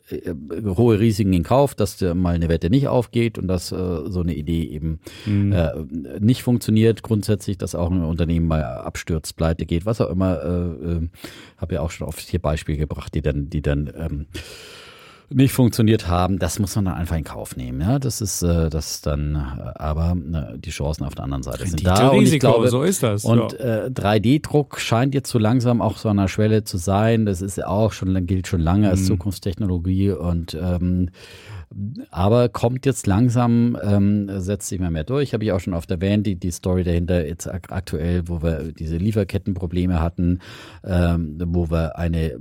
äh, 0.09 0.15
äh, 0.15 0.33
hohe 0.75 0.99
Risiken 0.99 1.33
in 1.33 1.43
Kauf, 1.43 1.75
dass 1.75 2.01
äh, 2.01 2.13
mal 2.13 2.35
eine 2.35 2.49
Wette 2.49 2.69
nicht 2.69 2.87
aufgeht 2.87 3.37
und 3.37 3.47
dass 3.47 3.71
äh, 3.71 3.75
so 4.07 4.21
eine 4.21 4.33
Idee 4.33 4.63
eben 4.63 4.99
Mhm. 5.25 5.51
äh, 5.53 5.71
nicht 6.19 6.43
funktioniert. 6.43 7.03
Grundsätzlich, 7.03 7.57
dass 7.57 7.75
auch 7.75 7.91
ein 7.91 8.03
Unternehmen 8.03 8.47
mal 8.47 8.63
abstürzt, 8.63 9.35
pleite 9.35 9.65
geht, 9.65 9.85
was 9.85 10.01
auch 10.01 10.09
immer. 10.09 10.25
Habe 11.57 11.75
ja 11.75 11.81
auch 11.81 11.91
schon 11.91 12.07
oft 12.07 12.19
hier 12.19 12.39
Beispiele 12.39 12.77
gebracht, 12.77 13.13
die 13.13 13.21
dann, 13.21 13.49
die 13.49 13.61
dann 13.61 13.91
ähm, 13.97 14.25
nicht 15.29 15.53
funktioniert 15.53 16.07
haben, 16.07 16.39
das 16.39 16.59
muss 16.59 16.75
man 16.75 16.85
dann 16.85 16.93
einfach 16.95 17.15
in 17.17 17.23
Kauf 17.23 17.55
nehmen. 17.55 17.81
Ja, 17.81 17.99
das 17.99 18.21
ist 18.21 18.41
äh, 18.43 18.69
das 18.69 19.01
dann, 19.01 19.35
äh, 19.35 19.79
aber 19.79 20.15
ne, 20.15 20.55
die 20.57 20.69
Chancen 20.69 21.03
auf 21.03 21.15
der 21.15 21.23
anderen 21.23 21.43
Seite 21.43 21.65
sind 21.67 21.85
da. 21.85 22.09
Und 22.09 22.17
ich 22.17 22.21
Risiko, 22.23 22.51
glaube, 22.51 22.67
so 22.69 22.83
ist 22.83 23.03
das, 23.03 23.25
Und 23.25 23.53
ja. 23.53 23.85
äh, 23.85 23.89
3D-Druck 23.89 24.79
scheint 24.79 25.13
jetzt 25.13 25.29
so 25.29 25.39
langsam 25.39 25.81
auch 25.81 25.97
so 25.97 26.09
an 26.09 26.17
der 26.17 26.27
Schwelle 26.27 26.63
zu 26.63 26.77
sein. 26.77 27.25
Das 27.25 27.41
ist 27.41 27.57
ja 27.57 27.67
auch 27.67 27.91
schon 27.91 28.25
gilt 28.27 28.47
schon 28.47 28.61
lange 28.61 28.85
Mhm. 28.85 28.91
als 28.91 29.05
Zukunftstechnologie 29.05 30.11
und 30.11 30.53
ähm, 30.59 31.09
aber 32.11 32.49
kommt 32.49 32.85
jetzt 32.85 33.07
langsam, 33.07 33.77
ähm, 33.81 34.29
setzt 34.39 34.69
sich 34.69 34.79
immer 34.79 34.91
mehr 34.91 35.03
durch. 35.03 35.33
Habe 35.33 35.43
ich 35.43 35.51
auch 35.51 35.59
schon 35.59 35.73
oft 35.73 35.89
erwähnt, 35.91 36.25
die, 36.25 36.35
die 36.35 36.51
Story 36.51 36.83
dahinter 36.83 37.25
jetzt 37.25 37.47
ak 37.47 37.71
aktuell, 37.71 38.27
wo 38.27 38.41
wir 38.41 38.71
diese 38.71 38.97
Lieferkettenprobleme 38.97 40.01
hatten, 40.01 40.39
ähm, 40.83 41.37
wo 41.45 41.69
wir 41.69 41.97
eine 41.97 42.31
äh, 42.31 42.39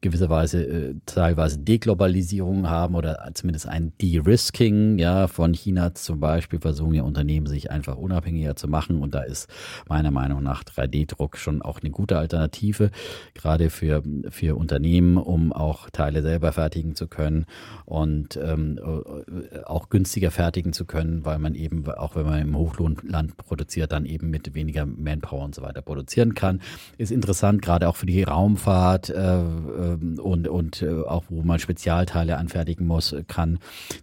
gewisserweise 0.00 0.64
äh, 0.64 0.94
teilweise 1.06 1.58
Deglobalisierung 1.58 2.68
haben 2.68 2.94
oder 2.94 3.30
zumindest 3.34 3.68
ein 3.68 3.92
De-Risking, 4.00 4.98
ja, 4.98 5.28
von 5.28 5.54
China 5.54 5.94
zum 5.94 6.20
Beispiel 6.20 6.60
versuchen 6.60 6.94
ja 6.94 7.02
Unternehmen 7.02 7.46
sich 7.46 7.70
einfach 7.70 7.96
unabhängiger 7.96 8.56
zu 8.56 8.68
machen 8.68 9.00
und 9.00 9.14
da 9.14 9.20
ist 9.20 9.48
meiner 9.88 10.10
Meinung 10.10 10.42
nach 10.42 10.64
3D-Druck 10.64 11.36
schon 11.36 11.62
auch 11.62 11.80
eine 11.80 11.90
gute 11.90 12.18
Alternative, 12.18 12.90
gerade 13.34 13.70
für, 13.70 14.02
für 14.30 14.56
Unternehmen, 14.56 15.16
um 15.16 15.52
auch 15.52 15.90
Teile 15.90 16.22
selber 16.22 16.52
fertigen 16.52 16.94
zu 16.94 17.06
können 17.06 17.46
und 17.84 18.21
ähm, 18.36 18.78
äh, 18.78 19.60
auch 19.64 19.88
günstiger 19.88 20.30
fertigen 20.30 20.72
zu 20.72 20.84
können, 20.84 21.24
weil 21.24 21.38
man 21.38 21.54
eben, 21.54 21.88
auch 21.88 22.16
wenn 22.16 22.24
man 22.24 22.40
im 22.40 22.56
Hochlohnland 22.56 23.36
produziert, 23.36 23.92
dann 23.92 24.06
eben 24.06 24.30
mit 24.30 24.54
weniger 24.54 24.86
Manpower 24.86 25.44
und 25.44 25.54
so 25.54 25.62
weiter 25.62 25.82
produzieren 25.82 26.34
kann. 26.34 26.60
Ist 26.98 27.12
interessant, 27.12 27.62
gerade 27.62 27.88
auch 27.88 27.96
für 27.96 28.06
die 28.06 28.22
Raumfahrt 28.22 29.10
äh, 29.10 29.38
ähm, 29.40 30.18
und, 30.20 30.48
und 30.48 30.82
äh, 30.82 31.02
auch 31.02 31.24
wo 31.28 31.42
man 31.42 31.58
Spezialteile 31.58 32.36
anfertigen 32.36 32.86
muss, 32.86 33.14
kann. 33.28 33.58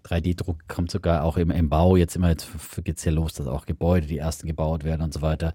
3D-Druck 0.05 0.67
kommt 0.67 0.91
sogar 0.91 1.23
auch 1.23 1.37
im, 1.37 1.51
im 1.51 1.69
Bau. 1.69 1.95
Jetzt 1.95 2.15
immer, 2.15 2.29
jetzt 2.29 2.49
geht's 2.83 3.05
ja 3.05 3.11
los, 3.11 3.33
dass 3.33 3.47
auch 3.47 3.65
Gebäude, 3.65 4.07
die 4.07 4.17
ersten 4.17 4.47
gebaut 4.47 4.83
werden 4.83 5.01
und 5.01 5.13
so 5.13 5.21
weiter. 5.21 5.53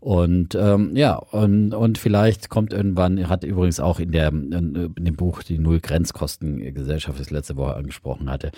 Und 0.00 0.54
ähm, 0.54 0.96
ja, 0.96 1.16
und, 1.16 1.74
und 1.74 1.98
vielleicht 1.98 2.48
kommt 2.48 2.72
irgendwann, 2.72 3.28
hat 3.28 3.44
übrigens 3.44 3.80
auch 3.80 4.00
in, 4.00 4.12
der, 4.12 4.28
in, 4.28 4.94
dem 4.96 5.16
Buch 5.16 5.42
die 5.42 5.58
Null-Grenzkosten-Gesellschaft, 5.58 7.18
das 7.18 7.30
letzte 7.30 7.56
Woche 7.56 7.74
angesprochen 7.74 8.05
hatte, 8.28 8.52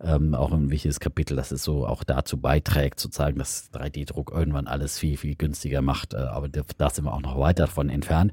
ähm, 0.00 0.34
auch 0.34 0.52
ein 0.52 0.70
wichtiges 0.70 1.00
Kapitel, 1.00 1.36
dass 1.36 1.52
es 1.52 1.62
so 1.62 1.86
auch 1.86 2.04
dazu 2.04 2.38
beiträgt, 2.38 3.00
zu 3.00 3.08
zeigen, 3.08 3.38
dass 3.38 3.70
3D-Druck 3.72 4.32
irgendwann 4.32 4.66
alles 4.66 4.98
viel, 4.98 5.16
viel 5.16 5.36
günstiger 5.36 5.82
macht. 5.82 6.14
Äh, 6.14 6.18
aber 6.18 6.48
da 6.48 6.90
sind 6.90 7.04
wir 7.04 7.12
auch 7.12 7.22
noch 7.22 7.38
weit 7.38 7.58
davon 7.58 7.88
entfernt. 7.88 8.32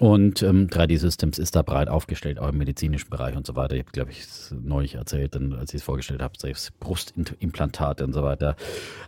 Und 0.00 0.42
ähm, 0.42 0.66
3D 0.66 0.98
Systems 0.98 1.38
ist 1.38 1.54
da 1.54 1.62
breit 1.62 1.88
aufgestellt, 1.88 2.40
auch 2.40 2.48
im 2.48 2.58
medizinischen 2.58 3.10
Bereich 3.10 3.36
und 3.36 3.46
so 3.46 3.54
weiter. 3.54 3.74
Ich 3.74 3.82
habe, 3.82 3.92
glaube 3.92 4.10
ich, 4.10 4.20
es 4.20 4.52
neulich 4.60 4.96
erzählt, 4.96 5.36
dann, 5.36 5.52
als 5.52 5.72
ich 5.72 5.78
es 5.78 5.84
vorgestellt 5.84 6.20
habe, 6.20 6.34
selbst 6.36 6.78
Brustimplantate 6.80 8.04
und 8.04 8.12
so 8.12 8.24
weiter. 8.24 8.56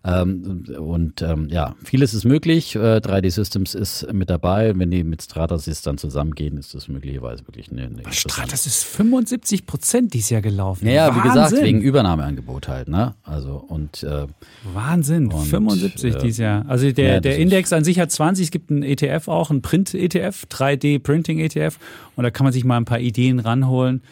Ähm, 0.05 0.65
und 0.79 1.23
ähm, 1.23 1.49
ja, 1.51 1.75
vieles 1.83 2.15
ist 2.15 2.25
möglich. 2.25 2.77
Äh, 2.77 2.99
3D 2.99 3.33
Systems 3.33 3.75
ist 3.75 4.13
mit 4.13 4.31
dabei. 4.31 4.79
Wenn 4.79 4.93
die 4.93 5.03
mit 5.03 5.23
Stratasys 5.23 5.83
dann 5.83 5.99
zusammengehen, 5.99 6.57
ist 6.57 6.73
das 6.75 6.87
möglicherweise 6.87 7.45
wirklich 7.49 7.73
eine, 7.73 7.87
eine 7.87 8.13
Stratas 8.13 8.67
ist 8.67 8.85
75 8.85 9.67
Prozent 9.67 10.15
dieses 10.15 10.31
Jahr 10.31 10.43
gelaufen. 10.43 10.87
Ja, 10.87 11.09
Wahnsinn. 11.09 11.25
wie 11.25 11.29
gesagt, 11.29 11.65
wegen 11.65 11.81
Übernahmeangebot 11.81 12.69
halt, 12.69 12.89
ne? 12.89 13.15
Also 13.25 13.57
und 13.57 14.05
äh, 14.05 14.27
Wahnsinn, 14.73 15.33
Und, 15.33 15.47
75 15.47 16.15
äh, 16.15 16.19
dieses 16.19 16.39
Jahr. 16.39 16.65
Also 16.69 16.93
der, 16.93 17.15
ja, 17.15 17.21
der 17.21 17.39
Index 17.39 17.73
an 17.73 17.83
sich 17.83 17.99
hat 17.99 18.13
20, 18.13 18.45
es 18.45 18.51
gibt 18.53 18.71
einen 18.71 18.85
ETF 18.85 19.27
auch, 19.27 19.51
einen 19.51 19.63
Print-ETF, 19.63 20.49
3D-Printing-ETF 20.77 21.75
und 22.15 22.25
da 22.25 22.31
kann 22.31 22.45
man 22.45 22.53
sich 22.53 22.65
mal 22.65 22.77
ein 22.77 22.85
paar 22.85 23.01
Ideen 23.01 23.39
ranholen. 23.39 24.03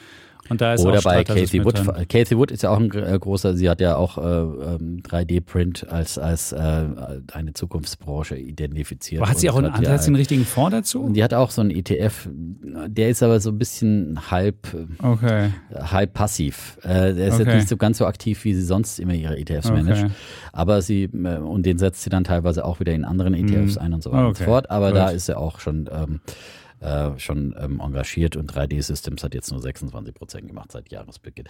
Und 0.51 0.61
da 0.61 0.75
ist 0.75 0.85
Oder 0.85 0.99
auch 0.99 1.05
bei 1.05 1.25
Casey 1.25 1.65
Wood. 1.65 1.79
drin. 1.79 2.07
Casey 2.09 2.37
Wood 2.37 2.51
ist 2.51 2.63
ja 2.63 2.71
auch 2.71 2.79
ein 2.79 2.91
äh, 2.93 3.19
großer, 3.19 3.55
sie 3.57 3.71
hat 3.71 3.81
ja 3.81 3.97
auch 3.97 4.19
äh, 4.19 4.23
ähm, 4.23 5.03
3D-Print 5.03 5.89
als, 5.91 6.19
als 6.19 6.53
äh, 6.53 6.85
eine 7.33 7.55
Zukunftsbranche 7.55 8.37
identifiziert. 8.37 9.23
Aber 9.23 9.31
hat 9.31 9.39
sie 9.39 9.49
auch 9.49 9.57
einen, 9.57 9.73
hat 9.73 9.81
sie 9.83 9.89
einen 9.89 10.01
ein- 10.09 10.15
richtigen 10.17 10.45
Fonds 10.45 10.73
dazu? 10.73 11.09
die 11.11 11.25
hat 11.25 11.33
auch 11.33 11.51
so 11.51 11.63
einen 11.63 11.71
ETF, 11.71 12.29
der 12.89 13.09
ist 13.09 13.23
aber 13.23 13.41
so 13.41 13.51
ein 13.51 13.59
bisschen 13.59 14.31
halb, 14.31 14.57
Okay. 15.03 15.51
halb 15.73 16.13
passiv. 16.13 16.79
Äh, 16.83 17.15
der 17.15 17.29
ist 17.29 17.35
Okay. 17.35 17.45
jetzt 17.45 17.55
nicht 17.55 17.69
so 17.69 17.77
ganz 17.79 17.99
so 17.99 18.05
aktiv, 18.07 18.45
wie 18.45 18.53
sie 18.55 18.63
sonst 18.63 18.99
immer 19.01 19.15
ihre 19.15 19.39
ETFs 19.39 19.71
Okay. 19.71 19.83
managt. 19.83 20.07
Aber 20.53 20.83
sie, 20.83 21.05
äh, 21.05 21.39
und 21.39 21.65
den 21.65 21.79
setzt 21.79 22.03
sie 22.03 22.11
dann 22.11 22.25
teilweise 22.25 22.65
auch 22.67 22.81
wieder 22.81 22.93
in 22.93 23.05
anderen 23.07 23.33
ETFs 23.33 23.79
ein 23.79 23.95
und 23.95 24.03
so 24.03 24.13
weiter 24.13 24.29
und 24.29 24.37
so 24.37 24.43
Mhm. 24.43 24.47
Fort. 24.47 24.71
Aber 24.71 24.89
Gut. 24.89 24.97
da 24.99 25.09
ist 25.09 25.29
er 25.31 25.39
auch 25.39 25.59
schon, 25.61 25.89
ähm, 25.91 26.21
äh, 26.85 27.19
schon 27.19 27.55
ähm, 27.59 27.81
engagiert 27.81 28.37
und 28.37 28.53
3D 28.53 28.83
Systems 28.83 29.25
hat 29.25 29.35
jetzt 29.35 29.51
nur 29.51 29.61
26 29.61 30.15
Prozent 30.15 30.47
gemacht 30.49 30.71
seit 30.73 30.91
Jahresbeginn. 30.93 31.47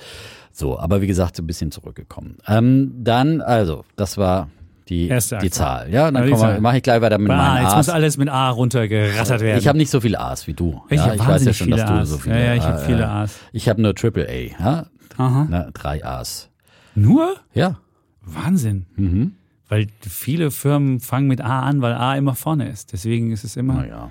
So, 0.53 0.78
aber 0.78 1.03
wie 1.03 1.07
gesagt, 1.07 1.37
so 1.37 1.43
ein 1.43 1.47
bisschen 1.47 1.70
zurückgekommen. 1.70 2.37
Ähm, 2.47 2.93
dann, 3.03 3.41
also, 3.41 3.85
das 3.97 4.16
war 4.16 4.49
die, 4.89 5.09
Erste 5.09 5.39
die. 5.39 5.51
Zahl. 5.51 5.89
Ja, 5.91 6.05
Ja, 6.07 6.11
dann 6.11 6.37
Zahl. 6.37 6.61
mache 6.61 6.76
ich 6.76 6.82
gleich 6.82 7.01
weiter 7.01 7.18
mit 7.18 7.30
Ah, 7.32 7.37
meinen 7.37 7.62
jetzt 7.62 7.72
A's. 7.72 7.87
muss 7.87 7.89
alles 7.89 8.16
mit 8.18 8.28
A 8.28 8.51
runtergerattert 8.51 9.41
werden. 9.41 9.59
Ich 9.59 9.66
habe 9.66 9.78
nicht 9.78 9.91
so 9.91 10.01
viele 10.01 10.20
A's 10.20 10.47
wie 10.47 10.53
du. 10.55 10.82
Ich 10.91 10.99
ja, 10.99 11.14
ich 11.14 11.26
weiß 11.26 11.45
ja 11.47 11.53
schon, 11.55 11.70
dass 11.70 11.85
du 11.87 11.93
A's. 11.93 12.09
so 12.11 12.18
viele 12.18 12.39
Ja, 12.39 12.45
ja, 12.45 12.55
ich 12.57 12.62
hab 12.62 12.76
äh, 12.76 12.85
viele 12.85 13.09
A's. 13.09 13.39
Ich 13.53 13.68
habe 13.68 13.80
nur 13.80 13.95
Triple 13.95 14.28
A. 14.28 14.62
Ja? 14.62 14.87
Aha. 15.16 15.45
Ne, 15.45 15.70
drei 15.72 16.05
A's. 16.05 16.51
Nur? 16.95 17.37
Ja. 17.55 17.78
Wahnsinn. 18.22 18.87
Mhm. 18.97 19.32
Weil 19.68 19.87
viele 20.01 20.51
Firmen 20.51 21.01
fangen 21.01 21.26
mit 21.28 21.41
A 21.41 21.61
an, 21.61 21.80
weil 21.80 21.95
A 21.95 22.14
immer 22.16 22.35
vorne 22.35 22.68
ist. 22.68 22.93
Deswegen 22.93 23.30
ist 23.32 23.45
es 23.45 23.57
immer. 23.57 23.74
Naja. 23.74 24.11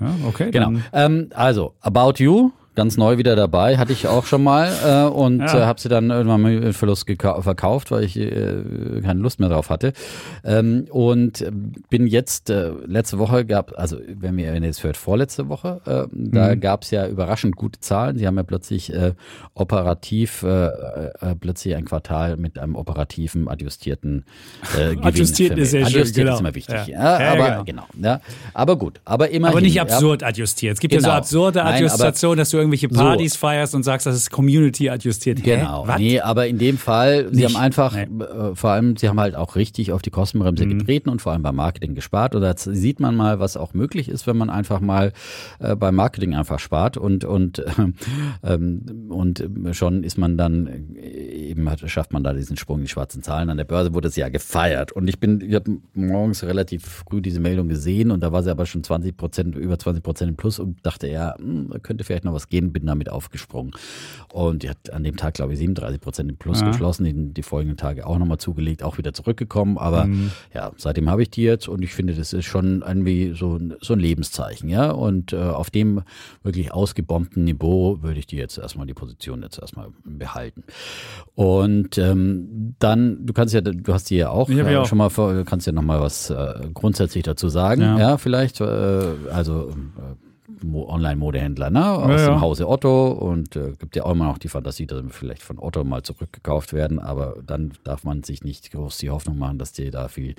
Ja, 0.00 0.14
okay, 0.28 0.50
Genau. 0.50 0.72
Ähm, 0.92 1.28
also, 1.34 1.74
About 1.80 2.14
You, 2.22 2.52
ganz 2.74 2.96
neu 2.96 3.18
wieder 3.18 3.36
dabei, 3.36 3.76
hatte 3.78 3.92
ich 3.92 4.06
auch 4.08 4.24
schon 4.24 4.42
mal 4.42 4.70
äh, 4.84 5.04
und 5.08 5.40
Ja. 5.40 5.58
äh, 5.58 5.64
habe 5.64 5.80
sie 5.80 5.88
dann 5.88 6.10
irgendwann 6.10 6.42
mit 6.42 6.74
Verlust 6.74 7.06
verkauft, 7.06 7.90
weil 7.90 8.04
ich 8.04 8.16
äh, 8.18 9.00
keine 9.02 9.20
Lust 9.20 9.40
mehr 9.40 9.48
drauf 9.48 9.68
hatte. 9.70 9.92
Ähm, 10.44 10.86
und 10.90 11.44
bin 11.90 12.06
jetzt, 12.06 12.48
äh, 12.50 12.70
letzte 12.86 13.18
Woche 13.18 13.44
gab, 13.44 13.78
also 13.78 13.98
wenn 14.06 14.38
ihr 14.38 14.54
jetzt 14.56 14.84
hört, 14.84 14.96
vorletzte 14.96 15.48
Woche, 15.48 15.80
äh, 15.86 16.06
da 16.12 16.54
gab 16.54 16.82
es 16.82 16.90
ja 16.90 17.06
überraschend 17.06 17.56
gute 17.56 17.80
Zahlen. 17.80 18.16
Sie 18.18 18.26
haben 18.26 18.36
ja 18.36 18.42
plötzlich 18.42 18.92
äh, 18.92 19.12
operativ, 19.54 20.42
äh, 20.42 20.66
äh, 20.66 21.34
plötzlich 21.38 21.74
ein 21.74 21.84
Quartal 21.84 22.36
mit 22.36 22.58
einem 22.58 22.74
operativen, 22.76 23.48
adjustierten 23.48 24.24
äh, 24.76 24.90
Gewinn. 24.94 25.04
Adjustiert 25.04 25.58
ist 25.58 25.70
sehr 25.70 25.80
schön, 25.86 25.94
Adjustiert 25.94 26.26
genau. 26.26 26.34
ist 26.34 26.40
immer 26.40 26.54
wichtig. 26.54 26.86
Ja. 26.88 27.20
Ja. 27.20 27.32
Aber 27.32 27.64
genau. 27.64 27.84
ja. 28.00 28.20
Aber 28.54 28.76
gut, 28.76 29.00
aber 29.04 29.28
immerhin. 29.30 29.52
Aber 29.56 29.60
nicht 29.60 29.80
absurd 29.80 30.22
adjustiert. 30.22 30.74
Es 30.74 30.80
gibt 30.80 30.94
ja 30.94 31.00
so 31.00 31.06
Genau. 31.06 31.16
absurde 31.18 31.64
Adjustationen, 31.64 32.38
dass 32.38 32.50
du 32.50 32.58
irgendwelche 32.62 32.88
So. 32.90 33.00
Partys 33.00 33.36
feierst 33.36 33.74
und 33.74 33.82
sagst, 33.82 34.06
das 34.06 34.16
ist 34.16 34.30
Community 34.30 34.88
adjustiert. 34.90 35.38
Hä? 35.40 35.56
Genau. 35.58 35.86
Was? 35.86 35.98
Nee, 35.98 36.20
aber 36.20 36.46
in 36.46 36.58
dem 36.58 36.78
Fall, 36.78 37.28
sie 37.30 37.42
Nicht. 37.42 37.54
haben 37.54 37.62
einfach, 37.62 37.94
Nee. 37.94 38.06
Mhm. 38.06 38.20
äh, 38.22 38.54
vor 38.54 38.70
allem, 38.70 38.96
sie 38.96 39.08
haben 39.08 39.20
halt 39.20 39.34
auch 39.36 39.56
richtig 39.56 39.92
auf 39.92 40.02
die 40.02 40.10
Kostenbremse 40.10 40.66
getreten 40.66 41.08
und 41.10 41.20
vor 41.22 41.32
allem 41.32 41.42
beim 41.42 41.56
Marketing 41.56 41.94
gespart. 41.94 42.34
Und 42.34 42.42
da 42.42 42.54
sieht 42.56 43.00
man 43.00 43.14
mal, 43.16 43.38
was 43.40 43.56
auch 43.56 43.74
möglich 43.74 44.08
ist, 44.08 44.26
wenn 44.26 44.36
man 44.36 44.50
einfach 44.50 44.80
mal 44.80 45.12
äh, 45.58 45.76
beim 45.76 45.94
Marketing 45.94 46.34
einfach 46.34 46.58
spart 46.58 46.96
und 46.96 47.24
und 47.24 47.62
ähm, 48.42 49.06
und 49.10 49.44
schon 49.72 50.04
ist 50.04 50.18
man 50.18 50.36
dann 50.36 50.66
äh, 50.96 51.50
eben 51.50 51.68
hat, 51.68 51.80
schafft 51.90 52.12
man 52.12 52.22
da 52.24 52.32
diesen 52.32 52.56
Sprung 52.56 52.78
in 52.78 52.84
die 52.84 52.88
schwarzen 52.90 53.22
Zahlen. 53.22 53.50
An 53.50 53.56
der 53.56 53.64
Börse 53.64 53.94
wurde 53.94 54.08
es 54.08 54.16
ja 54.16 54.28
gefeiert 54.28 54.92
und 54.92 55.08
ich 55.08 55.18
bin, 55.18 55.40
ich 55.40 55.54
habe 55.54 55.78
morgens 55.94 56.42
relativ 56.44 56.84
früh 56.84 57.20
diese 57.20 57.40
Meldung 57.40 57.68
gesehen 57.68 58.10
und 58.10 58.20
da 58.22 58.32
war 58.32 58.42
sie 58.42 58.50
aber 58.50 58.66
schon 58.66 58.82
20 58.84 59.16
Prozent, 59.16 59.56
über 59.56 59.78
20 59.78 60.02
Prozent 60.02 60.30
im 60.30 60.36
Plus 60.36 60.58
und 60.58 60.84
dachte, 60.84 61.08
ja, 61.08 61.34
hm, 61.38 61.70
könnte 61.82 62.04
vielleicht 62.04 62.24
noch 62.24 62.32
was 62.34 62.48
gehen, 62.52 62.72
bin 62.72 62.86
damit 62.86 63.08
aufgesprungen. 63.10 63.72
Und 64.32 64.62
die 64.62 64.68
hat 64.70 64.92
an 64.92 65.02
dem 65.02 65.16
Tag, 65.16 65.34
glaube 65.34 65.54
ich, 65.54 65.58
37 65.58 66.00
Prozent 66.00 66.30
im 66.30 66.36
Plus 66.36 66.60
Ja. 66.60 66.68
geschlossen, 66.68 67.04
die, 67.04 67.34
die 67.34 67.42
folgenden 67.42 67.76
Tage 67.76 68.06
auch 68.06 68.18
nochmal 68.18 68.38
zugelegt, 68.38 68.82
auch 68.84 68.98
wieder 68.98 69.12
zurückgekommen. 69.12 69.78
Aber 69.78 70.08
ja, 70.54 70.70
seitdem 70.76 71.10
habe 71.10 71.22
ich 71.22 71.30
die 71.30 71.42
jetzt 71.42 71.66
und 71.68 71.82
ich 71.82 71.92
finde, 71.94 72.14
das 72.14 72.32
ist 72.32 72.44
schon 72.44 72.82
irgendwie 72.86 73.34
so, 73.36 73.56
ein- 73.56 73.74
so 73.80 73.94
ein 73.94 73.98
Lebenszeichen, 74.00 74.68
ja. 74.68 74.90
Und 74.90 75.32
äh, 75.32 75.36
auf 75.38 75.70
dem 75.70 76.02
wirklich 76.42 76.72
ausgebombten 76.72 77.44
Niveau 77.44 78.02
würde 78.02 78.18
ich 78.18 78.26
die 78.26 78.36
jetzt 78.36 78.58
erstmal 78.58 78.86
die 78.86 78.94
Position 78.94 79.42
jetzt 79.42 79.58
erstmal 79.58 79.88
behalten. 80.04 80.64
Und 81.34 81.96
ähm, 81.98 82.74
dann, 82.78 83.24
du 83.26 83.32
kannst 83.32 83.54
ja, 83.54 83.60
du 83.62 83.92
hast 83.92 84.10
die 84.10 84.16
ja 84.16 84.30
auch, 84.30 84.48
äh, 84.50 84.76
auch. 84.76 84.86
schon 84.86 84.98
mal 84.98 85.08
vor, 85.10 85.44
kannst 85.44 85.66
ja 85.66 85.72
nochmal 85.72 86.00
was 86.00 86.30
äh, 86.30 86.54
grundsätzlich 86.74 87.24
dazu 87.24 87.48
sagen, 87.48 87.80
Ja. 87.82 87.98
ja, 87.98 88.16
vielleicht, 88.18 88.60
äh, 88.60 88.64
also 89.30 89.70
äh, 89.70 90.31
Online-Modehändler, 90.74 91.70
ne? 91.70 91.90
Aus 91.90 92.10
Ja, 92.10 92.16
ja. 92.18 92.26
dem 92.28 92.40
Hause 92.40 92.68
Otto 92.68 93.08
und 93.12 93.56
äh, 93.56 93.72
gibt 93.78 93.96
ja 93.96 94.04
auch 94.04 94.12
immer 94.12 94.26
noch 94.26 94.38
die 94.38 94.48
Fantasie, 94.48 94.86
dass 94.86 95.02
wir 95.02 95.10
vielleicht 95.10 95.42
von 95.42 95.58
Otto 95.58 95.84
mal 95.84 96.02
zurückgekauft 96.02 96.72
werden, 96.72 96.98
aber 96.98 97.36
dann 97.46 97.72
darf 97.84 98.04
man 98.04 98.22
sich 98.22 98.44
nicht 98.44 98.70
groß 98.70 98.98
die 98.98 99.10
Hoffnung 99.10 99.38
machen, 99.38 99.58
dass 99.58 99.72
die 99.72 99.90
da 99.90 100.08
viel, 100.08 100.34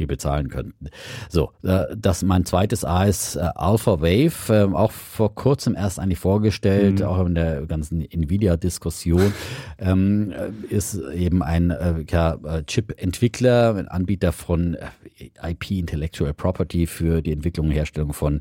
viel 0.00 0.06
bezahlen 0.06 0.48
könnten. 0.48 0.88
So, 1.28 1.52
äh, 1.62 1.84
das 1.94 2.22
mein 2.22 2.46
zweites 2.46 2.86
A 2.86 3.04
ist 3.04 3.36
äh, 3.36 3.40
Alpha 3.54 4.00
Wave, 4.00 4.32
äh, 4.48 4.74
auch 4.74 4.92
vor 4.92 5.34
kurzem 5.34 5.74
erst 5.74 6.00
eigentlich 6.00 6.18
vorgestellt, 6.18 7.02
auch 7.02 7.26
in 7.26 7.34
der 7.34 7.66
ganzen 7.66 8.00
Nvidia-Diskussion, 8.00 9.34
ähm, 9.78 10.32
äh, 10.32 10.74
ist 10.74 10.94
eben 10.94 11.42
ein 11.42 11.70
äh, 11.70 12.04
ja, 12.08 12.38
äh, 12.42 12.62
Chip-Entwickler, 12.62 13.74
ein 13.74 13.88
Anbieter 13.88 14.32
von 14.32 14.74
äh, 14.74 15.50
IP 15.50 15.72
Intellectual 15.72 16.32
Property 16.32 16.86
für 16.86 17.20
die 17.20 17.32
Entwicklung 17.32 17.66
und 17.66 17.72
Herstellung 17.72 18.14
von 18.14 18.40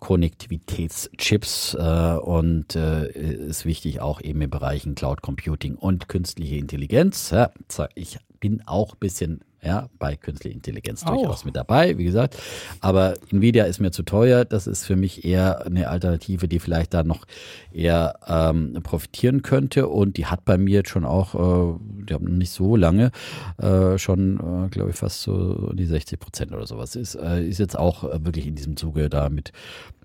Konnektivitätschips 0.00 1.74
äh, 1.74 2.16
und 2.16 2.76
äh, 2.76 3.08
ist 3.48 3.64
wichtig 3.64 4.02
auch 4.02 4.20
eben 4.20 4.42
in 4.42 4.50
Bereichen 4.50 4.94
Cloud 4.94 5.22
Computing 5.22 5.76
und 5.76 6.08
künstliche 6.08 6.56
Intelligenz. 6.56 7.30
Ja, 7.30 7.50
ich 7.94 8.18
bin 8.40 8.62
auch 8.66 8.92
ein 8.92 8.98
bisschen 9.00 9.40
ja, 9.62 9.88
bei 9.98 10.14
künstlicher 10.16 10.54
Intelligenz 10.54 11.04
Auch. 11.04 11.14
durchaus 11.14 11.44
mit 11.44 11.56
dabei, 11.56 11.98
wie 11.98 12.04
gesagt. 12.04 12.36
Aber 12.80 13.14
Nvidia 13.32 13.64
ist 13.64 13.80
mir 13.80 13.90
zu 13.90 14.04
teuer. 14.04 14.44
Das 14.44 14.66
ist 14.66 14.84
für 14.84 14.94
mich 14.94 15.24
eher 15.24 15.66
eine 15.66 15.88
Alternative, 15.88 16.46
die 16.46 16.60
vielleicht 16.60 16.94
da 16.94 17.02
noch 17.02 17.26
eher 17.72 18.14
ähm, 18.28 18.78
profitieren 18.82 19.42
könnte. 19.42 19.88
Und 19.88 20.16
die 20.16 20.26
hat 20.26 20.44
bei 20.44 20.58
mir 20.58 20.74
jetzt 20.74 20.90
schon 20.90 21.04
auch, 21.04 21.34
äh, 21.34 21.78
die 22.08 22.14
haben 22.14 22.38
nicht 22.38 22.52
so 22.52 22.76
lange, 22.76 23.10
äh, 23.58 23.98
schon, 23.98 24.66
äh, 24.66 24.68
glaube 24.68 24.90
ich, 24.90 24.96
fast 24.96 25.22
so 25.22 25.72
die 25.72 25.86
60 25.86 26.20
Prozent 26.20 26.52
oder 26.52 26.66
sowas. 26.66 26.94
Ist, 26.94 27.16
äh, 27.16 27.44
ist 27.44 27.58
jetzt 27.58 27.76
auch 27.76 28.04
äh, 28.04 28.24
wirklich 28.24 28.46
in 28.46 28.54
diesem 28.54 28.76
Zuge 28.76 29.08
da 29.08 29.28
mit 29.28 29.52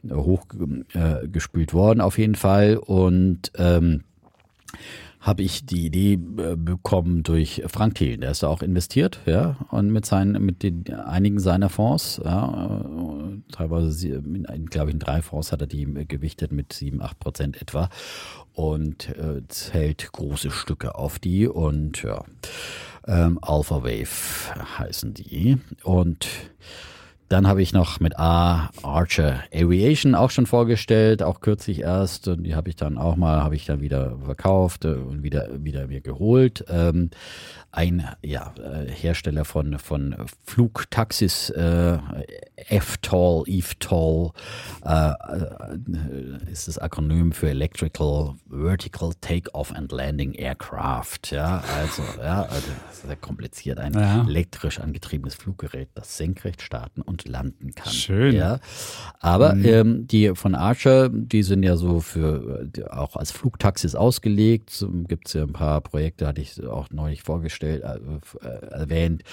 äh, 0.03 0.15
hochgespült 0.15 1.31
gespült 1.31 1.73
worden 1.73 2.01
auf 2.01 2.17
jeden 2.17 2.35
Fall. 2.35 2.77
Und 2.77 3.51
ähm, 3.57 4.03
habe 5.23 5.41
ich 5.41 5.65
die 5.65 5.85
Idee 5.85 6.13
äh, 6.13 6.57
bekommen 6.57 7.23
durch 7.23 7.63
Frank 7.67 7.95
Thelen. 7.95 8.21
Der 8.21 8.31
ist 8.31 8.43
da 8.43 8.49
auch 8.49 8.61
investiert, 8.61 9.21
ja, 9.25 9.55
und 9.71 9.89
mit 9.89 10.05
seinen, 10.05 10.43
mit 10.43 10.63
den 10.63 10.93
einigen 10.93 11.39
seiner 11.39 11.69
Fonds, 11.69 12.21
ja, 12.23 12.81
äh, 12.81 13.51
teilweise, 13.53 14.21
glaube 14.69 14.89
ich, 14.89 14.93
in 14.93 14.99
drei 14.99 15.21
Fonds 15.21 15.53
hat 15.53 15.61
er 15.61 15.67
die 15.67 15.83
äh, 15.83 16.05
gewichtet 16.05 16.51
mit 16.51 16.73
sieben, 16.73 17.01
acht 17.01 17.19
Prozent 17.19 17.61
etwa 17.61 17.89
und 18.51 19.09
äh, 19.17 19.41
zählt 19.47 20.11
große 20.11 20.51
Stücke 20.51 20.95
auf 20.95 21.19
die 21.19 21.47
und 21.47 22.03
ja, 22.03 22.25
ähm, 23.07 23.39
Alpha 23.41 23.81
Wave 23.81 24.77
heißen 24.77 25.13
die 25.13 25.57
und 25.83 26.27
dann 27.29 27.47
habe 27.47 27.61
ich 27.61 27.73
noch 27.73 27.99
mit 27.99 28.17
A 28.19 28.69
Archer 28.83 29.43
Aviation 29.53 30.15
auch 30.15 30.29
schon 30.29 30.45
vorgestellt, 30.45 31.23
auch 31.23 31.41
kürzlich 31.41 31.79
erst. 31.81 32.27
Und 32.27 32.43
die 32.43 32.55
habe 32.55 32.69
ich 32.69 32.75
dann 32.75 32.97
auch 32.97 33.15
mal, 33.15 33.43
habe 33.43 33.55
ich 33.55 33.65
dann 33.65 33.81
wieder 33.81 34.17
verkauft 34.23 34.85
äh, 34.85 34.89
und 34.93 35.23
wieder 35.23 35.47
wieder 35.63 35.87
mir 35.87 36.01
geholt. 36.01 36.63
Ähm, 36.69 37.09
ein 37.71 38.07
ja, 38.21 38.53
äh, 38.57 38.89
Hersteller 38.91 39.45
von 39.45 39.79
von 39.79 40.15
Flugtaxis, 40.43 41.49
äh, 41.49 41.97
FTOL, 42.79 43.45
EVTOL, 43.47 44.31
äh, 44.85 45.09
äh, 45.09 46.51
ist 46.51 46.67
das 46.67 46.77
Akronym 46.77 47.31
für 47.31 47.49
Electrical 47.49 48.35
Vertical 48.47 49.11
Takeoff 49.21 49.73
and 49.73 49.91
Landing 49.91 50.33
Aircraft. 50.33 51.31
Ja, 51.31 51.63
also 51.79 52.03
ja, 52.21 52.43
also, 52.43 52.67
sehr 52.91 53.15
kompliziert. 53.15 53.79
Ein 53.79 53.93
Ja. 53.93 54.23
elektrisch 54.27 54.79
angetriebenes 54.79 55.35
Fluggerät, 55.35 55.89
das 55.95 56.17
senkrecht 56.17 56.61
starten 56.61 57.01
und 57.01 57.12
und 57.13 57.27
landen 57.27 57.73
kann. 57.75 57.93
Schön. 57.93 58.35
Ja. 58.35 58.59
Aber 59.19 59.55
mhm. 59.55 59.65
ähm, 59.65 60.07
die 60.07 60.31
von 60.35 60.55
Archer, 60.55 61.09
die 61.09 61.43
sind 61.43 61.63
ja 61.63 61.77
so 61.77 61.99
für 61.99 62.69
auch 62.89 63.15
als 63.15 63.31
Flugtaxis 63.31 63.95
ausgelegt. 63.95 64.71
So, 64.71 64.89
Gibt 64.89 65.27
es 65.27 65.33
ja 65.33 65.43
ein 65.43 65.53
paar 65.53 65.81
Projekte, 65.81 66.27
hatte 66.27 66.41
ich 66.41 66.63
auch 66.65 66.89
neulich 66.91 67.21
vorgestellt, 67.21 67.83
äh, 67.83 68.47
äh 68.47 68.65
erwähnt 68.71 69.23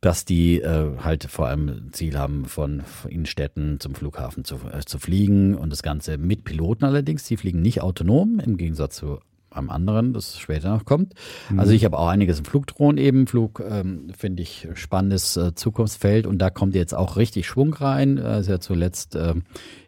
dass 0.00 0.24
die 0.24 0.60
äh, 0.60 0.96
halt 0.98 1.24
vor 1.24 1.48
allem 1.48 1.92
Ziel 1.92 2.16
haben, 2.16 2.44
von 2.44 2.84
Innenstädten 3.08 3.80
zum 3.80 3.96
Flughafen 3.96 4.44
zu, 4.44 4.60
äh, 4.72 4.84
zu 4.86 5.00
fliegen 5.00 5.56
und 5.56 5.70
das 5.70 5.82
Ganze 5.82 6.18
mit 6.18 6.44
Piloten 6.44 6.84
allerdings. 6.84 7.24
Die 7.24 7.36
fliegen 7.36 7.62
nicht 7.62 7.82
autonom, 7.82 8.38
im 8.38 8.56
Gegensatz 8.56 8.94
zu 8.94 9.18
am 9.58 9.70
anderen, 9.70 10.12
das 10.12 10.38
später 10.38 10.70
noch 10.70 10.84
kommt. 10.84 11.14
Mhm. 11.50 11.60
Also 11.60 11.72
ich 11.72 11.84
habe 11.84 11.98
auch 11.98 12.08
einiges 12.08 12.38
im 12.38 12.44
Flugdrohnen 12.44 12.98
eben. 12.98 13.26
Flug 13.26 13.62
ähm, 13.68 14.10
finde 14.16 14.42
ich 14.42 14.68
spannendes 14.74 15.36
äh, 15.36 15.54
Zukunftsfeld 15.54 16.26
und 16.26 16.38
da 16.38 16.50
kommt 16.50 16.74
jetzt 16.74 16.94
auch 16.94 17.16
richtig 17.16 17.46
Schwung 17.46 17.74
rein. 17.74 18.18
Äh, 18.18 18.40
ist 18.40 18.48
ja 18.48 18.60
zuletzt 18.60 19.14
äh, 19.16 19.34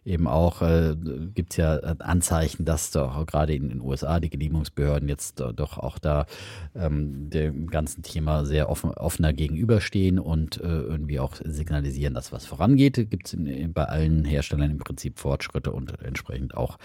eben 0.05 0.27
auch, 0.27 0.63
äh, 0.63 0.97
gibt 1.35 1.53
es 1.53 1.57
ja 1.59 1.77
Anzeichen, 1.77 2.65
dass 2.65 2.91
doch 2.91 3.27
gerade 3.27 3.55
in 3.55 3.69
den 3.69 3.81
USA 3.81 4.19
die 4.21 4.31
Genehmigungsbehörden 4.31 5.09
jetzt 5.09 5.41
doch 5.41 5.79
auch 5.79 5.99
da 5.99 6.27
ähm, 6.75 7.31
dem 7.31 7.69
ganzen 7.69 8.03
Thema 8.03 8.45
sehr 8.45 8.71
offen, 8.71 8.91
offener 8.91 9.33
gegenüberstehen 9.33 10.19
und 10.19 10.61
äh, 10.61 10.67
irgendwie 10.67 11.21
auch 11.21 11.35
signalisieren, 11.45 12.15
dass 12.15 12.33
was 12.33 12.47
vorangeht. 12.47 13.11
Gibt 13.11 13.29
es 13.29 13.37
bei 13.73 13.85
allen 13.85 14.25
Herstellern 14.25 14.71
im 14.71 14.79
Prinzip 14.79 15.19
Fortschritte 15.19 15.73
und 15.73 16.01
entsprechend 16.03 16.57
auch 16.57 16.79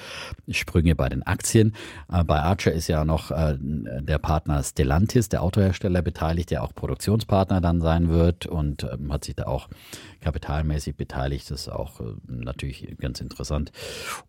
Sprünge 0.50 0.96
bei 0.96 1.10
den 1.10 1.24
Aktien. 1.24 1.74
Äh, 2.12 2.24
bei 2.24 2.40
Archer 2.42 2.74
ist 2.76 2.88
ja 2.88 3.06
noch 3.06 3.32
äh, 3.32 3.58
der 3.60 4.20
Partner 4.20 4.62
Stellantis, 4.64 5.30
der 5.30 5.42
Autohersteller, 5.42 6.02
beteiligt, 6.02 6.52
der 6.52 6.64
auch 6.64 6.74
Produktionspartner 6.76 7.62
dann 7.62 7.82
sein 7.82 8.10
wird 8.10 8.46
und 8.46 8.84
ähm, 8.84 9.12
hat 9.12 9.26
sich 9.26 9.36
da 9.36 9.46
auch 9.46 9.68
kapitalmäßig 10.22 10.96
beteiligt. 10.96 11.50
Das 11.50 11.62
ist 11.62 11.70
auch 11.70 12.02
äh, 12.02 12.04
natürlich 12.28 12.96
ganz 13.00 13.22
interessant. 13.22 13.72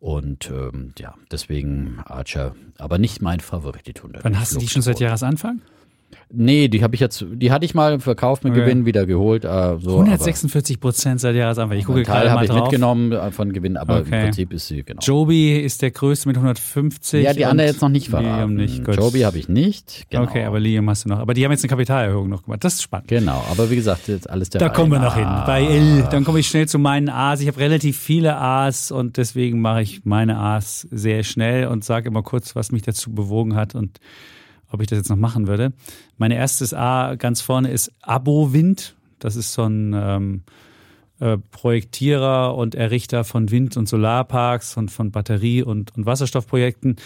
Und 0.01 0.51
ähm, 0.51 0.95
ja, 0.99 1.15
deswegen 1.31 2.01
Archer, 2.05 2.55
aber 2.79 2.99
nicht 2.99 3.21
mein 3.21 3.41
Favorit, 3.41 3.87
die 3.87 3.95
Tunde. 3.95 4.21
Wann 4.23 4.39
hast 4.39 4.55
du 4.55 4.59
die 4.59 4.69
schon 4.69 4.83
seit 4.83 5.01
Jahresanfang? 5.01 5.61
Nee, 6.29 6.67
die 6.69 6.83
habe 6.83 6.95
ich 6.95 7.01
jetzt, 7.01 7.25
die 7.31 7.53
hatte 7.53 7.65
ich 7.65 7.75
mal 7.75 8.01
verkauft 8.01 8.43
mit 8.43 8.53
okay. 8.53 8.63
Gewinn 8.63 8.85
wieder 8.85 9.07
geholt. 9.07 9.45
Äh, 9.45 9.79
so, 9.79 9.93
146 9.93 10.81
Prozent 10.81 11.21
seit 11.21 11.37
Jahresanfang. 11.37 11.79
Ich 11.79 11.85
gucke 11.85 12.03
gerade 12.03 12.31
mal 12.31 12.45
ich 12.45 12.51
drauf. 12.51 12.63
mitgenommen 12.63 13.13
äh, 13.13 13.31
von 13.31 13.53
Gewinn, 13.53 13.77
aber 13.77 14.01
okay. 14.01 14.17
im 14.17 14.25
Prinzip 14.25 14.53
ist 14.53 14.67
sie 14.67 14.83
genau. 14.83 15.01
Joby 15.01 15.57
ist 15.59 15.83
der 15.83 15.93
größte 15.93 16.29
mit 16.29 16.37
150. 16.37 17.25
Ja, 17.25 17.33
die 17.33 17.45
andere 17.45 17.69
jetzt 17.69 17.81
noch 17.81 17.89
nicht 17.89 18.09
verraten. 18.09 18.27
Liam 18.27 18.55
nicht. 18.55 18.87
Joby 18.89 19.21
habe 19.21 19.39
ich 19.39 19.49
nicht. 19.49 20.07
Genau. 20.11 20.25
Okay, 20.25 20.45
aber 20.45 20.59
Liam 20.59 20.91
hast 20.91 21.05
du 21.05 21.11
noch. 21.11 21.21
Aber 21.21 21.33
die 21.33 21.45
haben 21.45 21.53
jetzt 21.53 21.63
eine 21.63 21.71
Kapitalerhöhung 21.71 22.29
noch 22.29 22.43
gemacht. 22.43 22.65
Das 22.65 22.75
ist 22.75 22.83
spannend. 22.83 23.09
Genau, 23.09 23.45
aber 23.51 23.71
wie 23.71 23.77
gesagt, 23.77 24.09
jetzt 24.09 24.29
alles 24.29 24.51
der 24.51 24.61
Da 24.61 24.69
kommen 24.69 24.91
wir 24.91 24.99
noch 24.99 25.15
hin. 25.15 25.29
Bei 25.47 25.63
L, 25.63 26.09
dann 26.11 26.25
komme 26.25 26.41
ich 26.41 26.49
schnell 26.49 26.67
zu 26.67 26.81
meinen 26.81 27.09
A's. 27.09 27.41
Ich 27.41 27.47
habe 27.47 27.61
relativ 27.61 27.99
viele 27.99 28.37
A's 28.37 28.91
und 28.91 29.17
deswegen 29.17 29.61
mache 29.61 29.83
ich 29.83 30.05
meine 30.05 30.39
A's 30.39 30.89
sehr 30.91 31.23
schnell 31.23 31.69
und 31.69 31.85
sage 31.85 32.09
immer 32.09 32.25
kurz, 32.25 32.57
was 32.57 32.73
mich 32.73 32.83
dazu 32.83 33.15
bewogen 33.15 33.55
hat 33.55 33.77
und 33.77 34.01
ob 34.77 34.83
ich 34.83 34.87
das 34.87 34.99
jetzt 34.99 35.09
noch 35.09 35.17
machen 35.17 35.49
würde. 35.49 35.73
Mein 36.19 36.31
erstes 36.31 36.73
A 36.73 37.15
ganz 37.17 37.41
vorne 37.41 37.71
ist 37.71 37.93
Abo-Wind. 38.03 38.95
Das 39.19 39.35
ist 39.35 39.53
so 39.53 39.65
ein 39.65 39.95
ähm, 39.95 40.43
äh, 41.19 41.39
Projektierer 41.51 42.55
und 42.55 42.75
Errichter 42.75 43.25
von 43.25 43.51
Wind- 43.51 43.77
und 43.77 43.89
Solarparks 43.89 44.77
und 44.77 44.91
von 44.91 45.11
Batterie- 45.11 45.63
und, 45.63 45.97
und 45.97 46.05
Wasserstoffprojekten. 46.05 46.97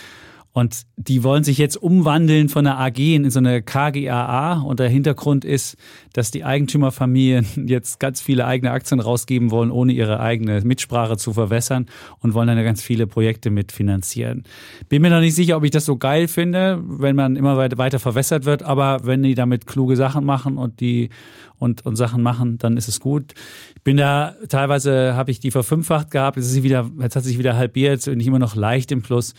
Und 0.53 0.83
die 0.97 1.23
wollen 1.23 1.45
sich 1.45 1.59
jetzt 1.59 1.77
umwandeln 1.77 2.49
von 2.49 2.67
einer 2.67 2.79
AG 2.81 2.99
in 2.99 3.31
so 3.31 3.39
eine 3.39 3.63
KGAA. 3.63 4.61
Und 4.63 4.81
der 4.81 4.89
Hintergrund 4.89 5.45
ist, 5.45 5.77
dass 6.13 6.33
die 6.33 6.45
Eigentümerfamilien 6.45 7.47
jetzt 7.69 8.01
ganz 8.01 8.21
viele 8.21 8.47
eigene 8.47 8.73
Aktien 8.73 8.99
rausgeben 8.99 9.53
wollen, 9.53 9.71
ohne 9.71 9.93
ihre 9.93 10.19
eigene 10.19 10.61
Mitsprache 10.63 11.17
zu 11.17 11.33
verwässern 11.33 11.87
und 12.19 12.35
wollen 12.35 12.49
dann 12.49 12.65
ganz 12.65 12.83
viele 12.83 13.07
Projekte 13.07 13.51
mitfinanzieren. 13.51 14.43
Bin 14.89 15.03
mir 15.03 15.11
noch 15.11 15.21
nicht 15.21 15.37
sicher, 15.37 15.57
ob 15.57 15.63
ich 15.63 15.71
das 15.71 15.85
so 15.85 15.97
geil 15.97 16.27
finde, 16.27 16.83
wenn 16.85 17.15
man 17.15 17.37
immer 17.37 17.57
weiter, 17.57 18.01
verwässert 18.01 18.45
wird. 18.45 18.65
Aber 18.65 19.01
wenn 19.05 19.23
die 19.23 19.37
damit 19.37 19.69
kluge 19.69 19.95
Sachen 19.95 20.25
machen 20.25 20.59
und 20.59 20.81
die 20.81 21.11
und, 21.59 21.87
und 21.87 21.95
Sachen 21.95 22.23
machen, 22.23 22.59
dann 22.59 22.77
ist 22.77 22.89
es 22.89 22.99
gut. 22.99 23.35
Ich 23.77 23.83
bin 23.83 23.99
da, 23.99 24.35
teilweise 24.49 25.15
habe 25.15 25.31
ich 25.31 25.39
die 25.39 25.51
verfünffacht 25.51 26.11
gehabt, 26.11 26.37
jetzt, 26.37 26.47
ist 26.47 26.53
sie 26.53 26.63
wieder, 26.63 26.91
jetzt 27.01 27.15
hat 27.15 27.23
sie 27.23 27.29
sich 27.29 27.39
wieder 27.39 27.57
halbiert, 27.57 28.05
bin 28.05 28.19
ich 28.19 28.27
immer 28.27 28.39
noch 28.39 28.57
leicht 28.57 28.91
im 28.91 29.03
Plus. 29.03 29.35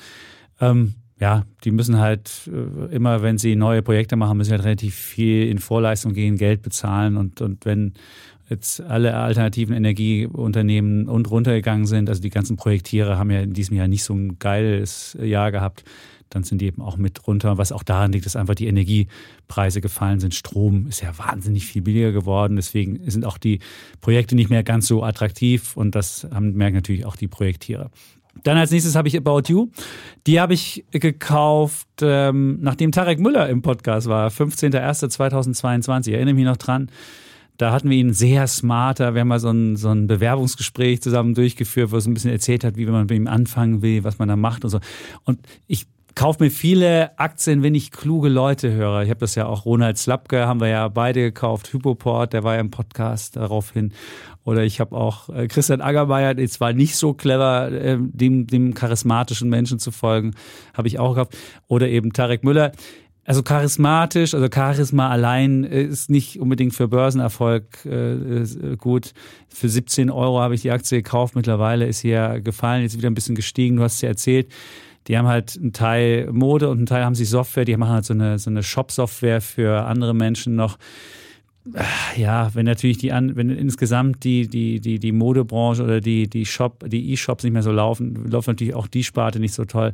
Ähm, 0.61 0.93
ja, 1.21 1.45
die 1.63 1.71
müssen 1.71 1.99
halt 1.99 2.49
äh, 2.51 2.95
immer, 2.95 3.21
wenn 3.21 3.37
sie 3.37 3.55
neue 3.55 3.83
Projekte 3.83 4.15
machen, 4.15 4.37
müssen 4.37 4.53
halt 4.53 4.63
relativ 4.63 4.95
viel 4.95 5.47
in 5.47 5.59
Vorleistung 5.59 6.13
gehen, 6.13 6.35
Geld 6.35 6.63
bezahlen 6.63 7.15
und, 7.15 7.41
und 7.41 7.63
wenn 7.63 7.93
jetzt 8.49 8.81
alle 8.81 9.15
alternativen 9.15 9.75
Energieunternehmen 9.75 11.07
und 11.07 11.29
runtergegangen 11.29 11.85
sind, 11.85 12.09
also 12.09 12.21
die 12.21 12.31
ganzen 12.31 12.57
Projektiere 12.57 13.19
haben 13.19 13.29
ja 13.29 13.41
in 13.41 13.53
diesem 13.53 13.77
Jahr 13.77 13.87
nicht 13.87 14.03
so 14.03 14.15
ein 14.15 14.39
geiles 14.39 15.15
Jahr 15.21 15.51
gehabt, 15.51 15.83
dann 16.31 16.43
sind 16.43 16.59
die 16.59 16.65
eben 16.65 16.81
auch 16.81 16.97
mit 16.97 17.27
runter, 17.27 17.57
was 17.57 17.71
auch 17.71 17.83
daran 17.83 18.11
liegt, 18.11 18.25
dass 18.25 18.35
einfach 18.35 18.55
die 18.55 18.67
Energiepreise 18.67 19.79
gefallen 19.79 20.19
sind. 20.19 20.33
Strom 20.33 20.87
ist 20.87 21.01
ja 21.01 21.15
wahnsinnig 21.17 21.67
viel 21.67 21.83
billiger 21.83 22.13
geworden, 22.13 22.55
deswegen 22.55 22.99
sind 23.09 23.25
auch 23.25 23.37
die 23.37 23.59
Projekte 23.99 24.35
nicht 24.35 24.49
mehr 24.49 24.63
ganz 24.63 24.87
so 24.87 25.03
attraktiv 25.03 25.77
und 25.77 25.93
das 25.93 26.27
haben, 26.33 26.53
merken 26.53 26.77
natürlich 26.77 27.05
auch 27.05 27.15
die 27.15 27.27
Projektierer. 27.27 27.91
Dann 28.43 28.57
als 28.57 28.71
nächstes 28.71 28.95
habe 28.95 29.07
ich 29.07 29.17
About 29.17 29.43
You. 29.47 29.67
Die 30.27 30.39
habe 30.39 30.53
ich 30.53 30.85
gekauft, 30.91 31.87
ähm, 32.01 32.59
nachdem 32.61 32.91
Tarek 32.91 33.19
Müller 33.19 33.49
im 33.49 33.61
Podcast 33.61 34.07
war, 34.07 34.29
15.01.2022. 34.29 36.07
Ich 36.07 36.13
erinnere 36.13 36.35
mich 36.35 36.45
noch 36.45 36.57
dran. 36.57 36.89
Da 37.57 37.71
hatten 37.71 37.89
wir 37.89 37.97
ihn 37.97 38.13
sehr 38.13 38.47
smarter. 38.47 39.13
Wir 39.13 39.21
haben 39.21 39.27
mal 39.27 39.39
so 39.39 39.51
ein, 39.51 39.75
so 39.75 39.89
ein 39.89 40.07
Bewerbungsgespräch 40.07 41.01
zusammen 41.01 41.35
durchgeführt, 41.35 41.91
wo 41.91 41.97
er 41.97 42.01
so 42.01 42.09
ein 42.09 42.13
bisschen 42.13 42.31
erzählt 42.31 42.63
hat, 42.63 42.75
wie 42.75 42.85
man 42.85 43.01
mit 43.01 43.11
ihm 43.11 43.27
anfangen 43.27 43.81
will, 43.81 44.03
was 44.03 44.17
man 44.17 44.29
da 44.29 44.35
macht 44.35 44.63
und 44.63 44.71
so. 44.71 44.79
Und 45.25 45.39
ich 45.67 45.85
kaufe 46.15 46.43
mir 46.43 46.51
viele 46.51 47.17
Aktien, 47.17 47.63
wenn 47.63 47.75
ich 47.75 47.91
kluge 47.91 48.29
Leute 48.29 48.71
höre. 48.71 49.03
Ich 49.03 49.09
habe 49.09 49.19
das 49.19 49.35
ja 49.35 49.45
auch 49.45 49.65
Ronald 49.65 49.97
Slapke, 49.97 50.47
haben 50.47 50.59
wir 50.59 50.67
ja 50.67 50.87
beide 50.87 51.21
gekauft. 51.21 51.71
Hypoport, 51.73 52.33
der 52.33 52.43
war 52.43 52.55
ja 52.55 52.61
im 52.61 52.71
Podcast 52.71 53.35
daraufhin. 53.35 53.93
Oder 54.43 54.63
ich 54.63 54.79
habe 54.79 54.95
auch 54.95 55.29
äh, 55.29 55.47
Christian 55.47 55.81
Aggermeier, 55.81 56.33
der 56.33 56.47
zwar 56.49 56.73
nicht 56.73 56.95
so 56.95 57.13
clever, 57.13 57.71
äh, 57.71 57.97
dem, 57.99 58.47
dem 58.47 58.73
charismatischen 58.73 59.49
Menschen 59.49 59.79
zu 59.79 59.91
folgen, 59.91 60.33
habe 60.73 60.87
ich 60.87 60.99
auch 60.99 61.15
gekauft. 61.15 61.37
Oder 61.67 61.87
eben 61.89 62.11
Tarek 62.13 62.43
Müller. 62.43 62.71
Also 63.23 63.43
charismatisch, 63.43 64.33
also 64.33 64.47
Charisma 64.51 65.09
allein 65.09 65.63
ist 65.63 66.09
nicht 66.09 66.39
unbedingt 66.39 66.73
für 66.73 66.87
Börsenerfolg 66.87 67.85
äh, 67.85 68.75
gut. 68.77 69.13
Für 69.47 69.69
17 69.69 70.09
Euro 70.09 70.39
habe 70.39 70.55
ich 70.55 70.63
die 70.63 70.71
Aktie 70.71 71.03
gekauft. 71.03 71.35
Mittlerweile 71.35 71.85
ist 71.85 71.99
sie 71.99 72.09
ja 72.09 72.39
gefallen, 72.39 72.81
jetzt 72.81 72.97
wieder 72.97 73.09
ein 73.09 73.13
bisschen 73.13 73.35
gestiegen. 73.35 73.77
Du 73.77 73.83
hast 73.83 74.01
ja 74.01 74.09
erzählt. 74.09 74.51
Die 75.07 75.17
haben 75.17 75.27
halt 75.27 75.57
einen 75.57 75.73
Teil 75.73 76.31
Mode 76.31 76.69
und 76.69 76.77
einen 76.77 76.85
Teil 76.85 77.03
haben 77.03 77.15
sie 77.15 77.25
Software. 77.25 77.65
Die 77.65 77.75
machen 77.77 77.93
halt 77.93 78.05
so 78.05 78.13
eine, 78.13 78.39
so 78.39 78.49
eine 78.49 78.63
Shop-Software 78.63 79.41
für 79.41 79.85
andere 79.85 80.13
Menschen 80.13 80.55
noch 80.55 80.77
ja, 82.15 82.53
wenn 82.55 82.65
natürlich 82.65 82.97
die 82.97 83.11
an, 83.11 83.35
wenn 83.35 83.49
insgesamt 83.49 84.23
die, 84.23 84.47
die, 84.47 84.79
die, 84.79 84.99
die 84.99 85.11
Modebranche 85.11 85.83
oder 85.83 86.01
die, 86.01 86.27
die 86.27 86.45
Shop, 86.45 86.83
die 86.89 87.11
E-Shops 87.11 87.43
nicht 87.43 87.53
mehr 87.53 87.61
so 87.61 87.71
laufen, 87.71 88.29
läuft 88.29 88.47
natürlich 88.47 88.73
auch 88.73 88.87
die 88.87 89.03
Sparte 89.03 89.39
nicht 89.39 89.53
so 89.53 89.65
toll. 89.65 89.93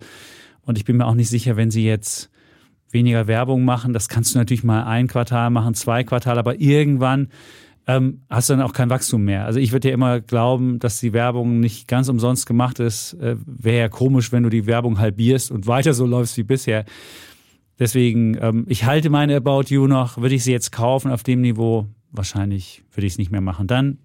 Und 0.66 0.78
ich 0.78 0.86
bin 0.86 0.98
mir 0.98 1.06
auch 1.06 1.14
nicht 1.14 1.30
sicher, 1.30 1.58
wenn 1.58 1.72
sie 1.72 1.86
jetzt 1.86 2.30
weniger 2.90 3.28
Werbung 3.28 3.66
machen, 3.66 3.92
das 3.92 4.08
kannst 4.08 4.34
du 4.34 4.40
natürlich 4.40 4.64
mal 4.64 4.84
ein 4.84 5.08
Quartal 5.08 5.50
machen, 5.50 5.74
zwei 5.74 6.06
Quartale, 6.06 6.40
aber 6.40 6.62
irgendwann 6.62 7.28
ähm, 7.88 8.22
hast 8.30 8.50
du 8.50 8.54
dann 8.54 8.62
auch 8.62 8.74
kein 8.74 8.90
Wachstum 8.90 9.24
mehr. 9.24 9.46
Also 9.46 9.60
ich 9.60 9.72
würde 9.72 9.88
ja 9.88 9.94
immer 9.94 10.20
glauben, 10.20 10.78
dass 10.80 11.00
die 11.00 11.14
Werbung 11.14 11.62
nicht 11.62 11.88
ganz 11.88 12.10
umsonst 12.10 12.46
gemacht 12.46 12.80
ist. 12.80 13.14
Äh, 13.14 13.38
Wäre 13.46 13.80
ja 13.80 13.90
komisch, 13.90 14.32
wenn 14.34 14.44
du 14.44 14.50
die 14.50 14.66
Werbung 14.66 15.00
halbierst 15.00 15.52
und 15.52 15.68
weiter 15.68 15.94
so 15.94 16.06
läufst 16.06 16.36
wie 16.38 16.44
bisher. 16.44 16.84
Deswegen, 17.80 18.38
ähm, 18.42 18.66
ich 18.68 18.84
halte 18.84 19.10
meine 19.10 19.38
About 19.38 19.66
You 19.68 19.88
noch. 19.88 20.18
Würde 20.18 20.36
ich 20.36 20.44
sie 20.44 20.52
jetzt 20.52 20.72
kaufen 20.72 21.12
auf 21.12 21.24
dem 21.24 21.42
Niveau? 21.42 21.88
Wahrscheinlich 22.12 22.84
würde 22.92 23.08
ich 23.08 23.14
es 23.14 23.18
nicht 23.20 23.32
mehr 23.32 23.42
machen. 23.42 23.68
Dann 23.68 24.00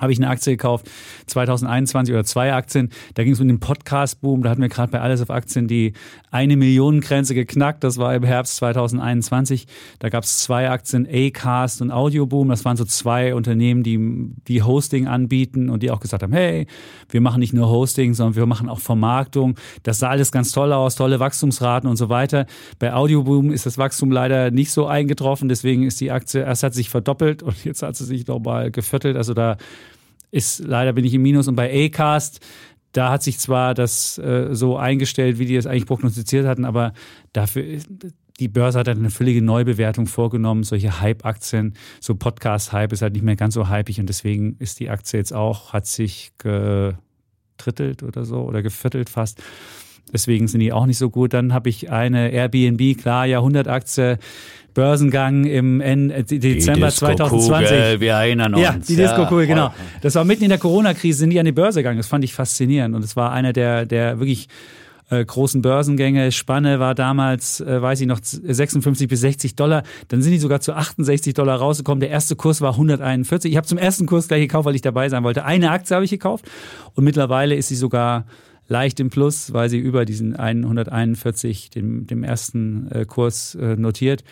habe 0.00 0.12
ich 0.12 0.18
eine 0.18 0.28
Aktie 0.28 0.52
gekauft, 0.52 0.90
2021 1.26 2.12
oder 2.12 2.24
zwei 2.24 2.52
Aktien. 2.52 2.90
Da 3.14 3.22
ging 3.22 3.32
es 3.32 3.40
um 3.40 3.46
den 3.46 3.60
Podcast-Boom. 3.60 4.42
Da 4.42 4.50
hatten 4.50 4.60
wir 4.60 4.68
gerade 4.68 4.90
bei 4.90 5.00
Alles 5.00 5.20
auf 5.20 5.30
Aktien 5.30 5.68
die 5.68 5.92
eine 6.32 6.56
Millionen 6.56 7.00
Grenze 7.00 7.32
geknackt. 7.32 7.84
Das 7.84 7.96
war 7.96 8.12
im 8.12 8.24
Herbst 8.24 8.56
2021. 8.56 9.68
Da 10.00 10.08
gab 10.08 10.24
es 10.24 10.40
zwei 10.40 10.68
Aktien, 10.68 11.06
Acast 11.08 11.80
und 11.80 11.92
Audioboom. 11.92 12.48
Das 12.48 12.64
waren 12.64 12.76
so 12.76 12.84
zwei 12.84 13.36
Unternehmen, 13.36 13.84
die, 13.84 14.32
die 14.48 14.62
Hosting 14.62 15.06
anbieten 15.06 15.70
und 15.70 15.84
die 15.84 15.92
auch 15.92 16.00
gesagt 16.00 16.24
haben, 16.24 16.32
hey, 16.32 16.66
wir 17.08 17.20
machen 17.20 17.38
nicht 17.38 17.52
nur 17.52 17.68
Hosting, 17.68 18.14
sondern 18.14 18.34
wir 18.34 18.46
machen 18.46 18.68
auch 18.68 18.80
Vermarktung. 18.80 19.54
Das 19.84 20.00
sah 20.00 20.08
alles 20.08 20.32
ganz 20.32 20.50
toll 20.50 20.72
aus, 20.72 20.96
tolle 20.96 21.20
Wachstumsraten 21.20 21.88
und 21.88 21.96
so 21.96 22.08
weiter. 22.08 22.46
Bei 22.80 22.94
Audioboom 22.94 23.52
ist 23.52 23.64
das 23.64 23.78
Wachstum 23.78 24.10
leider 24.10 24.50
nicht 24.50 24.72
so 24.72 24.86
eingetroffen. 24.86 25.48
Deswegen 25.48 25.84
ist 25.84 26.00
die 26.00 26.10
Aktie, 26.10 26.40
erst 26.40 26.64
hat 26.64 26.74
sich 26.74 26.90
verdoppelt 26.90 27.44
und 27.44 27.64
jetzt 27.64 27.84
hat 27.84 27.94
sie 27.94 28.04
sich 28.04 28.26
nochmal 28.26 28.72
geviertelt. 28.72 29.16
Also 29.16 29.34
da 29.34 29.56
ist 30.34 30.58
leider 30.58 30.92
bin 30.92 31.04
ich 31.04 31.14
im 31.14 31.22
Minus. 31.22 31.46
Und 31.46 31.54
bei 31.54 31.70
Acast, 31.72 32.40
da 32.92 33.10
hat 33.10 33.22
sich 33.22 33.38
zwar 33.38 33.74
das 33.74 34.18
äh, 34.18 34.48
so 34.52 34.76
eingestellt, 34.76 35.38
wie 35.38 35.46
die 35.46 35.56
es 35.56 35.66
eigentlich 35.66 35.86
prognostiziert 35.86 36.46
hatten, 36.46 36.64
aber 36.64 36.92
dafür 37.32 37.64
die 38.40 38.48
Börse 38.48 38.80
hat 38.80 38.88
halt 38.88 38.98
eine 38.98 39.10
völlige 39.10 39.42
Neubewertung 39.42 40.08
vorgenommen. 40.08 40.64
Solche 40.64 41.00
Hype-Aktien, 41.00 41.74
so 42.00 42.16
Podcast-Hype 42.16 42.92
ist 42.92 43.00
halt 43.00 43.12
nicht 43.12 43.22
mehr 43.22 43.36
ganz 43.36 43.54
so 43.54 43.68
hypig 43.70 44.00
und 44.00 44.08
deswegen 44.08 44.56
ist 44.58 44.80
die 44.80 44.90
Aktie 44.90 45.20
jetzt 45.20 45.32
auch, 45.32 45.72
hat 45.72 45.86
sich 45.86 46.32
getrittelt 46.38 48.02
oder 48.02 48.24
so 48.24 48.40
oder 48.42 48.62
geviertelt 48.62 49.08
fast. 49.08 49.40
Deswegen 50.12 50.48
sind 50.48 50.60
die 50.60 50.72
auch 50.72 50.86
nicht 50.86 50.98
so 50.98 51.10
gut. 51.10 51.32
Dann 51.32 51.54
habe 51.54 51.68
ich 51.68 51.90
eine 51.90 52.30
Airbnb, 52.30 52.98
klar, 52.98 53.24
Jahrhundertaktie, 53.26 54.18
Börsengang 54.74 55.44
im 55.44 55.80
Ende, 55.80 56.24
Dezember 56.24 56.90
2020. 56.90 58.00
Wir 58.00 58.12
erinnern 58.12 58.54
uns. 58.54 58.62
Ja, 58.62 58.76
die 58.76 58.96
Disco-Kugel, 58.96 59.46
genau. 59.46 59.72
Das 60.02 60.14
war 60.16 60.24
mitten 60.24 60.42
in 60.44 60.50
der 60.50 60.58
Corona-Krise, 60.58 61.20
sind 61.20 61.30
die 61.30 61.38
an 61.38 61.46
die 61.46 61.52
Börse 61.52 61.80
gegangen. 61.80 61.98
Das 61.98 62.08
fand 62.08 62.24
ich 62.24 62.34
faszinierend. 62.34 62.94
Und 62.94 63.04
es 63.04 63.16
war 63.16 63.32
einer 63.32 63.52
der, 63.52 63.86
der 63.86 64.18
wirklich 64.18 64.48
äh, 65.10 65.24
großen 65.24 65.62
Börsengänge. 65.62 66.32
Spanne 66.32 66.80
war 66.80 66.94
damals, 66.94 67.60
äh, 67.60 67.80
weiß 67.80 68.00
ich 68.00 68.06
noch, 68.06 68.18
56 68.22 69.08
bis 69.08 69.20
60 69.20 69.54
Dollar. 69.54 69.82
Dann 70.08 70.22
sind 70.22 70.32
die 70.32 70.38
sogar 70.38 70.60
zu 70.60 70.74
68 70.74 71.34
Dollar 71.34 71.56
rausgekommen. 71.58 72.00
Der 72.00 72.10
erste 72.10 72.36
Kurs 72.36 72.60
war 72.60 72.72
141. 72.72 73.50
Ich 73.50 73.56
habe 73.56 73.66
zum 73.66 73.78
ersten 73.78 74.06
Kurs 74.06 74.28
gleich 74.28 74.40
gekauft, 74.40 74.66
weil 74.66 74.74
ich 74.74 74.82
dabei 74.82 75.08
sein 75.08 75.22
wollte. 75.24 75.44
Eine 75.44 75.70
Aktie 75.70 75.94
habe 75.94 76.04
ich 76.04 76.10
gekauft 76.10 76.46
und 76.94 77.04
mittlerweile 77.04 77.54
ist 77.54 77.68
sie 77.68 77.76
sogar 77.76 78.24
leicht 78.66 78.98
im 78.98 79.10
Plus, 79.10 79.52
weil 79.52 79.68
sie 79.68 79.78
über 79.78 80.04
diesen 80.04 80.36
141, 80.36 81.70
dem, 81.70 82.06
dem 82.06 82.24
ersten 82.24 82.90
äh, 82.90 83.04
Kurs 83.04 83.54
äh, 83.56 83.76
notiert. 83.76 84.24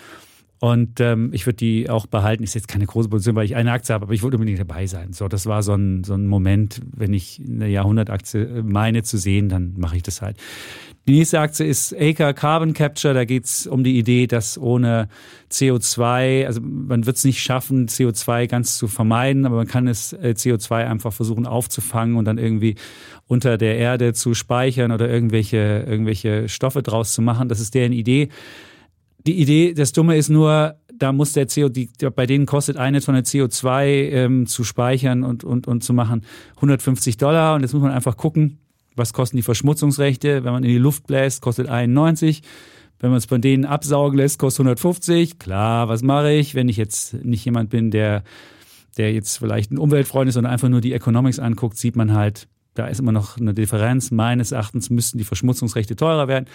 Und 0.62 1.00
ähm, 1.00 1.30
ich 1.32 1.44
würde 1.44 1.56
die 1.56 1.90
auch 1.90 2.06
behalten. 2.06 2.44
Ist 2.44 2.54
jetzt 2.54 2.68
keine 2.68 2.86
große 2.86 3.08
Position, 3.08 3.34
weil 3.34 3.46
ich 3.46 3.56
eine 3.56 3.72
Aktie 3.72 3.92
habe, 3.92 4.04
aber 4.04 4.14
ich 4.14 4.22
wollte 4.22 4.36
unbedingt 4.36 4.60
dabei 4.60 4.86
sein. 4.86 5.12
So, 5.12 5.26
das 5.26 5.46
war 5.46 5.64
so 5.64 5.74
ein, 5.74 6.04
so 6.04 6.14
ein 6.14 6.28
Moment, 6.28 6.80
wenn 6.94 7.12
ich 7.12 7.42
eine 7.44 7.66
Jahrhundertaktie 7.66 8.42
äh, 8.42 8.62
meine 8.62 9.02
zu 9.02 9.18
sehen, 9.18 9.48
dann 9.48 9.74
mache 9.76 9.96
ich 9.96 10.04
das 10.04 10.22
halt. 10.22 10.36
Die 11.08 11.14
nächste 11.14 11.40
Aktie 11.40 11.66
ist 11.66 11.92
Acre 11.92 12.32
Carbon 12.32 12.74
Capture. 12.74 13.12
Da 13.12 13.24
geht 13.24 13.46
es 13.46 13.66
um 13.66 13.82
die 13.82 13.98
Idee, 13.98 14.28
dass 14.28 14.56
ohne 14.56 15.08
CO2, 15.50 16.46
also 16.46 16.60
man 16.60 17.06
wird 17.06 17.16
es 17.16 17.24
nicht 17.24 17.42
schaffen, 17.42 17.88
CO2 17.88 18.46
ganz 18.46 18.78
zu 18.78 18.86
vermeiden, 18.86 19.46
aber 19.46 19.56
man 19.56 19.66
kann 19.66 19.88
es 19.88 20.12
äh, 20.12 20.34
CO2 20.36 20.86
einfach 20.86 21.12
versuchen 21.12 21.44
aufzufangen 21.44 22.14
und 22.14 22.24
dann 22.24 22.38
irgendwie 22.38 22.76
unter 23.26 23.58
der 23.58 23.78
Erde 23.78 24.12
zu 24.12 24.32
speichern 24.32 24.92
oder 24.92 25.08
irgendwelche, 25.08 25.84
irgendwelche 25.88 26.48
Stoffe 26.48 26.84
draus 26.84 27.14
zu 27.14 27.20
machen. 27.20 27.48
Das 27.48 27.58
ist 27.58 27.74
deren 27.74 27.92
Idee. 27.92 28.28
Die 29.26 29.40
Idee, 29.40 29.72
das 29.74 29.92
Dumme 29.92 30.16
ist 30.16 30.28
nur, 30.28 30.76
da 30.92 31.12
muss 31.12 31.32
der 31.32 31.46
CO, 31.46 31.68
die, 31.68 31.90
bei 32.14 32.26
denen 32.26 32.46
kostet 32.46 32.76
eine 32.76 33.00
Tonne 33.00 33.20
CO2 33.20 33.84
ähm, 33.86 34.46
zu 34.46 34.64
speichern 34.64 35.22
und, 35.22 35.44
und, 35.44 35.66
und 35.66 35.84
zu 35.84 35.92
machen 35.92 36.24
150 36.56 37.16
Dollar. 37.16 37.54
Und 37.54 37.62
jetzt 37.62 37.72
muss 37.72 37.82
man 37.82 37.92
einfach 37.92 38.16
gucken, 38.16 38.58
was 38.96 39.12
kosten 39.12 39.36
die 39.36 39.42
Verschmutzungsrechte. 39.42 40.44
Wenn 40.44 40.52
man 40.52 40.64
in 40.64 40.70
die 40.70 40.78
Luft 40.78 41.06
bläst, 41.06 41.40
kostet 41.40 41.68
91. 41.68 42.42
Wenn 42.98 43.10
man 43.10 43.18
es 43.18 43.24
von 43.24 43.40
denen 43.40 43.64
absaugen 43.64 44.16
lässt, 44.16 44.38
kostet 44.38 44.60
150. 44.60 45.38
Klar, 45.38 45.88
was 45.88 46.02
mache 46.02 46.32
ich, 46.32 46.54
wenn 46.54 46.68
ich 46.68 46.76
jetzt 46.76 47.14
nicht 47.24 47.44
jemand 47.44 47.70
bin, 47.70 47.90
der, 47.90 48.22
der 48.96 49.12
jetzt 49.12 49.38
vielleicht 49.38 49.72
ein 49.72 49.78
Umweltfreund 49.78 50.28
ist, 50.28 50.34
sondern 50.34 50.52
einfach 50.52 50.68
nur 50.68 50.80
die 50.80 50.92
Economics 50.92 51.38
anguckt, 51.38 51.76
sieht 51.76 51.96
man 51.96 52.12
halt, 52.14 52.48
da 52.74 52.86
ist 52.86 53.00
immer 53.00 53.12
noch 53.12 53.38
eine 53.38 53.54
Differenz. 53.54 54.10
Meines 54.10 54.52
Erachtens 54.52 54.90
müssten 54.90 55.18
die 55.18 55.24
Verschmutzungsrechte 55.24 55.96
teurer 55.96 56.28
werden. 56.28 56.46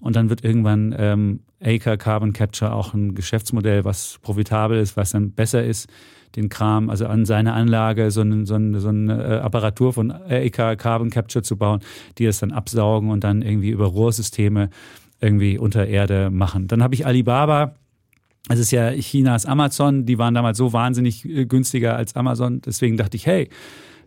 Und 0.00 0.16
dann 0.16 0.30
wird 0.30 0.44
irgendwann 0.44 0.94
ähm, 0.98 1.40
Acre 1.62 1.96
Carbon 1.98 2.32
Capture 2.32 2.72
auch 2.72 2.94
ein 2.94 3.14
Geschäftsmodell, 3.14 3.84
was 3.84 4.18
profitabel 4.22 4.78
ist, 4.78 4.96
was 4.96 5.10
dann 5.10 5.32
besser 5.32 5.64
ist, 5.64 5.88
den 6.34 6.48
Kram, 6.48 6.90
also 6.90 7.06
an 7.06 7.24
seine 7.24 7.54
Anlage 7.54 8.10
so 8.10 8.20
eine, 8.20 8.44
so 8.44 8.54
eine, 8.54 8.80
so 8.80 8.88
eine 8.88 9.22
äh, 9.22 9.38
Apparatur 9.38 9.92
von 9.92 10.10
Acre 10.10 10.76
Carbon 10.76 11.10
Capture 11.10 11.42
zu 11.42 11.56
bauen, 11.56 11.80
die 12.18 12.26
das 12.26 12.40
dann 12.40 12.52
absaugen 12.52 13.10
und 13.10 13.24
dann 13.24 13.42
irgendwie 13.42 13.70
über 13.70 13.86
Rohrsysteme 13.86 14.68
irgendwie 15.20 15.58
unter 15.58 15.86
Erde 15.86 16.30
machen. 16.30 16.68
Dann 16.68 16.82
habe 16.82 16.94
ich 16.94 17.06
Alibaba. 17.06 17.74
Das 18.48 18.58
ist 18.58 18.70
ja 18.70 18.90
Chinas 18.92 19.46
Amazon. 19.46 20.06
Die 20.06 20.18
waren 20.18 20.34
damals 20.34 20.58
so 20.58 20.72
wahnsinnig 20.72 21.24
äh, 21.24 21.46
günstiger 21.46 21.96
als 21.96 22.14
Amazon. 22.16 22.60
Deswegen 22.60 22.96
dachte 22.96 23.16
ich, 23.16 23.26
hey, 23.26 23.48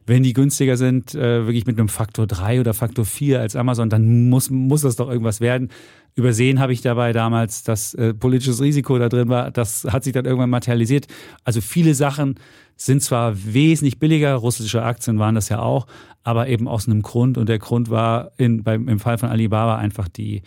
wenn 0.10 0.24
die 0.24 0.34
günstiger 0.34 0.76
sind, 0.76 1.14
äh, 1.14 1.46
wirklich 1.46 1.68
mit 1.68 1.78
einem 1.78 1.88
Faktor 1.88 2.26
3 2.26 2.60
oder 2.60 2.74
Faktor 2.74 3.06
4 3.06 3.40
als 3.40 3.56
Amazon, 3.56 3.90
dann 3.90 4.28
muss, 4.28 4.50
muss 4.50 4.82
das 4.82 4.96
doch 4.96 5.08
irgendwas 5.08 5.40
werden. 5.40 5.70
Übersehen 6.16 6.60
habe 6.60 6.74
ich 6.74 6.82
dabei 6.82 7.14
damals, 7.14 7.64
dass 7.64 7.94
äh, 7.94 8.16
politisches 8.16 8.60
Risiko 8.60 8.98
da 8.98 9.08
drin 9.08 9.30
war. 9.30 9.52
Das 9.52 9.86
hat 9.86 10.04
sich 10.04 10.12
dann 10.12 10.26
irgendwann 10.26 10.50
materialisiert. 10.50 11.08
Also 11.44 11.62
viele 11.62 11.94
Sachen 11.94 12.36
sind 12.76 13.04
zwar 13.04 13.36
wesentlich 13.54 14.00
billiger, 14.00 14.34
russische 14.34 14.82
Aktien 14.84 15.20
waren 15.20 15.36
das 15.36 15.50
ja 15.50 15.60
auch, 15.60 15.86
aber 16.24 16.48
eben 16.48 16.68
aus 16.68 16.88
einem 16.88 17.04
Grund. 17.04 17.38
Und 17.38 17.48
der 17.48 17.60
Grund 17.60 17.92
war 17.92 18.32
in, 18.38 18.64
beim, 18.64 18.88
im 18.88 19.00
Fall 19.00 19.20
von 19.20 19.30
Alibaba 19.30 19.78
einfach 19.78 20.08
die 20.08 20.42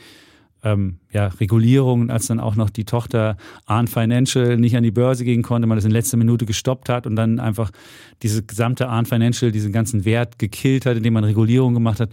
ähm, 0.65 0.99
ja, 1.13 1.27
Regulierungen, 1.27 2.11
als 2.11 2.27
dann 2.27 2.41
auch 2.41 2.57
noch 2.57 2.71
die 2.71 2.85
Tochter 2.85 3.37
Arn 3.67 3.89
Financial 3.89 4.57
nicht 4.57 4.77
an 4.77 4.83
die 4.83 4.91
Börse 4.91 5.25
gehen 5.25 5.43
konnte, 5.43 5.67
man 5.67 5.77
das 5.77 5.85
in 5.85 5.91
letzter 5.91 6.17
Minute 6.17 6.47
gestoppt 6.47 6.89
hat 6.89 7.07
und 7.07 7.17
dann 7.17 7.41
einfach 7.41 7.71
diese 8.23 8.43
gesamte 8.43 8.89
Arn 8.89 9.07
Financial, 9.07 9.51
diesen 9.51 9.73
ganzen 9.73 10.05
Wert 10.05 10.39
gekillt 10.39 10.87
hat, 10.87 10.97
indem 10.97 11.15
man 11.15 11.25
Regulierung 11.25 11.75
gemacht 11.75 12.01
hat 12.01 12.11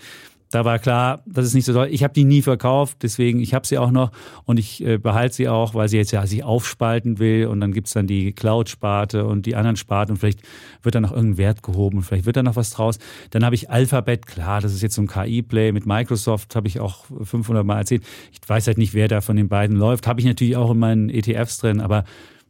da 0.52 0.66
war 0.66 0.80
klar, 0.80 1.22
das 1.28 1.46
ist 1.46 1.54
nicht 1.54 1.66
so 1.66 1.74
toll. 1.74 1.90
Ich 1.92 2.04
habe 2.04 2.14
die 2.14 2.26
nie 2.26 2.42
verkauft, 2.42 2.98
deswegen 3.04 3.40
ich 3.40 3.54
habe 3.54 3.68
sie 3.68 3.78
auch 3.78 3.92
noch 3.92 4.12
und 4.46 4.58
ich 4.58 4.84
äh, 4.84 4.98
behalte 4.98 5.36
sie 5.36 5.48
auch, 5.48 5.76
weil 5.76 5.90
sie 5.90 5.98
jetzt 5.98 6.12
ja 6.12 6.26
sich 6.26 6.44
aufspalten 6.44 7.20
will 7.20 7.46
und 7.46 7.60
dann 7.60 7.72
gibt's 7.72 7.94
dann 7.94 8.08
die 8.08 8.34
Cloud-Sparte 8.34 9.26
und 9.26 9.46
die 9.46 9.56
anderen 9.56 9.76
Sparten 9.76 10.14
und 10.14 10.18
vielleicht 10.18 10.42
wird 10.82 10.96
da 10.96 11.02
noch 11.02 11.12
irgendein 11.12 11.38
Wert 11.38 11.64
gehoben 11.64 11.98
und 11.98 12.04
vielleicht 12.04 12.26
wird 12.26 12.36
da 12.36 12.44
noch 12.44 12.56
was 12.56 12.72
draus. 12.72 12.98
Dann 13.30 13.46
habe 13.46 13.54
ich 13.54 13.70
Alphabet, 13.70 14.26
klar, 14.26 14.60
das 14.60 14.74
ist 14.74 14.82
jetzt 14.82 14.96
so 14.96 15.04
ein 15.04 15.08
KI-Play 15.08 15.72
mit 15.72 15.86
Microsoft, 15.86 16.56
habe 16.56 16.68
ich 16.68 16.80
auch 16.80 17.06
500 17.22 17.64
Mal 17.64 17.78
erzählt. 17.78 18.04
Ich 18.32 18.40
weiß 18.48 18.66
halt 18.66 18.80
nicht, 18.80 18.96
wer 18.96 19.08
da 19.08 19.22
von 19.22 19.36
den 19.36 19.50
beiden 19.50 19.78
läuft. 19.78 20.08
Habe 20.08 20.20
ich 20.20 20.26
natürlich 20.26 20.58
auch 20.58 20.72
in 20.72 20.80
meinen 20.80 21.10
ETFs 21.10 21.60
drin, 21.60 21.80
aber 21.80 22.06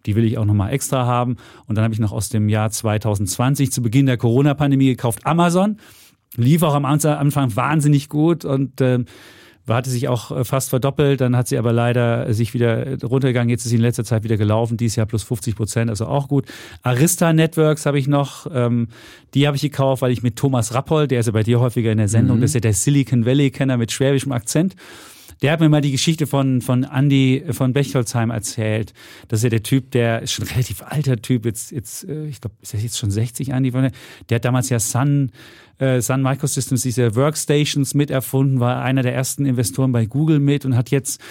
die 0.05 0.15
will 0.15 0.23
ich 0.23 0.37
auch 0.37 0.45
nochmal 0.45 0.71
extra 0.71 1.05
haben. 1.05 1.35
Und 1.67 1.75
dann 1.75 1.83
habe 1.83 1.93
ich 1.93 1.99
noch 1.99 2.13
aus 2.13 2.29
dem 2.29 2.47
Jahr 2.47 2.71
2020 2.71 3.71
zu 3.73 3.81
Beginn 3.81 4.05
der 4.05 4.17
Corona-Pandemie 4.17 4.87
gekauft 4.87 5.25
Amazon 5.25 5.77
lief 6.35 6.63
auch 6.63 6.75
am 6.75 6.85
Anfang 6.85 7.55
wahnsinnig 7.55 8.09
gut 8.09 8.45
und 8.45 8.81
äh, 8.81 9.03
hatte 9.75 9.89
sich 9.89 10.07
auch 10.07 10.31
äh, 10.31 10.43
fast 10.43 10.69
verdoppelt, 10.69 11.21
dann 11.21 11.35
hat 11.35 11.47
sie 11.47 11.57
aber 11.57 11.71
leider 11.71 12.33
sich 12.33 12.53
wieder 12.53 13.01
runtergegangen. 13.03 13.49
Jetzt 13.49 13.65
ist 13.65 13.69
sie 13.69 13.75
in 13.75 13.81
letzter 13.81 14.03
Zeit 14.03 14.23
wieder 14.23 14.37
gelaufen, 14.37 14.77
dieses 14.77 14.95
Jahr 14.95 15.05
plus 15.05 15.23
50 15.23 15.55
Prozent, 15.55 15.89
also 15.89 16.05
auch 16.07 16.27
gut. 16.27 16.45
Arista 16.83 17.31
Networks 17.33 17.85
habe 17.85 17.99
ich 17.99 18.07
noch, 18.07 18.47
ähm, 18.53 18.87
die 19.33 19.47
habe 19.47 19.55
ich 19.55 19.61
gekauft, 19.61 20.01
weil 20.01 20.11
ich 20.11 20.23
mit 20.23 20.35
Thomas 20.35 20.73
Rappold, 20.73 21.11
der 21.11 21.19
ist 21.19 21.27
ja 21.27 21.31
bei 21.31 21.43
dir 21.43 21.59
häufiger 21.59 21.91
in 21.91 21.97
der 21.97 22.07
Sendung, 22.07 22.37
mhm. 22.37 22.41
das 22.41 22.51
ist 22.51 22.55
ja 22.55 22.61
der 22.61 22.73
Silicon 22.73 23.25
Valley-Kenner 23.25 23.77
mit 23.77 23.91
schwäbischem 23.91 24.31
Akzent. 24.31 24.75
Der 25.41 25.53
hat 25.53 25.61
mir 25.61 25.69
mal 25.69 25.79
die 25.79 25.91
Geschichte 25.91 26.27
von, 26.27 26.61
von 26.61 26.83
Andy 26.83 27.45
von 27.51 27.71
Bechtolzheim 27.71 28.29
erzählt. 28.29 28.93
Das 29.29 29.39
ist 29.39 29.43
ja 29.45 29.49
der 29.49 29.63
Typ, 29.63 29.91
der 29.91 30.21
ist 30.21 30.33
schon 30.33 30.45
ein 30.45 30.51
relativ 30.51 30.81
alter 30.81 31.21
Typ, 31.21 31.45
jetzt, 31.45 31.71
jetzt 31.71 32.03
äh, 32.03 32.25
ich 32.25 32.41
glaube, 32.41 32.57
ist 32.61 32.73
er 32.73 32.81
jetzt 32.81 32.97
schon 32.97 33.09
60, 33.09 33.49
Andy? 33.49 33.71
Der 33.71 34.35
hat 34.35 34.43
damals 34.43 34.69
ja 34.69 34.79
Sun 34.79 35.31
äh, 35.79 36.01
Sun 36.01 36.21
Microsystems 36.21 36.83
diese 36.83 37.15
Workstations 37.15 37.93
miterfunden, 37.93 38.59
war 38.59 38.81
einer 38.81 39.01
der 39.01 39.15
ersten 39.15 39.45
Investoren 39.45 39.91
bei 39.91 40.05
Google 40.05 40.39
mit 40.39 40.65
und 40.65 40.75
hat 40.75 40.91
jetzt 40.91 41.21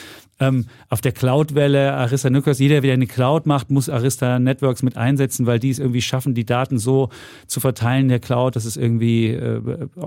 ähm, 0.40 0.66
auf 0.88 1.00
der 1.00 1.12
Cloud-Welle 1.12 1.94
Arista 1.94 2.30
Networks, 2.30 2.58
jeder, 2.58 2.80
der 2.80 2.94
eine 2.94 3.06
Cloud 3.06 3.46
macht, 3.46 3.70
muss 3.70 3.88
Arista 3.88 4.38
Networks 4.38 4.82
mit 4.82 4.96
einsetzen, 4.96 5.46
weil 5.46 5.58
die 5.58 5.70
es 5.70 5.78
irgendwie 5.78 6.02
schaffen, 6.02 6.34
die 6.34 6.46
Daten 6.46 6.78
so 6.78 7.08
zu 7.46 7.60
verteilen 7.60 8.02
in 8.02 8.08
der 8.08 8.20
Cloud, 8.20 8.56
dass 8.56 8.64
es 8.64 8.76
irgendwie 8.76 9.28
äh, 9.28 9.60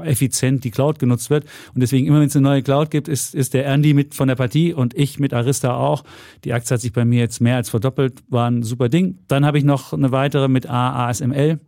effizient 0.04 0.64
die 0.64 0.72
Cloud 0.72 1.00
genutzt 1.00 1.30
wird. 1.30 1.46
Und 1.74 1.82
deswegen, 1.82 2.08
immer 2.08 2.20
wenn 2.20 2.28
es 2.28 2.36
eine 2.36 2.48
neue 2.48 2.64
Cloud 2.64 2.92
gibt, 2.92 3.08
ist, 3.08 3.36
ist 3.36 3.54
der 3.54 3.66
Andy 3.68 3.94
mit 3.94 4.16
von 4.16 4.28
der 4.28 4.36
Partie 4.36 4.74
und 4.74 4.94
ich 4.94 5.20
mit 5.20 5.34
Arista 5.34 5.76
auch. 5.76 6.04
Die 6.46 6.54
Aktie 6.54 6.74
hat 6.74 6.82
sich 6.82 6.94
bei 6.94 7.06
mir 7.06 7.20
jetzt 7.20 7.42
mehr 7.42 7.58
als 7.58 7.70
verdoppelt, 7.70 8.24
war 8.30 8.50
ein 8.50 8.64
super 8.64 8.90
Ding. 8.90 9.20
Dann 9.28 9.46
habe 9.46 9.58
ich 9.58 9.64
noch 9.64 9.94
eine 9.94 10.12
weitere 10.12 10.48
mit 10.48 10.70
AASML. 10.70 11.60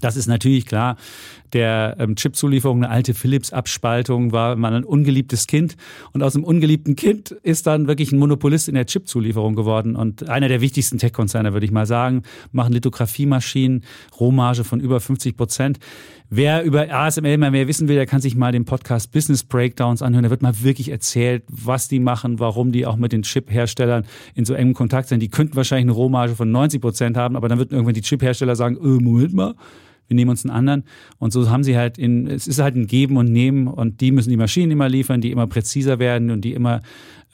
Das 0.00 0.16
ist 0.16 0.26
natürlich 0.26 0.66
klar 0.66 0.96
der 1.52 1.96
ähm, 1.98 2.16
Chipzulieferung, 2.16 2.84
eine 2.84 2.92
alte 2.92 3.14
Philips-Abspaltung, 3.14 4.32
war 4.32 4.56
man 4.56 4.74
ein 4.74 4.84
ungeliebtes 4.84 5.46
Kind. 5.46 5.76
Und 6.12 6.22
aus 6.22 6.34
einem 6.34 6.44
ungeliebten 6.44 6.96
Kind 6.96 7.30
ist 7.30 7.66
dann 7.66 7.88
wirklich 7.88 8.12
ein 8.12 8.18
Monopolist 8.18 8.68
in 8.68 8.74
der 8.74 8.86
Chipzulieferung 8.86 9.54
geworden. 9.54 9.96
Und 9.96 10.28
einer 10.28 10.48
der 10.48 10.60
wichtigsten 10.60 10.98
Tech-Konzerne, 10.98 11.52
würde 11.52 11.66
ich 11.66 11.72
mal 11.72 11.86
sagen, 11.86 12.22
machen 12.52 12.72
Lithografiemaschinen, 12.72 13.84
Rohmarge 14.18 14.64
von 14.64 14.80
über 14.80 15.00
50 15.00 15.36
Prozent. 15.36 15.78
Wer 16.28 16.64
über 16.64 16.92
ASML 16.92 17.38
mal 17.38 17.52
mehr 17.52 17.68
wissen 17.68 17.86
will, 17.86 17.94
der 17.94 18.06
kann 18.06 18.20
sich 18.20 18.34
mal 18.34 18.50
den 18.50 18.64
Podcast 18.64 19.12
Business 19.12 19.44
Breakdowns 19.44 20.02
anhören. 20.02 20.24
Da 20.24 20.30
wird 20.30 20.42
mal 20.42 20.60
wirklich 20.62 20.90
erzählt, 20.90 21.44
was 21.48 21.86
die 21.86 22.00
machen, 22.00 22.40
warum 22.40 22.72
die 22.72 22.84
auch 22.84 22.96
mit 22.96 23.12
den 23.12 23.22
Chip-Herstellern 23.22 24.04
in 24.34 24.44
so 24.44 24.52
engem 24.52 24.74
Kontakt 24.74 25.08
sind. 25.08 25.20
Die 25.20 25.28
könnten 25.28 25.54
wahrscheinlich 25.54 25.84
eine 25.84 25.92
Rohmarge 25.92 26.34
von 26.34 26.50
90 26.50 26.80
Prozent 26.80 27.16
haben, 27.16 27.36
aber 27.36 27.48
dann 27.48 27.58
wird 27.58 27.70
irgendwann 27.70 27.94
die 27.94 28.02
Chip-Hersteller 28.02 28.56
sagen, 28.56 28.76
äh, 28.76 29.00
Moment 29.00 29.34
mal, 29.34 29.54
wir 30.08 30.14
nehmen 30.14 30.30
uns 30.30 30.44
einen 30.44 30.54
anderen. 30.54 30.84
Und 31.18 31.32
so 31.32 31.50
haben 31.50 31.64
sie 31.64 31.76
halt 31.76 31.98
in, 31.98 32.26
es 32.26 32.46
ist 32.46 32.60
halt 32.60 32.76
ein 32.76 32.86
Geben 32.86 33.16
und 33.16 33.30
Nehmen 33.32 33.66
und 33.66 34.00
die 34.00 34.12
müssen 34.12 34.30
die 34.30 34.36
Maschinen 34.36 34.72
immer 34.72 34.88
liefern, 34.88 35.20
die 35.20 35.30
immer 35.30 35.46
präziser 35.46 35.98
werden 35.98 36.30
und 36.30 36.42
die 36.42 36.52
immer 36.52 36.82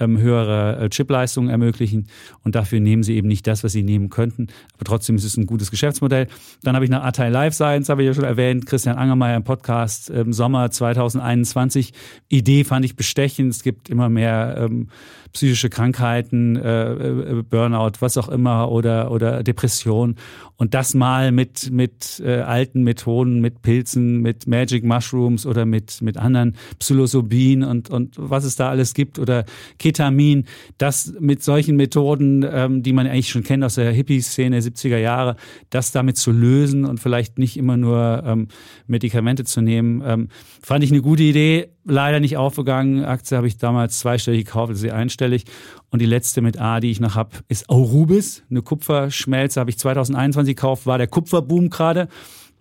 ähm, 0.00 0.18
höhere 0.18 0.78
äh, 0.78 0.88
Chipleistungen 0.88 1.50
ermöglichen. 1.50 2.08
Und 2.44 2.54
dafür 2.54 2.80
nehmen 2.80 3.02
sie 3.02 3.14
eben 3.16 3.28
nicht 3.28 3.46
das, 3.46 3.64
was 3.64 3.72
sie 3.72 3.82
nehmen 3.82 4.10
könnten. 4.10 4.48
Aber 4.74 4.84
trotzdem 4.84 5.16
ist 5.16 5.24
es 5.24 5.36
ein 5.36 5.46
gutes 5.46 5.70
Geschäftsmodell. 5.70 6.26
Dann 6.62 6.74
habe 6.74 6.84
ich 6.84 6.90
eine 6.90 7.02
Artei 7.02 7.28
Life 7.28 7.54
Science, 7.54 7.88
habe 7.88 8.02
ich 8.02 8.08
ja 8.08 8.14
schon 8.14 8.24
erwähnt, 8.24 8.66
Christian 8.66 8.96
Angermeier 8.96 9.36
im 9.36 9.44
Podcast 9.44 10.10
im 10.10 10.32
Sommer 10.32 10.70
2021. 10.70 11.92
Idee 12.28 12.64
fand 12.64 12.84
ich 12.84 12.96
bestechend. 12.96 13.52
Es 13.52 13.62
gibt 13.62 13.88
immer 13.88 14.08
mehr 14.08 14.56
ähm, 14.58 14.88
psychische 15.32 15.70
Krankheiten, 15.70 16.56
äh, 16.56 16.92
äh, 16.92 17.42
Burnout, 17.42 17.92
was 18.00 18.16
auch 18.18 18.28
immer 18.28 18.70
oder, 18.70 19.10
oder 19.10 19.42
Depression. 19.42 20.16
Und 20.56 20.74
das 20.74 20.94
mal 20.94 21.32
mit, 21.32 21.70
mit 21.72 22.22
äh, 22.24 22.40
alten 22.40 22.82
Methoden, 22.82 23.40
mit 23.40 23.62
Pilzen, 23.62 24.20
mit 24.20 24.46
Magic 24.46 24.84
Mushrooms 24.84 25.46
oder 25.46 25.64
mit, 25.64 26.02
mit 26.02 26.18
anderen 26.18 26.56
Psilocybin 26.78 27.64
und, 27.64 27.90
und 27.90 28.14
was 28.16 28.44
es 28.44 28.56
da 28.56 28.68
alles 28.68 28.94
gibt 28.94 29.18
oder 29.18 29.44
Ketamin, 29.78 30.44
das 30.78 31.14
mit 31.18 31.42
solchen 31.42 31.76
Methoden, 31.76 32.46
ähm, 32.48 32.82
die 32.82 32.92
man 32.92 33.06
eigentlich 33.06 33.30
schon 33.30 33.42
kennt 33.42 33.64
aus 33.64 33.74
der 33.74 33.90
Hippie-Szene 33.90 34.60
der 34.60 34.70
70er 34.70 34.98
Jahre, 34.98 35.36
das 35.70 35.92
damit 35.92 36.16
zu 36.16 36.30
lösen 36.30 36.84
und 36.84 37.00
vielleicht 37.00 37.38
nicht 37.38 37.56
immer 37.56 37.76
nur 37.76 38.22
ähm, 38.24 38.48
Medikamente 38.86 39.44
zu 39.44 39.62
nehmen, 39.62 40.02
ähm, 40.04 40.28
fand 40.62 40.84
ich 40.84 40.92
eine 40.92 41.02
gute 41.02 41.22
Idee 41.22 41.70
leider 41.84 42.20
nicht 42.20 42.36
aufgegangen. 42.36 43.04
Aktie 43.04 43.36
habe 43.36 43.46
ich 43.46 43.58
damals 43.58 43.98
zweistellig 43.98 44.46
gekauft, 44.46 44.70
also 44.70 44.80
sie 44.80 44.92
einstellig. 44.92 45.44
Und 45.90 46.00
die 46.00 46.06
letzte 46.06 46.40
mit 46.40 46.60
A, 46.60 46.80
die 46.80 46.90
ich 46.90 47.00
noch 47.00 47.14
habe, 47.14 47.30
ist 47.48 47.68
Aurubis, 47.68 48.42
eine 48.50 48.62
Kupferschmelze, 48.62 49.60
habe 49.60 49.70
ich 49.70 49.78
2021 49.78 50.56
gekauft, 50.56 50.86
war 50.86 50.98
der 50.98 51.08
Kupferboom 51.08 51.70
gerade. 51.70 52.08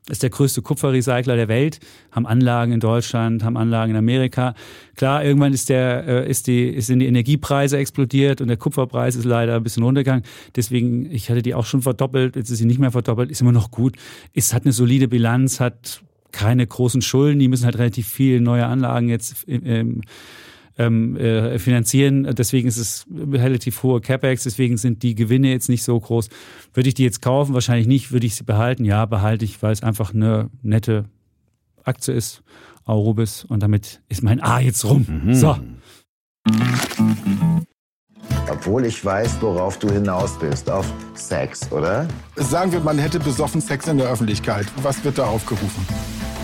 Ist 0.09 0.23
der 0.23 0.31
größte 0.31 0.63
Kupferrecycler 0.63 1.35
der 1.35 1.47
Welt, 1.47 1.79
haben 2.09 2.25
Anlagen 2.25 2.71
in 2.71 2.79
Deutschland, 2.79 3.43
haben 3.43 3.55
Anlagen 3.55 3.91
in 3.91 3.97
Amerika. 3.97 4.55
Klar, 4.95 5.23
irgendwann 5.23 5.53
ist 5.53 5.69
der, 5.69 6.07
äh, 6.07 6.29
ist 6.29 6.47
die, 6.47 6.81
sind 6.81 6.99
die 6.99 7.05
Energiepreise 7.05 7.77
explodiert 7.77 8.41
und 8.41 8.47
der 8.47 8.57
Kupferpreis 8.57 9.15
ist 9.15 9.25
leider 9.25 9.55
ein 9.55 9.63
bisschen 9.63 9.83
runtergegangen. 9.83 10.25
Deswegen, 10.55 11.09
ich 11.11 11.29
hatte 11.29 11.43
die 11.43 11.53
auch 11.53 11.65
schon 11.65 11.83
verdoppelt, 11.83 12.35
jetzt 12.35 12.49
ist 12.49 12.57
sie 12.57 12.65
nicht 12.65 12.79
mehr 12.79 12.91
verdoppelt, 12.91 13.29
ist 13.29 13.41
immer 13.41 13.51
noch 13.51 13.69
gut. 13.69 13.95
Es 14.33 14.55
hat 14.55 14.63
eine 14.63 14.73
solide 14.73 15.07
Bilanz, 15.07 15.59
hat 15.59 16.01
keine 16.31 16.65
großen 16.65 17.01
Schulden, 17.01 17.39
die 17.39 17.47
müssen 17.47 17.65
halt 17.65 17.77
relativ 17.77 18.07
viel 18.07 18.41
neue 18.41 18.65
Anlagen 18.65 19.09
jetzt 19.09 19.45
ähm, 19.47 20.01
ähm, 20.77 21.15
äh, 21.17 21.59
finanzieren. 21.59 22.35
Deswegen 22.35 22.67
ist 22.67 22.77
es 22.77 23.05
relativ 23.09 23.83
hohe 23.83 24.01
CapEx, 24.01 24.43
deswegen 24.43 24.77
sind 24.77 25.03
die 25.03 25.15
Gewinne 25.15 25.49
jetzt 25.49 25.69
nicht 25.69 25.83
so 25.83 25.99
groß. 25.99 26.29
Würde 26.73 26.89
ich 26.89 26.95
die 26.95 27.03
jetzt 27.03 27.21
kaufen? 27.21 27.53
Wahrscheinlich 27.53 27.87
nicht. 27.87 28.11
Würde 28.11 28.27
ich 28.27 28.35
sie 28.35 28.43
behalten? 28.43 28.85
Ja, 28.85 29.05
behalte 29.05 29.45
ich, 29.45 29.61
weil 29.61 29.73
es 29.73 29.83
einfach 29.83 30.13
eine 30.13 30.49
nette 30.61 31.05
Aktie 31.83 32.13
ist. 32.13 32.43
Aurubis. 32.85 33.45
Und 33.45 33.61
damit 33.61 34.01
ist 34.09 34.23
mein 34.23 34.41
A 34.41 34.59
jetzt 34.59 34.83
rum. 34.85 35.05
Mhm. 35.07 35.33
So. 35.33 35.57
Obwohl 38.49 38.85
ich 38.85 39.03
weiß, 39.03 39.41
worauf 39.41 39.77
du 39.79 39.89
hinaus 39.89 40.37
bist. 40.39 40.69
Auf 40.69 40.91
Sex, 41.13 41.71
oder? 41.71 42.07
Sagen 42.35 42.71
wir, 42.71 42.79
man 42.79 42.97
hätte 42.97 43.19
besoffen 43.19 43.61
Sex 43.61 43.87
in 43.87 43.97
der 43.97 44.07
Öffentlichkeit. 44.09 44.65
Was 44.81 45.03
wird 45.03 45.17
da 45.17 45.25
aufgerufen? 45.25 45.85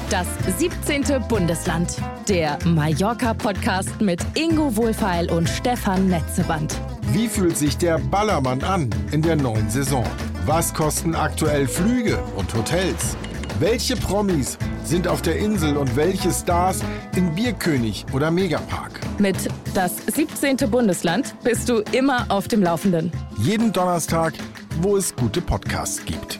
Das 0.10 0.26
17. 0.58 1.04
Bundesland. 1.28 1.98
Der 2.30 2.58
Mallorca-Podcast 2.64 4.00
mit 4.00 4.22
Ingo 4.36 4.74
Wohlfeil 4.78 5.30
und 5.30 5.50
Stefan 5.50 6.08
Netzeband. 6.08 6.80
Wie 7.12 7.28
fühlt 7.28 7.58
sich 7.58 7.78
der 7.78 7.98
Ballermann 8.00 8.64
an 8.64 8.90
in 9.12 9.22
der 9.22 9.36
neuen 9.36 9.70
Saison? 9.70 10.06
Was 10.46 10.74
kosten 10.74 11.14
aktuell 11.14 11.68
Flüge 11.68 12.18
und 12.38 12.54
Hotels? 12.54 13.18
Welche 13.60 13.98
Promis 13.98 14.58
sind 14.86 15.10
auf 15.10 15.22
der 15.22 15.40
Insel 15.40 15.76
und 15.76 15.94
welche 15.98 16.32
Stars 16.32 16.80
in 17.18 17.36
Bierkönig 17.36 18.06
oder 18.14 18.32
Megapark? 18.32 19.02
Mit 19.20 19.36
das 19.74 19.98
17. 20.06 20.70
Bundesland 20.72 21.36
bist 21.44 21.68
du 21.68 21.82
immer 21.92 22.26
auf 22.30 22.48
dem 22.48 22.64
Laufenden. 22.64 23.12
Jeden 23.40 23.74
Donnerstag, 23.74 24.36
wo 24.82 24.96
es 24.96 25.14
gute 25.14 25.42
Podcasts 25.42 26.06
gibt. 26.06 26.40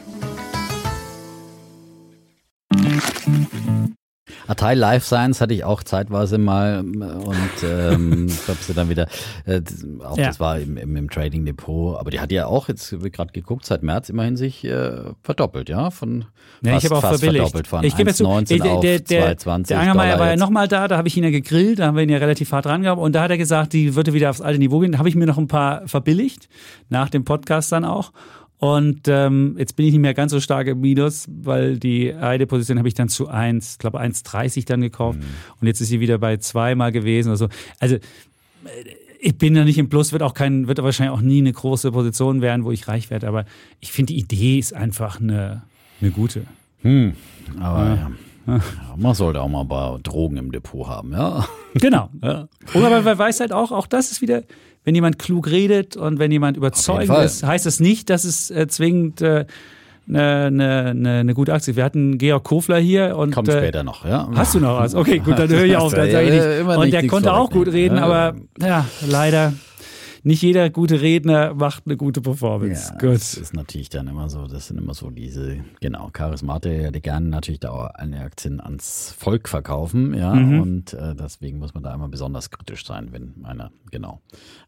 Atei 4.48 4.74
Life 4.74 5.06
Science 5.06 5.40
hatte 5.40 5.52
ich 5.52 5.62
auch 5.62 5.82
zeitweise 5.82 6.38
mal 6.38 6.80
und 6.80 7.62
ähm, 7.62 8.26
ich 8.28 8.44
glaube 8.44 8.60
sie 8.62 8.72
dann 8.72 8.88
wieder, 8.88 9.06
äh, 9.44 9.60
auch 10.02 10.16
ja. 10.16 10.28
das 10.28 10.40
war 10.40 10.58
im, 10.58 10.78
im, 10.78 10.96
im, 10.96 11.10
Trading 11.10 11.44
Depot, 11.44 11.98
aber 11.98 12.10
die 12.10 12.18
hat 12.18 12.32
ja 12.32 12.46
auch 12.46 12.68
jetzt 12.68 12.90
gerade 13.12 13.32
geguckt 13.32 13.66
seit 13.66 13.82
März 13.82 14.08
immerhin 14.08 14.36
sich 14.36 14.64
äh, 14.64 15.12
verdoppelt, 15.22 15.68
ja, 15.68 15.90
von 15.90 16.24
ja, 16.62 16.72
fast, 16.72 16.84
ich 16.84 16.90
habe 16.90 16.98
auch 16.98 17.18
verbilligt. 17.18 17.66
Von 17.66 17.84
ich 17.84 17.94
gebe 17.94 18.08
jetzt 18.08 18.16
zu, 18.16 18.24
der, 18.24 18.80
der, 18.80 18.98
der, 19.00 19.34
der 19.34 19.78
Angermeier 19.78 20.18
war 20.18 20.28
ja 20.28 20.36
nochmal 20.36 20.66
da, 20.66 20.88
da 20.88 20.96
habe 20.96 21.08
ich 21.08 21.16
ihn 21.16 21.24
ja 21.24 21.30
gegrillt, 21.30 21.78
da 21.78 21.86
haben 21.86 21.96
wir 21.96 22.02
ihn 22.02 22.08
ja 22.08 22.18
relativ 22.18 22.50
hart 22.50 22.64
dran 22.64 22.82
gehabt 22.82 23.00
und 23.00 23.14
da 23.14 23.22
hat 23.22 23.30
er 23.30 23.38
gesagt, 23.38 23.74
die 23.74 23.94
würde 23.94 24.14
wieder 24.14 24.30
aufs 24.30 24.40
alte 24.40 24.58
Niveau 24.58 24.78
gehen. 24.80 24.92
Da 24.92 24.98
habe 24.98 25.08
ich 25.08 25.14
mir 25.14 25.26
noch 25.26 25.38
ein 25.38 25.48
paar 25.48 25.86
verbilligt, 25.86 26.48
nach 26.88 27.10
dem 27.10 27.24
Podcast 27.24 27.70
dann 27.70 27.84
auch. 27.84 28.12
Und 28.58 29.06
ähm, 29.06 29.54
jetzt 29.56 29.76
bin 29.76 29.86
ich 29.86 29.92
nicht 29.92 30.00
mehr 30.00 30.14
ganz 30.14 30.32
so 30.32 30.40
stark 30.40 30.66
im 30.66 30.80
Minus, 30.80 31.26
weil 31.28 31.78
die 31.78 32.12
eine 32.12 32.46
Position 32.46 32.78
habe 32.78 32.88
ich 32.88 32.94
dann 32.94 33.08
zu 33.08 33.28
1, 33.28 33.72
ich 33.72 33.78
glaube 33.78 34.00
1,30 34.00 34.66
dann 34.66 34.80
gekauft. 34.80 35.20
Mhm. 35.20 35.26
Und 35.60 35.66
jetzt 35.68 35.80
ist 35.80 35.88
sie 35.88 36.00
wieder 36.00 36.18
bei 36.18 36.36
zweimal 36.38 36.90
gewesen. 36.90 37.30
Also, 37.30 37.48
also 37.78 37.96
äh, 37.96 38.00
ich 39.20 39.36
bin 39.36 39.54
da 39.54 39.64
nicht 39.64 39.78
im 39.78 39.88
Plus, 39.88 40.12
wird 40.12 40.22
auch 40.22 40.34
kein, 40.34 40.68
wird 40.68 40.82
wahrscheinlich 40.82 41.16
auch 41.16 41.20
nie 41.20 41.38
eine 41.38 41.52
große 41.52 41.92
Position 41.92 42.40
werden, 42.40 42.64
wo 42.64 42.72
ich 42.72 42.88
reich 42.88 43.10
werde. 43.10 43.28
Aber 43.28 43.44
ich 43.80 43.92
finde, 43.92 44.12
die 44.12 44.18
Idee 44.18 44.58
ist 44.58 44.74
einfach 44.74 45.20
eine, 45.20 45.62
eine 46.00 46.10
gute. 46.10 46.44
Hm, 46.82 47.14
aber 47.60 47.84
ja. 47.84 47.94
ja. 47.94 48.10
Ja, 48.48 48.60
man 48.96 49.14
sollte 49.14 49.42
auch 49.42 49.48
mal 49.48 49.60
ein 49.60 49.68
paar 49.68 49.98
Drogen 49.98 50.38
im 50.38 50.50
Depot 50.52 50.86
haben, 50.86 51.12
ja. 51.12 51.46
Genau. 51.74 52.08
Ja. 52.22 52.48
Oder 52.74 53.02
man 53.02 53.18
weiß 53.18 53.40
halt 53.40 53.52
auch, 53.52 53.72
auch 53.72 53.86
das 53.86 54.10
ist 54.10 54.22
wieder, 54.22 54.42
wenn 54.88 54.94
jemand 54.94 55.18
klug 55.18 55.50
redet 55.50 55.98
und 55.98 56.18
wenn 56.18 56.32
jemand 56.32 56.56
überzeugend 56.56 57.18
ist, 57.18 57.42
heißt 57.42 57.66
das 57.66 57.78
nicht, 57.78 58.08
dass 58.08 58.24
es 58.24 58.50
äh, 58.50 58.68
zwingend 58.68 59.20
äh, 59.20 59.44
eine, 60.08 60.86
eine, 60.88 61.18
eine 61.18 61.34
gute 61.34 61.52
Aktie. 61.52 61.76
Wir 61.76 61.84
hatten 61.84 62.16
Georg 62.16 62.42
Kofler 62.42 62.78
hier 62.78 63.14
und 63.14 63.34
kommt 63.34 63.50
äh, 63.50 63.58
später 63.58 63.82
noch, 63.82 64.06
ja. 64.06 64.30
Hast 64.34 64.54
du 64.54 64.60
noch 64.60 64.80
was? 64.80 64.94
Okay, 64.94 65.18
gut, 65.18 65.38
dann 65.38 65.50
höre 65.50 65.64
ich 65.64 65.76
auf. 65.76 65.92
Dann 65.92 66.10
sage 66.10 66.26
ich 66.26 66.64
nicht. 66.64 66.78
Und 66.78 66.90
der 66.90 67.06
konnte 67.06 67.34
auch 67.34 67.50
gut 67.50 67.68
reden, 67.68 67.98
aber 67.98 68.36
ja, 68.58 68.86
leider 69.06 69.52
nicht 70.28 70.42
jeder 70.42 70.68
gute 70.68 71.00
Redner 71.00 71.54
macht 71.54 71.84
eine 71.86 71.96
gute 71.96 72.20
Performance. 72.20 72.92
Ja, 72.92 72.98
Gut. 72.98 73.14
Das 73.14 73.34
ist 73.34 73.54
natürlich 73.54 73.88
dann 73.88 74.08
immer 74.08 74.28
so, 74.28 74.46
das 74.46 74.66
sind 74.66 74.76
immer 74.76 74.92
so 74.92 75.08
diese, 75.08 75.56
genau, 75.80 76.10
Charismatiker, 76.12 76.92
die 76.92 77.00
gerne 77.00 77.28
natürlich 77.28 77.60
da 77.60 77.70
auch 77.70 77.86
eine 77.94 78.20
Aktien 78.20 78.60
ans 78.60 79.14
Volk 79.18 79.48
verkaufen, 79.48 80.12
ja, 80.12 80.34
mhm. 80.34 80.60
und 80.60 80.92
äh, 80.92 81.14
deswegen 81.14 81.58
muss 81.58 81.72
man 81.72 81.82
da 81.82 81.94
immer 81.94 82.08
besonders 82.08 82.50
kritisch 82.50 82.84
sein, 82.84 83.08
wenn 83.10 83.42
einer, 83.42 83.70
genau, 83.90 84.20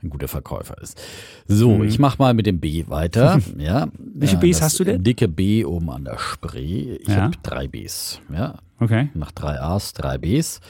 ein 0.03 0.09
guter 0.09 0.29
Verkäufer 0.29 0.81
ist. 0.81 0.99
So, 1.47 1.77
mhm. 1.77 1.85
ich 1.85 1.99
mach 1.99 2.19
mal 2.19 2.33
mit 2.33 2.47
dem 2.47 2.59
B 2.59 2.87
weiter, 2.89 3.39
ja. 3.59 3.89
Welche 3.99 4.37
äh, 4.37 4.41
Bs 4.41 4.63
hast 4.63 4.81
du 4.81 4.85
denn? 4.85 5.05
Dicke 5.05 5.29
B 5.29 5.67
oben 5.67 5.91
an 5.91 6.07
der 6.07 6.19
Spree. 6.19 6.97
Ich 7.03 7.09
ja. 7.09 7.17
habe 7.17 7.37
drei 7.43 7.69
Bs, 7.69 8.23
ja. 8.33 8.55
Okay. 8.79 9.11
Nach 9.13 9.31
drei 9.31 9.61
A's, 9.61 9.93
drei 9.93 10.17
Bs. 10.17 10.61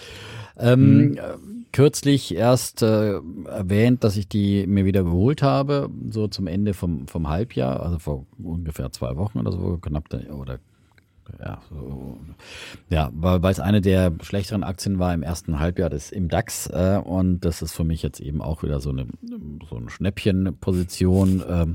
Ähm, 0.58 1.10
mhm 1.10 1.59
kürzlich 1.72 2.34
erst 2.34 2.82
äh, 2.82 3.20
erwähnt, 3.46 4.04
dass 4.04 4.16
ich 4.16 4.28
die 4.28 4.66
mir 4.66 4.84
wieder 4.84 5.04
geholt 5.04 5.42
habe, 5.42 5.90
so 6.10 6.28
zum 6.28 6.46
Ende 6.46 6.74
vom, 6.74 7.06
vom 7.06 7.28
Halbjahr, 7.28 7.80
also 7.80 7.98
vor 7.98 8.26
ungefähr 8.42 8.90
zwei 8.92 9.16
Wochen 9.16 9.38
oder 9.38 9.52
so, 9.52 9.78
knapp 9.78 10.04
oder 10.32 10.58
ja, 11.38 11.60
so, 11.70 12.18
ja, 12.88 13.10
weil 13.12 13.52
es 13.52 13.60
eine 13.60 13.80
der 13.80 14.12
schlechteren 14.22 14.64
Aktien 14.64 14.98
war 14.98 15.14
im 15.14 15.22
ersten 15.22 15.60
Halbjahr 15.60 15.90
des 15.90 16.10
im 16.10 16.28
DAX 16.28 16.66
äh, 16.66 17.00
und 17.02 17.40
das 17.40 17.62
ist 17.62 17.72
für 17.72 17.84
mich 17.84 18.02
jetzt 18.02 18.20
eben 18.20 18.42
auch 18.42 18.62
wieder 18.62 18.80
so 18.80 18.90
eine 18.90 19.06
so 19.68 19.76
eine 19.76 19.90
Schnäppchenposition, 19.90 21.40
äh, 21.40 21.66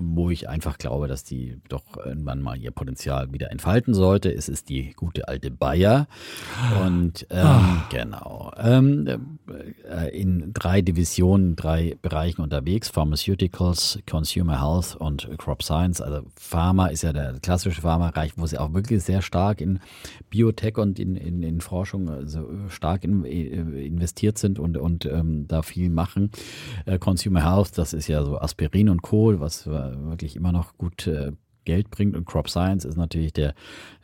wo 0.00 0.30
ich 0.30 0.48
einfach 0.48 0.78
glaube, 0.78 1.08
dass 1.08 1.24
die 1.24 1.58
doch 1.68 1.84
irgendwann 2.04 2.40
mal 2.40 2.56
ihr 2.56 2.70
Potenzial 2.70 3.32
wieder 3.32 3.50
entfalten 3.50 3.94
sollte. 3.94 4.32
Es 4.32 4.48
ist 4.48 4.68
die 4.68 4.92
gute 4.92 5.28
alte 5.28 5.50
Bayer 5.50 6.06
und 6.84 7.26
ähm, 7.30 7.46
ah. 7.46 7.88
genau 7.90 8.52
ähm, 8.56 9.38
äh, 9.88 10.08
in 10.18 10.52
drei 10.52 10.82
Divisionen, 10.82 11.56
drei 11.56 11.96
Bereichen 12.02 12.42
unterwegs: 12.42 12.88
Pharmaceuticals, 12.88 13.98
Consumer 14.08 14.60
Health 14.60 14.96
und 14.96 15.28
Crop 15.38 15.62
Science. 15.62 16.00
Also 16.00 16.26
Pharma 16.36 16.88
ist 16.88 17.02
ja 17.02 17.12
der 17.12 17.34
klassische 17.40 17.82
Pharma-Bereich, 17.82 18.32
wo 18.36 18.46
sie 18.46 18.58
auch 18.58 18.72
wirklich 18.74 19.02
sehr 19.02 19.22
stark 19.22 19.60
in 19.60 19.80
Biotech 20.30 20.78
und 20.78 20.98
in, 20.98 21.16
in, 21.16 21.42
in 21.42 21.60
Forschung 21.60 22.08
also 22.08 22.48
stark 22.68 23.04
in, 23.04 23.24
äh, 23.24 23.86
investiert 23.86 24.38
sind 24.38 24.58
und, 24.58 24.76
und 24.76 25.06
ähm, 25.06 25.46
da 25.48 25.62
viel 25.62 25.90
machen. 25.90 26.30
Äh, 26.86 26.98
Consumer 26.98 27.44
Health, 27.44 27.78
das 27.78 27.92
ist 27.92 28.08
ja 28.08 28.24
so 28.24 28.38
Aspirin 28.38 28.88
und 28.88 29.02
Kohl, 29.02 29.40
was 29.40 29.66
wirklich 29.92 30.36
immer 30.36 30.52
noch 30.52 30.76
gut 30.76 31.06
äh, 31.06 31.32
Geld 31.64 31.90
bringt. 31.90 32.16
Und 32.16 32.26
Crop 32.26 32.48
Science 32.48 32.84
ist 32.84 32.96
natürlich 32.96 33.32
der 33.32 33.54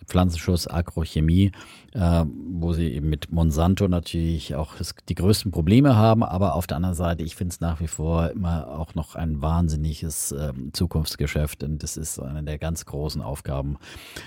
Pflanzenschutz, 0.07 0.67
Agrochemie, 0.67 1.53
äh, 1.93 2.25
wo 2.51 2.73
sie 2.73 2.93
eben 2.93 3.09
mit 3.09 3.31
Monsanto 3.31 3.87
natürlich 3.87 4.55
auch 4.55 4.75
die 5.09 5.15
größten 5.15 5.53
Probleme 5.53 5.97
haben. 5.97 6.23
Aber 6.23 6.55
auf 6.55 6.67
der 6.67 6.77
anderen 6.79 6.95
Seite, 6.95 7.23
ich 7.23 7.37
finde 7.37 7.53
es 7.53 7.61
nach 7.61 7.81
wie 7.81 7.87
vor 7.87 8.31
immer 8.31 8.69
auch 8.69 8.95
noch 8.95 9.15
ein 9.15 9.41
wahnsinniges 9.41 10.33
äh, 10.33 10.53
Zukunftsgeschäft. 10.73 11.63
Und 11.63 11.83
das 11.83 11.97
ist 11.97 12.19
eine 12.19 12.43
der 12.43 12.59
ganz 12.59 12.87
großen 12.87 13.23
Aufgaben 13.23 13.77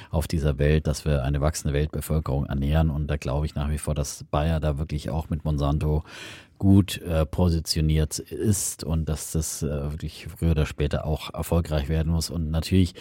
auf 0.10 0.28
dieser 0.28 0.58
Welt, 0.58 0.88
dass 0.88 1.06
wir 1.06 1.24
eine 1.24 1.42
wachsende 1.42 1.74
Weltbevölkerung 1.74 2.46
ernähren. 2.46 2.90
Und 2.90 3.08
da 3.08 3.18
glaube 3.18 3.46
ich 3.46 3.56
nach 3.56 3.70
wie 3.70 3.78
vor, 3.78 3.96
dass 3.96 4.24
Bayer 4.32 4.60
da 4.60 4.78
wirklich 4.78 5.10
auch 5.10 5.30
mit 5.30 5.44
Monsanto 5.44 6.04
gut 6.64 7.02
äh, 7.02 7.26
positioniert 7.26 8.20
ist 8.20 8.86
und 8.86 9.10
dass 9.10 9.34
das 9.34 9.64
äh, 9.64 9.92
wirklich 9.92 10.28
früher 10.34 10.52
oder 10.52 10.66
später 10.66 11.06
auch 11.06 11.34
erfolgreich 11.34 11.90
werden 11.90 12.14
muss. 12.14 12.30
Und 12.30 12.52
natürlich 12.52 12.96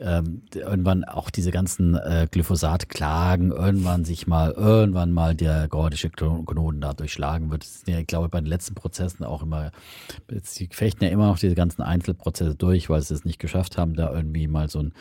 ähm, 0.00 0.42
irgendwann 0.52 1.04
auch 1.04 1.30
diese 1.30 1.52
ganzen 1.52 1.94
äh, 1.94 2.26
Glyphosat-Klagen 2.28 3.52
irgendwann 3.52 4.04
sich 4.04 4.26
mal, 4.26 4.50
irgendwann 4.50 5.12
mal 5.12 5.36
der 5.36 5.68
gordische 5.68 6.10
Knoten 6.10 6.80
da 6.80 6.92
durchschlagen 6.92 7.52
wird. 7.52 7.62
Das 7.62 7.84
ich 7.86 8.06
glaube, 8.08 8.28
bei 8.28 8.40
den 8.40 8.48
letzten 8.48 8.74
Prozessen 8.74 9.24
auch 9.24 9.44
immer, 9.44 9.70
sie 10.42 10.68
fechten 10.72 11.04
ja 11.04 11.10
immer 11.10 11.28
noch 11.28 11.38
diese 11.38 11.54
ganzen 11.54 11.82
Einzelprozesse 11.82 12.56
durch, 12.56 12.90
weil 12.90 13.00
sie 13.00 13.14
es 13.14 13.24
nicht 13.24 13.38
geschafft 13.38 13.78
haben, 13.78 13.94
da 13.94 14.12
irgendwie 14.12 14.48
mal 14.48 14.68
so 14.68 14.80
ein, 14.80 14.92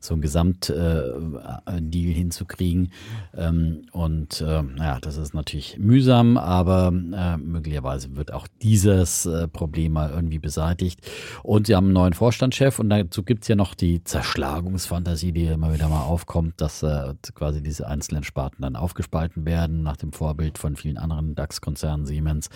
so 0.00 0.14
ein 0.14 0.22
Gesamtdeal 0.22 1.60
äh, 1.66 2.12
hinzukriegen. 2.14 2.92
Ähm, 3.36 3.82
und 3.92 4.40
äh, 4.40 4.62
ja, 4.78 5.00
das 5.00 5.18
ist 5.18 5.34
natürlich 5.34 5.76
mühsam, 5.78 6.38
aber 6.38 6.90
äh, 7.12 7.36
möglicherweise 7.58 8.16
wird 8.16 8.32
auch 8.32 8.46
dieses 8.62 9.26
äh, 9.26 9.48
Problem 9.48 9.92
mal 9.92 10.10
irgendwie 10.10 10.38
beseitigt. 10.38 11.00
Und 11.42 11.66
sie 11.66 11.74
haben 11.74 11.86
einen 11.86 11.94
neuen 11.94 12.12
Vorstandschef 12.12 12.78
und 12.78 12.88
dazu 12.88 13.22
gibt 13.22 13.42
es 13.42 13.48
ja 13.48 13.56
noch 13.56 13.74
die 13.74 14.02
Zerschlagungsfantasie, 14.04 15.32
die 15.32 15.46
immer 15.46 15.74
wieder 15.74 15.88
mal 15.88 16.02
aufkommt, 16.02 16.60
dass 16.60 16.82
äh, 16.82 17.14
quasi 17.34 17.62
diese 17.62 17.86
einzelnen 17.88 18.22
Sparten 18.22 18.62
dann 18.62 18.76
aufgespalten 18.76 19.44
werden, 19.44 19.82
nach 19.82 19.96
dem 19.96 20.12
Vorbild 20.12 20.58
von 20.58 20.76
vielen 20.76 20.98
anderen 20.98 21.34
DAX-Konzernen, 21.34 22.06
Siemens 22.06 22.48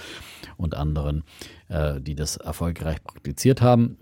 und 0.56 0.74
anderen, 0.74 1.24
äh, 1.68 2.00
die 2.00 2.14
das 2.14 2.36
erfolgreich 2.36 3.02
praktiziert 3.02 3.60
haben. 3.60 3.98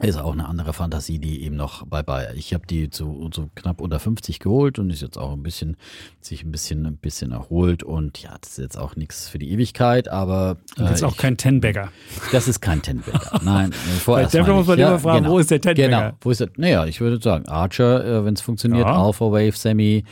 Ist 0.00 0.18
auch 0.18 0.32
eine 0.32 0.48
andere 0.48 0.72
Fantasie, 0.72 1.18
die 1.18 1.42
eben 1.42 1.56
noch 1.56 1.86
bei 1.86 2.02
Bayer. 2.02 2.34
Ich 2.34 2.54
habe 2.54 2.66
die 2.66 2.88
zu 2.88 3.28
so 3.32 3.50
knapp 3.54 3.80
unter 3.80 3.98
50 4.00 4.38
geholt 4.38 4.78
und 4.78 4.90
ist 4.90 5.02
jetzt 5.02 5.18
auch 5.18 5.32
ein 5.32 5.42
bisschen, 5.42 5.76
sich 6.20 6.44
ein 6.44 6.50
bisschen, 6.50 6.86
ein 6.86 6.96
bisschen 6.96 7.32
erholt 7.32 7.82
und 7.82 8.18
ja, 8.22 8.36
das 8.40 8.52
ist 8.52 8.58
jetzt 8.58 8.78
auch 8.78 8.96
nichts 8.96 9.28
für 9.28 9.38
die 9.38 9.50
Ewigkeit, 9.50 10.08
aber. 10.08 10.56
Äh, 10.76 10.84
das 10.84 10.92
ist 10.94 11.02
auch 11.02 11.16
kein 11.16 11.36
Tenbagger. 11.36 11.90
Das 12.32 12.48
ist 12.48 12.60
kein 12.60 12.80
Tenbagger. 12.80 13.40
Nein, 13.44 13.72
vorerst. 13.72 14.32
Bei 14.32 14.52
muss 14.52 14.66
man 14.66 14.78
ja, 14.78 14.88
immer 14.88 14.98
fragen, 14.98 15.24
genau, 15.24 15.34
wo 15.34 15.38
ist 15.38 15.50
der 15.50 15.60
Tenbagger? 15.60 15.88
Genau, 15.88 16.16
wo 16.20 16.30
ist 16.30 16.40
der, 16.40 16.48
naja, 16.56 16.86
ich 16.86 17.00
würde 17.00 17.20
sagen, 17.20 17.46
Archer, 17.46 18.04
äh, 18.04 18.24
wenn 18.24 18.34
es 18.34 18.40
funktioniert, 18.40 18.86
ja. 18.86 18.96
Alpha 18.96 19.26
Wave 19.26 19.52
Semi 19.52 20.04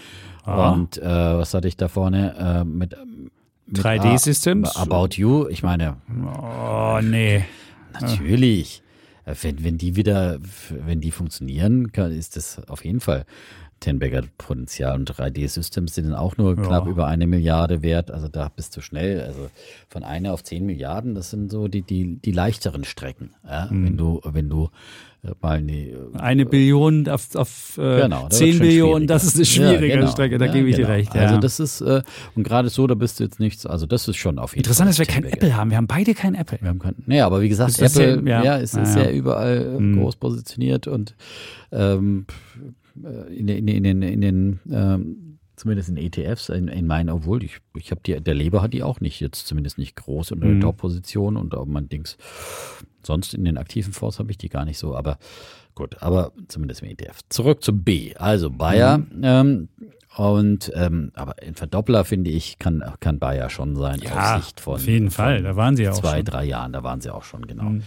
ah. 0.44 0.73
und 0.73 0.98
äh, 0.98 1.05
was 1.05 1.55
hatte 1.55 1.69
ich 1.69 1.77
da 1.77 1.89
vorne 1.89 2.35
äh, 2.39 2.65
mit, 2.65 2.94
mit 3.66 3.85
3D-Systems? 3.85 4.77
About 4.77 5.09
You, 5.15 5.48
ich 5.48 5.62
meine. 5.62 5.97
Oh, 6.39 7.01
nee. 7.02 7.44
Natürlich. 7.98 8.82
Wenn, 9.24 9.62
wenn 9.64 9.78
die 9.78 9.97
wieder, 9.97 10.38
wenn 10.70 11.01
die 11.01 11.10
funktionieren, 11.10 11.92
kann, 11.92 12.12
ist 12.12 12.36
das 12.36 12.66
auf 12.68 12.84
jeden 12.84 13.01
Fall 13.01 13.26
Tenbagger 13.81 14.23
Potenzial 14.36 14.98
und 14.98 15.11
3D-Systems 15.11 15.94
sind 15.94 16.12
auch 16.15 16.36
nur 16.36 16.57
ja. 16.57 16.62
knapp 16.62 16.86
über 16.86 17.07
eine 17.07 17.27
Milliarde 17.27 17.82
wert. 17.82 18.11
Also 18.11 18.28
da 18.28 18.51
bist 18.55 18.77
du 18.77 18.82
schnell. 18.82 19.23
Also 19.23 19.51
von 19.89 20.05
einer 20.05 20.32
auf 20.35 20.44
zehn 20.44 20.66
Milliarden, 20.66 21.15
das 21.15 21.31
sind 21.31 21.51
so 21.51 21.66
die, 21.66 21.82
die, 21.82 22.16
die 22.16 22.32
leichteren 22.32 22.85
Strecken. 22.85 23.31
Ja? 23.44 23.69
Mhm. 23.70 23.86
Wenn 23.86 23.97
du, 23.97 24.20
wenn 24.24 24.48
du 24.51 24.70
äh, 25.23 25.32
mal 25.40 25.62
die, 25.62 25.90
äh, 25.90 26.19
eine 26.19 26.47
Billion 26.47 27.09
auf, 27.09 27.35
auf 27.35 27.78
äh, 27.78 28.02
genau, 28.02 28.28
10 28.28 28.59
Billionen, 28.59 29.07
das 29.07 29.24
ist 29.24 29.36
eine 29.36 29.44
schwierige 29.44 29.89
ja, 29.89 29.97
genau. 30.01 30.11
Strecke, 30.11 30.39
da 30.39 30.47
ja, 30.47 30.52
gebe 30.52 30.69
ich 30.69 30.77
genau. 30.77 30.89
dir 30.89 30.94
recht. 30.94 31.15
Ja. 31.15 31.23
Also 31.23 31.39
das 31.39 31.61
ist, 31.61 31.81
äh, 31.81 32.02
und 32.35 32.43
gerade 32.43 32.70
so, 32.70 32.86
da 32.86 32.94
bist 32.94 33.20
du 33.20 33.24
jetzt 33.24 33.40
nichts, 33.40 33.66
also 33.66 33.86
das 33.86 34.09
ist 34.09 34.16
schon 34.16 34.39
auf 34.39 34.52
jeden 34.52 34.61
Interessant, 34.61 34.94
Fall. 34.94 35.02
Interessant, 35.02 35.24
dass 35.24 35.24
wir 35.24 35.31
kein 35.31 35.39
Apple 35.39 35.57
haben. 35.57 35.70
Wir 35.70 35.77
haben 35.77 35.86
beide 35.86 36.15
kein 36.15 36.35
Apple. 36.35 36.59
Wir 36.61 36.69
haben 36.69 36.78
kein, 36.78 36.94
nee, 37.07 37.20
aber 37.20 37.43
wie 37.43 37.48
gesagt, 37.48 37.70
ist 37.70 37.98
Apple 37.98 38.28
ja. 38.28 38.57
ist, 38.57 38.77
ist 38.77 38.97
ja 38.97 39.11
überall 39.11 39.78
mhm. 39.78 40.01
groß 40.01 40.16
positioniert 40.16 40.86
und 40.86 41.15
ähm, 41.73 42.27
äh, 42.57 42.80
in, 42.95 43.49
in, 43.49 43.69
in, 43.69 43.83
den, 43.85 44.03
in 44.03 44.21
den 44.21 44.61
ähm, 44.71 45.31
zumindest 45.61 45.91
in 45.91 45.97
ETFs, 45.99 46.49
in, 46.49 46.69
in 46.69 46.87
meinen, 46.87 47.11
obwohl 47.11 47.45
ich, 47.45 47.59
ich 47.77 47.91
habe 47.91 48.01
die, 48.05 48.19
der 48.21 48.35
Leber 48.35 48.62
hat 48.62 48.73
die 48.73 48.83
auch 48.83 49.01
nicht, 49.01 49.21
jetzt 49.21 49.47
zumindest 49.47 49.77
nicht 49.79 49.95
groß 49.95 50.33
unter 50.33 50.47
mhm. 50.47 50.61
der 50.61 50.69
Top-Position 50.69 51.37
und 51.37 51.55
auch 51.55 51.67
mein 51.67 51.89
Dings. 51.89 52.17
Sonst 53.03 53.35
in 53.35 53.45
den 53.45 53.59
aktiven 53.59 53.93
Fonds 53.93 54.19
habe 54.19 54.31
ich 54.31 54.39
die 54.39 54.49
gar 54.49 54.65
nicht 54.65 54.79
so, 54.79 54.97
aber 54.97 55.19
gut, 55.75 56.03
aber 56.03 56.33
zumindest 56.49 56.83
im 56.83 56.89
ETF. 56.91 57.21
Zurück 57.29 57.62
zum 57.62 57.83
B, 57.83 58.15
also 58.17 58.51
Bayer. 58.51 58.99
Mhm. 58.99 59.21
Ähm, 59.23 59.69
und 60.17 60.73
ähm, 60.75 61.12
aber 61.15 61.37
ein 61.41 61.55
Verdoppler 61.55 62.05
finde 62.05 62.31
ich 62.31 62.59
kann 62.59 62.83
kann 62.99 63.21
Bayer 63.21 63.49
schon 63.49 63.77
sein 63.77 64.01
ja, 64.03 64.37
aus 64.37 64.45
Sicht 64.45 64.61
von 64.61 64.75
auf 64.75 64.87
jeden 64.87 65.11
Fall. 65.11 65.43
Da 65.43 65.55
waren 65.55 65.77
sie 65.77 65.85
ja 65.85 65.93
auch 65.93 65.99
zwei 65.99 66.17
schon. 66.17 66.25
drei 66.25 66.45
Jahren. 66.47 66.73
Da 66.73 66.83
waren 66.83 67.01
sie 67.01 67.15
auch 67.15 67.23
schon 67.23 67.47
genau. 67.47 67.65
Mhm. 67.71 67.83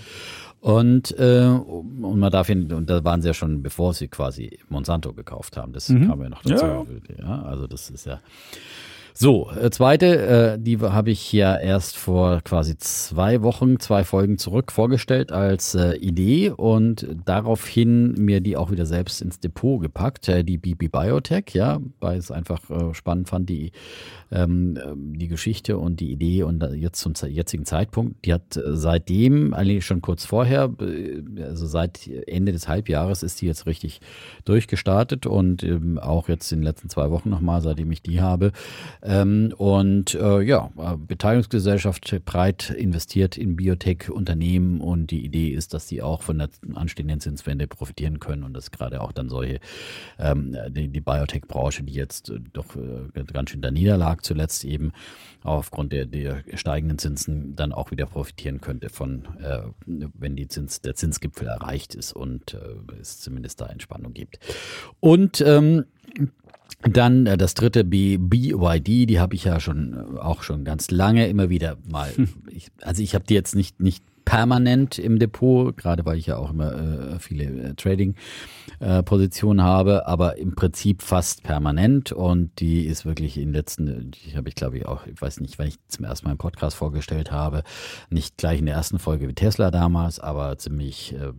Und, 0.63 1.13
äh, 1.19 1.43
und 1.43 2.19
man 2.19 2.31
darf 2.31 2.47
ihn, 2.47 2.71
und 2.71 2.89
da 2.89 3.03
waren 3.03 3.21
sie 3.21 3.27
ja 3.27 3.33
schon, 3.33 3.61
bevor 3.61 3.93
sie 3.93 4.07
quasi 4.07 4.59
Monsanto 4.69 5.11
gekauft 5.11 5.57
haben. 5.57 5.73
Das 5.73 5.89
mhm. 5.89 6.07
kam 6.07 6.21
ja 6.21 6.29
noch 6.29 6.41
dazu. 6.41 6.65
Ja. 6.65 6.85
ja. 7.19 7.41
also 7.41 7.67
das 7.67 7.89
ist 7.89 8.05
ja. 8.05 8.21
So, 9.15 9.51
äh, 9.51 9.69
zweite, 9.69 10.55
äh, 10.55 10.59
die 10.59 10.79
habe 10.79 11.11
ich 11.11 11.31
ja 11.31 11.55
erst 11.55 11.97
vor 11.97 12.41
quasi 12.41 12.75
zwei 12.79 13.43
Wochen, 13.43 13.79
zwei 13.79 14.03
Folgen 14.03 14.39
zurück 14.39 14.71
vorgestellt 14.71 15.31
als 15.31 15.75
äh, 15.75 15.95
Idee 15.97 16.49
und 16.49 17.07
daraufhin 17.23 18.13
mir 18.13 18.41
die 18.41 18.57
auch 18.57 18.71
wieder 18.71 18.87
selbst 18.87 19.21
ins 19.21 19.39
Depot 19.39 19.79
gepackt, 19.79 20.27
äh, 20.29 20.43
die 20.43 20.57
BB 20.57 20.91
Biotech, 20.91 21.53
ja, 21.53 21.79
weil 21.99 22.17
es 22.17 22.31
einfach 22.31 22.67
äh, 22.71 22.95
spannend 22.95 23.29
fand, 23.29 23.49
die 23.49 23.71
ähm, 24.33 25.13
die 25.15 25.27
Geschichte 25.27 25.77
und 25.77 25.99
die 25.99 26.11
Idee 26.11 26.43
und 26.43 26.63
jetzt 26.73 26.99
zum 26.99 27.13
jetzigen 27.29 27.65
Zeitpunkt, 27.65 28.25
die 28.25 28.33
hat 28.33 28.57
äh, 28.57 28.61
seitdem, 28.75 29.53
eigentlich 29.53 29.85
schon 29.85 30.01
kurz 30.01 30.25
vorher, 30.25 30.71
äh, 30.81 31.21
also 31.43 31.67
seit 31.67 32.07
Ende 32.07 32.51
des 32.51 32.67
Halbjahres 32.67 33.21
ist 33.21 33.41
die 33.41 33.45
jetzt 33.45 33.67
richtig 33.67 34.01
durchgestartet 34.45 35.27
und 35.27 35.63
ähm, 35.63 35.99
auch 35.99 36.29
jetzt 36.29 36.51
in 36.51 36.59
den 36.59 36.63
letzten 36.63 36.89
zwei 36.89 37.11
Wochen 37.11 37.29
nochmal, 37.29 37.61
seitdem 37.61 37.91
ich 37.91 38.01
die 38.01 38.21
habe. 38.21 38.51
Ähm, 39.03 39.53
und 39.57 40.15
äh, 40.15 40.41
ja, 40.41 40.71
Beteiligungsgesellschaft 40.97 42.23
breit 42.23 42.69
investiert 42.69 43.37
in 43.37 43.57
Biotech-Unternehmen 43.57 44.79
und 44.79 45.11
die 45.11 45.25
Idee 45.25 45.49
ist, 45.49 45.73
dass 45.73 45.89
sie 45.89 46.01
auch 46.01 46.21
von 46.21 46.37
der 46.37 46.49
anstehenden 46.73 47.19
Zinswende 47.19 47.67
profitieren 47.67 48.19
können 48.19 48.43
und 48.43 48.53
dass 48.53 48.71
gerade 48.71 49.01
auch 49.01 49.11
dann 49.11 49.27
solche, 49.27 49.59
ähm, 50.17 50.55
die, 50.69 51.01
Biotech-Branche, 51.01 51.83
die 51.83 51.93
jetzt 51.93 52.31
doch 52.53 52.75
äh, 52.77 53.23
ganz 53.25 53.49
schön 53.49 53.61
da 53.61 53.71
niederlag, 53.71 54.23
zuletzt 54.23 54.63
eben 54.63 54.93
aufgrund 55.43 55.91
der, 55.91 56.05
der 56.05 56.43
steigenden 56.53 56.97
Zinsen 56.97 57.57
dann 57.57 57.73
auch 57.73 57.91
wieder 57.91 58.05
profitieren 58.05 58.61
könnte 58.61 58.87
von, 58.89 59.25
äh, 59.41 59.63
wenn 59.85 60.37
die 60.37 60.47
Zins, 60.47 60.79
der 60.79 60.95
Zinsgipfel 60.95 61.47
erreicht 61.47 61.93
ist 61.95 62.13
und 62.13 62.53
äh, 62.53 63.01
es 63.01 63.19
zumindest 63.19 63.59
da 63.59 63.67
Entspannung 63.67 64.13
gibt. 64.13 64.39
Und 65.01 65.41
ähm, 65.41 65.85
dann 66.89 67.25
äh, 67.25 67.37
das 67.37 67.53
dritte 67.53 67.83
B, 67.83 68.17
BYD, 68.17 69.09
die 69.09 69.19
habe 69.19 69.35
ich 69.35 69.45
ja 69.45 69.59
schon 69.59 69.93
äh, 69.93 70.19
auch 70.19 70.43
schon 70.43 70.63
ganz 70.63 70.91
lange 70.91 71.27
immer 71.27 71.49
wieder 71.49 71.77
mal. 71.89 72.11
Ich, 72.49 72.67
also 72.81 73.01
ich 73.01 73.15
habe 73.15 73.25
die 73.25 73.33
jetzt 73.33 73.55
nicht 73.55 73.81
nicht 73.81 74.03
permanent 74.25 74.99
im 74.99 75.19
Depot, 75.19 75.75
gerade 75.75 76.05
weil 76.05 76.17
ich 76.17 76.27
ja 76.27 76.37
auch 76.37 76.51
immer 76.51 76.73
äh, 76.73 77.19
viele 77.19 77.43
äh, 77.43 77.73
Trading-Positionen 77.75 79.59
äh, 79.59 79.63
habe, 79.63 80.07
aber 80.07 80.37
im 80.37 80.55
Prinzip 80.55 81.01
fast 81.01 81.43
permanent. 81.43 82.11
Und 82.11 82.59
die 82.59 82.85
ist 82.85 83.05
wirklich 83.05 83.37
in 83.37 83.49
den 83.49 83.53
letzten, 83.53 84.11
die 84.11 84.35
habe 84.35 84.49
ich 84.49 84.55
glaube 84.55 84.77
ich 84.77 84.85
auch, 84.85 85.05
ich 85.07 85.21
weiß 85.21 85.39
nicht, 85.41 85.59
wenn 85.59 85.67
ich 85.67 85.75
zum 85.87 86.05
ersten 86.05 86.27
Mal 86.27 86.33
im 86.33 86.37
Podcast 86.37 86.75
vorgestellt 86.75 87.31
habe, 87.31 87.63
nicht 88.09 88.37
gleich 88.37 88.59
in 88.59 88.65
der 88.65 88.75
ersten 88.75 88.99
Folge 88.99 89.27
wie 89.27 89.33
Tesla 89.33 89.71
damals, 89.71 90.19
aber 90.19 90.57
ziemlich 90.57 91.13
äh, 91.13 91.31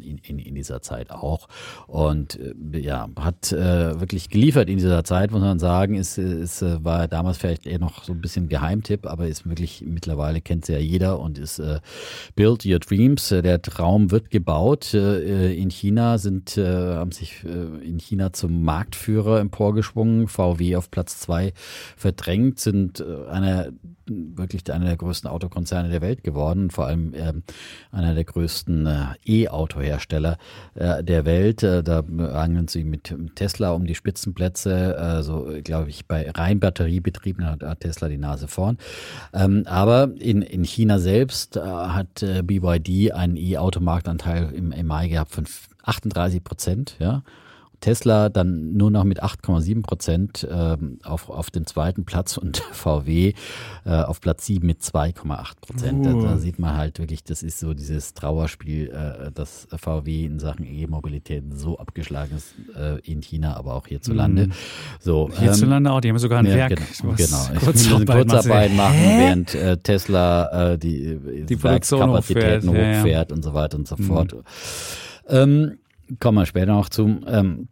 in, 0.00 0.18
in, 0.18 0.38
in, 0.38 0.54
dieser 0.54 0.82
Zeit 0.82 1.10
auch. 1.10 1.48
Und 1.86 2.38
äh, 2.40 2.78
ja, 2.78 3.08
hat 3.18 3.52
äh, 3.52 4.00
wirklich 4.00 4.28
geliefert 4.28 4.68
in 4.68 4.78
dieser 4.78 5.04
Zeit, 5.04 5.30
muss 5.30 5.40
man 5.40 5.58
sagen, 5.58 5.94
ist, 5.94 6.18
ist 6.18 6.62
war 6.62 7.08
damals 7.08 7.38
vielleicht 7.38 7.66
eher 7.66 7.78
noch 7.78 8.04
so 8.04 8.12
ein 8.12 8.20
bisschen 8.20 8.48
Geheimtipp, 8.48 9.06
aber 9.06 9.26
ist 9.26 9.48
wirklich 9.48 9.84
mittlerweile 9.86 10.40
kennt 10.40 10.64
sie 10.64 10.72
ja 10.72 10.78
jeder 10.78 11.20
und 11.20 11.38
ist 11.38 11.58
äh, 11.58 11.80
Build 12.34 12.64
Your 12.66 12.78
Dreams. 12.78 13.30
Äh, 13.32 13.42
der 13.42 13.62
Traum 13.62 14.10
wird 14.10 14.30
gebaut. 14.30 14.94
Äh, 14.94 15.54
in 15.54 15.70
China 15.70 16.18
sind, 16.18 16.56
äh, 16.56 16.64
haben 16.64 17.12
sich 17.12 17.44
in 17.44 17.98
China 17.98 18.32
zum 18.32 18.62
Marktführer 18.62 19.40
emporgeschwungen. 19.40 20.28
VW 20.28 20.76
auf 20.76 20.90
Platz 20.90 21.18
zwei 21.18 21.52
verdrängt, 21.96 22.58
sind 22.58 23.02
einer 23.02 23.72
wirklich 24.06 24.70
einer 24.72 24.86
der 24.86 24.96
größten 24.96 25.28
Autokonzerne 25.28 25.88
der 25.88 26.00
Welt 26.00 26.24
geworden, 26.24 26.70
vor 26.70 26.86
allem 26.86 27.12
ähm, 27.14 27.42
einer 27.90 28.14
der 28.14 28.24
größten 28.24 28.86
äh, 28.86 29.04
E-Auto-Hersteller 29.24 30.38
äh, 30.74 31.04
der 31.04 31.24
Welt. 31.24 31.62
Äh, 31.62 31.82
da 31.82 32.02
rangen 32.08 32.68
sie 32.68 32.84
mit 32.84 33.14
Tesla 33.34 33.72
um 33.72 33.86
die 33.86 33.94
Spitzenplätze, 33.94 34.98
also 34.98 35.48
glaube 35.62 35.90
ich, 35.90 36.06
bei 36.06 36.30
rein 36.30 36.60
Batteriebetrieben 36.60 37.44
hat, 37.44 37.62
hat, 37.62 37.80
Tesla 37.80 38.08
die 38.08 38.18
Nase 38.18 38.48
vorn. 38.48 38.78
Ähm, 39.32 39.64
aber 39.66 40.10
in, 40.18 40.42
in 40.42 40.64
China 40.64 40.98
selbst 40.98 41.56
hat 41.56 42.24
BYD 42.44 43.12
einen 43.12 43.36
E-Auto-Marktanteil 43.36 44.52
im, 44.52 44.72
im 44.72 44.86
Mai 44.86 45.08
gehabt 45.08 45.32
von 45.32 45.46
38 45.84 46.44
Prozent, 46.44 46.96
ja. 46.98 47.22
Tesla 47.82 48.30
dann 48.30 48.72
nur 48.72 48.90
noch 48.90 49.04
mit 49.04 49.22
8,7 49.22 49.82
Prozent 49.82 50.48
ähm, 50.50 50.98
auf, 51.02 51.28
auf 51.28 51.50
dem 51.50 51.66
zweiten 51.66 52.04
Platz 52.04 52.38
und 52.38 52.58
VW 52.72 53.34
äh, 53.84 53.90
auf 53.90 54.20
Platz 54.20 54.46
7 54.46 54.66
mit 54.66 54.80
2,8 54.80 55.52
Prozent. 55.60 56.06
Da, 56.06 56.12
da 56.12 56.38
sieht 56.38 56.58
man 56.58 56.76
halt 56.76 56.98
wirklich, 56.98 57.24
das 57.24 57.42
ist 57.42 57.58
so 57.58 57.74
dieses 57.74 58.14
Trauerspiel, 58.14 58.88
äh, 58.90 59.30
dass 59.32 59.66
VW 59.76 60.24
in 60.24 60.38
Sachen 60.38 60.64
E-Mobilität 60.64 61.44
so 61.54 61.78
abgeschlagen 61.78 62.36
ist 62.36 62.54
äh, 62.76 63.00
in 63.00 63.20
China, 63.20 63.56
aber 63.56 63.74
auch 63.74 63.86
hierzulande. 63.86 64.46
Mhm. 64.46 64.52
So, 65.00 65.30
Hierzulande 65.36 65.90
auch, 65.90 66.00
die 66.00 66.08
haben 66.08 66.18
sogar 66.18 66.38
ein 66.38 66.46
ja, 66.46 66.54
Werk. 66.54 66.76
Genau, 66.76 67.14
genau. 67.14 67.64
Kurzarbeit 67.64 68.28
Kurzarbeit 68.28 68.74
macht. 68.74 68.76
machen, 68.76 68.98
Hä? 68.98 69.18
während 69.18 69.54
äh, 69.54 69.76
Tesla 69.76 70.72
äh, 70.72 70.78
die, 70.78 71.18
Die 71.48 71.62
Werkskapazitäten 71.62 72.68
hochfährt, 72.68 72.78
ja, 72.78 72.92
ja. 72.92 72.98
hochfährt 72.98 73.32
und 73.32 73.42
so 73.42 73.54
weiter 73.54 73.76
und 73.76 73.88
so 73.88 73.96
fort. 73.96 74.36
Ähm, 75.28 75.78
kommen 76.20 76.38
wir 76.38 76.46
später 76.46 76.72
noch 76.72 76.88
zu. 76.88 77.20
Ähm, 77.26 77.68
äh, 77.68 77.71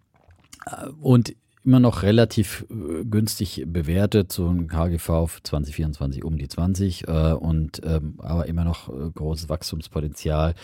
und 1.01 1.35
immer 1.65 1.81
noch 1.81 2.03
relativ 2.03 2.65
äh, 2.71 2.75
günstig 3.05 3.65
bewertet, 3.67 4.33
so 4.33 4.49
ein 4.49 4.67
KGV 4.69 5.27
für 5.27 5.43
2024 5.43 6.25
um 6.25 6.37
die 6.39 6.49
20 6.49 7.07
äh, 7.09 7.33
und 7.33 7.81
ähm, 7.85 8.15
aber 8.19 8.47
immer 8.47 8.65
noch 8.65 8.89
äh, 8.89 9.11
großes 9.15 9.49
Wachstumspotenzial. 9.49 10.55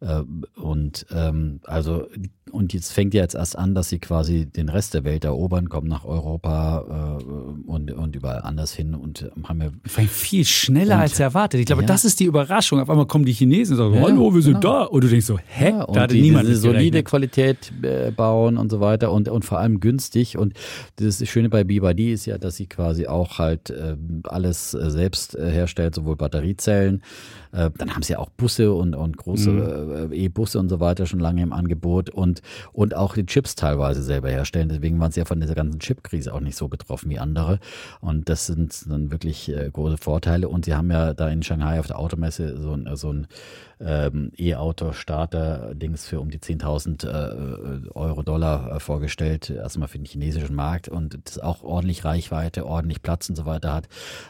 Äh, 0.00 0.22
und 0.60 1.06
ähm, 1.14 1.60
also 1.64 2.06
und 2.50 2.74
jetzt 2.74 2.92
fängt 2.92 3.14
ja 3.14 3.22
jetzt 3.22 3.34
erst 3.34 3.56
an, 3.56 3.74
dass 3.74 3.88
sie 3.88 3.98
quasi 3.98 4.44
den 4.46 4.68
Rest 4.68 4.92
der 4.94 5.04
Welt 5.04 5.24
erobern, 5.24 5.68
kommen 5.70 5.88
nach 5.88 6.04
Europa 6.04 7.18
äh, 7.20 7.24
und, 7.70 7.90
und 7.92 8.14
überall 8.16 8.42
anders 8.42 8.74
hin 8.74 8.94
und 8.94 9.30
haben 9.48 9.62
ja 9.62 9.70
Fängt 9.86 10.10
viel 10.10 10.44
schneller 10.44 10.96
Und- 10.96 11.00
als 11.02 11.18
erwartet. 11.20 11.60
Ich 11.60 11.66
glaube, 11.66 11.82
Ja. 11.82 11.88
das 11.88 12.04
ist 12.04 12.20
die 12.20 12.24
Überraschung. 12.24 12.80
Auf 12.80 12.90
einmal 12.90 13.06
kommen 13.06 13.24
die 13.24 13.32
Chinesen 13.32 13.78
und 13.78 13.84
sagen, 13.92 13.94
Ja, 13.94 14.02
hallo, 14.02 14.34
wir 14.34 14.42
sind 14.42 14.60
genau. 14.60 14.80
da. 14.80 14.82
Und 14.84 15.04
du 15.04 15.08
denkst 15.08 15.26
so, 15.26 15.38
hä? 15.38 15.70
Ja, 15.70 15.84
und 15.84 15.96
da 15.96 16.02
hatte 16.02 16.14
die, 16.14 16.22
niemand 16.22 16.48
diese 16.48 16.56
solide. 16.60 17.02
Qualität 17.04 17.72
äh, 17.82 18.10
bauen 18.10 18.58
und 18.58 18.70
so 18.70 18.80
weiter 18.80 19.12
und, 19.12 19.28
und 19.28 19.44
vor 19.44 19.60
allem 19.60 19.80
günstig. 19.80 20.36
Und 20.36 20.52
das 20.96 21.26
Schöne 21.26 21.48
bei 21.48 21.64
BYD 21.82 22.12
ist 22.12 22.26
ja, 22.26 22.38
dass 22.38 22.56
sie 22.56 22.66
quasi 22.66 23.06
auch 23.06 23.38
halt 23.38 23.70
ähm, 23.70 24.22
alles 24.24 24.74
äh, 24.74 24.90
selbst 24.90 25.34
äh, 25.34 25.50
herstellt, 25.50 25.94
sowohl 25.94 26.16
Batteriezellen. 26.16 27.02
Äh, 27.52 27.70
dann 27.78 27.94
haben 27.94 28.02
sie 28.02 28.14
ja 28.14 28.18
auch 28.18 28.30
Busse 28.30 28.72
und, 28.72 28.94
und 28.94 29.16
große 29.16 29.50
Mhm. 29.50 30.12
äh, 30.12 30.16
E-Busse 30.16 30.58
und 30.58 30.68
so 30.68 30.80
weiter 30.80 31.06
schon 31.06 31.20
lange 31.20 31.42
im 31.42 31.52
Angebot 31.52 32.10
und, 32.10 32.42
und 32.72 32.94
auch 32.96 33.14
die 33.14 33.26
Chips 33.26 33.54
teilweise 33.54 34.02
selber 34.02 34.30
herstellen. 34.30 34.68
Deswegen 34.68 34.98
waren 35.00 35.12
sie 35.12 35.20
ja 35.20 35.26
von 35.26 35.40
dieser 35.40 35.54
ganzen 35.54 35.78
Chipkrise 35.80 36.32
auch 36.34 36.40
nicht 36.40 36.56
so 36.56 36.68
betroffen 36.68 37.10
wie 37.10 37.18
andere. 37.18 37.58
Und 38.00 38.28
das 38.28 38.46
sind 38.46 38.90
dann 38.90 39.10
wirklich 39.10 39.48
äh, 39.50 39.70
große 39.72 39.98
Vorteile. 39.98 40.48
Und 40.48 40.64
sie 40.64 40.74
haben 40.74 40.90
ja 40.90 41.14
da 41.14 41.28
in 41.28 41.42
Shanghai 41.42 41.78
auf 41.78 41.86
der 41.86 41.98
Automesse 41.98 42.60
so 42.60 42.72
ein, 42.72 42.88
so 42.96 43.12
ein 43.12 43.26
ähm, 43.80 44.30
E-Auto-Starter-Dings 45.02 46.06
für 46.06 46.20
um 46.20 46.30
die 46.30 46.38
10.000 46.38 47.06
äh, 47.06 47.88
Euro, 47.90 48.22
Dollar 48.22 48.76
äh, 48.76 48.80
vorgestellt. 48.80 49.50
Erstmal 49.50 49.88
für 49.88 49.98
den 49.98 50.04
chinesischen 50.06 50.54
Markt 50.54 50.88
und 50.88 51.18
das 51.24 51.38
auch 51.38 51.62
ordentlich 51.62 52.04
Reichweite, 52.04 52.64
ordentlich 52.66 53.02
Platz 53.02 53.28
und 53.28 53.36
so 53.36 53.44
weiter 53.44 53.72
hat. 53.74 53.86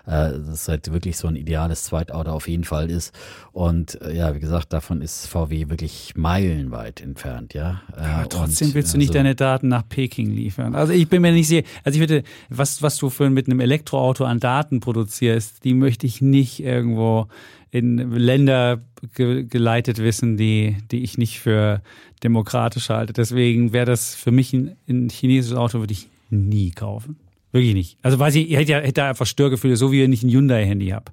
Äh, 0.06 0.32
das 0.38 0.48
ist 0.48 0.68
halt 0.68 0.92
wirklich 0.92 1.16
so 1.16 1.28
ein 1.28 1.36
ideales 1.36 1.84
Zweitauto 1.84 2.30
auf 2.30 2.48
jeden 2.48 2.64
Fall 2.64 2.90
ist. 2.90 3.11
Und 3.52 4.00
äh, 4.02 4.16
ja, 4.16 4.34
wie 4.34 4.40
gesagt, 4.40 4.72
davon 4.72 5.02
ist 5.02 5.26
VW 5.26 5.68
wirklich 5.68 6.14
meilenweit 6.16 7.00
entfernt, 7.00 7.54
ja. 7.54 7.82
Äh, 7.96 8.00
Aber 8.00 8.28
trotzdem 8.28 8.68
und, 8.68 8.74
willst 8.74 8.94
du 8.94 8.98
nicht 8.98 9.10
also- 9.10 9.18
deine 9.18 9.34
Daten 9.34 9.68
nach 9.68 9.88
Peking 9.88 10.30
liefern. 10.30 10.74
Also 10.74 10.92
ich 10.92 11.08
bin 11.08 11.22
mir 11.22 11.32
nicht 11.32 11.48
sicher, 11.48 11.66
also 11.84 11.96
ich 11.96 12.00
würde, 12.00 12.22
was, 12.48 12.82
was 12.82 12.96
du 12.96 13.10
für 13.10 13.28
mit 13.30 13.46
einem 13.46 13.60
Elektroauto 13.60 14.24
an 14.24 14.40
Daten 14.40 14.80
produzierst, 14.80 15.64
die 15.64 15.74
möchte 15.74 16.06
ich 16.06 16.20
nicht 16.22 16.60
irgendwo 16.60 17.28
in 17.70 17.96
Länder 18.10 18.80
ge 19.14 19.44
geleitet 19.44 19.98
wissen, 19.98 20.36
die, 20.36 20.76
die 20.90 21.02
ich 21.02 21.16
nicht 21.18 21.40
für 21.40 21.82
demokratisch 22.22 22.90
halte. 22.90 23.12
Deswegen 23.12 23.72
wäre 23.72 23.86
das 23.86 24.14
für 24.14 24.30
mich 24.30 24.52
ein, 24.52 24.76
ein 24.88 25.08
chinesisches 25.08 25.56
Auto, 25.56 25.80
würde 25.80 25.92
ich 25.92 26.08
nie 26.30 26.70
kaufen. 26.70 27.16
Wirklich 27.50 27.74
nicht. 27.74 27.98
Also 28.02 28.18
weiß 28.18 28.34
ich, 28.36 28.50
ich 28.50 28.56
hätte 28.56 28.72
ja 28.72 28.78
hätte 28.78 28.92
da 28.94 29.08
einfach 29.10 29.26
Störgefühle, 29.26 29.76
so 29.76 29.92
wie 29.92 30.02
wenn 30.02 30.12
ich 30.12 30.22
ein 30.22 30.30
Hyundai-Handy 30.30 30.88
habe. 30.88 31.12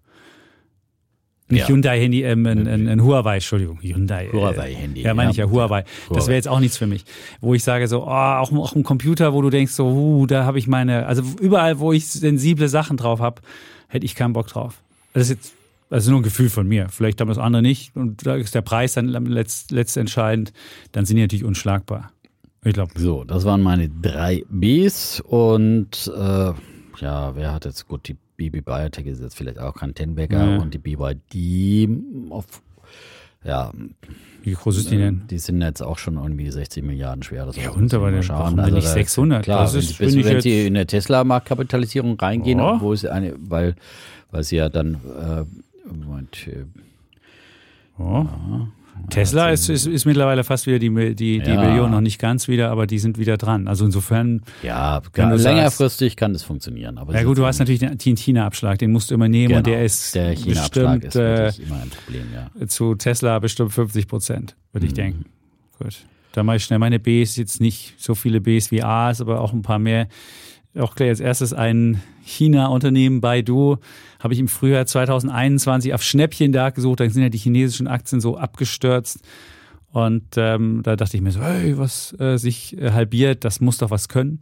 Nicht 1.49 1.61
Ja. 1.61 1.67
Hyundai-Handy, 1.67 2.23
ähm, 2.23 2.45
ein, 2.45 2.67
ein, 2.67 2.87
ein 2.87 3.03
Huawei, 3.03 3.35
Entschuldigung, 3.35 3.79
Hyundai. 3.81 4.27
äh, 4.27 4.31
Huawei-Handy, 4.33 5.01
Ja, 5.01 5.13
meine 5.13 5.31
ich 5.31 5.37
ja, 5.37 5.45
ja. 5.45 5.51
Huawei. 5.51 5.81
Das 5.83 6.09
Huawei. 6.09 6.27
wäre 6.27 6.35
jetzt 6.35 6.47
auch 6.47 6.59
nichts 6.59 6.77
für 6.77 6.87
mich. 6.87 7.05
Wo 7.41 7.53
ich 7.55 7.63
sage 7.63 7.87
so, 7.87 8.03
oh, 8.03 8.07
auch, 8.09 8.51
auch 8.51 8.75
ein 8.75 8.83
Computer, 8.83 9.33
wo 9.33 9.41
du 9.41 9.49
denkst 9.49 9.71
so, 9.73 9.87
uh, 9.87 10.25
da 10.27 10.45
habe 10.45 10.59
ich 10.59 10.67
meine, 10.67 11.05
also 11.07 11.23
überall, 11.41 11.79
wo 11.79 11.91
ich 11.91 12.07
sensible 12.07 12.69
Sachen 12.69 12.97
drauf 12.97 13.19
habe, 13.19 13.41
hätte 13.87 14.05
ich 14.05 14.15
keinen 14.15 14.33
Bock 14.33 14.47
drauf. 14.47 14.81
Das 15.13 15.23
ist 15.23 15.29
jetzt, 15.29 15.53
das 15.89 16.03
ist 16.03 16.09
nur 16.09 16.19
ein 16.19 16.23
Gefühl 16.23 16.49
von 16.49 16.67
mir. 16.67 16.87
Vielleicht 16.89 17.19
haben 17.19 17.29
das 17.29 17.39
andere 17.39 17.63
nicht 17.63 17.95
und 17.95 18.25
da 18.27 18.35
ist 18.35 18.53
der 18.53 18.61
Preis 18.61 18.93
dann 18.93 19.07
letzt, 19.07 19.71
letztentscheidend. 19.71 20.53
Dann 20.91 21.05
sind 21.05 21.15
die 21.17 21.23
natürlich 21.23 21.43
unschlagbar. 21.45 22.11
Ich 22.63 22.73
glaube, 22.73 22.91
So, 22.95 23.23
das 23.23 23.45
waren 23.45 23.61
meine 23.61 23.89
drei 23.89 24.43
Bs 24.49 25.21
und 25.21 26.11
äh, 26.15 26.19
ja, 27.01 27.35
wer 27.35 27.53
hat 27.53 27.65
jetzt 27.65 27.87
gut, 27.87 28.07
die 28.07 28.17
BB 28.39 28.61
Biotech 28.65 29.05
ist 29.05 29.21
jetzt 29.21 29.35
vielleicht 29.37 29.59
auch 29.59 29.75
kein 29.75 29.93
Tenbagger 29.93 30.55
Ja. 30.55 30.57
und 30.61 30.73
die 30.73 30.77
BYD 30.77 31.89
auf 32.31 32.45
ja, 33.43 33.71
wie 34.43 34.51
groß 34.53 34.77
ist 34.77 34.91
die 34.91 34.97
denn? 34.97 35.21
die 35.29 35.37
sind 35.39 35.61
jetzt 35.61 35.81
auch 35.81 35.97
schon 35.97 36.15
irgendwie 36.17 36.51
60 36.51 36.83
Milliarden 36.83 37.23
schwer. 37.23 37.45
Das 37.45 37.55
Ja, 37.55 37.69
aber 37.71 37.79
mal 37.81 38.11
dann- 38.11 38.23
schauen. 38.23 38.57
warum 38.57 38.73
da- 38.75 38.81
600? 38.81 39.43
Klar, 39.43 39.61
Das 39.63 39.73
wenn, 39.73 39.79
ist, 39.79 39.95
finde 39.95 40.19
ich 40.19 40.25
wenn 40.25 40.41
sie 40.41 40.67
in 40.67 40.73
der 40.73 40.87
Tesla-Marktkapitalisierung 40.87 42.19
reingehen, 42.19 42.59
Ja. 42.59 42.73
obwohl 42.73 42.97
sie 42.97 43.09
eine, 43.11 43.35
weil, 43.39 43.75
weil 44.31 44.43
sie 44.43 44.57
ja 44.57 44.67
dann 44.67 44.95
äh, 44.95 45.45
Moment, 45.93 46.47
äh, 46.47 46.65
Oh. 47.97 48.25
Tesla 49.09 49.49
ist, 49.49 49.69
ist, 49.69 49.85
ist 49.87 50.05
mittlerweile 50.05 50.43
fast 50.43 50.67
wieder 50.67 50.77
die, 50.79 50.89
die, 51.15 51.39
die 51.39 51.49
Ja. 51.49 51.61
Billion, 51.61 51.91
noch 51.91 52.01
nicht 52.01 52.19
ganz 52.19 52.47
wieder, 52.47 52.69
aber 52.69 52.85
die 52.87 52.99
sind 52.99 53.17
wieder 53.17 53.37
dran. 53.37 53.67
Also 53.67 53.85
insofern, 53.85 54.41
ja, 54.61 54.99
du 54.99 55.09
sagst- 55.21 55.43
längerfristig 55.43 56.15
kann 56.15 56.33
das 56.33 56.43
funktionieren. 56.43 56.97
Aber 56.97 57.13
ja 57.13 57.23
gut, 57.23 57.37
du 57.37 57.45
hast 57.45 57.59
natürlich 57.59 57.79
den 57.79 58.17
China-Abschlag, 58.17 58.77
den 58.79 58.91
musst 58.91 59.09
du 59.09 59.15
immer 59.15 59.27
nehmen 59.27 59.55
und 59.55 59.63
Genau, 59.63 59.75
der 59.75 59.85
ist 59.85 60.13
der 60.15 60.35
China-Abschlag 60.35 61.01
bestimmt 61.01 61.05
ist 61.05 61.15
äh, 61.15 61.37
wirklich 61.45 61.67
immer 61.67 61.81
ein 61.81 61.89
Problem, 61.89 62.25
ja. 62.33 62.67
zu 62.67 62.95
Tesla 62.95 63.39
bestimmt 63.39 63.73
50 63.73 64.07
Prozent, 64.07 64.55
würde 64.73 64.85
Mhm. 64.85 64.87
ich 64.89 64.93
denken. 64.93 65.25
Gut. 65.79 65.95
Dann 66.33 66.45
mache 66.45 66.57
ich 66.57 66.63
schnell 66.63 66.77
meine 66.79 66.99
Bs, 66.99 67.37
jetzt 67.37 67.59
nicht 67.59 67.95
so 67.97 68.13
viele 68.13 68.39
Bs 68.41 68.69
wie 68.69 68.83
As, 68.83 69.19
aber 69.21 69.41
auch 69.41 69.51
ein 69.53 69.63
paar 69.63 69.79
mehr. 69.79 70.07
Auch 70.77 70.95
gleich 70.95 71.09
als 71.09 71.19
erstes 71.19 71.53
ein 71.53 72.01
China-Unternehmen, 72.23 73.21
Baidu, 73.21 73.77
habe 74.19 74.33
ich 74.33 74.39
im 74.39 74.47
Frühjahr 74.47 74.85
2021 74.85 75.93
auf 75.93 76.03
Schnäppchenjagd 76.03 76.75
gesucht. 76.75 76.99
Da 76.99 77.09
sind 77.09 77.23
ja 77.23 77.29
die 77.29 77.39
chinesischen 77.39 77.87
Aktien 77.87 78.21
so 78.21 78.37
abgestürzt. 78.37 79.19
Und 79.91 80.25
ähm, 80.37 80.81
da 80.83 80.95
dachte 80.95 81.17
ich 81.17 81.23
mir 81.23 81.31
so, 81.31 81.41
hey, 81.41 81.77
was 81.77 82.15
äh, 82.19 82.37
sich 82.37 82.77
äh, 82.77 82.91
halbiert, 82.91 83.43
das 83.43 83.59
muss 83.59 83.79
doch 83.79 83.89
was 83.89 84.07
können. 84.07 84.39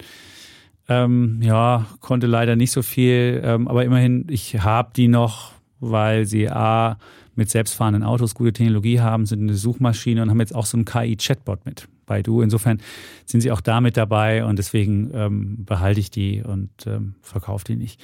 Ähm, 0.89 1.39
ja, 1.41 1.85
konnte 2.01 2.27
leider 2.27 2.55
nicht 2.55 2.71
so 2.71 2.81
viel, 2.81 3.41
ähm, 3.43 3.67
aber 3.67 3.85
immerhin, 3.85 4.25
ich 4.29 4.59
habe 4.61 4.91
die 4.95 5.07
noch, 5.07 5.51
weil 5.79 6.25
sie 6.25 6.49
A, 6.49 6.97
mit 7.35 7.49
selbstfahrenden 7.49 8.03
Autos 8.03 8.35
gute 8.35 8.51
Technologie 8.51 8.99
haben, 8.99 9.25
sind 9.25 9.41
eine 9.41 9.53
Suchmaschine 9.53 10.21
und 10.21 10.29
haben 10.29 10.39
jetzt 10.39 10.55
auch 10.55 10.65
so 10.65 10.75
einen 10.75 10.85
KI-Chatbot 10.85 11.65
mit 11.65 11.87
bei 12.07 12.23
Du. 12.23 12.41
Insofern 12.41 12.79
sind 13.25 13.41
sie 13.41 13.51
auch 13.51 13.61
damit 13.61 13.95
dabei 13.97 14.43
und 14.43 14.57
deswegen 14.57 15.11
ähm, 15.13 15.65
behalte 15.65 15.99
ich 15.99 16.09
die 16.09 16.41
und 16.41 16.71
ähm, 16.87 17.13
verkaufe 17.21 17.65
die 17.65 17.75
nicht. 17.75 18.01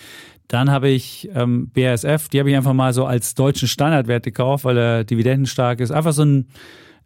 Dann 0.47 0.69
habe 0.69 0.89
ich 0.89 1.29
ähm, 1.33 1.71
BASF, 1.73 2.29
die 2.29 2.39
habe 2.39 2.51
ich 2.51 2.55
einfach 2.55 2.73
mal 2.73 2.93
so 2.93 3.05
als 3.07 3.33
deutschen 3.33 3.67
Standardwert 3.67 4.23
gekauft, 4.23 4.65
weil 4.65 4.77
er 4.77 5.03
dividendenstark 5.03 5.79
ist. 5.79 5.89
Einfach 5.89 6.13
so 6.13 6.23
ein, 6.23 6.47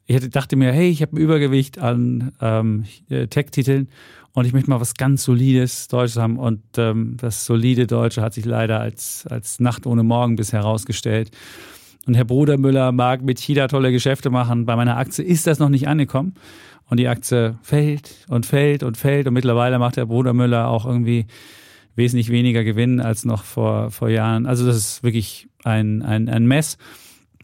ich 0.06 0.30
dachte 0.30 0.57
mir, 0.57 0.74
hey, 0.74 0.90
ich 0.90 1.02
habe 1.02 1.15
ein 1.15 1.22
Übergewicht 1.22 1.80
an 1.80 2.34
ähm, 2.41 2.86
äh, 3.10 3.28
Tech-Titeln 3.28 3.88
und 4.34 4.45
ich 4.45 4.53
möchte 4.53 4.69
mal 4.69 4.82
was 4.82 4.95
ganz 4.95 5.24
Solides 5.24 5.88
Deutsches 5.88 6.18
haben. 6.18 6.38
Und 6.38 6.61
ähm, 6.78 7.18
das 7.18 7.45
solide 7.45 7.88
Deutsche 7.88 8.22
hat 8.22 8.34
sich 8.34 8.45
leider 8.45 8.80
als, 8.80 9.26
als 9.28 9.60
Nacht 9.60 9.86
ohne 9.86 10.03
Morgen 10.03 10.36
bisher 10.36 10.61
herausgestellt. 10.61 11.32
Und 12.06 12.14
Herr 12.14 12.26
Brudermüller 12.26 12.91
mag 12.91 13.22
mit 13.22 13.40
China 13.40 13.68
tolle 13.68 13.91
Geschäfte 13.91 14.30
machen. 14.30 14.65
Bei 14.65 14.76
meiner 14.76 14.98
Aktie 14.98 15.26
ist 15.26 15.48
das 15.48 15.60
noch 15.60 15.69
nicht 15.69 15.88
angekommen. 15.88 16.36
Und 16.89 16.99
die 16.99 17.07
Aktie 17.07 17.57
fällt 17.61 18.26
und 18.30 18.45
fällt 18.45 18.84
und 18.84 18.97
fällt. 18.97 19.27
Und 19.27 19.34
mittlerweile 19.34 19.77
macht 19.80 19.97
Herr 19.97 20.05
Brudermüller 20.05 20.68
auch 20.68 20.85
irgendwie 20.85 21.26
wesentlich 21.95 22.30
weniger 22.30 22.64
Gewinn 22.64 23.01
als 23.01 23.26
noch 23.26 23.43
vor, 23.43 23.91
vor 23.91 24.09
Jahren. 24.09 24.45
Also 24.45 24.65
das 24.65 24.77
ist 24.77 25.03
wirklich 25.03 25.49
ein, 25.64 26.01
ein, 26.01 26.30
ein 26.30 26.45
Mess. 26.45 26.77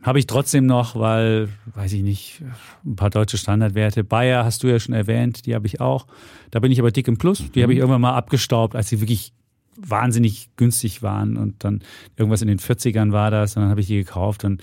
Habe 0.02 0.20
ich 0.20 0.28
trotzdem 0.28 0.66
noch, 0.66 0.96
weil, 0.98 1.50
weiß 1.74 1.94
ich 1.94 2.04
nicht, 2.04 2.42
ein 2.86 2.96
paar 2.96 3.10
deutsche 3.10 3.38
Standardwerte. 3.38 4.04
Bayer 4.04 4.46
hast 4.46 4.64
du 4.64 4.68
ja 4.68 4.80
schon 4.80 4.94
erwähnt, 4.94 5.46
die 5.46 5.56
habe 5.56 5.66
ich 5.66 5.82
auch. 5.82 6.08
Da 6.52 6.60
bin 6.60 6.72
ich 6.72 6.80
aber 6.80 6.92
dick 6.92 7.08
im 7.08 7.18
Plus. 7.18 7.52
Die 7.52 7.64
habe 7.64 7.74
ich 7.74 7.80
irgendwann 7.80 8.02
mal 8.02 8.16
abgestaubt, 8.16 8.76
als 8.76 8.90
sie 8.90 9.02
wirklich 9.02 9.34
wahnsinnig 9.78 10.50
günstig 10.56 11.02
waren 11.02 11.38
und 11.38 11.64
dann 11.64 11.82
irgendwas 12.16 12.42
in 12.42 12.48
den 12.48 12.60
40ern 12.60 13.12
war 13.12 13.32
das 13.32 13.56
und 13.56 13.64
dann 13.64 13.72
habe 13.72 13.82
ich 13.82 13.88
die 13.88 13.98
gekauft 13.98 14.44
und 14.44 14.62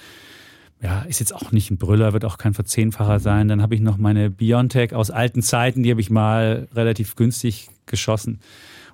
ja, 0.82 1.02
ist 1.02 1.20
jetzt 1.20 1.34
auch 1.34 1.52
nicht 1.52 1.70
ein 1.70 1.78
Brüller, 1.78 2.12
wird 2.12 2.24
auch 2.24 2.38
kein 2.38 2.54
Verzehnfacher 2.54 3.20
sein. 3.20 3.48
Dann 3.48 3.60
habe 3.60 3.74
ich 3.74 3.80
noch 3.80 3.98
meine 3.98 4.30
Biontech 4.30 4.94
aus 4.94 5.10
alten 5.10 5.42
Zeiten, 5.42 5.82
die 5.82 5.90
habe 5.90 6.00
ich 6.00 6.10
mal 6.10 6.68
relativ 6.74 7.16
günstig 7.16 7.68
geschossen. 7.86 8.40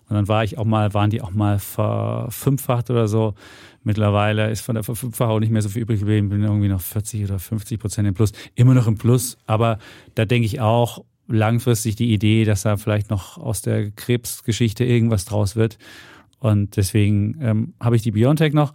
Und 0.08 0.14
dann 0.14 0.28
war 0.28 0.44
ich 0.44 0.58
auch 0.58 0.64
mal, 0.64 0.94
waren 0.94 1.10
die 1.10 1.20
auch 1.20 1.32
mal 1.32 1.58
verfünffacht 1.58 2.90
oder 2.90 3.08
so. 3.08 3.34
Mittlerweile 3.82 4.50
ist 4.50 4.60
von 4.60 4.74
der 4.74 4.84
Verfünffachung 4.84 5.40
nicht 5.40 5.50
mehr 5.50 5.62
so 5.62 5.68
viel 5.68 5.82
übrig 5.82 6.00
geblieben, 6.00 6.28
bin 6.28 6.42
irgendwie 6.42 6.68
noch 6.68 6.80
40 6.80 7.24
oder 7.24 7.38
50 7.38 7.78
Prozent 7.78 8.08
im 8.08 8.14
Plus. 8.14 8.32
Immer 8.54 8.74
noch 8.74 8.86
im 8.86 8.98
Plus, 8.98 9.36
aber 9.46 9.78
da 10.14 10.24
denke 10.24 10.46
ich 10.46 10.60
auch, 10.60 11.04
langfristig 11.28 11.96
die 11.96 12.12
Idee, 12.12 12.44
dass 12.44 12.62
da 12.62 12.76
vielleicht 12.76 13.10
noch 13.10 13.38
aus 13.38 13.62
der 13.62 13.90
Krebsgeschichte 13.90 14.84
irgendwas 14.84 15.24
draus 15.24 15.56
wird. 15.56 15.78
Und 16.38 16.76
deswegen 16.76 17.38
ähm, 17.40 17.74
habe 17.80 17.96
ich 17.96 18.02
die 18.02 18.12
Biontech 18.12 18.52
noch 18.52 18.74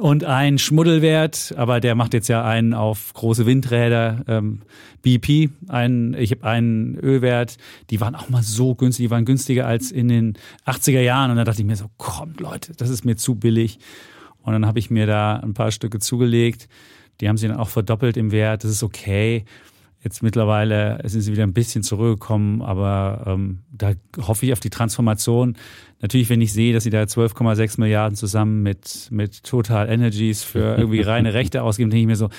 und 0.00 0.24
ein 0.24 0.58
Schmuddelwert, 0.58 1.54
aber 1.56 1.78
der 1.80 1.94
macht 1.94 2.14
jetzt 2.14 2.28
ja 2.28 2.44
einen 2.44 2.72
auf 2.72 3.12
große 3.12 3.44
Windräder, 3.44 4.24
ähm, 4.26 4.62
BP, 5.02 5.50
ein, 5.68 6.14
ich 6.18 6.30
habe 6.30 6.44
einen 6.44 6.98
Ölwert, 6.98 7.58
die 7.90 8.00
waren 8.00 8.14
auch 8.14 8.28
mal 8.28 8.42
so 8.42 8.74
günstig, 8.74 9.06
die 9.06 9.10
waren 9.10 9.24
günstiger 9.24 9.66
als 9.66 9.90
in 9.90 10.08
den 10.08 10.38
80er 10.66 11.00
Jahren. 11.00 11.30
Und 11.30 11.36
da 11.36 11.44
dachte 11.44 11.60
ich 11.60 11.66
mir 11.66 11.76
so, 11.76 11.86
kommt 11.98 12.40
Leute, 12.40 12.72
das 12.76 12.88
ist 12.88 13.04
mir 13.04 13.16
zu 13.16 13.34
billig. 13.34 13.78
Und 14.42 14.54
dann 14.54 14.66
habe 14.66 14.78
ich 14.78 14.90
mir 14.90 15.06
da 15.06 15.36
ein 15.36 15.54
paar 15.54 15.70
Stücke 15.70 15.98
zugelegt, 15.98 16.68
die 17.20 17.28
haben 17.28 17.36
sie 17.36 17.48
dann 17.48 17.58
auch 17.58 17.68
verdoppelt 17.68 18.16
im 18.16 18.32
Wert, 18.32 18.64
das 18.64 18.70
ist 18.70 18.82
okay. 18.82 19.44
Jetzt 20.02 20.22
mittlerweile 20.22 20.98
sind 21.04 21.20
sie 21.20 21.32
wieder 21.32 21.42
ein 21.42 21.52
bisschen 21.52 21.82
zurückgekommen, 21.82 22.62
aber 22.62 23.22
ähm, 23.26 23.58
da 23.70 23.92
hoffe 24.18 24.46
ich 24.46 24.52
auf 24.52 24.60
die 24.60 24.70
Transformation. 24.70 25.56
Natürlich, 26.00 26.30
wenn 26.30 26.40
ich 26.40 26.54
sehe, 26.54 26.72
dass 26.72 26.84
sie 26.84 26.90
da 26.90 27.02
12,6 27.02 27.78
Milliarden 27.78 28.16
zusammen 28.16 28.62
mit, 28.62 29.08
mit 29.10 29.44
Total 29.44 29.90
Energies 29.90 30.42
für 30.42 30.74
irgendwie 30.78 31.02
reine 31.02 31.34
Rechte 31.34 31.62
ausgeben, 31.62 31.90
denke 31.90 32.00
ich 32.00 32.06
mir 32.06 32.16
so, 32.16 32.30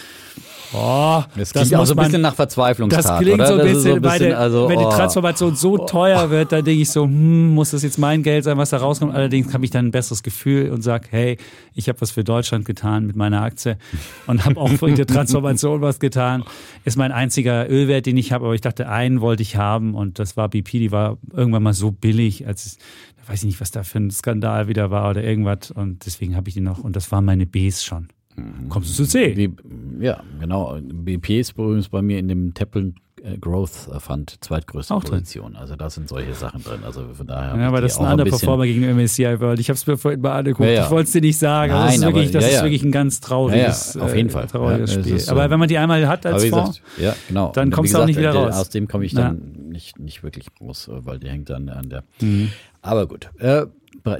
Oh, 0.73 1.21
das 1.35 1.51
klingt 1.51 1.71
das 1.71 1.79
auch 1.79 1.85
so 1.85 1.95
ein 1.95 2.03
bisschen 2.03 2.21
nach 2.21 2.35
Verzweiflungstat, 2.35 3.03
Das 3.03 3.19
klingt 3.19 3.35
oder? 3.35 3.47
so 3.47 3.53
ein 3.55 3.59
bisschen, 3.61 3.81
so 3.81 3.93
ein 3.95 4.01
bisschen 4.01 4.27
der, 4.27 4.39
also, 4.39 4.69
wenn 4.69 4.79
die 4.79 4.85
oh. 4.85 4.89
Transformation 4.89 5.55
so 5.55 5.77
teuer 5.77 6.29
wird, 6.29 6.51
dann 6.51 6.63
denke 6.63 6.81
ich 6.81 6.89
so, 6.89 7.03
hm, 7.03 7.53
muss 7.53 7.71
das 7.71 7.83
jetzt 7.83 7.97
mein 7.97 8.23
Geld 8.23 8.45
sein, 8.45 8.57
was 8.57 8.69
da 8.69 8.77
rauskommt? 8.77 9.13
Allerdings 9.13 9.53
habe 9.53 9.65
ich 9.65 9.71
dann 9.71 9.87
ein 9.87 9.91
besseres 9.91 10.23
Gefühl 10.23 10.71
und 10.71 10.81
sage, 10.81 11.07
hey, 11.11 11.37
ich 11.73 11.89
habe 11.89 11.99
was 11.99 12.11
für 12.11 12.23
Deutschland 12.23 12.65
getan 12.65 13.05
mit 13.05 13.15
meiner 13.15 13.41
Aktie 13.41 13.77
und 14.27 14.45
habe 14.45 14.59
auch 14.59 14.69
für 14.69 14.91
die 14.91 15.05
Transformation 15.05 15.81
was 15.81 15.99
getan. 15.99 16.43
Ist 16.85 16.97
mein 16.97 17.11
einziger 17.11 17.69
Ölwert, 17.69 18.05
den 18.05 18.17
ich 18.17 18.31
habe, 18.31 18.45
aber 18.45 18.55
ich 18.55 18.61
dachte, 18.61 18.87
einen 18.87 19.19
wollte 19.19 19.43
ich 19.43 19.57
haben 19.57 19.93
und 19.93 20.19
das 20.19 20.37
war 20.37 20.47
BP, 20.47 20.71
die 20.71 20.91
war 20.91 21.17
irgendwann 21.33 21.63
mal 21.63 21.73
so 21.73 21.91
billig, 21.91 22.47
als 22.47 22.77
weiß 23.27 23.39
ich 23.39 23.45
nicht, 23.45 23.61
was 23.61 23.71
da 23.71 23.83
für 23.83 23.99
ein 23.99 24.11
Skandal 24.11 24.67
wieder 24.67 24.91
war 24.91 25.09
oder 25.09 25.23
irgendwas 25.23 25.71
und 25.71 26.05
deswegen 26.05 26.35
habe 26.35 26.49
ich 26.49 26.53
die 26.53 26.61
noch 26.61 26.79
und 26.79 26.95
das 26.95 27.11
waren 27.11 27.25
meine 27.25 27.45
Bs 27.45 27.83
schon. 27.83 28.09
Kommst 28.69 28.97
du 28.97 29.03
zu 29.03 29.09
C? 29.09 29.35
Wie, 29.37 30.03
ja, 30.03 30.23
genau. 30.39 30.77
BP 30.81 31.39
ist 31.39 31.51
übrigens 31.51 31.89
bei 31.89 32.01
mir 32.01 32.19
in 32.19 32.27
dem 32.27 32.53
Teppeln 32.53 32.95
äh, 33.23 33.37
Growth 33.37 33.89
Fund 33.99 34.35
zweitgrößte 34.41 34.93
Auch 34.93 35.03
drin. 35.03 35.19
Position. 35.19 35.55
Also 35.55 35.75
da 35.75 35.89
sind 35.89 36.09
solche 36.09 36.33
Sachen 36.33 36.63
drin. 36.63 36.79
Also 36.83 37.05
von 37.13 37.27
daher. 37.27 37.59
Ja, 37.59 37.67
aber 37.67 37.81
das 37.81 37.93
ist 37.93 37.99
ein 37.99 38.05
anderer 38.05 38.29
Performer 38.29 38.65
gegen 38.65 38.81
MSCI 38.95 39.39
World. 39.39 39.59
Ich 39.59 39.69
habe 39.69 39.75
es 39.75 39.85
mir 39.85 39.97
vorhin 39.97 40.21
mal 40.21 40.39
angeguckt. 40.39 40.67
Ja, 40.67 40.75
ja. 40.75 40.83
Ich 40.85 40.91
wollte 40.91 41.05
es 41.07 41.11
dir 41.11 41.21
nicht 41.21 41.37
sagen. 41.37 41.71
aber 41.71 41.85
das 41.85 41.95
ist 41.95 42.01
Nein, 42.01 42.09
wirklich, 42.13 42.29
aber- 42.29 42.39
das 42.39 42.51
ja, 42.51 42.57
ist 42.57 42.63
wirklich 42.63 42.83
ein 42.83 42.91
ganz 42.91 43.19
trauriges, 43.19 43.93
Ja, 43.93 44.01
auf 44.01 44.15
jeden 44.15 44.29
äh, 44.29 44.31
Fall. 44.31 44.47
trauriges 44.47 44.93
Spiel. 44.93 45.19
so. 45.19 45.31
aber 45.31 45.49
wenn 45.49 45.59
man 45.59 45.67
die 45.69 45.77
einmal 45.77 46.07
hat 46.07 46.25
als 46.25 46.45
Fonds, 46.45 46.81
gesagt, 46.97 47.17
genau. 47.27 47.51
dann 47.53 47.69
kommst 47.69 47.93
du 47.93 47.99
auch 47.99 48.05
nicht 48.05 48.17
wieder 48.17 48.33
äh, 48.33 48.37
raus. 48.37 48.55
Aus 48.55 48.69
dem 48.69 48.87
komme 48.87 49.05
ich 49.05 49.13
dann 49.13 49.69
nicht, 49.69 49.99
nicht 49.99 50.23
wirklich 50.23 50.47
raus, 50.59 50.87
äh, 50.87 51.05
weil 51.05 51.19
die 51.19 51.29
hängt 51.29 51.49
dann 51.49 51.69
an 51.69 51.89
der. 51.89 52.03
Mhm. 52.21 52.49
Aber 52.81 53.05
gut. 53.07 53.29
Äh, 53.37 53.67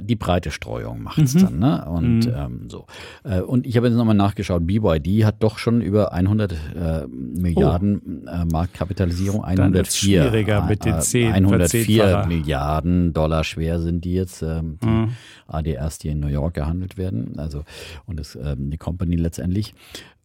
die 0.02 0.16
breite 0.16 0.50
Streuung 0.50 1.02
macht's 1.02 1.34
Mhm. 1.34 1.38
dann, 1.40 1.58
ne? 1.58 1.84
Und 1.88 2.26
Mhm. 2.26 2.32
ähm, 2.34 2.70
so. 2.70 2.86
Äh, 3.24 3.40
und 3.40 3.66
ich 3.66 3.76
habe 3.76 3.88
jetzt 3.88 3.96
nochmal 3.96 4.14
nachgeschaut, 4.14 4.66
BYD 4.66 5.24
hat 5.24 5.42
doch 5.42 5.58
schon 5.58 5.80
über 5.80 6.12
100 6.12 6.52
äh, 6.52 7.06
Milliarden 7.08 8.26
äh, 8.26 8.44
Marktkapitalisierung, 8.44 9.40
Oh. 9.44 9.54
Dann 9.54 9.72
wird's 9.74 9.94
104. 10.02 10.22
schwieriger 10.22 10.62
mit 10.66 10.84
den 10.84 10.94
äh, 10.96 11.00
10, 11.00 11.32
104 11.32 11.84
verzehnfacher. 12.04 12.26
Milliarden 12.28 13.12
Dollar 13.12 13.44
schwer 13.44 13.80
sind 13.80 14.04
die 14.04 14.14
jetzt, 14.14 14.42
ähm, 14.42 14.78
die 14.82 14.86
Mhm. 14.86 15.10
ADRs, 15.48 15.98
die 15.98 16.08
in 16.08 16.20
New 16.20 16.28
York 16.28 16.54
gehandelt 16.54 16.96
werden. 16.96 17.38
Also 17.38 17.64
und 18.06 18.18
das, 18.18 18.36
ähm, 18.36 18.70
die 18.70 18.78
Company 18.78 19.16
letztendlich. 19.16 19.74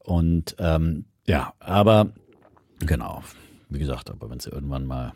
Und 0.03 0.55
ähm, 0.59 1.05
ja, 1.25 1.53
aber 1.59 2.07
genau, 2.79 3.23
wie 3.69 3.79
gesagt, 3.79 4.09
aber 4.09 4.29
wenn 4.29 4.39
sie 4.39 4.49
irgendwann 4.49 4.85
mal, 4.85 5.11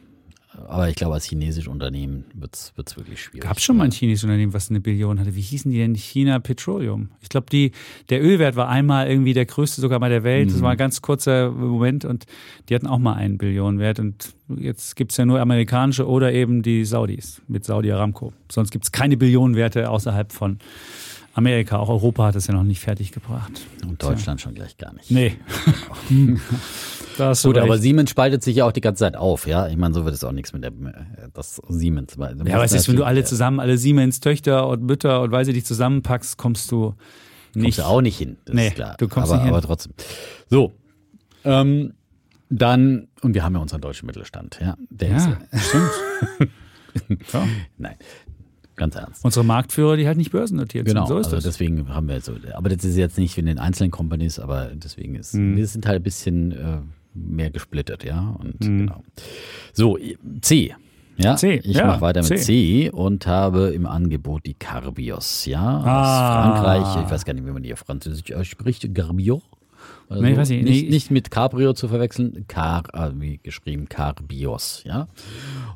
aber 0.67 0.89
ich 0.89 0.95
glaube, 0.95 1.13
als 1.13 1.25
chinesisches 1.25 1.67
Unternehmen 1.67 2.25
wird's 2.33 2.73
wird's 2.75 2.97
wirklich 2.97 3.21
schwierig. 3.21 3.41
gab 3.47 3.57
es 3.57 3.63
schon 3.63 3.77
mal 3.77 3.85
ein 3.85 3.91
chinesisches 3.91 4.25
Unternehmen, 4.25 4.53
was 4.53 4.69
eine 4.69 4.81
Billion 4.81 5.19
hatte. 5.19 5.35
Wie 5.35 5.41
hießen 5.41 5.71
die 5.71 5.77
denn? 5.77 5.95
China 5.95 6.39
Petroleum. 6.39 7.09
Ich 7.21 7.29
glaube, 7.29 7.47
die 7.51 7.71
der 8.09 8.21
Ölwert 8.23 8.55
war 8.55 8.67
einmal 8.67 9.07
irgendwie 9.07 9.33
der 9.33 9.45
größte 9.45 9.79
sogar 9.81 9.99
mal 9.99 10.09
der 10.09 10.23
Welt. 10.23 10.49
Das 10.49 10.57
Mhm. 10.57 10.61
war 10.63 10.71
ein 10.71 10.77
ganz 10.77 11.01
kurzer 11.01 11.51
Moment 11.51 12.03
und 12.05 12.25
die 12.69 12.75
hatten 12.75 12.87
auch 12.87 12.99
mal 12.99 13.13
einen 13.13 13.37
Billionenwert. 13.37 13.99
Und 13.99 14.33
jetzt 14.57 14.95
gibt's 14.95 15.17
ja 15.17 15.25
nur 15.25 15.39
amerikanische 15.39 16.07
oder 16.07 16.33
eben 16.33 16.61
die 16.63 16.83
Saudis 16.85 17.41
mit 17.47 17.63
Saudi 17.65 17.91
Aramco. 17.91 18.33
Sonst 18.51 18.71
gibt's 18.71 18.91
keine 18.91 19.15
Billionenwerte 19.17 19.89
außerhalb 19.89 20.31
von 20.33 20.59
Amerika. 21.33 21.77
Auch 21.79 21.87
Europa 21.87 22.25
hat 22.25 22.35
es 22.35 22.47
ja 22.47 22.53
noch 22.53 22.63
nicht 22.63 22.81
fertiggebracht. 22.81 23.61
Und 23.87 24.03
Deutschland 24.03 24.41
schon 24.41 24.53
gleich 24.53 24.77
gar 24.77 24.93
nicht. 24.93 25.09
Nee. 25.11 25.37
da 26.09 26.11
hast 27.29 27.43
Gut, 27.43 27.57
aber. 27.57 27.77
Siemens 27.77 28.09
spaltet 28.09 28.43
sich 28.43 28.55
ja 28.57 28.65
auch 28.65 28.71
die 28.71 28.81
ganze 28.81 28.99
Zeit 29.01 29.15
auf, 29.15 29.47
ja. 29.47 29.67
Ich 29.67 29.77
meine, 29.77 29.93
so 29.93 30.03
wird 30.05 30.13
es 30.15 30.23
auch 30.23 30.31
nichts 30.31 30.53
mit 30.53 30.63
der 30.63 30.71
äh, 30.71 31.27
das 31.33 31.61
Siemens. 31.69 32.17
weil- 32.17 32.35
Ja, 32.47 32.57
was 32.59 32.73
ist, 32.73 32.87
wenn 32.89 32.95
du 32.95 33.03
alle 33.03 33.23
zusammen, 33.23 33.59
alle 33.59 33.77
Siemens 33.77 34.19
Töchter 34.19 34.67
und 34.67 34.83
Mütter 34.83 35.21
und 35.21 35.31
weil 35.31 35.45
sie 35.45 35.53
dich 35.53 35.65
zusammenpackst, 35.65 36.37
kommst 36.37 36.71
du 36.71 36.95
Kommst 37.53 37.65
nicht. 37.65 37.77
du 37.79 37.83
auch 37.85 38.01
nicht 38.01 38.17
hin. 38.17 38.37
Das 38.45 38.55
Nee, 38.55 38.67
ist 38.67 38.75
klar. 38.75 38.95
du 38.97 39.07
kommst 39.07 39.29
aber, 39.31 39.37
nicht 39.41 39.45
hin. 39.45 39.53
aber 39.53 39.65
trotzdem. 39.65 39.93
So. 40.49 40.73
Ähm, 41.43 41.93
dann, 42.49 43.07
und 43.21 43.33
wir 43.33 43.43
haben 43.43 43.55
ja 43.55 43.61
unseren 43.61 43.81
deutschen 43.81 44.05
Mittelstand, 44.07 44.59
ja. 44.61 44.75
Der 44.89 45.09
Ja, 45.09 45.37
ist 45.51 45.65
stimmt. 45.67 46.49
Ja. 47.31 47.47
Nein, 47.77 47.95
ganz 48.75 48.95
ernst. 48.95 49.23
Unsere 49.23 49.45
Marktführer, 49.45 49.95
die 49.95 50.07
halt 50.07 50.17
nicht 50.17 50.31
börsennotiert 50.31 50.85
Genau, 50.85 51.05
sind. 51.05 51.13
So 51.15 51.19
ist 51.19 51.25
also 51.27 51.35
das. 51.37 51.43
deswegen 51.45 51.87
haben 51.87 52.09
wir 52.09 52.19
so, 52.19 52.33
aber 52.53 52.67
das 52.67 52.83
ist 52.83 52.97
jetzt 52.97 53.17
nicht 53.17 53.37
in 53.37 53.45
den 53.45 53.59
einzelnen 53.59 53.91
Companies, 53.91 54.39
aber 54.39 54.71
deswegen 54.73 55.15
ist, 55.15 55.33
Mhm. 55.33 55.55
wir 55.55 55.67
sind 55.67 55.85
halt 55.85 56.01
ein 56.01 56.03
bisschen 56.03 56.51
äh, 56.51 56.79
mehr 57.13 57.49
gesplittet, 57.51 58.03
ja, 58.03 58.35
und 58.39 58.59
Mhm. 58.63 58.77
genau. 58.79 59.03
So, 59.73 59.97
C. 60.41 60.73
Ja, 61.17 61.35
C, 61.35 61.55
ich 61.63 61.75
ja, 61.75 61.85
mache 61.87 62.01
weiter 62.01 62.21
mit 62.21 62.27
C. 62.27 62.37
C. 62.37 62.89
und 62.89 63.27
habe 63.27 63.69
im 63.75 63.85
Angebot 63.85 64.45
die 64.45 64.53
Carbios, 64.55 65.45
ja, 65.45 65.77
aus 65.77 65.85
Ah. 65.85 66.41
Frankreich. 66.63 67.05
Ich 67.05 67.11
weiß 67.11 67.25
gar 67.25 67.33
nicht, 67.33 67.45
wie 67.45 67.51
man 67.51 67.61
die 67.63 67.73
auf 67.73 67.79
Französisch 67.79 68.33
ausspricht. 68.33 68.93
Carbios? 68.95 69.41
Oder 70.09 70.21
Nee, 70.21 70.33
so. 70.33 70.41
weiß 70.41 70.49
ich 70.51 70.63
nicht, 70.63 70.81
nicht. 70.83 70.89
nicht 70.91 71.11
mit 71.11 71.31
Cabrio 71.31 71.73
zu 71.73 71.87
verwechseln, 71.87 72.45
Car, 72.47 72.83
äh, 72.93 73.11
wie 73.15 73.37
geschrieben, 73.37 73.87
Carbios, 73.87 74.83
ja. 74.85 75.07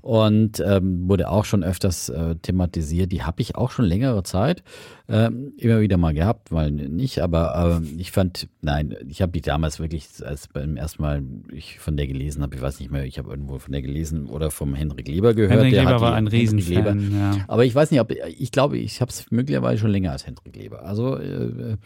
Und 0.01 0.61
ähm, 0.65 1.07
wurde 1.07 1.29
auch 1.29 1.45
schon 1.45 1.63
öfters 1.63 2.09
äh, 2.09 2.35
thematisiert. 2.35 3.11
Die 3.11 3.23
habe 3.23 3.41
ich 3.41 3.55
auch 3.55 3.71
schon 3.71 3.85
längere 3.85 4.23
Zeit 4.23 4.63
ähm, 5.07 5.53
immer 5.57 5.81
wieder 5.81 5.97
mal 5.97 6.13
gehabt, 6.13 6.51
mal 6.51 6.71
nicht, 6.71 7.19
aber 7.19 7.79
ähm, 7.81 7.95
ich 7.97 8.11
fand, 8.11 8.47
nein, 8.61 8.95
ich 9.07 9.21
habe 9.21 9.31
die 9.31 9.41
damals 9.41 9.79
wirklich, 9.79 10.07
als 10.23 10.47
beim 10.47 10.77
ersten 10.77 11.01
Mal 11.01 11.21
ich 11.53 11.79
von 11.79 11.95
der 11.97 12.07
gelesen 12.07 12.41
habe, 12.41 12.55
ich 12.55 12.61
weiß 12.61 12.79
nicht 12.79 12.91
mehr, 12.91 13.05
ich 13.05 13.17
habe 13.17 13.29
irgendwo 13.29 13.59
von 13.59 13.71
der 13.71 13.81
gelesen 13.81 14.25
oder 14.27 14.51
vom 14.51 14.73
Henrik 14.73 15.07
Leber 15.07 15.33
gehört. 15.33 15.51
Henrik 15.51 15.73
der 15.73 15.83
Leber 15.83 16.01
war 16.01 16.13
ein 16.15 16.27
Riesenfan, 16.27 17.11
ja. 17.13 17.37
Aber 17.47 17.65
ich 17.65 17.75
weiß 17.75 17.91
nicht, 17.91 17.99
ob 18.01 18.11
ich 18.11 18.51
glaube, 18.51 18.77
ich 18.77 19.01
habe 19.01 19.09
es 19.11 19.29
möglicherweise 19.31 19.79
schon 19.79 19.91
länger 19.91 20.11
als 20.11 20.25
Henrik 20.25 20.55
Leber. 20.55 20.83
Also, 20.85 21.17
äh, 21.17 21.77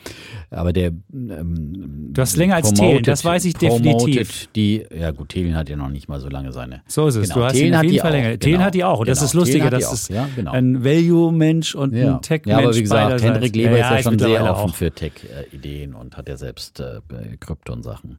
aber 0.50 0.74
der 0.74 0.92
ähm, 1.14 2.10
Du 2.14 2.22
hast 2.22 2.38
länger 2.38 2.56
als 2.56 2.74
Thelen, 2.74 3.04
das 3.04 3.24
weiß 3.26 3.46
ich 3.46 3.54
definitiv. 3.56 4.48
Die, 4.56 4.86
ja 4.98 5.12
gut, 5.12 5.30
Thelen 5.30 5.56
hat 5.56 5.70
ja 5.70 5.76
noch 5.76 5.90
nicht 5.90 6.08
mal 6.08 6.20
so 6.20 6.30
lange 6.30 6.52
seine. 6.54 6.82
So 6.88 7.08
ist 7.08 7.16
es. 7.16 7.24
Genau, 7.30 7.36
du 7.42 7.46
hast 7.46 7.54
Thelen 7.54 7.68
ihn 7.68 7.74
auf 7.74 7.78
hat 7.80 7.84
jeden 7.84 7.94
die 7.96 8.00
Fall 8.00 8.10
auch, 8.12 8.16
länger. 8.16 8.40
Thelen 8.40 8.54
genau. 8.54 8.66
hat 8.66 8.74
die 8.76 8.84
auch. 8.84 9.00
Und 9.00 9.10
das 9.10 9.20
Genau, 9.20 9.26
ist 9.28 9.34
lustiger, 9.34 9.70
Thelen 9.70 9.84
auch, 9.84 9.94
es 9.94 10.08
ja, 10.08 10.30
genau. 10.36 10.52
ein 10.52 10.84
Value-Mensch 10.84 11.76
und 11.76 11.94
Ja. 11.94 12.16
ein 12.16 12.22
Tech-Mensch 12.22 12.60
ja, 12.60 12.66
aber 12.66 12.76
wie 12.76 12.82
gesagt, 12.82 13.09
beiderseits. 13.10 13.36
Henrik 13.36 13.56
Leber 13.56 13.72
ist 13.80 13.80
ja 13.80 14.02
schon 14.04 14.20
sehr 14.20 14.44
offen 14.44 14.70
auch. 14.72 14.76
für 14.76 14.92
Tech-Ideen 14.92 15.94
und 15.94 16.18
hat 16.18 16.30
ja 16.30 16.38
selbst 16.38 16.80
äh, 16.80 17.00
Krypto 17.40 17.74
und 17.74 17.84
Sachen. 17.84 18.18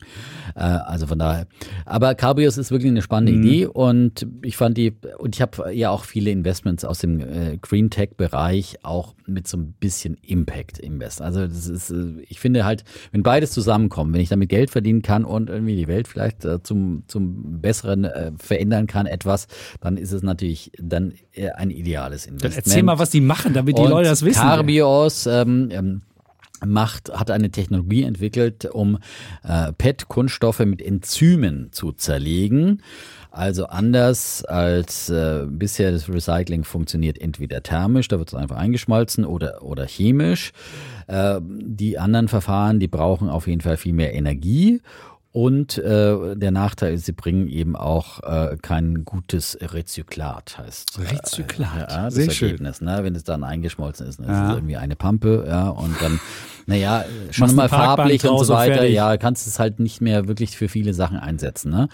Äh, 0.54 0.60
also 0.60 1.06
von 1.06 1.18
daher. 1.18 1.46
Aber 1.84 2.14
Carbios 2.14 2.58
ist 2.58 2.70
wirklich 2.70 2.90
eine 2.90 3.02
spannende 3.02 3.32
Mhm. 3.32 3.42
Idee 3.44 3.66
und 3.66 4.26
ich 4.42 4.56
fand 4.56 4.76
die, 4.76 4.94
und 5.18 5.34
ich 5.34 5.42
habe 5.42 5.72
ja 5.72 5.90
auch 5.90 6.04
viele 6.04 6.30
Investments 6.30 6.84
aus 6.84 6.98
dem 6.98 7.20
äh, 7.20 7.56
Green 7.60 7.90
Tech-Bereich 7.90 8.78
auch 8.82 9.14
mit 9.26 9.46
so 9.46 9.56
ein 9.58 9.72
bisschen 9.78 10.16
Impact 10.22 10.78
Invest. 10.78 11.22
Also 11.22 11.46
das 11.46 11.66
ist, 11.68 11.90
äh, 11.90 12.20
ich 12.28 12.40
finde 12.40 12.64
halt, 12.64 12.84
wenn 13.12 13.22
beides 13.22 13.52
zusammenkommt, 13.52 14.12
wenn 14.12 14.20
ich 14.20 14.28
damit 14.28 14.48
Geld 14.48 14.70
verdienen 14.70 15.02
kann 15.02 15.24
und 15.24 15.48
irgendwie 15.50 15.76
die 15.76 15.86
Welt 15.88 16.08
vielleicht 16.08 16.44
äh, 16.44 16.62
zum, 16.62 17.04
zum 17.06 17.60
Besseren 17.60 18.04
äh, 18.04 18.32
verändern 18.38 18.86
kann, 18.86 19.06
etwas, 19.06 19.46
dann 19.80 19.96
ist 19.96 20.12
es 20.12 20.22
natürlich 20.22 20.72
dann 20.78 21.12
ein 21.56 21.70
ideales 21.70 22.24
Dann 22.24 22.34
Investment. 22.34 22.66
erzähl 22.66 22.82
mal, 22.82 22.98
was 22.98 23.10
die 23.10 23.20
machen, 23.20 23.54
damit 23.54 23.78
die 23.78 23.82
Und 23.82 23.90
Leute 23.90 24.08
das 24.08 24.24
wissen. 24.24 24.40
Carbios 24.40 24.60
ähm, 25.26 25.68
ähm, 25.70 26.02
macht, 26.64 27.10
hat 27.12 27.30
eine 27.30 27.50
Technologie 27.50 28.02
entwickelt, 28.02 28.66
um 28.66 28.98
äh, 29.42 29.72
PET-Kunststoffe 29.72 30.60
mit 30.60 30.82
Enzymen 30.82 31.72
zu 31.72 31.92
zerlegen. 31.92 32.82
Also 33.32 33.66
anders 33.66 34.44
als 34.44 35.08
äh, 35.08 35.46
bisher 35.48 35.92
das 35.92 36.08
Recycling 36.08 36.64
funktioniert 36.64 37.18
entweder 37.20 37.62
thermisch, 37.62 38.08
da 38.08 38.18
wird 38.18 38.28
es 38.28 38.34
einfach 38.34 38.56
eingeschmolzen, 38.56 39.24
oder, 39.24 39.62
oder 39.62 39.86
chemisch. 39.86 40.52
Äh, 41.06 41.40
die 41.42 41.98
anderen 41.98 42.26
Verfahren, 42.26 42.80
die 42.80 42.88
brauchen 42.88 43.28
auf 43.28 43.46
jeden 43.46 43.60
Fall 43.60 43.76
viel 43.76 43.92
mehr 43.92 44.14
Energie. 44.14 44.80
Und 45.32 45.78
äh, 45.78 46.34
der 46.36 46.50
Nachteil 46.50 46.94
ist, 46.94 47.06
sie 47.06 47.12
bringen 47.12 47.46
eben 47.48 47.76
auch 47.76 48.20
äh, 48.24 48.56
kein 48.60 49.04
gutes 49.04 49.56
Rezyklat, 49.60 50.58
heißt. 50.58 50.98
äh, 50.98 51.14
Rezyklat. 51.14 51.90
Ja, 51.90 52.04
das 52.06 52.14
Sehr 52.14 52.30
schön. 52.30 52.48
Ergebnis, 52.48 52.80
ne? 52.80 52.98
Wenn 53.02 53.14
es 53.14 53.22
dann 53.22 53.44
eingeschmolzen 53.44 54.08
ist, 54.08 54.18
dann 54.18 54.26
ist 54.26 54.32
Ja. 54.32 54.48
es 54.50 54.56
irgendwie 54.56 54.76
eine 54.76 54.96
Pampe, 54.96 55.44
ja, 55.46 55.68
und 55.68 55.94
dann 56.02 56.18
Naja, 56.66 57.04
schon 57.30 57.54
mal 57.54 57.68
farblich 57.68 58.24
und 58.28 58.44
so 58.44 58.52
und 58.52 58.58
weiter. 58.58 58.74
fertig. 58.74 58.94
Ja, 58.94 59.16
kannst 59.18 59.46
es 59.46 59.58
halt 59.60 59.78
nicht 59.80 60.00
mehr 60.00 60.26
wirklich 60.28 60.56
für 60.56 60.68
viele 60.68 60.94
Sachen 60.94 61.16
einsetzen. 61.16 61.70
Ne? 61.70 61.88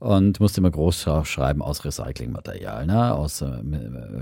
Und 0.00 0.40
musst 0.40 0.56
immer 0.58 0.70
groß 0.70 1.06
schreiben 1.24 1.60
aus 1.62 1.84
Recyclingmaterial, 1.84 2.86
ne? 2.86 3.14
aus 3.14 3.42
äh, 3.42 3.62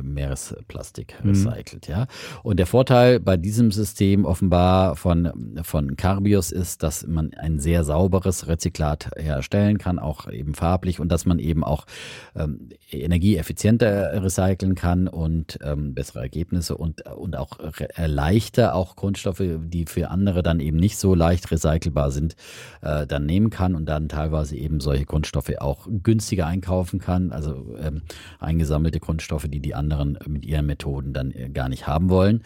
Meeresplastik 0.03 1.15
Mhm. 1.23 1.31
recycelt. 1.31 1.89
Ja? 1.89 2.07
Und 2.43 2.59
der 2.59 2.67
Vorteil 2.67 3.21
bei 3.21 3.37
diesem 3.37 3.71
System 3.71 4.25
offenbar 4.25 4.97
von, 4.97 5.55
von 5.63 5.97
Carbios 5.97 6.53
ist, 6.53 6.83
dass 6.83 7.07
man 7.07 7.33
ein 7.35 7.59
sehr 7.59 7.85
sauberes 7.85 8.49
Rezyklat 8.57 9.11
herstellen 9.17 9.79
kann, 9.79 9.99
auch 9.99 10.31
eben 10.31 10.55
farblich 10.55 10.99
und 11.01 11.11
dass 11.13 11.27
man 11.27 11.39
eben 11.39 11.63
auch 11.63 11.87
ähm, 12.35 12.71
energieeffizienter 12.91 14.23
recyceln 14.23 14.75
kann 14.75 15.09
und 15.09 15.59
ähm, 15.63 15.95
bessere 15.95 16.21
Ergebnisse 16.21 16.77
und, 16.77 17.03
und 17.07 17.37
auch 17.37 17.59
äh, 17.61 18.07
leichter 18.07 18.75
auch 18.75 18.97
Kunststoffe, 18.97 19.43
die 19.43 19.85
für 19.87 20.11
andere 20.11 20.43
dann 20.43 20.61
eben 20.61 20.79
nicht 20.79 20.97
so 20.97 21.15
leicht 21.15 21.51
recycelbar 21.51 22.11
sind, 22.11 22.37
äh, 22.81 23.07
dann 23.07 23.27
nehmen 23.27 23.51
kann 23.51 23.75
und 23.75 23.87
dann 23.87 24.09
teilweise 24.09 24.57
eben 24.57 24.81
solche 24.81 25.05
Kunststoffe 25.05 25.53
auch 25.59 25.87
günstiger 26.03 26.47
einkaufen 26.47 26.99
kann, 26.99 27.33
also 27.33 27.77
ähm, 27.79 28.03
eingesammelte 28.39 29.01
Kunststoffe, 29.01 29.47
die 29.49 29.61
die 29.61 29.75
anderen 29.75 30.19
mit 30.27 30.47
ihren 30.47 30.67
Methoden 30.67 31.13
dann 31.13 31.31
äh, 31.33 31.51
gar 31.51 31.69
nicht 31.69 31.87
haben 31.87 32.09
wollen. 32.09 32.43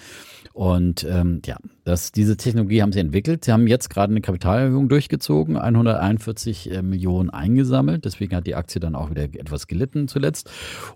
Und 0.53 1.05
ähm, 1.05 1.41
ja, 1.47 1.57
das, 1.85 2.13
diese 2.13 2.37
Technologie 2.37 2.83
haben 2.83 2.93
sie 2.93 3.01
entwickelt. 3.01 3.45
Sie 3.45 3.53
haben 3.53 3.67
jetzt 3.67 3.91
gerade 3.91 4.13
eine 4.13 4.21
Kapitalerhöhung 4.21 4.89
durchgezogen, 4.89 5.57
100 5.57 6.00
41 6.01 6.71
äh, 6.71 6.83
Millionen 6.83 7.31
eingesammelt. 7.31 8.05
Deswegen 8.05 8.35
hat 8.35 8.47
die 8.47 8.55
Aktie 8.55 8.81
dann 8.81 8.95
auch 8.95 9.11
wieder 9.11 9.25
etwas 9.25 9.67
gelitten 9.67 10.09
zuletzt 10.09 10.51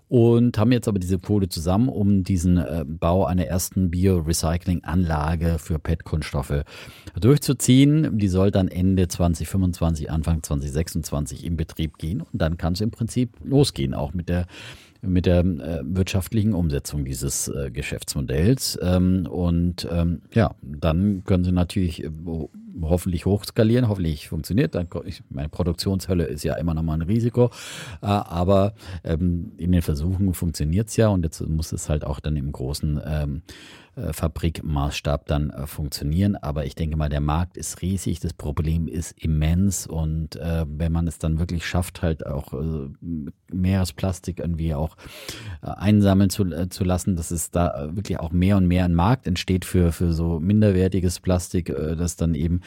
und 0.07 0.57
haben 0.57 0.71
jetzt 0.71 0.87
aber 0.87 0.99
diese 0.99 1.19
Kohle 1.19 1.49
zusammen, 1.49 1.89
um 1.89 2.23
diesen 2.23 2.57
äh, 2.57 2.83
Bau 2.85 3.25
einer 3.25 3.45
ersten 3.45 3.91
Biorecycling-Anlage 3.91 5.57
für 5.59 5.79
PET-Kunststoffe 5.79 6.63
durchzuziehen. 7.19 8.17
Die 8.17 8.27
soll 8.27 8.51
dann 8.51 8.67
Ende 8.67 9.07
2025, 9.07 10.11
Anfang 10.11 10.43
2026 10.43 11.45
in 11.45 11.57
Betrieb 11.57 11.97
gehen 11.97 12.21
und 12.21 12.41
dann 12.41 12.57
kann 12.57 12.73
es 12.73 12.81
im 12.81 12.91
Prinzip 12.91 13.31
losgehen, 13.43 13.93
auch 13.93 14.13
mit 14.13 14.29
der 14.29 14.47
mit 15.07 15.25
der 15.25 15.39
äh, 15.39 15.81
wirtschaftlichen 15.83 16.53
Umsetzung 16.53 17.05
dieses 17.05 17.47
äh, 17.47 17.71
Geschäftsmodells. 17.71 18.79
Ähm, 18.81 19.27
und 19.29 19.87
ähm, 19.91 20.21
ja, 20.33 20.55
dann 20.61 21.23
können 21.25 21.43
Sie 21.43 21.51
natürlich 21.51 22.03
äh, 22.03 22.09
hoffentlich 22.81 23.25
hochskalieren, 23.25 23.87
hoffentlich 23.87 24.29
funktioniert. 24.29 24.75
Dann, 24.75 24.87
ich, 25.05 25.23
meine 25.29 25.49
Produktionshölle 25.49 26.25
ist 26.25 26.43
ja 26.43 26.55
immer 26.55 26.73
noch 26.73 26.83
mal 26.83 26.93
ein 26.93 27.01
Risiko, 27.01 27.51
äh, 28.01 28.05
aber 28.05 28.73
ähm, 29.03 29.53
in 29.57 29.71
den 29.71 29.81
Versuchen 29.81 30.33
funktioniert 30.33 30.89
es 30.89 30.97
ja 30.97 31.07
und 31.09 31.23
jetzt 31.23 31.41
muss 31.47 31.71
es 31.71 31.89
halt 31.89 32.03
auch 32.03 32.19
dann 32.19 32.35
im 32.35 32.51
großen 32.51 33.01
ähm, 33.05 33.41
äh, 33.45 33.84
Fabrikmaßstab 34.11 35.25
dann 35.25 35.49
äh, 35.49 35.67
funktionieren. 35.67 36.35
Aber 36.35 36.65
ich 36.65 36.75
denke 36.75 36.97
mal, 36.97 37.09
der 37.09 37.21
Markt 37.21 37.57
ist 37.57 37.81
riesig, 37.81 38.19
das 38.19 38.33
Problem 38.33 38.87
ist 38.87 39.11
immens 39.23 39.87
und 39.87 40.35
äh, 40.35 40.65
wenn 40.67 40.91
man 40.91 41.07
es 41.07 41.17
dann 41.17 41.39
wirklich 41.39 41.65
schafft, 41.65 42.01
halt 42.01 42.25
auch 42.25 42.53
äh, 42.53 42.89
Meeresplastik 43.51 44.39
irgendwie 44.39 44.73
auch 44.73 44.97
äh, 45.61 45.67
einsammeln 45.67 46.29
zu, 46.29 46.45
äh, 46.45 46.69
zu 46.69 46.83
lassen, 46.83 47.15
dass 47.15 47.31
es 47.31 47.51
da 47.51 47.85
äh, 47.85 47.95
wirklich 47.95 48.19
auch 48.19 48.31
mehr 48.31 48.57
und 48.57 48.67
mehr 48.67 48.85
ein 48.85 48.95
Markt 48.95 49.27
entsteht 49.27 49.65
für, 49.65 49.91
für 49.91 50.13
so 50.13 50.39
minderwertiges 50.39 51.19
Plastik, 51.19 51.69
äh, 51.69 51.95
das 51.95 52.15
dann 52.15 52.35
eben 52.35 52.61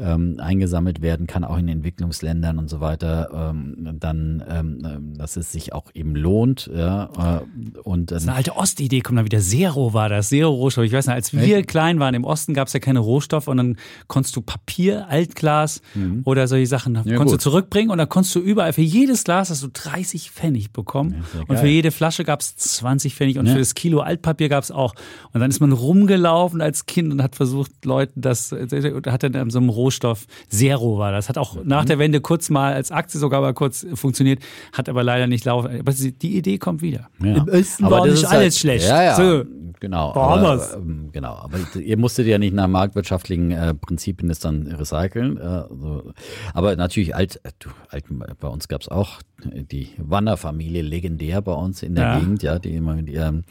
ähm, 0.00 0.36
eingesammelt 0.38 1.02
werden 1.02 1.26
kann, 1.26 1.44
auch 1.44 1.58
in 1.58 1.68
Entwicklungsländern 1.68 2.58
und 2.58 2.68
so 2.70 2.80
weiter, 2.80 3.50
ähm, 3.52 3.96
dann, 4.00 4.42
ähm, 4.48 5.12
äh, 5.14 5.18
dass 5.18 5.36
es 5.36 5.50
sich 5.52 5.72
auch 5.72 5.86
eben 5.94 6.14
lohnt. 6.14 6.70
Ja, 6.74 7.42
äh, 7.44 7.78
und 7.80 8.10
Das 8.12 8.22
ist 8.22 8.28
eine 8.28 8.36
alte 8.36 8.56
Ostidee, 8.56 9.00
kommt 9.00 9.18
dann 9.18 9.24
wieder. 9.24 9.40
Zero 9.40 9.92
war 9.94 10.08
das, 10.08 10.28
Zero-Rohstoff. 10.28 10.84
Ich 10.84 10.92
weiß 10.92 11.06
nicht, 11.06 11.14
als 11.14 11.32
wir 11.32 11.62
klein 11.64 11.98
waren 12.00 12.14
im 12.14 12.24
Osten 12.24 12.54
gab 12.54 12.68
es 12.68 12.72
ja 12.74 12.80
keine 12.80 13.00
Rohstoffe 13.00 13.48
und 13.48 13.56
dann 13.56 13.76
konntest 14.06 14.36
du 14.36 14.40
Papier, 14.42 15.08
Altglas 15.08 15.80
oder 16.24 16.46
solche 16.48 16.66
Sachen 16.66 16.94
konntest 16.94 17.10
du 17.18 17.22
Mhm. 17.22 17.24
gut. 17.28 17.40
zurückbringen 17.40 17.90
und 17.90 17.98
dann 17.98 18.08
konntest 18.08 18.34
du 18.34 18.40
überall, 18.40 18.72
für 18.72 18.82
jedes 18.82 19.24
Glas 19.24 19.50
hast 19.50 19.62
du 19.62 19.68
30 19.72 20.30
Pfennig 20.30 20.72
bekommen 20.72 21.24
ja 21.34 21.42
und 21.48 21.58
für 21.58 21.66
jede 21.66 21.90
Flasche 21.90 22.24
gab 22.24 22.40
es 22.40 22.56
20 22.56 23.14
Pfennig 23.14 23.38
und 23.38 23.46
Ja. 23.46 23.52
für 23.52 23.58
das 23.58 23.74
Kilo 23.74 24.00
Altpapier 24.00 24.48
gab 24.48 24.62
es 24.62 24.70
auch. 24.70 24.94
Und 25.32 25.40
dann 25.40 25.50
ist 25.50 25.60
man 25.60 25.72
rumgelaufen 25.72 26.60
als 26.60 26.86
Kind 26.86 27.12
und 27.12 27.22
hat 27.22 27.36
versucht, 27.36 27.84
Leuten 27.84 28.20
das, 28.20 28.52
hat 28.52 29.22
dann 29.22 29.34
an 29.36 29.50
so 29.50 29.58
einem 29.58 29.68
Rohstoff, 29.88 30.26
Zero 30.50 30.98
war 30.98 31.12
das, 31.12 31.28
hat 31.30 31.38
auch 31.38 31.56
nach 31.64 31.84
der 31.86 31.98
Wende 31.98 32.20
kurz 32.20 32.50
mal 32.50 32.74
als 32.74 32.90
Aktie 32.90 33.18
sogar 33.18 33.40
mal 33.40 33.54
kurz 33.54 33.86
funktioniert, 33.94 34.40
hat 34.72 34.88
aber 34.90 35.02
leider 35.02 35.26
nicht 35.26 35.44
laufen. 35.46 35.80
Aber 35.80 35.92
die 35.92 36.36
Idee 36.36 36.58
kommt 36.58 36.82
wieder. 36.82 37.08
Ja. 37.22 37.36
Im 37.36 37.48
Osten 37.48 37.84
Aber 37.84 37.96
war 37.96 38.06
das 38.06 38.10
nicht 38.14 38.22
ist 38.24 38.28
halt- 38.30 38.40
alles 38.40 38.58
schlecht. 38.58 38.86
Ja, 38.86 39.02
ja, 39.02 39.14
So. 39.16 39.44
Genau. 39.80 40.14
War 40.14 40.38
aber, 40.38 40.74
ähm, 40.76 41.10
genau, 41.12 41.34
aber 41.34 41.58
ihr 41.78 41.96
musstet 41.96 42.26
ja 42.26 42.38
nicht 42.38 42.54
nach 42.54 42.68
marktwirtschaftlichen 42.68 43.50
äh, 43.50 43.74
Prinzipien 43.74 44.28
das 44.28 44.38
dann 44.38 44.66
recyceln. 44.66 45.36
Äh, 45.36 45.64
so. 45.70 46.12
Aber 46.54 46.76
natürlich 46.76 47.14
alt, 47.14 47.40
äh, 47.44 47.50
du, 47.58 47.70
alt, 47.90 48.04
bei 48.40 48.48
uns 48.48 48.68
gab 48.68 48.82
es 48.82 48.88
auch 48.88 49.20
die 49.44 49.90
Wanderfamilie 49.98 50.82
legendär 50.82 51.40
bei 51.42 51.52
uns 51.52 51.82
in 51.84 51.94
der 51.94 52.04
Ja. 52.04 52.18
Gegend, 52.18 52.42
ja, 52.42 52.58
die 52.58 52.74
immer 52.74 52.94
mit 52.96 53.08
ihrem 53.08 53.44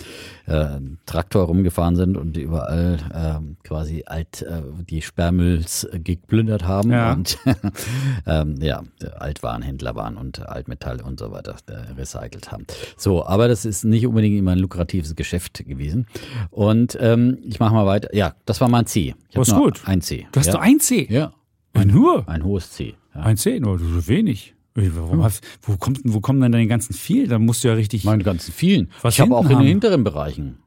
äh, 0.45 0.79
Traktor 1.05 1.45
rumgefahren 1.45 1.95
sind 1.95 2.17
und 2.17 2.35
überall 2.35 2.97
äh, 3.13 3.65
quasi 3.65 4.03
alt 4.05 4.41
äh, 4.41 4.61
die 4.89 5.01
Sperrmülls 5.01 5.87
geplündert 5.93 6.65
haben 6.67 6.91
Ja. 6.91 7.13
und 7.13 7.37
ähm, 8.27 8.55
ja, 8.61 8.83
Altwarenhändler 9.17 9.95
waren 9.95 10.17
und 10.17 10.47
Altmetall 10.47 11.01
und 11.01 11.19
so 11.19 11.31
weiter 11.31 11.55
äh, 11.67 11.93
recycelt 11.97 12.51
haben. 12.51 12.65
So, 12.97 13.25
aber 13.25 13.47
das 13.47 13.63
ist 13.63 13.85
nicht 13.85 14.05
unbedingt 14.07 14.37
immer 14.37 14.51
ein 14.51 14.59
lukratives 14.59 15.15
Geschäft 15.15 15.65
gewesen. 15.65 16.06
Und 16.49 16.97
ähm, 16.99 17.37
ich 17.43 17.59
mache 17.59 17.73
mal 17.73 17.85
weiter. 17.85 18.13
Ja, 18.15 18.35
das 18.45 18.61
war 18.61 18.69
mein 18.69 18.85
C. 18.85 19.15
Ich 19.29 19.37
Was 19.37 19.49
nur 19.49 19.63
gut. 19.63 19.81
Ein 19.85 20.01
C. 20.01 20.27
Du 20.31 20.39
hast 20.39 20.47
ja. 20.47 20.53
doch 20.53 20.61
ein 20.61 20.79
C. 20.79 21.07
Ja, 21.09 21.33
Nur 21.85 22.27
ein 22.27 22.43
hohes 22.43 22.71
C. 22.71 22.95
Ja. 23.13 23.21
ein 23.21 23.37
C, 23.37 23.59
nur 23.59 23.79
so 23.79 24.07
wenig. 24.07 24.55
Warum 24.75 25.23
hast, 25.23 25.43
wo, 25.63 25.75
kommt, 25.77 26.01
wo 26.03 26.19
kommen 26.19 26.39
denn 26.39 26.51
deine 26.51 26.67
ganzen 26.67 26.93
viel? 26.93 27.27
Da 27.27 27.39
musst 27.39 27.63
du 27.63 27.67
ja 27.67 27.73
richtig. 27.73 28.03
Meine 28.03 28.23
ganzen 28.23 28.53
vielen. 28.53 28.91
Was 29.01 29.15
ich 29.15 29.21
habe 29.21 29.35
auch 29.35 29.39
hinten 29.39 29.53
in 29.53 29.57
den 29.57 29.59
haben. 29.59 29.67
hinteren 29.67 30.03
Bereichen 30.03 30.57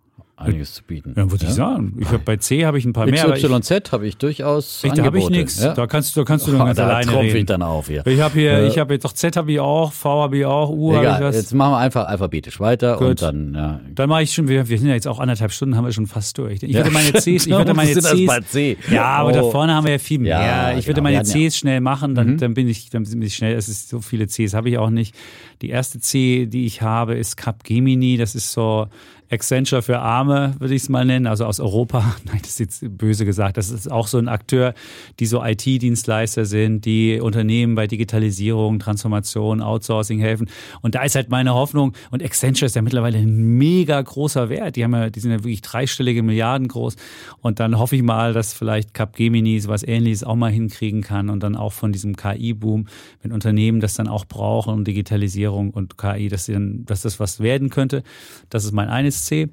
einiges 0.40 0.74
zu 0.74 0.82
bieten. 0.84 1.14
ja, 1.16 1.30
würde 1.30 1.44
ich 1.46 1.52
sagen. 1.52 1.96
Ich 2.00 2.08
hab, 2.08 2.24
bei 2.24 2.36
C 2.36 2.64
habe 2.66 2.78
ich 2.78 2.84
ein 2.84 2.92
paar 2.92 3.06
mehr. 3.06 3.34
ich- 3.36 3.42
XYZ 3.44 3.92
habe 3.92 4.06
ich 4.06 4.16
durchaus 4.16 4.82
Ich, 4.84 4.92
da 4.92 5.04
habe 5.04 5.18
ich 5.18 5.28
nichts. 5.30 5.62
Ja. 5.62 5.74
Da 5.74 5.86
kannst, 5.86 6.16
du- 6.16 6.20
da 6.20 6.24
kannst 6.24 6.46
du 6.46 6.52
nur 6.52 6.64
ganz 6.64 6.76
da 6.78 6.86
alleine 6.86 7.10
tropfe 7.10 7.26
ich 7.26 7.34
reden. 7.34 7.46
dann 7.46 7.62
auf 7.62 7.88
hier. 7.88 8.06
Ich 8.06 8.20
habe 8.20 8.34
hier, 8.34 8.52
Äh, 8.52 8.68
ich 8.68 8.78
habe 8.78 8.94
jetzt 8.94 9.04
doch 9.04 9.12
Z 9.12 9.36
habe 9.36 9.52
ich 9.52 9.60
auch, 9.60 9.92
V 9.92 10.22
habe 10.22 10.38
ich 10.38 10.44
auch, 10.44 10.70
U 10.70 10.94
habe 10.94 11.04
ich 11.06 11.20
was. 11.20 11.36
jetzt 11.36 11.54
machen 11.54 11.72
wir 11.72 11.78
einfach 11.78 12.06
alphabetisch 12.06 12.58
weiter 12.60 12.96
Gut. 12.96 13.08
und 13.08 13.22
dann 13.22 13.54
ja, 13.54 13.80
Dann 13.94 14.08
mache 14.08 14.22
ich 14.22 14.32
schon, 14.34 14.48
wir, 14.48 14.68
wir 14.68 14.78
sind 14.78 14.88
ja 14.88 14.94
jetzt 14.94 15.06
auch 15.08 15.20
anderthalb 15.20 15.52
Stunden, 15.52 15.76
haben 15.76 15.84
wir 15.84 15.92
schon 15.92 16.06
fast 16.06 16.36
durch. 16.38 16.62
Ich 16.62 16.70
Ja. 16.72 16.78
würde 16.80 16.90
meine 16.90 17.12
Cs, 17.12 17.26
ich 17.26 17.48
würde 17.50 17.74
meine 17.74 17.88
Wir 17.94 18.00
sind 18.00 18.04
erst 18.06 18.16
Cs, 18.16 18.26
bei 18.26 18.40
C. 18.40 18.76
ja, 18.90 19.04
aber 19.04 19.32
da 19.32 19.42
Oh. 19.42 19.50
vorne 19.50 19.74
haben 19.74 19.84
wir 19.84 19.92
ja 19.92 19.98
viel 19.98 20.18
mehr. 20.18 20.40
Ja, 20.40 20.70
ich 20.72 20.86
würde 20.86 21.00
genau, 21.00 21.04
meine 21.04 21.16
ja- 21.16 21.22
Mhm. 21.22 21.48
Cs 21.48 21.56
schnell 21.58 21.80
machen, 21.80 22.14
dann, 22.14 22.38
dann 22.38 22.54
bin 22.54 22.68
ich, 22.68 22.88
dann 22.90 23.04
bin 23.04 23.20
ich 23.22 23.34
schnell. 23.34 23.54
Es 23.56 23.68
ist 23.68 23.88
so 23.88 24.00
viele 24.00 24.26
Cs 24.26 24.54
habe 24.54 24.68
ich 24.70 24.78
auch 24.78 24.90
nicht. 24.90 25.14
Die 25.62 25.68
erste 25.68 25.98
C, 26.00 26.46
die 26.46 26.64
ich 26.64 26.80
habe, 26.82 27.14
ist 27.16 27.36
Capgemini. 27.36 28.16
Das 28.16 28.34
ist 28.34 28.52
so 28.52 28.86
Accenture 29.30 29.82
für 29.82 30.00
Arme, 30.00 30.54
würde 30.58 30.74
ich 30.74 30.82
es 30.82 30.88
mal 30.88 31.04
nennen, 31.04 31.26
also 31.26 31.44
aus 31.44 31.60
Europa. 31.60 32.16
Nein, 32.24 32.40
das 32.42 32.50
ist 32.50 32.58
jetzt 32.60 32.98
böse 32.98 33.24
gesagt. 33.24 33.56
Das 33.56 33.70
ist 33.70 33.90
auch 33.90 34.08
so 34.08 34.18
ein 34.18 34.28
Akteur, 34.28 34.74
die 35.20 35.26
so 35.26 35.44
IT-Dienstleister 35.44 36.44
sind, 36.44 36.84
die 36.84 37.20
Unternehmen 37.20 37.76
bei 37.76 37.86
Digitalisierung, 37.86 38.80
Transformation, 38.80 39.62
Outsourcing 39.62 40.18
helfen. 40.18 40.50
Und 40.82 40.96
da 40.96 41.04
ist 41.04 41.14
halt 41.14 41.30
meine 41.30 41.54
Hoffnung, 41.54 41.94
und 42.10 42.22
Accenture 42.22 42.66
ist 42.66 42.74
ja 42.74 42.82
mittlerweile 42.82 43.18
ein 43.18 43.56
mega 43.56 44.00
großer 44.00 44.48
Wert. 44.48 44.76
Die 44.76 44.84
haben 44.84 44.94
ja, 44.94 45.10
die 45.10 45.20
sind 45.20 45.30
ja 45.30 45.38
wirklich 45.38 45.62
dreistellige 45.62 46.22
Milliarden 46.22 46.66
groß. 46.66 46.96
Und 47.40 47.60
dann 47.60 47.78
hoffe 47.78 47.96
ich 47.96 48.02
mal, 48.02 48.32
dass 48.32 48.52
vielleicht 48.52 48.94
Capgemini 48.94 49.60
sowas 49.60 49.82
ähnliches 49.82 50.24
auch 50.24 50.34
mal 50.34 50.50
hinkriegen 50.50 51.02
kann 51.02 51.30
und 51.30 51.42
dann 51.42 51.54
auch 51.54 51.72
von 51.72 51.92
diesem 51.92 52.16
KI-Boom, 52.16 52.86
wenn 53.22 53.32
Unternehmen 53.32 53.80
das 53.80 53.94
dann 53.94 54.08
auch 54.08 54.24
brauchen 54.24 54.84
Digitalisierung 54.84 55.70
und 55.70 55.98
KI, 55.98 56.28
dass, 56.28 56.46
sie 56.46 56.52
dann, 56.52 56.84
dass 56.84 57.02
das 57.02 57.20
was 57.20 57.40
werden 57.40 57.70
könnte. 57.70 58.02
Das 58.48 58.64
ist 58.64 58.72
mein 58.72 58.88
eines 58.88 59.19
C. 59.26 59.48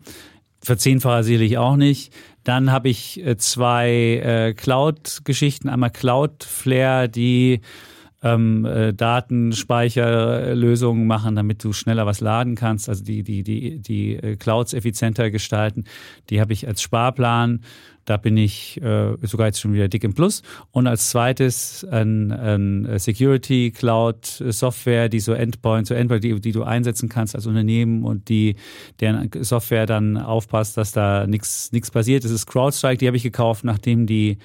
Verzehnfacher 0.61 1.23
sicherlich 1.23 1.57
auch 1.57 1.75
nicht. 1.75 2.13
Dann 2.43 2.71
habe 2.71 2.89
ich 2.89 3.25
äh, 3.25 3.37
zwei 3.37 3.91
äh, 3.91 4.53
Cloud-Geschichten. 4.53 5.69
Einmal 5.69 5.91
Cloudflare, 5.91 7.09
die 7.09 7.61
ähm, 8.23 8.65
äh, 8.65 8.93
Datenspeicherlösungen 8.93 11.05
machen, 11.05 11.35
damit 11.35 11.63
du 11.63 11.71
schneller 11.73 12.05
was 12.05 12.19
laden 12.19 12.55
kannst, 12.55 12.89
also 12.89 13.03
die, 13.03 13.21
die, 13.23 13.43
die, 13.43 13.79
die 13.79 14.15
äh, 14.15 14.35
Clouds 14.37 14.73
effizienter 14.73 15.29
gestalten. 15.29 15.83
Die 16.29 16.41
habe 16.41 16.53
ich 16.53 16.67
als 16.67 16.81
Sparplan. 16.81 17.61
Da 18.05 18.15
bin 18.15 18.37
ich 18.37 18.81
äh, 18.81 19.17
sogar 19.23 19.47
jetzt 19.47 19.59
schon 19.59 19.73
wieder 19.73 19.89
dick 19.89 20.05
im 20.05 20.13
Plus. 20.13 20.41
Und 20.71 20.87
als 20.87 21.09
zweites 21.09 21.85
ein, 21.91 22.31
ein 22.31 22.99
Security 22.99 23.71
Cloud 23.71 24.25
Software, 24.25 25.09
die 25.09 25.19
so 25.19 25.33
Endpoint 25.33 25.87
zu 25.87 25.93
Endpoint, 25.93 26.23
die, 26.23 26.39
die 26.39 26.53
du 26.53 26.63
einsetzen 26.63 27.09
kannst 27.09 27.35
als 27.35 27.47
Unternehmen 27.47 28.05
und 28.05 28.29
die 28.29 28.55
deren 29.01 29.29
Software 29.43 29.85
dann 29.85 30.15
aufpasst, 30.15 30.77
dass 30.77 30.93
da 30.93 31.27
nichts 31.27 31.73
nichts 31.73 31.91
passiert. 31.91 32.23
Das 32.23 32.31
ist 32.31 32.45
CrowdStrike, 32.45 32.97
die 32.97 33.07
habe 33.07 33.17
ich 33.17 33.23
gekauft, 33.23 33.65
nachdem 33.65 34.07
die 34.07 34.37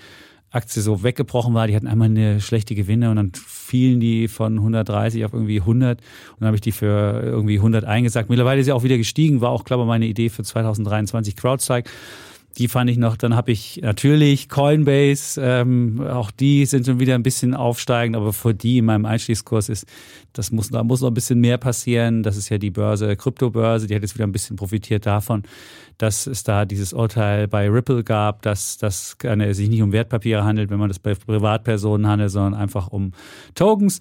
Aktie 0.53 0.83
so 0.83 1.03
weggebrochen 1.03 1.55
war. 1.55 1.67
Die 1.67 1.75
hatten 1.75 1.87
einmal 1.87 2.09
eine 2.09 2.41
schlechte 2.41 2.75
Gewinne 2.75 3.11
und 3.11 3.17
dann 3.17 3.33
fielen 3.35 4.01
die 4.01 4.29
von 4.29 4.59
130 4.59 5.25
auf 5.25 5.33
irgendwie 5.33 5.61
100 5.61 5.99
und 5.99 6.07
dann 6.41 6.47
habe 6.47 6.57
ich 6.57 6.61
die 6.61 6.73
für 6.73 7.23
irgendwie 7.25 7.57
100 7.57 7.85
eingesagt. 7.85 8.31
Mittlerweile 8.31 8.61
ist 8.61 8.67
sie 8.67 8.73
auch 8.73 8.83
wieder 8.83 8.99
gestiegen, 8.99 9.41
war 9.41 9.51
auch, 9.51 9.65
glaube 9.65 9.85
ich, 9.85 9.87
meine 9.87 10.07
Idee 10.07 10.29
für 10.29 10.45
2023 10.45 11.37
CrowdStrike. 11.37 11.91
Die 12.59 12.69
fand 12.69 12.91
ich 12.91 12.99
noch, 12.99 13.17
dann 13.17 13.35
habe 13.35 13.51
ich 13.51 13.81
natürlich 13.83 14.51
Coinbase, 14.51 15.41
ähm, 15.43 16.03
auch 16.07 16.31
die 16.31 16.67
sind 16.67 16.85
schon 16.85 17.01
wieder 17.01 17.15
ein 17.15 17.23
bisschen 17.23 17.55
aufsteigend, 17.55 18.15
aber 18.15 18.35
für 18.35 18.53
die 18.53 18.79
in 18.79 18.85
meinem 18.85 19.07
Einstiegskurs 19.07 19.71
ist, 19.71 19.87
das 20.35 20.53
muss, 20.53 20.69
da 20.69 20.85
muss 20.85 21.01
noch 21.01 21.09
ein 21.09 21.15
bisschen 21.15 21.41
mehr 21.41 21.57
passieren. 21.57 22.23
Das 22.23 22.37
ist 22.37 22.51
ja 22.51 22.59
die 22.59 22.71
Börse, 22.71 23.17
Kryptobörse, 23.17 23.87
die 23.87 23.95
hat 23.95 24.03
jetzt 24.03 24.15
wieder 24.15 24.27
ein 24.27 24.33
bisschen 24.33 24.57
profitiert 24.57 25.07
davon, 25.07 25.45
dass 26.03 26.27
es 26.27 26.43
da 26.43 26.65
dieses 26.65 26.93
Urteil 26.93 27.47
bei 27.47 27.71
Ripple 27.71 28.03
gab, 28.03 28.43
dass 28.43 28.77
das 28.77 29.17
sich 29.21 29.69
nicht 29.69 29.83
um 29.83 29.93
Wertpapiere 29.93 30.43
handelt, 30.43 30.69
wenn 30.69 30.81
man 30.81 30.89
das 30.89 30.99
bei 30.99 31.15
Privatpersonen 31.15 32.09
handelt, 32.09 32.33
sondern 32.33 32.55
einfach 32.61 32.89
um 32.89 33.13
Tokens. 33.55 34.01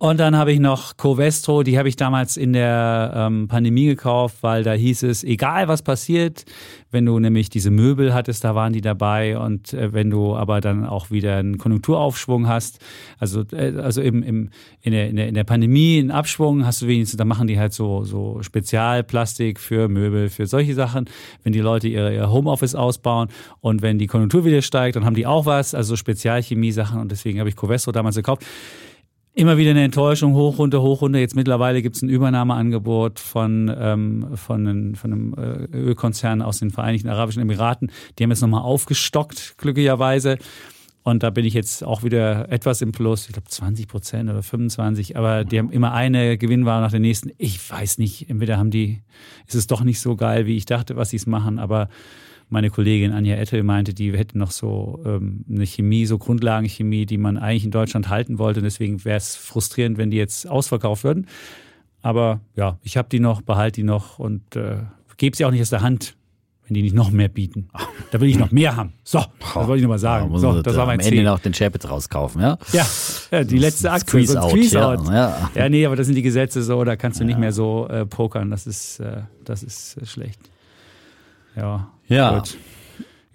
Und 0.00 0.20
dann 0.20 0.36
habe 0.36 0.52
ich 0.52 0.60
noch 0.60 0.96
Covestro, 0.96 1.64
die 1.64 1.76
habe 1.76 1.88
ich 1.88 1.96
damals 1.96 2.36
in 2.36 2.52
der 2.52 3.12
ähm, 3.16 3.48
Pandemie 3.48 3.86
gekauft, 3.86 4.36
weil 4.42 4.62
da 4.62 4.72
hieß 4.72 5.02
es, 5.02 5.24
egal 5.24 5.66
was 5.66 5.82
passiert, 5.82 6.44
wenn 6.92 7.04
du 7.04 7.18
nämlich 7.18 7.50
diese 7.50 7.72
Möbel 7.72 8.14
hattest, 8.14 8.44
da 8.44 8.54
waren 8.54 8.72
die 8.72 8.80
dabei 8.80 9.36
und 9.36 9.74
äh, 9.74 9.92
wenn 9.92 10.08
du 10.08 10.36
aber 10.36 10.60
dann 10.60 10.86
auch 10.86 11.10
wieder 11.10 11.38
einen 11.38 11.58
Konjunkturaufschwung 11.58 12.46
hast, 12.46 12.78
also, 13.18 13.42
äh, 13.52 13.76
also 13.76 14.00
im, 14.00 14.22
im, 14.22 14.50
in, 14.82 14.92
der, 14.92 15.08
in, 15.08 15.16
der, 15.16 15.28
in 15.28 15.34
der 15.34 15.42
Pandemie 15.42 15.98
einen 15.98 16.12
Abschwung 16.12 16.64
hast 16.64 16.80
du 16.80 16.86
wenigstens, 16.86 17.18
da 17.18 17.24
machen 17.24 17.48
die 17.48 17.58
halt 17.58 17.72
so, 17.72 18.04
so 18.04 18.40
Spezialplastik 18.40 19.58
für 19.58 19.88
Möbel, 19.88 20.28
für 20.28 20.46
solche 20.46 20.74
Sachen, 20.74 21.06
wenn 21.44 21.52
die 21.52 21.60
Leute 21.60 21.88
ihr 21.88 22.30
Homeoffice 22.30 22.74
ausbauen 22.74 23.28
und 23.60 23.82
wenn 23.82 23.98
die 23.98 24.06
Konjunktur 24.06 24.44
wieder 24.44 24.62
steigt, 24.62 24.96
dann 24.96 25.04
haben 25.04 25.14
die 25.14 25.26
auch 25.26 25.46
was, 25.46 25.74
also 25.74 25.96
Spezialchemie-Sachen 25.96 27.00
und 27.00 27.10
deswegen 27.10 27.38
habe 27.38 27.48
ich 27.48 27.56
Covestro 27.56 27.92
damals 27.92 28.16
gekauft 28.16 28.44
immer 29.38 29.56
wieder 29.56 29.70
eine 29.70 29.84
Enttäuschung, 29.84 30.34
hoch, 30.34 30.58
runter, 30.58 30.82
hoch, 30.82 31.00
runter. 31.00 31.20
Jetzt 31.20 31.36
mittlerweile 31.36 31.80
gibt 31.80 31.94
es 31.94 32.02
ein 32.02 32.08
Übernahmeangebot 32.08 33.20
von, 33.20 33.72
ähm, 33.78 34.26
von, 34.34 34.66
einem, 34.66 34.94
von 34.96 35.12
einem 35.12 35.34
äh, 35.34 35.76
Ölkonzern 35.76 36.42
aus 36.42 36.58
den 36.58 36.72
Vereinigten 36.72 37.08
Arabischen 37.08 37.42
Emiraten. 37.42 37.92
Die 38.18 38.24
haben 38.24 38.30
jetzt 38.30 38.40
nochmal 38.40 38.62
aufgestockt, 38.62 39.56
glücklicherweise. 39.56 40.38
Und 41.08 41.22
da 41.22 41.30
bin 41.30 41.46
ich 41.46 41.54
jetzt 41.54 41.82
auch 41.82 42.02
wieder 42.02 42.52
etwas 42.52 42.82
im 42.82 42.92
Plus, 42.92 43.28
ich 43.28 43.32
glaube 43.32 43.48
20 43.48 43.88
Prozent 43.88 44.28
oder 44.28 44.42
25, 44.42 45.16
aber 45.16 45.42
die 45.42 45.58
haben 45.58 45.70
immer 45.70 45.94
eine 45.94 46.36
Gewinnware 46.36 46.82
nach 46.82 46.90
der 46.90 47.00
nächsten. 47.00 47.30
Ich 47.38 47.70
weiß 47.70 47.96
nicht, 47.96 48.28
entweder 48.28 48.58
haben 48.58 48.70
die, 48.70 49.00
ist 49.46 49.54
es 49.54 49.66
doch 49.66 49.82
nicht 49.82 50.00
so 50.00 50.16
geil, 50.16 50.44
wie 50.44 50.54
ich 50.54 50.66
dachte, 50.66 50.96
was 50.96 51.08
sie 51.08 51.16
es 51.16 51.26
machen, 51.26 51.58
aber 51.58 51.88
meine 52.50 52.68
Kollegin 52.68 53.12
Anja 53.12 53.36
Ettel 53.36 53.62
meinte, 53.62 53.94
die 53.94 54.12
hätten 54.12 54.38
noch 54.38 54.50
so 54.50 55.00
ähm, 55.06 55.46
eine 55.50 55.64
Chemie, 55.64 56.04
so 56.04 56.18
Grundlagenchemie, 56.18 57.06
die 57.06 57.16
man 57.16 57.38
eigentlich 57.38 57.64
in 57.64 57.70
Deutschland 57.70 58.10
halten 58.10 58.38
wollte. 58.38 58.60
Und 58.60 58.64
deswegen 58.64 59.02
wäre 59.06 59.16
es 59.16 59.34
frustrierend, 59.34 59.96
wenn 59.96 60.10
die 60.10 60.18
jetzt 60.18 60.46
ausverkauft 60.46 61.04
würden. 61.04 61.26
Aber 62.02 62.40
ja, 62.54 62.78
ich 62.82 62.98
habe 62.98 63.08
die 63.08 63.20
noch, 63.20 63.40
behalte 63.40 63.80
die 63.80 63.86
noch 63.86 64.18
und 64.18 64.56
äh, 64.56 64.76
gebe 65.16 65.34
sie 65.34 65.46
auch 65.46 65.52
nicht 65.52 65.62
aus 65.62 65.70
der 65.70 65.80
Hand, 65.80 66.16
wenn 66.68 66.74
die 66.74 66.82
nicht 66.82 66.94
noch 66.94 67.10
mehr 67.10 67.28
bieten. 67.28 67.68
Da 68.10 68.20
will 68.20 68.28
ich 68.28 68.38
noch 68.38 68.50
mehr 68.50 68.76
haben. 68.76 68.92
So, 69.04 69.24
das 69.40 69.54
wollte 69.54 69.76
ich 69.76 69.82
nochmal 69.82 69.98
sagen. 69.98 70.32
Ja, 70.32 70.38
so, 70.38 70.62
das 70.62 70.76
war 70.76 70.86
mein 70.86 71.00
am 71.00 71.06
Ende 71.06 71.22
noch 71.22 71.40
den 71.40 71.52
Chapitz 71.52 71.88
rauskaufen, 71.88 72.40
ja? 72.40 72.58
Ja, 72.72 72.86
ja 73.30 73.44
die 73.44 73.58
letzte 73.58 73.90
Aktie, 73.90 74.24
Squeeze 74.24 74.40
out, 74.40 74.50
Squeeze 74.50 74.74
ja, 74.74 74.92
out. 74.92 75.06
ja. 75.08 75.50
ja, 75.54 75.68
nee, 75.68 75.84
aber 75.86 75.96
das 75.96 76.06
sind 76.06 76.16
die 76.16 76.22
Gesetze 76.22 76.62
so, 76.62 76.84
da 76.84 76.96
kannst 76.96 77.20
du 77.20 77.24
nicht 77.24 77.38
mehr 77.38 77.52
so 77.52 77.88
äh, 77.88 78.06
pokern. 78.06 78.50
Das 78.50 78.66
ist, 78.66 79.00
äh, 79.00 79.22
das 79.44 79.62
ist 79.62 79.96
äh, 79.96 80.06
schlecht. 80.06 80.40
Ja. 81.56 81.88
Ja. 82.06 82.38
Gut. 82.38 82.56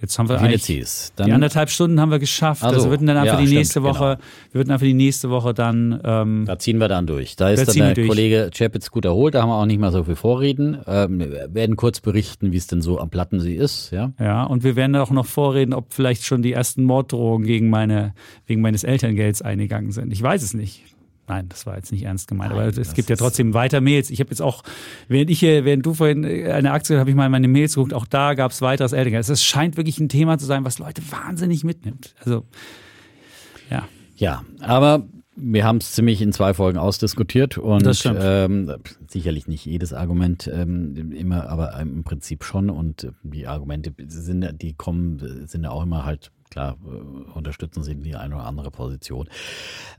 Jetzt 0.03 0.19
haben 0.19 0.27
wir 0.27 0.37
eigentlich 0.37 1.11
Dann, 1.15 1.27
die 1.27 1.31
anderthalb 1.31 1.69
Stunden 1.69 2.01
haben 2.01 2.11
wir 2.11 2.19
geschafft. 2.19 2.61
Also, 2.61 2.75
Also, 2.75 2.87
wir 2.87 2.91
würden 2.91 3.07
dann 3.07 3.15
einfach 3.15 3.35
ja, 3.35 3.39
die 3.39 3.47
stimmt, 3.47 3.57
nächste 3.59 3.83
Woche, 3.83 4.17
wir 4.51 4.59
würden 4.59 4.71
einfach 4.71 4.85
die 4.85 4.93
nächste 4.93 5.29
Woche 5.29 5.53
dann 5.53 5.97
ähm, 6.03 6.43
da 6.45 6.59
ziehen 6.59 6.77
wir 6.79 6.89
dann 6.89 7.07
durch. 7.07 7.37
Da 7.37 7.51
ist 7.51 7.61
Da 7.61 7.65
dann 7.65 7.73
ziehen 7.73 7.87
wir 7.87 7.93
der. 7.93 8.07
Kollege 8.07 8.49
Chapitz 8.53 8.91
gut 8.91 9.05
erholt, 9.05 9.33
da 9.33 9.41
haben 9.41 9.47
wir 9.47 9.55
auch 9.55 9.65
nicht 9.65 9.79
mehr 9.79 9.93
so 9.93 10.03
viel 10.03 10.17
vorreden. 10.17 10.77
Ähm, 10.87 11.19
wir 11.19 11.53
werden 11.53 11.77
kurz 11.77 12.01
berichten, 12.01 12.51
wie 12.51 12.57
es 12.57 12.67
denn 12.67 12.81
so 12.81 12.99
am 12.99 13.09
Plattensee 13.09 13.55
ist, 13.55 13.91
ja? 13.91 14.11
ja 14.19 14.43
und 14.43 14.65
wir 14.65 14.75
werden 14.75 14.93
auch 14.97 15.11
noch 15.11 15.25
vorreden, 15.25 15.73
ob 15.73 15.93
vielleicht 15.93 16.25
schon 16.25 16.41
die 16.41 16.51
ersten 16.51 16.83
Morddrohungen 16.83 17.47
gegen 17.47 17.69
meine 17.69 18.13
wegen 18.45 18.59
meines 18.59 18.83
Elterngelds 18.83 19.41
eingegangen 19.41 19.93
sind. 19.93 20.11
Ich 20.11 20.21
weiß 20.21 20.43
es 20.43 20.53
nicht. 20.53 20.83
Nein, 21.27 21.47
das 21.47 21.65
war 21.65 21.77
jetzt 21.77 21.91
nicht 21.91 22.03
ernst 22.03 22.27
gemeint, 22.27 22.51
aber 22.51 22.65
es 22.65 22.93
gibt 22.93 23.09
ja 23.09 23.15
trotzdem 23.15 23.53
weiter 23.53 23.79
Mails. 23.79 24.09
Ich 24.09 24.19
habe 24.19 24.29
jetzt 24.29 24.41
auch, 24.41 24.63
während 25.07 25.29
ich 25.29 25.39
hier, 25.39 25.63
während 25.63 25.85
du 25.85 25.93
vorhin 25.93 26.23
äh, 26.23 26.51
eine 26.51 26.71
Aktie, 26.71 26.99
habe 26.99 27.09
ich 27.09 27.15
mal 27.15 27.25
in 27.25 27.31
meine 27.31 27.47
Mails 27.47 27.75
geguckt, 27.75 27.93
auch 27.93 28.05
da 28.05 28.33
gab 28.33 28.51
es 28.51 28.61
weiteres 28.61 28.91
Elterngeld. 28.91 29.27
Es 29.29 29.43
scheint 29.43 29.77
wirklich 29.77 29.99
ein 29.99 30.09
Thema 30.09 30.37
zu 30.37 30.45
sein, 30.45 30.65
was 30.65 30.79
Leute 30.79 31.01
wahnsinnig 31.11 31.63
mitnimmt. 31.63 32.13
Also 32.19 32.43
ja. 33.69 33.87
Ja, 34.15 34.43
aber 34.59 35.07
wir 35.35 35.63
haben 35.63 35.77
es 35.77 35.93
ziemlich 35.93 36.21
in 36.21 36.31
zwei 36.31 36.53
Folgen 36.53 36.77
ausdiskutiert 36.77 37.57
und 37.57 38.05
ähm, 38.05 38.71
sicherlich 39.07 39.47
nicht 39.47 39.65
jedes 39.65 39.93
Argument 39.93 40.49
ähm, 40.53 41.11
immer, 41.11 41.49
aber 41.49 41.79
im 41.79 42.03
Prinzip 42.03 42.43
schon 42.43 42.69
und 42.69 43.11
die 43.23 43.47
Argumente 43.47 43.93
sind, 44.07 44.61
die 44.61 44.73
kommen, 44.73 45.47
sind 45.47 45.63
ja 45.63 45.71
auch 45.71 45.83
immer 45.83 46.05
halt 46.05 46.31
klar, 46.53 46.77
äh, 46.85 47.31
unterstützen 47.37 47.83
sie 47.83 47.95
die 47.95 48.15
eine 48.15 48.35
oder 48.35 48.45
andere 48.45 48.71
Position. 48.71 49.27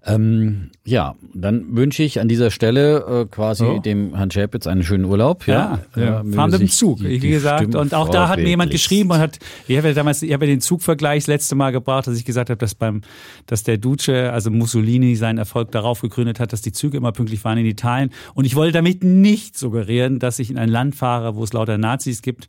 Ähm, 0.07 0.71
ja, 0.85 1.15
dann 1.35 1.77
wünsche 1.77 2.03
ich 2.03 2.21
an 2.21 2.29
dieser 2.29 2.51
Stelle 2.51 3.23
äh, 3.23 3.27
quasi 3.27 3.65
So. 3.65 3.79
dem 3.79 4.15
Herrn 4.17 4.31
Schäpitz 4.31 4.67
einen 4.67 4.83
schönen 4.83 5.05
Urlaub. 5.05 5.47
Ja, 5.47 5.81
ja. 5.97 6.23
möge 6.23 6.37
fahren 6.37 6.51
mit 6.51 6.61
dem 6.61 6.69
Zug, 6.69 6.99
die- 6.99 7.23
wie 7.23 7.31
gesagt. 7.31 7.75
Und 7.75 7.95
auch 7.95 8.09
da 8.09 8.29
hat 8.29 8.39
mir 8.39 8.49
jemand 8.49 8.71
geschrieben 8.71 9.11
und 9.11 9.19
hat, 9.19 9.39
ich 9.67 9.77
habe 9.77 9.89
ja 9.89 9.95
damals, 9.95 10.23
ich 10.23 10.33
habe 10.33 10.47
ja 10.47 10.53
den 10.53 10.61
Zugvergleich 10.61 11.23
das 11.25 11.27
letzte 11.29 11.55
Mal 11.55 11.71
gebracht, 11.71 12.07
dass 12.07 12.17
ich 12.19 12.25
gesagt 12.25 12.51
habe, 12.51 12.59
dass 12.59 12.75
beim, 12.75 13.01
dass 13.47 13.63
der 13.63 13.79
Duce, 13.79 14.09
also 14.11 14.51
Mussolini, 14.51 15.17
seinen 15.17 15.39
Erfolg 15.39 15.73
darauf 15.73 16.01
gegründet 16.01 16.41
hat, 16.41 16.53
dass 16.53 16.63
die 16.63 16.73
Züge 16.73 16.97
immer 16.97 17.13
pünktlich 17.13 17.41
fahren 17.41 17.59
in 17.59 17.67
Italien. 17.67 18.11
Und 18.35 18.45
ich 18.45 18.55
wollte 18.57 18.73
damit 18.73 19.03
nicht 19.05 19.59
suggerieren, 19.59 20.19
dass 20.19 20.39
ich 20.39 20.51
in 20.51 20.59
ein 20.59 20.69
Land 20.69 20.95
fahre, 20.95 21.35
wo 21.37 21.45
es 21.45 21.53
lauter 21.53 21.79
Nazis 21.79 22.23
gibt 22.23 22.47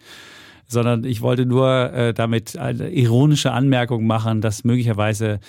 sondern 0.67 1.03
ich 1.03 1.21
wollte 1.21 1.45
nur 1.45 1.93
äh, 1.93 2.13
damit 2.13 2.57
eine 2.57 2.89
ironische 2.89 3.51
Anmerkung 3.51 4.05
machen, 4.05 4.41
dass 4.41 4.63
möglicherweise 4.63 5.39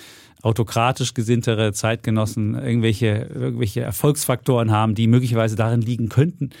autokratisch 0.43 1.13
gesinntere 1.13 1.73
Zeitgenossen 1.73 2.55
irgendwelche, 2.55 3.29
irgendwelche 3.33 3.81
Erfolgsfaktoren 3.81 4.71
haben, 4.71 4.95
die 4.95 5.07
möglicherweise 5.07 5.55
darin 5.55 5.81
liegen 5.81 6.09
könnten, 6.09 6.51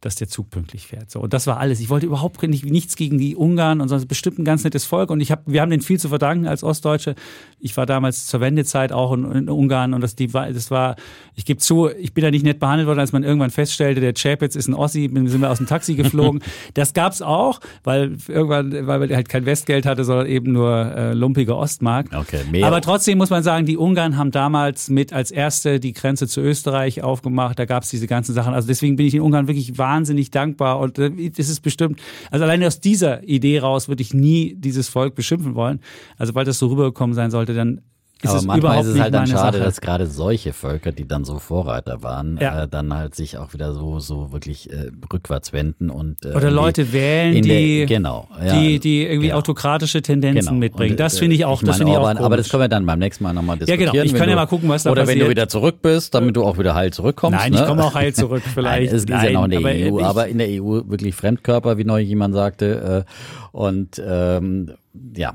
dass 0.00 0.14
der 0.16 0.28
Zug 0.28 0.50
pünktlich 0.50 0.86
fährt. 0.86 1.10
So, 1.10 1.20
und 1.20 1.32
das 1.32 1.46
war 1.46 1.58
alles. 1.58 1.80
Ich 1.80 1.88
wollte 1.88 2.06
überhaupt 2.06 2.42
nicht, 2.42 2.64
nichts 2.64 2.96
gegen 2.96 3.18
die 3.18 3.34
Ungarn 3.34 3.80
und 3.80 3.88
sonst 3.88 4.06
bestimmt 4.06 4.38
ein 4.38 4.44
ganz 4.44 4.62
nettes 4.64 4.84
Volk. 4.84 5.10
Und 5.10 5.20
ich 5.20 5.30
hab, 5.32 5.42
wir 5.46 5.60
haben 5.62 5.70
denen 5.70 5.82
viel 5.82 5.98
zu 5.98 6.08
verdanken 6.08 6.46
als 6.46 6.62
Ostdeutsche. 6.62 7.14
Ich 7.58 7.76
war 7.76 7.86
damals 7.86 8.26
zur 8.26 8.40
Wendezeit 8.40 8.92
auch 8.92 9.12
in, 9.12 9.30
in 9.32 9.48
Ungarn 9.48 9.94
und 9.94 10.00
das, 10.02 10.14
die, 10.14 10.32
war- 10.34 10.50
das 10.52 10.70
war, 10.70 10.96
ich 11.34 11.44
gebe 11.44 11.58
zu, 11.60 11.88
ich 11.88 12.12
bin 12.14 12.22
da 12.22 12.30
nicht 12.30 12.44
nett 12.44 12.58
behandelt 12.60 12.86
worden, 12.86 13.00
als 13.00 13.12
man 13.12 13.24
irgendwann 13.24 13.50
feststellte, 13.50 14.00
der 14.00 14.12
Chapitz 14.14 14.54
ist 14.54 14.68
ein 14.68 14.74
Ossi, 14.74 15.10
sind 15.12 15.40
wir 15.40 15.50
aus 15.50 15.58
dem 15.58 15.66
Taxi 15.66 15.94
geflogen. 15.94 16.42
das 16.74 16.92
gab's 16.92 17.22
auch, 17.22 17.60
weil 17.82 18.16
irgendwann, 18.28 18.86
weil 18.86 19.08
wir 19.08 19.16
halt 19.16 19.28
kein 19.28 19.46
Westgeld 19.46 19.86
hatte, 19.86 20.04
sondern 20.04 20.26
eben 20.26 20.52
nur 20.52 20.70
äh, 20.94 21.12
lumpige 21.14 21.56
Ostmark. 21.56 22.08
Okay, 22.14 22.40
mehr. 22.50 22.66
Aber 22.66 22.80
trotzdem 22.80 23.18
muss 23.18 23.30
man 23.30 23.42
sagen, 23.42 23.66
die 23.66 23.76
Ungarn 23.76 24.16
haben 24.16 24.30
damals 24.30 24.88
mit 24.90 25.12
als 25.12 25.30
erste 25.30 25.80
die 25.80 25.92
Grenze 25.92 26.28
zu 26.28 26.40
Österreich 26.40 27.02
aufgemacht. 27.02 27.58
Da 27.58 27.64
gab 27.64 27.82
es 27.82 27.90
diese 27.90 28.06
ganzen 28.06 28.34
Sachen. 28.34 28.54
Also 28.54 28.68
deswegen 28.68 28.96
bin 28.96 29.06
ich 29.06 29.12
den 29.12 29.22
Ungarn 29.22 29.48
wirklich 29.48 29.78
wahnsinnig 29.86 30.30
dankbar. 30.30 30.80
Und 30.80 30.98
äh, 30.98 31.30
das 31.30 31.48
ist 31.48 31.60
bestimmt, 31.60 32.00
also 32.30 32.44
alleine 32.44 32.66
aus 32.66 32.80
dieser 32.80 33.22
Idee 33.28 33.60
raus 33.60 33.88
würde 33.88 34.02
ich 34.02 34.12
nie 34.12 34.54
dieses 34.54 34.88
Volk 34.88 35.14
beschimpfen 35.14 35.54
wollen. 35.54 35.80
Also 36.16 36.34
weil 36.34 36.44
das 36.44 36.58
so 36.58 36.66
rübergekommen 36.68 37.14
sein 37.14 37.30
sollte, 37.30 37.54
dann 37.54 37.82
ist 38.22 38.30
Aber 38.30 38.38
es 38.38 38.44
manchmal 38.46 38.80
ist 38.80 38.86
es 38.86 38.98
halt 39.00 39.12
dann 39.14 39.26
schade, 39.26 39.58
Sache. 39.58 39.64
dass 39.64 39.80
gerade 39.82 40.06
solche 40.06 40.54
Völker, 40.54 40.90
die 40.90 41.06
dann 41.06 41.24
so 41.24 41.38
Vorreiter 41.38 42.02
waren, 42.02 42.38
Ja. 42.40 42.62
äh, 42.62 42.68
dann 42.68 42.94
halt 42.94 43.14
sich 43.14 43.36
auch 43.36 43.52
wieder 43.52 43.74
so 43.74 44.00
so 44.00 44.32
wirklich 44.32 44.72
äh, 44.72 44.90
rückwärts 45.12 45.52
wenden 45.52 45.90
und 45.90 46.24
äh, 46.24 46.30
Oder 46.30 46.48
die- 46.48 46.54
Leute 46.54 46.92
wählen, 46.94 47.36
in 47.36 47.44
der- 47.46 47.58
die, 47.58 47.86
genau, 47.86 48.26
ja, 48.42 48.58
die, 48.58 48.78
die 48.80 49.02
irgendwie 49.04 49.26
genau. 49.28 49.38
autokratische 49.38 50.00
Tendenzen 50.00 50.40
Genau. 50.46 50.58
mitbringen. 50.58 50.92
Und, 50.92 51.00
das 51.00 51.16
äh, 51.16 51.18
finde 51.18 51.36
ich 51.36 51.44
auch, 51.44 51.60
das 51.60 51.66
meine, 51.66 51.76
finde 51.78 51.92
ich 51.92 51.98
auch 51.98 52.02
Orban, 52.04 52.16
Aber 52.18 52.36
das 52.36 52.44
komisch. 52.46 52.50
können 52.52 52.62
wir 52.64 52.68
dann 52.68 52.86
beim 52.86 52.98
nächsten 52.98 53.22
Mal 53.22 53.34
nochmal 53.34 53.56
Ja, 53.56 53.66
diskutieren. 53.66 53.92
genau. 53.92 54.04
Ich 54.04 54.14
kann 54.14 54.28
ja 54.30 54.34
du- 54.34 54.40
mal 54.40 54.46
gucken, 54.46 54.68
was 54.70 54.82
da 54.84 54.90
Oder 54.92 55.02
wenn 55.06 55.18
du 55.18 55.24
passiert. 55.26 55.30
wieder 55.30 55.48
zurück 55.50 55.82
bist, 55.82 56.14
damit 56.14 56.36
du 56.36 56.42
auch 56.44 56.58
wieder 56.58 56.74
heil 56.74 56.92
zurückkommst. 56.94 57.38
Nein, 57.38 57.52
ne? 57.52 57.58
ich 57.60 57.66
komme 57.66 57.84
auch 57.84 57.94
heil 57.94 58.14
zurück, 58.14 58.42
vielleicht. 58.54 58.92
Es 58.92 59.04
ist 59.04 59.10
ja 59.10 59.30
noch 59.32 59.44
in 59.44 59.50
der 59.50 59.58
aber 59.60 59.68
EU, 59.70 59.98
ich- 59.98 60.04
aber 60.06 60.28
in 60.28 60.38
der 60.38 60.48
EU 60.48 60.80
wirklich 60.88 61.14
Fremdkörper, 61.14 61.76
wie 61.76 61.84
neu 61.84 62.00
jemand 62.00 62.34
sagte. 62.34 63.04
Äh, 63.06 63.10
und 63.52 64.00
ähm, 64.04 64.72
ja. 65.14 65.34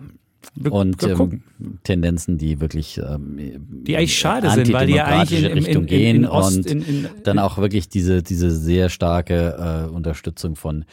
Und 0.69 1.01
wir 1.01 1.19
ähm, 1.19 1.41
Tendenzen, 1.83 2.37
die 2.37 2.59
wirklich 2.59 2.97
ähm, 2.97 3.37
Die 3.85 3.95
eigentlich 3.95 4.17
schade 4.17 4.49
sind, 4.51 4.71
weil 4.73 4.87
die 4.87 4.93
ja 4.93 5.05
eigentlich 5.05 5.43
in- 5.43 5.51
in- 5.51 5.57
Richtung 5.57 5.83
in- 5.83 5.87
gehen 5.87 6.15
in 6.17 6.25
Ost- 6.27 6.69
und 6.69 7.09
dann 7.23 7.39
auch 7.39 7.57
wirklich 7.57 7.89
diese 7.89 8.23
diese 8.23 8.51
sehr 8.51 8.89
starke 8.89 9.87
äh, 9.87 9.93
Unterstützung 9.93 10.55
von 10.55 10.85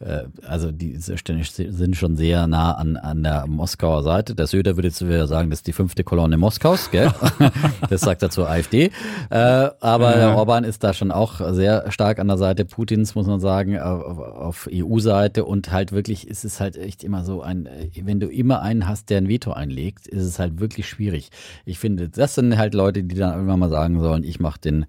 äh, 0.00 0.24
also 0.46 0.70
die 0.72 0.96
sind 0.96 1.96
schon 1.96 2.16
sehr 2.16 2.46
nah 2.46 2.72
an, 2.72 2.96
an 2.96 3.22
der 3.22 3.46
Moskauer 3.46 4.02
Seite. 4.02 4.34
Der 4.34 4.46
Söder 4.46 4.76
würde 4.76 4.88
jetzt 4.88 5.04
wieder 5.06 5.26
sagen, 5.26 5.50
das 5.50 5.60
ist 5.60 5.66
die 5.66 5.72
fünfte 5.72 6.04
Kolonne 6.04 6.36
Moskaus, 6.36 6.90
gell? 6.90 7.10
das 7.90 8.02
sagt 8.02 8.22
er 8.22 8.30
zur 8.30 8.48
AfD. 8.48 8.90
Äh, 9.30 9.36
aber 9.80 10.12
der 10.12 10.36
Orban 10.36 10.64
ist 10.64 10.84
da 10.84 10.92
schon 10.94 11.10
auch 11.10 11.40
sehr 11.54 11.90
stark 11.90 12.18
an 12.18 12.28
der 12.28 12.38
Seite 12.38 12.64
Putins, 12.64 13.14
muss 13.14 13.26
man 13.26 13.40
sagen, 13.40 13.78
auf, 13.78 14.18
auf 14.18 14.68
EU-Seite 14.72 15.44
und 15.44 15.72
halt 15.72 15.92
wirklich 15.92 16.28
ist 16.28 16.44
es 16.44 16.60
halt 16.60 16.76
echt 16.76 17.02
immer 17.04 17.24
so 17.24 17.42
ein, 17.42 17.66
äh, 17.66 17.88
wenn 18.04 18.20
du 18.20 18.28
immer 18.28 18.62
einen 18.62 18.86
hast, 18.86 19.10
der 19.10 19.18
ein 19.18 19.28
Veto 19.28 19.52
einlegt, 19.52 20.06
ist 20.06 20.24
es 20.24 20.38
halt 20.38 20.60
wirklich 20.60 20.88
schwierig. 20.88 21.30
Ich 21.64 21.78
finde, 21.78 22.08
das 22.08 22.34
sind 22.34 22.56
halt 22.56 22.74
Leute, 22.74 23.02
die 23.02 23.16
dann 23.16 23.34
irgendwann 23.34 23.58
mal 23.58 23.70
sagen 23.70 24.00
sollen, 24.00 24.22
ich 24.24 24.38
mache 24.40 24.60
den, 24.60 24.86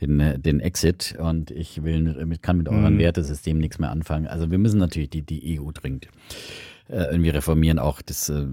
den, 0.00 0.20
äh, 0.20 0.38
den 0.38 0.60
Exit 0.60 1.16
und 1.18 1.50
ich 1.50 1.82
will, 1.82 2.00
mit- 2.26 2.42
kann 2.42 2.56
mit 2.58 2.68
eurem 2.68 2.98
Wertesystem 2.98 3.58
nichts 3.58 3.78
mehr 3.78 3.90
anfangen. 3.90 4.26
Also 4.26 4.49
wir 4.50 4.58
müssen 4.58 4.78
natürlich 4.78 5.10
die, 5.10 5.22
die 5.22 5.58
EU 5.60 5.70
dringend 5.72 6.08
äh, 6.88 7.04
irgendwie 7.10 7.30
reformieren, 7.30 7.78
auch 7.78 8.02
das 8.02 8.28
äh, 8.28 8.44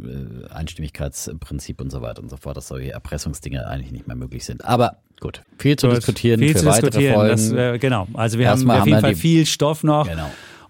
Einstimmigkeitsprinzip 0.49 1.82
und 1.82 1.91
so 1.91 2.02
weiter 2.02 2.22
und 2.22 2.30
so 2.30 2.38
fort, 2.38 2.57
dass 2.57 2.68
solche 2.68 2.91
Erpressungsdinge 2.91 3.65
eigentlich 3.68 3.91
nicht 3.91 4.07
mehr 4.07 4.15
möglich 4.15 4.45
sind. 4.45 4.64
Aber 4.65 4.98
gut, 5.19 5.41
viel 5.57 5.76
zu 5.76 5.88
Gut, 5.88 5.98
diskutieren 5.98 6.40
viel 6.40 6.53
für 6.53 6.60
zu 6.60 6.65
weitere 6.65 6.90
diskutieren. 6.91 7.15
Folgen. 7.15 7.32
Das, 7.32 7.52
äh, 7.52 7.78
genau, 7.80 8.07
also 8.14 8.38
wir 8.38 8.48
haben 8.48 8.57
Erstmal 8.57 8.76
auf 8.78 8.82
haben 8.82 8.88
jeden 8.90 8.98
wir 8.98 9.02
Fall 9.02 9.14
die- 9.14 9.19
viel 9.19 9.45
Stoff 9.45 9.84
noch. 9.84 10.07
Genau. 10.07 10.30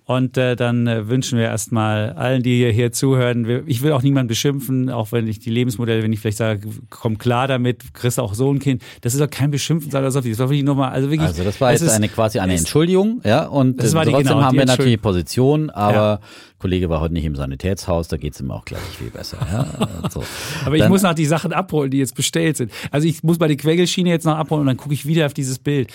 Und 0.10 0.38
äh, 0.38 0.56
dann 0.56 0.88
äh, 0.88 1.10
wünschen 1.10 1.38
wir 1.38 1.44
erstmal 1.48 2.14
allen, 2.14 2.42
die 2.42 2.72
hier, 2.72 2.94
zuhören, 2.94 3.64
ich 3.68 3.82
will 3.82 3.92
auch 3.92 4.02
niemanden 4.04 4.30
beschimpfen, 4.30 4.90
auch 4.90 5.12
wenn 5.12 5.28
ich 5.28 5.40
die 5.40 5.50
Lebensmodelle, 5.50 6.02
wenn 6.02 6.14
ich 6.14 6.22
vielleicht 6.22 6.38
sage, 6.38 6.62
komm 6.90 7.18
klar 7.18 7.50
damit, 7.50 7.94
kriegst 7.94 8.18
auch 8.18 8.34
so 8.34 8.50
ein 8.54 8.60
Kind, 8.60 8.82
das 9.02 9.14
ist 9.14 9.20
doch 9.20 9.30
kein 9.30 9.52
Beschimpfen, 9.52 9.92
sondern 9.92 10.06
das 10.14 10.16
war 10.16 10.24
wirklich 10.24 10.64
nur 10.64 10.76
mal, 10.76 10.92
also 10.92 11.10
wirklich. 11.12 11.28
Also 11.28 11.44
das 11.44 11.60
war 11.60 11.74
jetzt 11.74 11.82
ist- 11.82 11.92
eine 11.92 12.08
quasi 12.08 12.40
eine 12.40 12.54
Entschuldigung, 12.56 13.20
ja, 13.26 13.48
und 13.48 13.84
Das 13.84 13.92
äh, 13.92 13.96
war 13.98 14.06
die- 14.06 14.12
trotzdem 14.12 14.28
genau, 14.30 14.44
haben 14.44 14.58
wir 14.58 14.66
natürlich. 14.66 15.02
Position, 15.02 15.70
aber 15.72 15.94
Ja. 15.94 16.20
Kollege 16.60 16.90
war 16.90 17.02
heute 17.02 17.14
nicht 17.14 17.26
im 17.26 17.36
Sanitätshaus, 17.36 18.08
da 18.08 18.18
geht's 18.18 18.40
ihm 18.40 18.50
auch 18.52 18.66
gleich 18.66 18.82
viel 18.82 19.10
besser. 19.12 19.38
Ja, 19.52 19.66
so. 20.10 20.24
Aber 20.66 20.76
ich 20.76 20.82
Dann- 20.82 20.90
muss 20.92 21.04
noch 21.04 21.14
die 21.14 21.26
Sachen 21.26 21.54
abholen, 21.54 21.92
die 21.92 21.98
jetzt 22.00 22.16
bestellt 22.16 22.58
sind. 22.58 22.72
Also 22.92 23.08
ich 23.08 23.24
muss 23.24 23.40
mal 23.40 23.48
die 23.50 23.58
Quengelschiene 23.58 24.10
jetzt 24.10 24.26
noch 24.26 24.38
abholen 24.38 24.62
und 24.62 24.68
dann 24.68 24.78
gucke 24.78 24.94
ich 24.94 25.06
wieder 25.06 25.26
auf 25.28 25.34
dieses 25.34 25.60
Bild. 25.60 25.92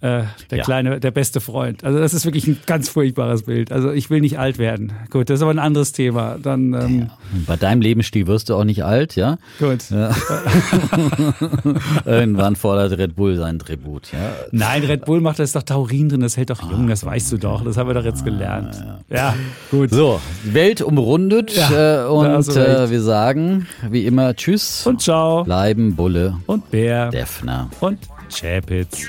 Äh, 0.00 0.22
der 0.50 0.58
Ja. 0.58 0.64
kleine, 0.64 1.00
der 1.00 1.10
beste 1.10 1.40
Freund. 1.40 1.82
Also 1.82 1.98
das 1.98 2.14
ist 2.14 2.24
wirklich 2.24 2.46
ein 2.46 2.56
ganz 2.66 2.88
furchtbares 2.88 3.42
Bild. 3.42 3.72
Also 3.72 3.90
ich 3.90 4.10
will 4.10 4.20
nicht 4.20 4.38
alt 4.38 4.56
werden. 4.58 4.92
Gut, 5.10 5.28
das 5.28 5.40
ist 5.40 5.42
aber 5.42 5.50
ein 5.50 5.58
anderes 5.58 5.90
Thema. 5.90 6.36
Dann 6.40 6.72
ähm, 6.72 7.10
Bei 7.48 7.56
deinem 7.56 7.80
Lebensstil 7.80 8.28
wirst 8.28 8.48
du 8.48 8.54
auch 8.54 8.62
nicht 8.62 8.84
alt, 8.84 9.16
ja? 9.16 9.38
gut. 9.58 9.80
Irgendwann 12.04 12.54
fordert 12.56 12.96
Red 12.98 13.16
Bull 13.16 13.36
sein 13.36 13.58
Tribut, 13.58 14.12
ja. 14.12 14.18
Nein, 14.52 14.84
Red 14.84 15.04
Bull 15.04 15.20
macht 15.20 15.38
da 15.40 15.42
ist 15.42 15.56
doch 15.56 15.62
Taurin 15.64 16.08
drin, 16.08 16.20
das 16.20 16.36
hält 16.36 16.50
doch 16.50 16.70
jung, 16.70 16.86
das 16.88 17.04
weißt 17.04 17.32
du 17.32 17.38
doch. 17.38 17.64
Das 17.64 17.76
haben 17.76 17.88
wir 17.88 17.94
doch 17.94 18.04
jetzt 18.04 18.24
gelernt. 18.24 18.82
Ja, 19.10 19.34
gut. 19.70 19.90
So, 19.90 19.97
Welt 20.44 20.80
umrundet 20.80 21.56
Ja, 21.56 22.04
äh, 22.04 22.08
und 22.08 22.48
äh, 22.56 22.88
wir 22.88 23.02
sagen, 23.02 23.66
wie 23.90 24.06
immer, 24.06 24.36
tschüss. 24.36 24.86
Und 24.86 25.02
ciao. 25.02 25.42
bleiben 25.42 25.96
Bulle, 25.96 26.36
Und 26.46 26.70
Bär. 26.70 27.10
Defner. 27.10 27.68
Und 27.80 27.98
Chapitz. 28.32 29.08